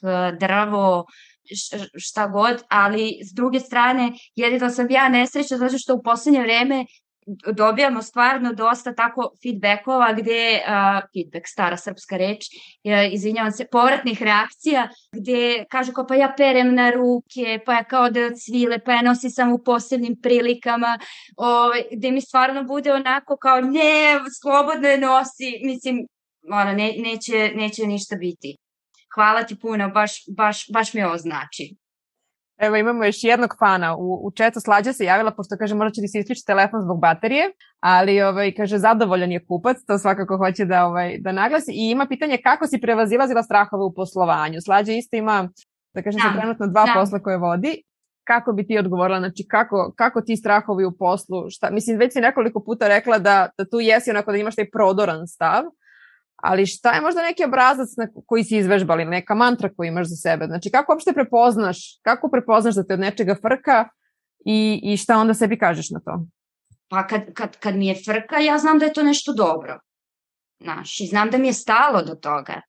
drvo, 0.40 1.06
šta 1.96 2.26
god, 2.26 2.62
ali 2.68 3.12
s 3.30 3.34
druge 3.34 3.60
strane 3.60 4.12
jedino 4.34 4.70
sam 4.70 4.90
ja 4.90 5.08
nesreća 5.08 5.56
zato 5.56 5.78
što 5.78 5.94
u 5.94 6.02
poslednje 6.02 6.40
vreme 6.40 6.84
dobijamo 7.52 8.02
stvarno 8.02 8.52
dosta 8.52 8.94
tako 8.94 9.30
feedbackova 9.42 10.12
gde, 10.12 10.60
uh, 10.60 11.00
feedback, 11.14 11.46
stara 11.46 11.76
srpska 11.76 12.16
reč, 12.16 12.46
uh, 12.46 13.12
izvinjavam 13.12 13.52
se, 13.52 13.66
povratnih 13.72 14.22
reakcija, 14.22 14.88
gde 15.12 15.64
kažu 15.70 15.92
kao 15.92 16.06
pa 16.06 16.14
ja 16.14 16.34
perem 16.36 16.74
na 16.74 16.90
ruke, 16.90 17.60
pa 17.66 17.74
ja 17.74 17.84
kao 17.84 18.10
da 18.10 18.36
svile, 18.36 18.78
pa 18.84 18.92
ja 18.92 19.02
nosim 19.02 19.30
samo 19.30 19.54
u 19.54 19.62
posebnim 19.64 20.16
prilikama, 20.22 20.98
ovaj, 21.36 21.82
gde 21.92 22.10
mi 22.10 22.20
stvarno 22.20 22.64
bude 22.64 22.92
onako 22.92 23.36
kao 23.36 23.60
ne, 23.60 24.20
slobodno 24.42 24.88
je 24.88 24.98
nosi, 24.98 25.60
mislim, 25.64 26.06
ona, 26.50 26.72
ne, 26.72 26.94
neće, 26.98 27.52
neće 27.54 27.86
ništa 27.86 28.16
biti. 28.16 28.56
Hvala 29.14 29.42
ti 29.42 29.58
puno, 29.60 29.88
baš, 29.88 30.12
baš, 30.36 30.66
baš 30.72 30.94
mi 30.94 31.02
ovo 31.02 31.18
znači. 31.18 31.74
Evo 32.58 32.76
imamo 32.76 33.04
još 33.04 33.24
jednog 33.24 33.56
fana. 33.58 33.96
U, 33.96 34.26
u 34.26 34.30
četu 34.30 34.60
slađa 34.60 34.92
se 34.92 35.04
javila, 35.04 35.30
pošto 35.30 35.56
kaže 35.58 35.74
možda 35.74 35.94
će 35.94 36.00
da 36.00 36.08
se 36.08 36.18
isključi 36.18 36.46
telefon 36.46 36.82
zbog 36.82 37.00
baterije, 37.00 37.50
ali 37.80 38.22
ovaj, 38.22 38.54
kaže 38.54 38.78
zadovoljan 38.78 39.32
je 39.32 39.46
kupac, 39.46 39.76
to 39.86 39.98
svakako 39.98 40.36
hoće 40.36 40.64
da, 40.64 40.86
ovaj, 40.86 41.18
da 41.18 41.32
naglasi. 41.32 41.72
I 41.72 41.90
ima 41.90 42.06
pitanje 42.06 42.38
kako 42.42 42.66
si 42.66 42.80
prevazilazila 42.80 43.42
strahove 43.42 43.84
u 43.84 43.94
poslovanju. 43.94 44.60
Slađa 44.60 44.92
isto 44.92 45.16
ima, 45.16 45.48
da 45.94 46.02
kažem 46.02 46.20
da, 46.24 46.28
se 46.28 46.38
trenutno 46.38 46.66
dva 46.66 46.86
da. 46.86 46.92
posla 46.94 47.18
koje 47.22 47.36
vodi. 47.36 47.82
Kako 48.26 48.52
bi 48.52 48.66
ti 48.66 48.78
odgovorila, 48.78 49.18
znači 49.18 49.46
kako, 49.50 49.92
kako 49.96 50.20
ti 50.20 50.36
strahovi 50.36 50.84
u 50.84 50.96
poslu, 50.98 51.50
šta, 51.50 51.70
mislim 51.70 51.98
već 51.98 52.12
si 52.12 52.20
nekoliko 52.20 52.64
puta 52.64 52.88
rekla 52.88 53.18
da, 53.18 53.48
da 53.58 53.64
tu 53.64 53.80
jesi 53.80 54.10
onako 54.10 54.32
da 54.32 54.38
imaš 54.38 54.56
taj 54.56 54.70
prodoran 54.70 55.26
stav, 55.26 55.64
ali 56.42 56.66
šta 56.66 56.92
je 56.92 57.00
možda 57.00 57.22
neki 57.22 57.44
obrazac 57.44 57.88
na 57.96 58.08
koji 58.26 58.44
si 58.44 58.56
izvežbali, 58.56 59.04
neka 59.04 59.34
mantra 59.34 59.70
koju 59.76 59.88
imaš 59.88 60.06
za 60.06 60.16
sebe? 60.16 60.46
Znači, 60.46 60.70
kako 60.70 60.92
uopšte 60.92 61.12
prepoznaš, 61.12 61.78
kako 62.02 62.30
prepoznaš 62.30 62.74
da 62.74 62.84
te 62.84 62.94
od 62.94 63.00
nečega 63.00 63.34
frka 63.34 63.88
i, 64.44 64.80
i 64.82 64.96
šta 64.96 65.18
onda 65.18 65.34
sebi 65.34 65.58
kažeš 65.58 65.90
na 65.90 66.00
to? 66.00 66.26
Pa 66.88 67.06
kad, 67.06 67.32
kad, 67.34 67.56
kad 67.56 67.76
mi 67.76 67.86
je 67.86 67.94
frka, 68.04 68.38
ja 68.38 68.58
znam 68.58 68.78
da 68.78 68.84
je 68.84 68.92
to 68.92 69.02
nešto 69.02 69.32
dobro. 69.32 69.80
Znaš, 70.62 71.00
i 71.00 71.06
znam 71.06 71.30
da 71.30 71.38
mi 71.38 71.46
je 71.46 71.52
stalo 71.52 72.02
do 72.02 72.14
toga. 72.14 72.60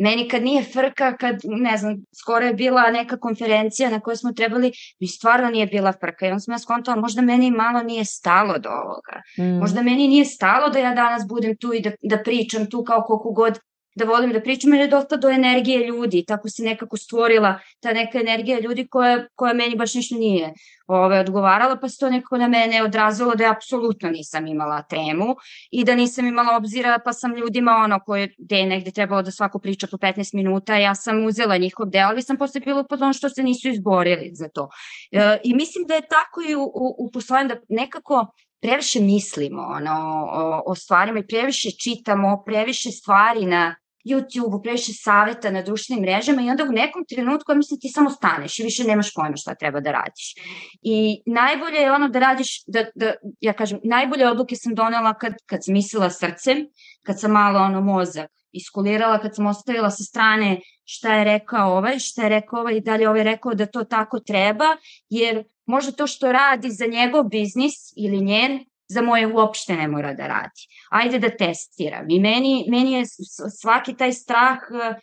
Meni 0.00 0.28
kad 0.28 0.42
nije 0.42 0.62
frka, 0.62 1.16
kad, 1.16 1.36
ne 1.44 1.76
znam, 1.76 1.96
skoro 2.20 2.46
je 2.46 2.54
bila 2.54 2.90
neka 2.90 3.16
konferencija 3.16 3.90
na 3.90 4.00
kojoj 4.00 4.16
smo 4.16 4.32
trebali, 4.32 4.72
mi 5.00 5.06
stvarno 5.06 5.50
nije 5.50 5.66
bila 5.66 5.92
frka. 5.92 6.26
I 6.26 6.30
on 6.30 6.40
sam 6.40 6.54
ja 6.54 6.58
skontala, 6.58 7.00
možda 7.00 7.22
meni 7.22 7.50
malo 7.50 7.82
nije 7.82 8.04
stalo 8.04 8.58
do 8.58 8.68
ovoga. 8.68 9.22
Mm. 9.38 9.58
Možda 9.58 9.82
meni 9.82 10.08
nije 10.08 10.24
stalo 10.24 10.68
da 10.68 10.78
ja 10.78 10.94
danas 10.94 11.22
budem 11.28 11.56
tu 11.56 11.72
i 11.74 11.80
da, 11.80 11.90
da 12.02 12.22
pričam 12.22 12.70
tu 12.70 12.84
kao 12.84 13.02
koliko 13.02 13.32
god 13.32 13.58
da 13.98 14.04
volim 14.04 14.32
da 14.32 14.40
pričam, 14.40 14.72
jer 14.74 14.80
je 14.80 14.88
dosta 14.88 15.16
do 15.16 15.28
energije 15.28 15.86
ljudi, 15.86 16.24
tako 16.26 16.48
se 16.48 16.62
nekako 16.62 16.96
stvorila 16.96 17.58
ta 17.80 17.92
neka 17.92 18.20
energija 18.20 18.60
ljudi 18.60 18.86
koja, 18.86 19.26
koja 19.34 19.54
meni 19.54 19.76
baš 19.76 19.94
ništa 19.94 20.14
nije 20.16 20.52
ove, 20.86 21.20
odgovarala, 21.20 21.76
pa 21.76 21.88
se 21.88 21.98
to 21.98 22.10
nekako 22.10 22.38
na 22.38 22.48
mene 22.48 22.82
odrazilo 22.82 23.34
da 23.34 23.44
ja 23.44 23.52
apsolutno 23.52 24.10
nisam 24.10 24.46
imala 24.46 24.82
temu 24.82 25.36
i 25.70 25.84
da 25.84 25.94
nisam 25.94 26.26
imala 26.26 26.56
obzira, 26.56 26.98
pa 27.04 27.12
sam 27.12 27.34
ljudima 27.36 27.72
ono 27.84 28.00
koje, 28.06 28.34
gde 28.38 28.56
je 28.56 28.66
negde 28.66 28.90
trebalo 28.90 29.22
da 29.22 29.30
svako 29.30 29.58
priča 29.58 29.86
po 29.90 29.96
15 29.96 30.34
minuta, 30.34 30.76
ja 30.76 30.94
sam 30.94 31.26
uzela 31.26 31.56
njihov 31.56 31.86
deo, 31.86 32.08
ali 32.08 32.22
sam 32.22 32.36
posle 32.36 32.60
bilo 32.60 32.84
pod 32.84 33.02
ono 33.02 33.12
što 33.12 33.28
se 33.28 33.42
nisu 33.42 33.68
izborili 33.68 34.30
za 34.32 34.48
to. 34.48 34.68
E, 35.12 35.38
I 35.44 35.54
mislim 35.54 35.84
da 35.88 35.94
je 35.94 36.08
tako 36.08 36.40
i 36.48 36.54
u, 36.54 36.62
u, 36.62 36.94
u 36.98 37.10
poslovanju 37.10 37.48
da 37.48 37.60
nekako 37.68 38.26
previše 38.60 39.00
mislimo 39.00 39.62
ono, 39.62 40.26
o, 40.32 40.62
o 40.66 40.74
stvarima 40.74 41.18
i 41.18 41.26
previše 41.26 41.70
čitamo, 41.70 42.42
previše 42.46 42.90
stvari 42.90 43.46
na 43.46 43.74
YouTube, 44.08 44.62
previše 44.62 44.92
saveta 44.92 45.50
na 45.50 45.62
društvenim 45.62 46.02
mrežama 46.02 46.42
i 46.42 46.50
onda 46.50 46.64
u 46.64 46.72
nekom 46.72 47.04
trenutku, 47.08 47.54
mislim, 47.54 47.80
ti 47.80 47.88
samo 47.88 48.10
staneš 48.10 48.58
i 48.58 48.62
više 48.62 48.84
nemaš 48.84 49.14
pojma 49.14 49.36
šta 49.36 49.54
treba 49.54 49.80
da 49.80 49.92
radiš. 49.92 50.34
I 50.82 51.22
najbolje 51.26 51.78
je 51.78 51.92
ono 51.92 52.08
da 52.08 52.18
radiš, 52.18 52.64
da, 52.66 52.84
da 52.94 53.12
ja 53.40 53.52
kažem, 53.52 53.80
najbolje 53.84 54.28
odluke 54.28 54.56
sam 54.56 54.74
donela 54.74 55.14
kad, 55.14 55.34
kad 55.46 55.64
sam 55.64 55.74
mislila 55.74 56.10
srcem, 56.10 56.66
kad 57.06 57.20
sam 57.20 57.32
malo 57.32 57.58
ono 57.58 57.80
mozak 57.80 58.30
iskulirala, 58.52 59.18
kad 59.18 59.34
sam 59.34 59.46
ostavila 59.46 59.90
sa 59.90 60.04
strane 60.04 60.60
šta 60.84 61.14
je 61.14 61.24
rekao 61.24 61.76
ovaj, 61.76 61.98
šta 61.98 62.22
je 62.22 62.28
rekao 62.28 62.60
ovaj 62.60 62.76
i 62.76 62.80
dalje 62.80 63.08
ovaj 63.08 63.24
rekao 63.24 63.54
da 63.54 63.66
to 63.66 63.84
tako 63.84 64.20
treba, 64.20 64.76
jer 65.08 65.44
možda 65.66 65.92
to 65.92 66.06
što 66.06 66.32
radi 66.32 66.70
za 66.70 66.86
njegov 66.86 67.24
biznis 67.24 67.74
ili 67.96 68.20
njen 68.20 68.64
za 68.88 69.02
moje 69.02 69.26
uopšte 69.26 69.76
ne 69.76 69.88
mora 69.88 70.14
da 70.14 70.26
radi. 70.26 70.66
Ajde 70.90 71.18
da 71.18 71.36
testiram. 71.36 72.10
I 72.10 72.20
meni, 72.20 72.64
meni 72.68 72.92
je 72.92 73.04
svaki 73.60 73.96
taj 73.96 74.12
strah 74.12 74.58
e, 74.58 74.94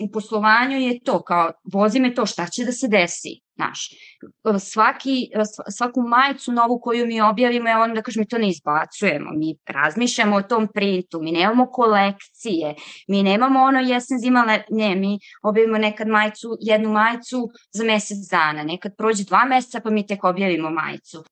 u 0.00 0.10
poslovanju 0.12 0.76
je 0.76 1.00
to, 1.00 1.22
kao 1.22 1.52
vozi 1.72 2.00
me 2.00 2.14
to 2.14 2.26
šta 2.26 2.46
će 2.46 2.64
da 2.64 2.72
se 2.72 2.88
desi, 2.88 3.40
znaš. 3.54 3.88
Svaki, 4.60 5.28
svaku 5.76 6.00
majicu 6.00 6.52
novu 6.52 6.80
koju 6.80 7.06
mi 7.06 7.20
objavimo, 7.20 7.68
ja 7.68 7.80
ono 7.80 7.94
da 7.94 8.02
kažem, 8.02 8.20
mi 8.20 8.28
to 8.28 8.38
ne 8.38 8.48
izbacujemo, 8.48 9.30
mi 9.36 9.56
razmišljamo 9.66 10.36
o 10.36 10.42
tom 10.42 10.68
printu, 10.74 11.22
mi 11.22 11.32
nemamo 11.32 11.66
kolekcije, 11.66 12.74
mi 13.08 13.22
nemamo 13.22 13.60
ono 13.60 13.80
jesen 13.80 14.18
zima, 14.18 14.58
ne, 14.70 14.94
mi 14.96 15.18
objavimo 15.42 15.78
nekad 15.78 16.08
majicu, 16.08 16.56
jednu 16.60 16.90
majicu 16.92 17.48
za 17.72 17.84
mesec 17.84 18.18
dana, 18.30 18.62
nekad 18.62 18.92
prođe 18.98 19.24
dva 19.24 19.44
meseca 19.44 19.80
pa 19.80 19.90
mi 19.90 20.06
tek 20.06 20.24
objavimo 20.24 20.70
majicu. 20.70 21.24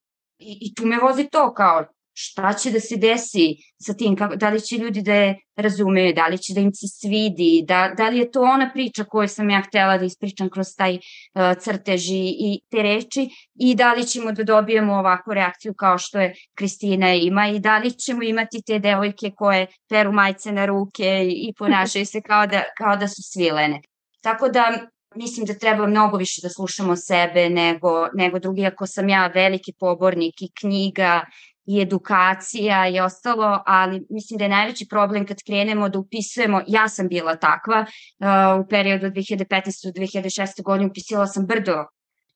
I, 0.42 0.58
I 0.60 0.74
tu 0.74 0.86
me 0.86 0.98
vozi 0.98 1.28
to 1.32 1.54
kao 1.54 1.84
šta 2.14 2.52
će 2.52 2.70
da 2.70 2.80
se 2.80 2.96
desi 2.96 3.46
sa 3.80 3.94
tim, 3.94 4.16
kako, 4.16 4.36
da 4.36 4.50
li 4.50 4.60
će 4.60 4.76
ljudi 4.76 5.02
da 5.02 5.14
je 5.14 5.38
razumeju, 5.56 6.14
da 6.14 6.26
li 6.26 6.38
će 6.38 6.54
da 6.54 6.60
im 6.60 6.72
se 6.74 6.86
svidi, 6.88 7.64
da, 7.68 7.92
da 7.96 8.08
li 8.08 8.18
je 8.18 8.30
to 8.30 8.42
ona 8.42 8.70
priča 8.72 9.04
koju 9.04 9.28
sam 9.28 9.50
ja 9.50 9.62
htela 9.66 9.98
da 9.98 10.04
ispričam 10.04 10.50
kroz 10.50 10.66
taj 10.76 10.94
uh, 10.94 11.58
crtež 11.60 12.08
i, 12.10 12.36
i 12.38 12.60
te 12.70 12.82
reči? 12.82 13.28
I 13.54 13.74
da 13.74 13.92
li 13.92 14.06
ćemo 14.06 14.32
da 14.32 14.44
dobijemo 14.44 14.94
ovakvu 14.94 15.34
reakciju 15.34 15.74
kao 15.74 15.98
što 15.98 16.20
je 16.20 16.34
Kristina 16.54 17.14
ima? 17.14 17.48
I 17.48 17.60
da 17.60 17.78
li 17.78 17.90
ćemo 17.90 18.22
imati 18.22 18.62
te 18.66 18.78
devojke 18.78 19.30
koje 19.36 19.66
peru 19.88 20.12
majce 20.12 20.52
na 20.52 20.66
ruke 20.66 21.26
i 21.28 21.52
ponašaju 21.58 22.06
se 22.06 22.20
kao 22.20 22.46
da, 22.46 22.62
kao 22.78 22.96
da 22.96 23.08
su 23.08 23.22
svilene. 23.22 23.80
Tako 24.20 24.48
da 24.48 24.86
mislim 25.14 25.46
da 25.46 25.54
treba 25.54 25.86
mnogo 25.86 26.16
više 26.16 26.40
da 26.42 26.48
slušamo 26.48 26.96
sebe 26.96 27.50
nego, 27.50 28.08
nego 28.14 28.38
drugi, 28.38 28.66
ako 28.66 28.86
sam 28.86 29.08
ja 29.08 29.26
veliki 29.26 29.72
pobornik 29.80 30.42
i 30.42 30.52
knjiga 30.60 31.20
i 31.66 31.80
edukacija 31.80 32.88
i 32.88 33.00
ostalo, 33.00 33.62
ali 33.66 34.06
mislim 34.10 34.38
da 34.38 34.44
je 34.44 34.48
najveći 34.48 34.86
problem 34.90 35.26
kad 35.26 35.36
krenemo 35.46 35.88
da 35.88 35.98
upisujemo, 35.98 36.62
ja 36.66 36.88
sam 36.88 37.08
bila 37.08 37.36
takva, 37.36 37.80
uh, 37.80 38.64
u 38.64 38.68
periodu 38.68 39.06
2015. 39.06 39.46
do 39.84 40.00
2006. 40.00 40.62
godine 40.62 40.90
upisila 40.90 41.26
sam 41.26 41.46
brdo 41.46 41.84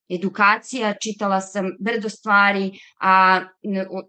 edukacija, 0.09 0.95
čitala 1.03 1.41
sam 1.41 1.71
brdo 1.81 2.09
stvari, 2.09 2.79
a 3.01 3.41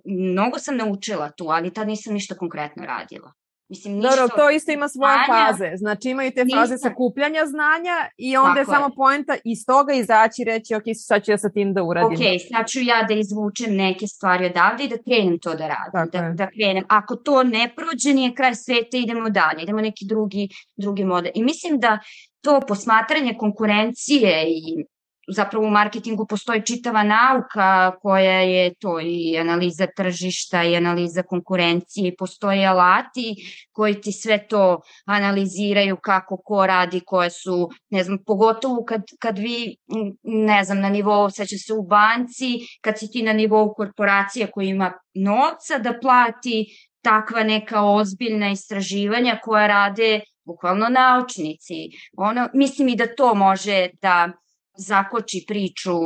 mnogo 0.06 0.60
sam 0.60 0.78
naučila 0.78 1.32
tu, 1.32 1.46
ali 1.50 1.74
tad 1.74 1.88
nisam 1.88 2.14
ništa 2.14 2.36
konkretno 2.36 2.86
radila. 2.86 3.34
Mislim, 3.70 3.94
ništa 3.96 4.10
Dobro, 4.10 4.36
to 4.36 4.50
isto 4.50 4.72
ima 4.72 4.88
svoje 4.88 5.18
znanja, 5.26 5.48
faze. 5.48 5.72
Znači 5.76 6.10
imaju 6.10 6.32
te 6.32 6.46
faze 6.56 6.74
nisam. 6.74 6.90
sakupljanja 6.90 7.46
znanja 7.46 7.96
i 8.18 8.38
onda 8.38 8.50
Tako 8.50 8.60
je 8.60 8.76
samo 8.76 8.96
poenta 8.96 9.36
iz 9.44 9.66
toga 9.66 9.94
izaći 9.94 10.42
i 10.42 10.46
reći 10.46 10.76
ok, 10.76 10.84
sad 10.96 11.24
ću 11.24 11.32
ja 11.32 11.38
sa 11.38 11.50
tim 11.50 11.74
da 11.74 11.84
uradim. 11.84 12.12
Ok, 12.12 12.26
sad 12.52 12.68
ću 12.68 12.80
ja 12.82 13.04
da 13.04 13.14
izvučem 13.14 13.76
neke 13.76 14.08
stvari 14.08 14.46
odavde 14.46 14.84
i 14.84 14.88
da 14.88 14.98
krenem 14.98 15.40
to 15.40 15.56
da 15.56 15.68
radim. 15.68 16.12
da, 16.12 16.32
da 16.32 16.50
krenem. 16.50 16.84
Ako 16.88 17.16
to 17.16 17.44
ne 17.44 17.74
prođe, 17.76 18.14
nije 18.14 18.36
kraj 18.36 18.56
sveta, 18.56 18.98
idemo 18.98 19.30
dalje. 19.30 19.64
Idemo 19.64 19.82
neki 19.82 20.06
drugi, 20.06 20.50
drugi 20.76 21.04
model. 21.04 21.32
I 21.36 21.44
mislim 21.44 21.80
da 21.80 22.00
to 22.42 22.62
posmatranje 22.68 23.36
konkurencije 23.38 24.44
i 24.48 24.86
zapravo 25.28 25.68
u 25.68 25.70
marketingu 25.70 26.26
postoji 26.28 26.66
čitava 26.66 27.04
nauka 27.04 27.92
koja 28.02 28.42
je 28.42 28.74
to 28.74 29.00
i 29.00 29.38
analiza 29.38 29.88
tržišta 29.96 30.64
i 30.64 30.76
analiza 30.76 31.24
konkurencije, 31.24 32.16
postoje 32.16 32.66
alati 32.66 33.36
koji 33.72 34.02
ti 34.02 34.12
sve 34.12 34.48
to 34.48 34.82
analiziraju 35.06 35.98
kako 35.98 36.38
ko 36.38 36.68
radi, 36.68 37.02
koje 37.06 37.30
su, 37.30 37.70
ne 37.90 38.04
znam, 38.04 38.18
pogotovo 38.26 38.86
kad, 38.86 39.02
kad 39.20 39.38
vi, 39.38 39.76
ne 40.24 40.64
znam, 40.64 40.80
na 40.80 40.90
nivou, 40.90 41.30
seća 41.30 41.56
se 41.58 41.74
u 41.74 41.84
banci, 41.84 42.60
kad 42.82 43.00
si 43.00 43.12
ti 43.12 43.24
na 43.24 43.34
nivou 43.34 43.74
korporacije 43.74 44.52
koja 44.52 44.70
ima 44.70 44.94
novca 45.14 45.78
da 45.78 46.00
plati 46.02 46.66
takva 47.02 47.44
neka 47.44 47.82
ozbiljna 47.82 48.52
istraživanja 48.52 49.40
koja 49.44 49.68
rade 49.68 50.22
bukvalno 50.46 50.90
naučnici. 50.90 51.76
Ono, 52.18 52.50
mislim 52.54 52.88
i 52.88 52.96
da 52.96 53.16
to 53.16 53.36
može 53.36 53.90
da 54.02 54.32
zakoči 54.78 55.46
priču 55.48 55.98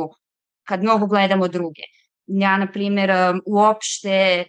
kad 0.68 0.82
mnogo 0.82 1.06
gledamo 1.06 1.48
druge. 1.48 1.82
Ja, 2.26 2.56
na 2.56 2.72
primjer, 2.72 3.10
um, 3.10 3.42
uopšte 3.46 4.44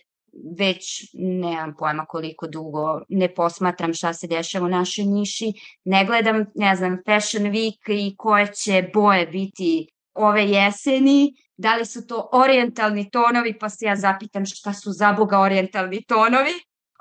već 0.58 1.10
nemam 1.14 1.76
pojma 1.80 2.06
koliko 2.06 2.48
dugo 2.48 3.02
ne 3.10 3.34
posmatram 3.34 3.94
šta 3.94 4.14
se 4.14 4.28
dešava 4.28 4.66
u 4.66 4.70
našoj 4.70 5.06
niši, 5.06 5.54
ne 5.84 6.06
gledam, 6.06 6.46
ne 6.56 6.76
znam, 6.76 6.98
Fashion 7.06 7.44
Week 7.44 7.80
i 7.88 8.16
koje 8.18 8.48
će 8.54 8.90
boje 8.94 9.28
biti 9.28 9.88
ove 10.14 10.46
jeseni, 10.50 11.34
da 11.58 11.76
li 11.76 11.86
su 11.86 12.08
to 12.08 12.30
orientalni 12.34 13.10
tonovi, 13.10 13.58
pa 13.60 13.70
se 13.70 13.86
ja 13.86 13.96
zapitam 13.96 14.46
šta 14.46 14.74
su 14.74 14.92
za 14.92 15.14
boga 15.14 15.40
orientalni 15.40 16.04
tonovi, 16.04 16.54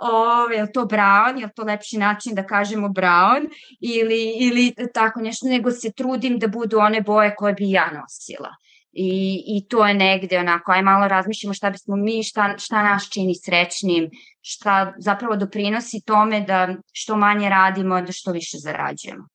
o, 0.03 0.49
je 0.55 0.62
li 0.62 0.73
to 0.73 0.85
brown, 0.85 1.39
je 1.39 1.47
li 1.47 1.53
to 1.57 1.62
lepši 1.62 1.99
način 1.99 2.35
da 2.35 2.47
kažemo 2.47 2.89
brown 2.89 3.49
ili, 3.81 4.35
ili 4.41 4.74
tako 4.95 5.20
nešto, 5.20 5.49
nego 5.49 5.70
se 5.70 5.93
trudim 5.93 6.39
da 6.39 6.49
budu 6.49 6.79
one 6.79 7.01
boje 7.01 7.35
koje 7.35 7.55
bi 7.55 7.70
ja 7.70 7.91
nosila. 8.01 8.51
I, 8.93 9.43
I 9.47 9.69
to 9.69 9.87
je 9.87 9.95
negde 9.95 10.39
onako, 10.39 10.73
aj 10.73 10.83
malo 10.83 11.09
razmišljamo 11.09 11.55
šta 11.55 11.70
bismo 11.70 11.97
mi, 11.97 12.23
šta, 12.23 12.55
šta 12.59 12.83
nas 12.83 13.09
čini 13.11 13.35
srećnim, 13.35 14.11
šta 14.41 14.93
zapravo 14.99 15.37
doprinosi 15.37 16.05
tome 16.07 16.41
da 16.41 16.74
što 16.93 17.16
manje 17.16 17.49
radimo, 17.49 18.01
da 18.01 18.12
što 18.12 18.33
više 18.33 18.59
zarađujemo. 18.59 19.29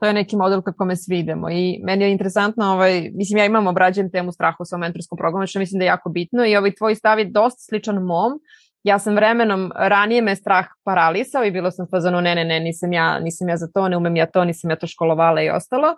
To 0.00 0.06
je 0.06 0.12
neki 0.12 0.36
model 0.36 0.62
kako 0.62 0.84
me 0.84 0.96
svidemo 0.96 1.50
i 1.50 1.80
meni 1.84 2.04
je 2.04 2.12
interesantno, 2.12 2.64
ovaj, 2.64 3.10
mislim 3.14 3.38
ja 3.38 3.44
imam 3.44 3.66
obrađen 3.66 4.10
temu 4.10 4.32
straha 4.32 4.64
svom 4.64 4.80
mentorskom 4.80 5.18
programu, 5.18 5.46
što 5.46 5.58
mislim 5.58 5.78
da 5.78 5.84
je 5.84 5.94
jako 5.94 6.10
bitno 6.10 6.46
i 6.46 6.56
ovaj 6.56 6.74
tvoj 6.74 6.94
stav 6.94 7.18
je 7.18 7.24
dosta 7.24 7.60
sličan 7.68 7.94
mom, 7.94 8.32
ja 8.84 8.98
sam 8.98 9.14
vremenom, 9.14 9.72
ranije 9.76 10.22
me 10.22 10.36
strah 10.36 10.66
paralisao 10.84 11.44
i 11.44 11.50
bilo 11.50 11.70
sam 11.70 11.86
fazano 11.90 12.20
ne, 12.20 12.34
ne, 12.34 12.44
ne, 12.44 12.60
nisam 12.60 12.92
ja, 12.92 13.20
nisam 13.20 13.48
ja 13.48 13.56
za 13.56 13.66
to, 13.74 13.88
ne 13.88 13.96
umem 13.96 14.16
ja 14.16 14.26
to, 14.26 14.44
nisam 14.44 14.70
ja 14.70 14.76
to 14.76 14.86
školovala 14.86 15.42
i 15.42 15.50
ostalo. 15.50 15.88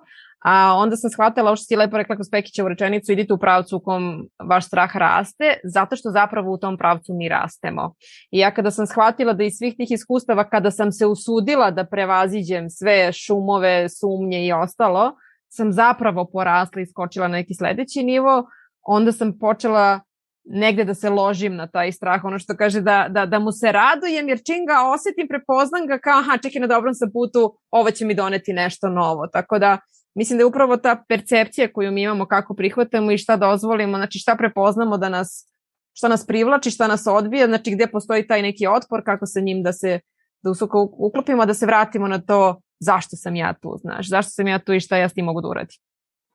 A 0.44 0.74
onda 0.76 0.96
sam 0.96 1.10
shvatila, 1.10 1.48
ovo 1.48 1.56
što 1.56 1.64
si 1.64 1.76
lepo 1.76 1.96
rekla 1.96 2.16
kroz 2.16 2.26
Pekića 2.30 2.64
u 2.64 2.68
rečenicu, 2.68 3.12
idite 3.12 3.34
u 3.34 3.38
pravcu 3.38 3.76
u 3.76 3.80
kom 3.80 4.28
vaš 4.48 4.66
strah 4.66 4.96
raste, 4.96 5.54
zato 5.64 5.96
što 5.96 6.10
zapravo 6.10 6.52
u 6.52 6.58
tom 6.58 6.78
pravcu 6.78 7.14
mi 7.14 7.28
rastemo. 7.28 7.94
I 8.30 8.38
ja 8.38 8.54
kada 8.54 8.70
sam 8.70 8.86
shvatila 8.86 9.32
da 9.32 9.44
iz 9.44 9.52
svih 9.58 9.74
tih 9.76 9.90
iskustava, 9.90 10.48
kada 10.48 10.70
sam 10.70 10.92
se 10.92 11.06
usudila 11.06 11.70
da 11.70 11.84
prevaziđem 11.84 12.70
sve 12.70 13.12
šumove, 13.12 13.88
sumnje 13.88 14.46
i 14.46 14.52
ostalo, 14.52 15.12
sam 15.48 15.72
zapravo 15.72 16.28
porasla 16.32 16.82
i 16.82 16.86
skočila 16.86 17.28
na 17.28 17.36
neki 17.36 17.54
sledeći 17.54 18.02
nivo, 18.02 18.46
onda 18.82 19.12
sam 19.12 19.38
počela 19.38 20.00
negde 20.46 20.84
da 20.84 20.94
se 20.94 21.10
ložim 21.10 21.56
na 21.56 21.66
taj 21.66 21.92
strah, 21.92 22.24
ono 22.24 22.38
što 22.38 22.56
kaže 22.56 22.80
da, 22.80 23.06
da, 23.10 23.26
da 23.26 23.38
mu 23.38 23.52
se 23.52 23.72
radujem, 23.72 24.28
jer 24.28 24.38
čim 24.38 24.66
ga 24.66 24.90
osetim, 24.94 25.28
prepoznam 25.28 25.86
ga 25.86 25.98
kao, 25.98 26.18
aha, 26.18 26.38
čekaj 26.42 26.60
na 26.60 26.66
dobrom 26.66 26.94
sam 26.94 27.10
putu, 27.12 27.58
ovo 27.70 27.90
će 27.90 28.04
mi 28.04 28.14
doneti 28.14 28.52
nešto 28.52 28.88
novo. 28.88 29.26
Tako 29.26 29.58
da 29.58 29.78
mislim 30.14 30.38
da 30.38 30.42
je 30.42 30.46
upravo 30.46 30.76
ta 30.76 31.04
percepcija 31.08 31.72
koju 31.72 31.92
mi 31.92 32.02
imamo 32.02 32.26
kako 32.26 32.54
prihvatamo 32.54 33.12
i 33.12 33.18
šta 33.18 33.36
dozvolimo, 33.36 33.96
znači 33.96 34.18
šta 34.18 34.36
prepoznamo 34.36 34.98
da 34.98 35.08
nas, 35.08 35.52
šta 35.92 36.08
nas 36.08 36.26
privlači, 36.26 36.70
šta 36.70 36.86
nas 36.86 37.06
odbija, 37.06 37.46
znači 37.46 37.70
gde 37.70 37.86
postoji 37.86 38.26
taj 38.26 38.42
neki 38.42 38.66
otpor, 38.66 39.04
kako 39.04 39.26
se 39.26 39.40
njim 39.40 39.62
da 39.62 39.72
se 39.72 40.00
da 40.42 40.50
usoko 40.50 40.88
uklopimo, 40.98 41.46
da 41.46 41.54
se 41.54 41.66
vratimo 41.66 42.08
na 42.08 42.18
to 42.18 42.60
zašto 42.78 43.16
sam 43.16 43.36
ja 43.36 43.54
tu, 43.62 43.76
znaš, 43.80 44.08
zašto 44.08 44.30
sam 44.30 44.46
ja 44.46 44.58
tu 44.58 44.72
i 44.72 44.80
šta 44.80 44.96
ja 44.96 45.08
s 45.08 45.14
tim 45.14 45.24
mogu 45.24 45.40
da 45.40 45.48
uradim 45.48 45.85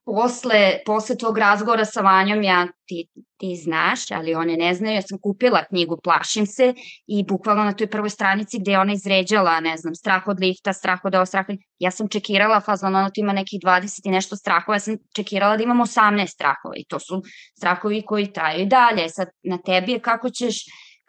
posle, 0.06 0.80
posle 0.86 1.18
tog 1.18 1.38
razgovora 1.38 1.86
sa 1.86 2.02
Vanjom, 2.02 2.44
ja, 2.44 2.68
ti, 2.86 3.08
ti 3.38 3.56
znaš, 3.64 4.12
ali 4.12 4.36
one 4.36 4.58
ne 4.58 4.74
znaju, 4.74 4.96
ja 4.96 5.02
sam 5.02 5.20
kupila 5.22 5.64
knjigu 5.70 5.98
Plašim 6.04 6.46
se 6.46 6.74
i 7.08 7.24
bukvalno 7.24 7.64
na 7.64 7.74
toj 7.74 7.88
prvoj 7.88 8.10
stranici 8.10 8.60
gde 8.60 8.72
je 8.72 8.80
ona 8.80 8.94
izređala, 8.94 9.60
ne 9.60 9.78
znam, 9.78 9.96
strah 9.96 10.28
od 10.28 10.40
lifta, 10.40 10.74
strah 10.74 11.00
od 11.04 11.16
ovo, 11.16 11.26
strah 11.26 11.46
od... 11.50 11.58
Ja 11.80 11.92
sam 11.92 12.08
čekirala, 12.08 12.60
fazlan, 12.60 12.96
ono 12.96 13.10
tu 13.10 13.22
ima 13.22 13.34
nekih 13.34 13.60
20 13.66 14.02
i 14.04 14.12
nešto 14.12 14.36
strahova, 14.36 14.76
ja 14.76 14.80
sam 14.80 14.98
čekirala 15.16 15.58
da 15.58 15.64
imam 15.64 15.80
18 15.80 16.28
strahova 16.28 16.76
i 16.78 16.86
to 16.86 17.00
su 17.00 17.22
strahovi 17.58 18.02
koji 18.02 18.34
traju 18.34 18.62
i 18.62 18.66
dalje. 18.66 19.10
Sad, 19.10 19.28
na 19.44 19.58
tebi 19.58 19.92
je 19.92 20.00
kako 20.00 20.30
ćeš 20.30 20.56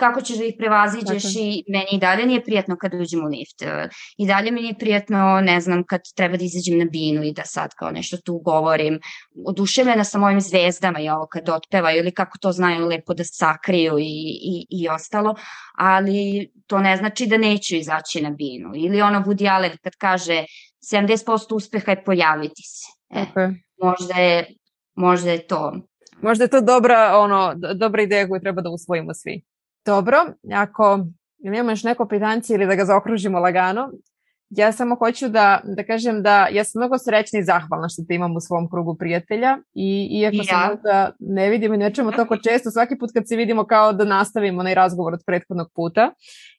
kako 0.03 0.21
ćeš 0.21 0.37
da 0.39 0.45
ih 0.45 0.55
prevaziđeš 0.59 1.23
Tako. 1.23 1.39
i 1.39 1.65
meni 1.69 1.93
i 1.93 1.99
dalje 1.99 2.27
nije 2.27 2.45
prijatno 2.45 2.77
kad 2.77 2.95
uđem 2.95 3.25
u 3.25 3.29
lift. 3.29 3.63
I 4.17 4.27
dalje 4.27 4.51
mi 4.51 4.61
nije 4.61 4.75
prijatno, 4.79 5.41
ne 5.41 5.61
znam, 5.61 5.85
kad 5.85 6.01
treba 6.17 6.37
da 6.37 6.45
izađem 6.45 6.79
na 6.79 6.85
binu 6.85 7.23
i 7.25 7.33
da 7.33 7.45
sad 7.45 7.71
kao 7.79 7.91
nešto 7.91 8.17
tu 8.17 8.39
govorim. 8.39 8.99
Oduševljena 9.47 10.05
sa 10.05 10.19
mojim 10.19 10.41
zvezdama 10.41 11.01
i 11.01 11.09
ovo 11.09 11.27
kad 11.27 11.49
otpevaju 11.49 11.99
ili 11.99 12.15
kako 12.15 12.39
to 12.39 12.53
znaju 12.53 12.87
lepo 12.87 13.15
da 13.15 13.25
sakriju 13.25 13.99
i, 13.99 14.15
i, 14.53 14.67
i 14.71 14.89
ostalo, 14.89 15.35
ali 15.79 16.51
to 16.67 16.79
ne 16.79 16.97
znači 16.97 17.27
da 17.27 17.37
neću 17.37 17.77
izaći 17.77 18.23
na 18.23 18.31
binu. 18.31 18.73
Ili 18.75 19.03
ono 19.03 19.21
Woody 19.21 19.55
Allen 19.55 19.77
kad 19.83 19.93
kaže 19.99 20.45
70% 20.93 21.55
uspeha 21.55 21.91
je 21.93 22.05
pojaviti 22.05 22.63
se. 22.63 22.87
E, 23.11 23.25
okay. 23.35 23.55
možda, 23.83 24.15
je, 24.15 24.47
možda 24.95 25.31
je 25.31 25.47
to 25.47 25.73
Možda 26.23 26.45
je 26.45 26.49
to 26.49 26.61
dobra, 26.61 27.19
ono, 27.19 27.55
dobra 27.75 28.03
ideja 28.03 28.29
koju 28.29 28.41
treba 28.41 28.63
da 28.63 28.71
usvojimo 28.71 29.15
svi. 29.15 29.43
Dobro, 29.87 30.17
ako 30.55 31.07
imamo 31.45 31.71
još 31.71 31.85
neko 31.85 32.09
pitanje 32.09 32.43
ili 32.49 32.67
da 32.67 32.75
ga 32.75 32.85
zaokružimo 32.85 33.39
lagano, 33.39 33.91
ja 34.57 34.73
samo 34.73 34.95
hoću 34.95 35.29
da, 35.29 35.61
da 35.65 35.85
kažem 35.85 36.23
da 36.23 36.49
ja 36.53 36.65
sam 36.65 36.81
mnogo 36.81 36.99
srećna 36.99 37.39
i 37.39 37.45
zahvalna 37.45 37.89
što 37.89 38.03
te 38.09 38.15
imam 38.15 38.37
u 38.37 38.41
svom 38.41 38.71
krugu 38.71 38.97
prijatelja 38.99 39.59
i 39.75 40.09
iako 40.21 40.37
ja. 40.37 40.45
se 40.45 40.55
možda 40.71 41.13
ne 41.19 41.51
vidimo 41.51 41.75
i 41.75 41.79
nečemo 41.79 42.13
toliko 42.13 42.37
često, 42.37 42.71
svaki 42.71 42.99
put 42.99 43.11
kad 43.15 43.29
se 43.29 43.37
vidimo 43.37 43.65
kao 43.65 43.93
da 43.93 44.05
nastavimo 44.05 44.61
onaj 44.61 44.75
razgovor 44.75 45.13
od 45.13 45.23
prethodnog 45.27 45.69
puta 45.75 46.13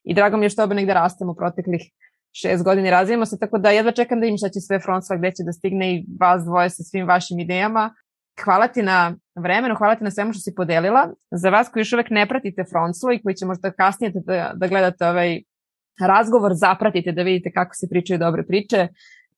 i 0.03 0.13
drago 0.13 0.37
mi 0.37 0.45
je 0.45 0.49
što 0.49 0.63
oba 0.63 0.73
negde 0.73 0.93
rastemo 0.93 1.31
u 1.31 1.35
proteklih 1.35 1.81
šest 2.31 2.63
godina 2.63 2.87
i 2.87 2.91
razvijemo 2.91 3.25
se, 3.25 3.39
tako 3.39 3.57
da 3.57 3.71
jedva 3.71 3.91
čekam 3.91 4.19
da 4.19 4.25
im 4.25 4.37
šta 4.37 4.49
će 4.49 4.59
sve 4.59 4.79
Fronsva 4.79 5.17
gde 5.17 5.31
će 5.31 5.43
da 5.45 5.51
stigne 5.51 5.95
i 5.95 6.05
vas 6.19 6.43
dvoje 6.43 6.69
sa 6.69 6.83
svim 6.83 7.07
vašim 7.07 7.39
idejama 7.39 7.93
Hvala 8.43 8.67
ti 8.67 8.81
na 8.81 9.15
vremenu, 9.35 9.75
hvala 9.75 9.95
ti 9.95 10.03
na 10.03 10.11
svemu 10.11 10.33
što 10.33 10.41
si 10.41 10.55
podelila. 10.55 11.09
Za 11.31 11.49
vas 11.49 11.69
koji 11.69 11.81
još 11.81 11.93
uvek 11.93 12.09
ne 12.09 12.27
pratite 12.27 12.63
Frontslo 12.71 13.13
i 13.13 13.21
koji 13.23 13.35
će 13.35 13.45
možda 13.45 13.71
kasnije 13.71 14.11
da, 14.15 14.51
da 14.55 14.67
gledate 14.67 15.07
ovaj 15.07 15.41
razgovor, 16.01 16.51
zapratite 16.55 17.11
da 17.11 17.23
vidite 17.23 17.51
kako 17.51 17.75
se 17.75 17.87
pričaju 17.89 18.19
dobre 18.19 18.43
priče, 18.43 18.87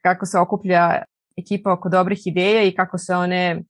kako 0.01 0.25
se 0.25 0.39
okuplja 0.39 1.03
ekipa 1.37 1.73
oko 1.73 1.89
dobrih 1.89 2.27
ideja 2.27 2.63
i 2.63 2.75
kako 2.75 2.97
se 2.97 3.15
one 3.15 3.63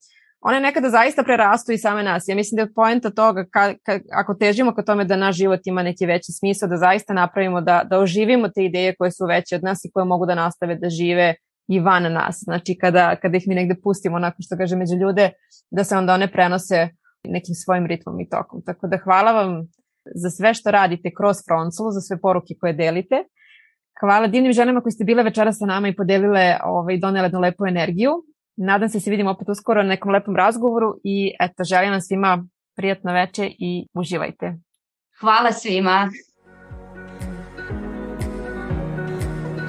one 0.47 0.59
nekada 0.59 0.89
zaista 0.89 1.23
prerastu 1.23 1.71
i 1.71 1.77
same 1.77 2.03
nas. 2.03 2.23
Ja 2.27 2.35
mislim 2.35 2.55
da 2.55 2.61
je 2.61 2.73
poenta 2.73 3.09
toga 3.09 3.45
ka, 3.51 3.73
ka, 3.83 3.99
ako 4.11 4.33
težimo 4.33 4.73
ka 4.75 4.83
tome 4.83 5.05
da 5.05 5.15
naš 5.15 5.35
život 5.35 5.59
ima 5.65 5.83
neki 5.83 6.05
veći 6.05 6.31
smisao, 6.31 6.69
da 6.69 6.77
zaista 6.77 7.13
napravimo, 7.13 7.61
da, 7.61 7.81
da 7.89 7.99
oživimo 7.99 8.49
te 8.49 8.65
ideje 8.65 8.95
koje 8.95 9.11
su 9.11 9.25
veće 9.25 9.55
od 9.55 9.63
nas 9.63 9.85
i 9.85 9.91
koje 9.93 10.05
mogu 10.05 10.25
da 10.25 10.35
nastave 10.35 10.75
da 10.75 10.89
žive 10.89 11.35
i 11.67 11.79
van 11.79 12.13
nas. 12.13 12.39
Znači 12.43 12.77
kada, 12.81 13.15
kada 13.15 13.37
ih 13.37 13.43
mi 13.47 13.55
negde 13.55 13.75
pustimo 13.83 14.15
onako 14.15 14.37
što 14.39 14.57
kaže 14.57 14.75
među 14.75 14.95
ljude, 14.95 15.31
da 15.71 15.83
se 15.83 15.97
onda 15.97 16.13
one 16.13 16.31
prenose 16.31 16.89
nekim 17.23 17.55
svojim 17.55 17.85
ritmom 17.85 18.19
i 18.19 18.29
tokom. 18.29 18.61
Tako 18.65 18.87
da 18.87 18.97
hvala 18.97 19.31
vam 19.31 19.67
za 20.15 20.29
sve 20.29 20.53
što 20.53 20.71
radite 20.71 21.11
kroz 21.17 21.37
Frontsulu, 21.47 21.91
za 21.91 22.01
sve 22.01 22.19
poruke 22.21 22.53
koje 22.59 22.73
delite. 22.73 23.15
Hvala 23.99 24.27
divnim 24.27 24.53
ženama 24.53 24.81
koji 24.81 24.91
ste 24.91 25.03
bile 25.03 25.23
večera 25.23 25.53
sa 25.53 25.65
nama 25.65 25.87
i 25.87 25.95
podelile 25.95 26.57
ovaj, 26.63 26.97
donele 26.97 27.25
jednu 27.25 27.39
lepu 27.39 27.65
energiju. 27.67 28.11
Nadam 28.57 28.89
se 28.89 28.97
da 28.97 29.01
se 29.01 29.11
vidimo 29.11 29.31
opet 29.31 29.49
uskoro 29.49 29.83
na 29.83 29.89
nekom 29.89 30.11
lepom 30.11 30.35
razgovoru 30.35 30.95
i 31.03 31.35
eto, 31.39 31.63
želim 31.63 31.91
vam 31.91 32.01
svima 32.01 32.45
prijatno 32.75 33.13
veče 33.13 33.49
i 33.59 33.87
uživajte. 33.93 34.53
Hvala 35.19 35.51
svima. 35.51 36.09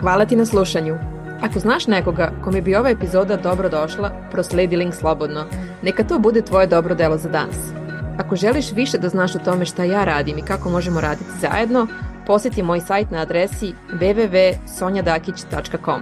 Hvala 0.01 0.27
ti 0.27 0.37
na 0.37 0.47
slušanju. 0.47 1.16
Ako 1.43 1.59
znaš 1.59 1.87
nekoga 1.87 2.33
kome 2.45 2.63
bi 2.63 2.77
ova 2.77 2.91
epizoda 2.91 3.37
dobro 3.37 3.69
došla, 3.69 4.11
prosledi 4.31 4.77
link 4.77 4.95
slobodno. 4.95 5.45
Neka 5.83 6.05
to 6.05 6.19
bude 6.19 6.43
tvoje 6.43 6.67
dobro 6.67 6.95
delo 6.95 7.19
za 7.19 7.29
danas. 7.29 7.57
Ako 8.19 8.37
želiš 8.37 8.73
više 8.73 8.99
da 8.99 9.09
znaš 9.09 9.35
o 9.35 9.39
tome 9.39 9.65
šta 9.65 9.85
ja 9.85 10.05
radim 10.05 10.39
i 10.39 10.43
kako 10.43 10.71
možemo 10.71 11.01
raditi 11.01 11.31
zajedno, 11.41 11.87
poseti 12.27 12.63
moj 12.63 12.81
sajt 12.81 13.11
na 13.11 13.19
adresi 13.19 13.73
www.sonjadakić.com. 13.93 16.01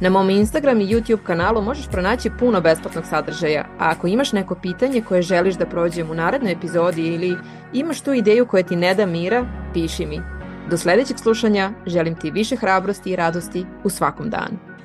Na 0.00 0.10
mom 0.10 0.30
Instagram 0.30 0.80
i 0.80 0.86
YouTube 0.86 1.22
kanalu 1.22 1.62
možeš 1.62 1.88
pronaći 1.88 2.30
puno 2.38 2.60
besplatnog 2.60 3.06
sadržaja, 3.06 3.64
a 3.78 3.90
ako 3.90 4.06
imaš 4.06 4.32
neko 4.32 4.54
pitanje 4.54 5.02
koje 5.02 5.22
želiš 5.22 5.54
da 5.54 5.66
prođem 5.66 6.10
u 6.10 6.14
narednoj 6.14 6.52
epizodi 6.52 7.02
ili 7.02 7.36
imaš 7.72 8.00
tu 8.00 8.12
ideju 8.12 8.46
koja 8.46 8.62
ti 8.62 8.76
ne 8.76 8.94
da 8.94 9.06
mira, 9.06 9.46
piši 9.74 10.06
mi. 10.06 10.35
Do 10.70 10.76
sledećeg 10.76 11.18
slušanja 11.18 11.70
želim 11.86 12.14
ti 12.14 12.30
više 12.30 12.56
hrabrosti 12.56 13.10
i 13.10 13.16
radosti 13.16 13.66
u 13.84 13.90
svakom 13.90 14.30
danu. 14.30 14.75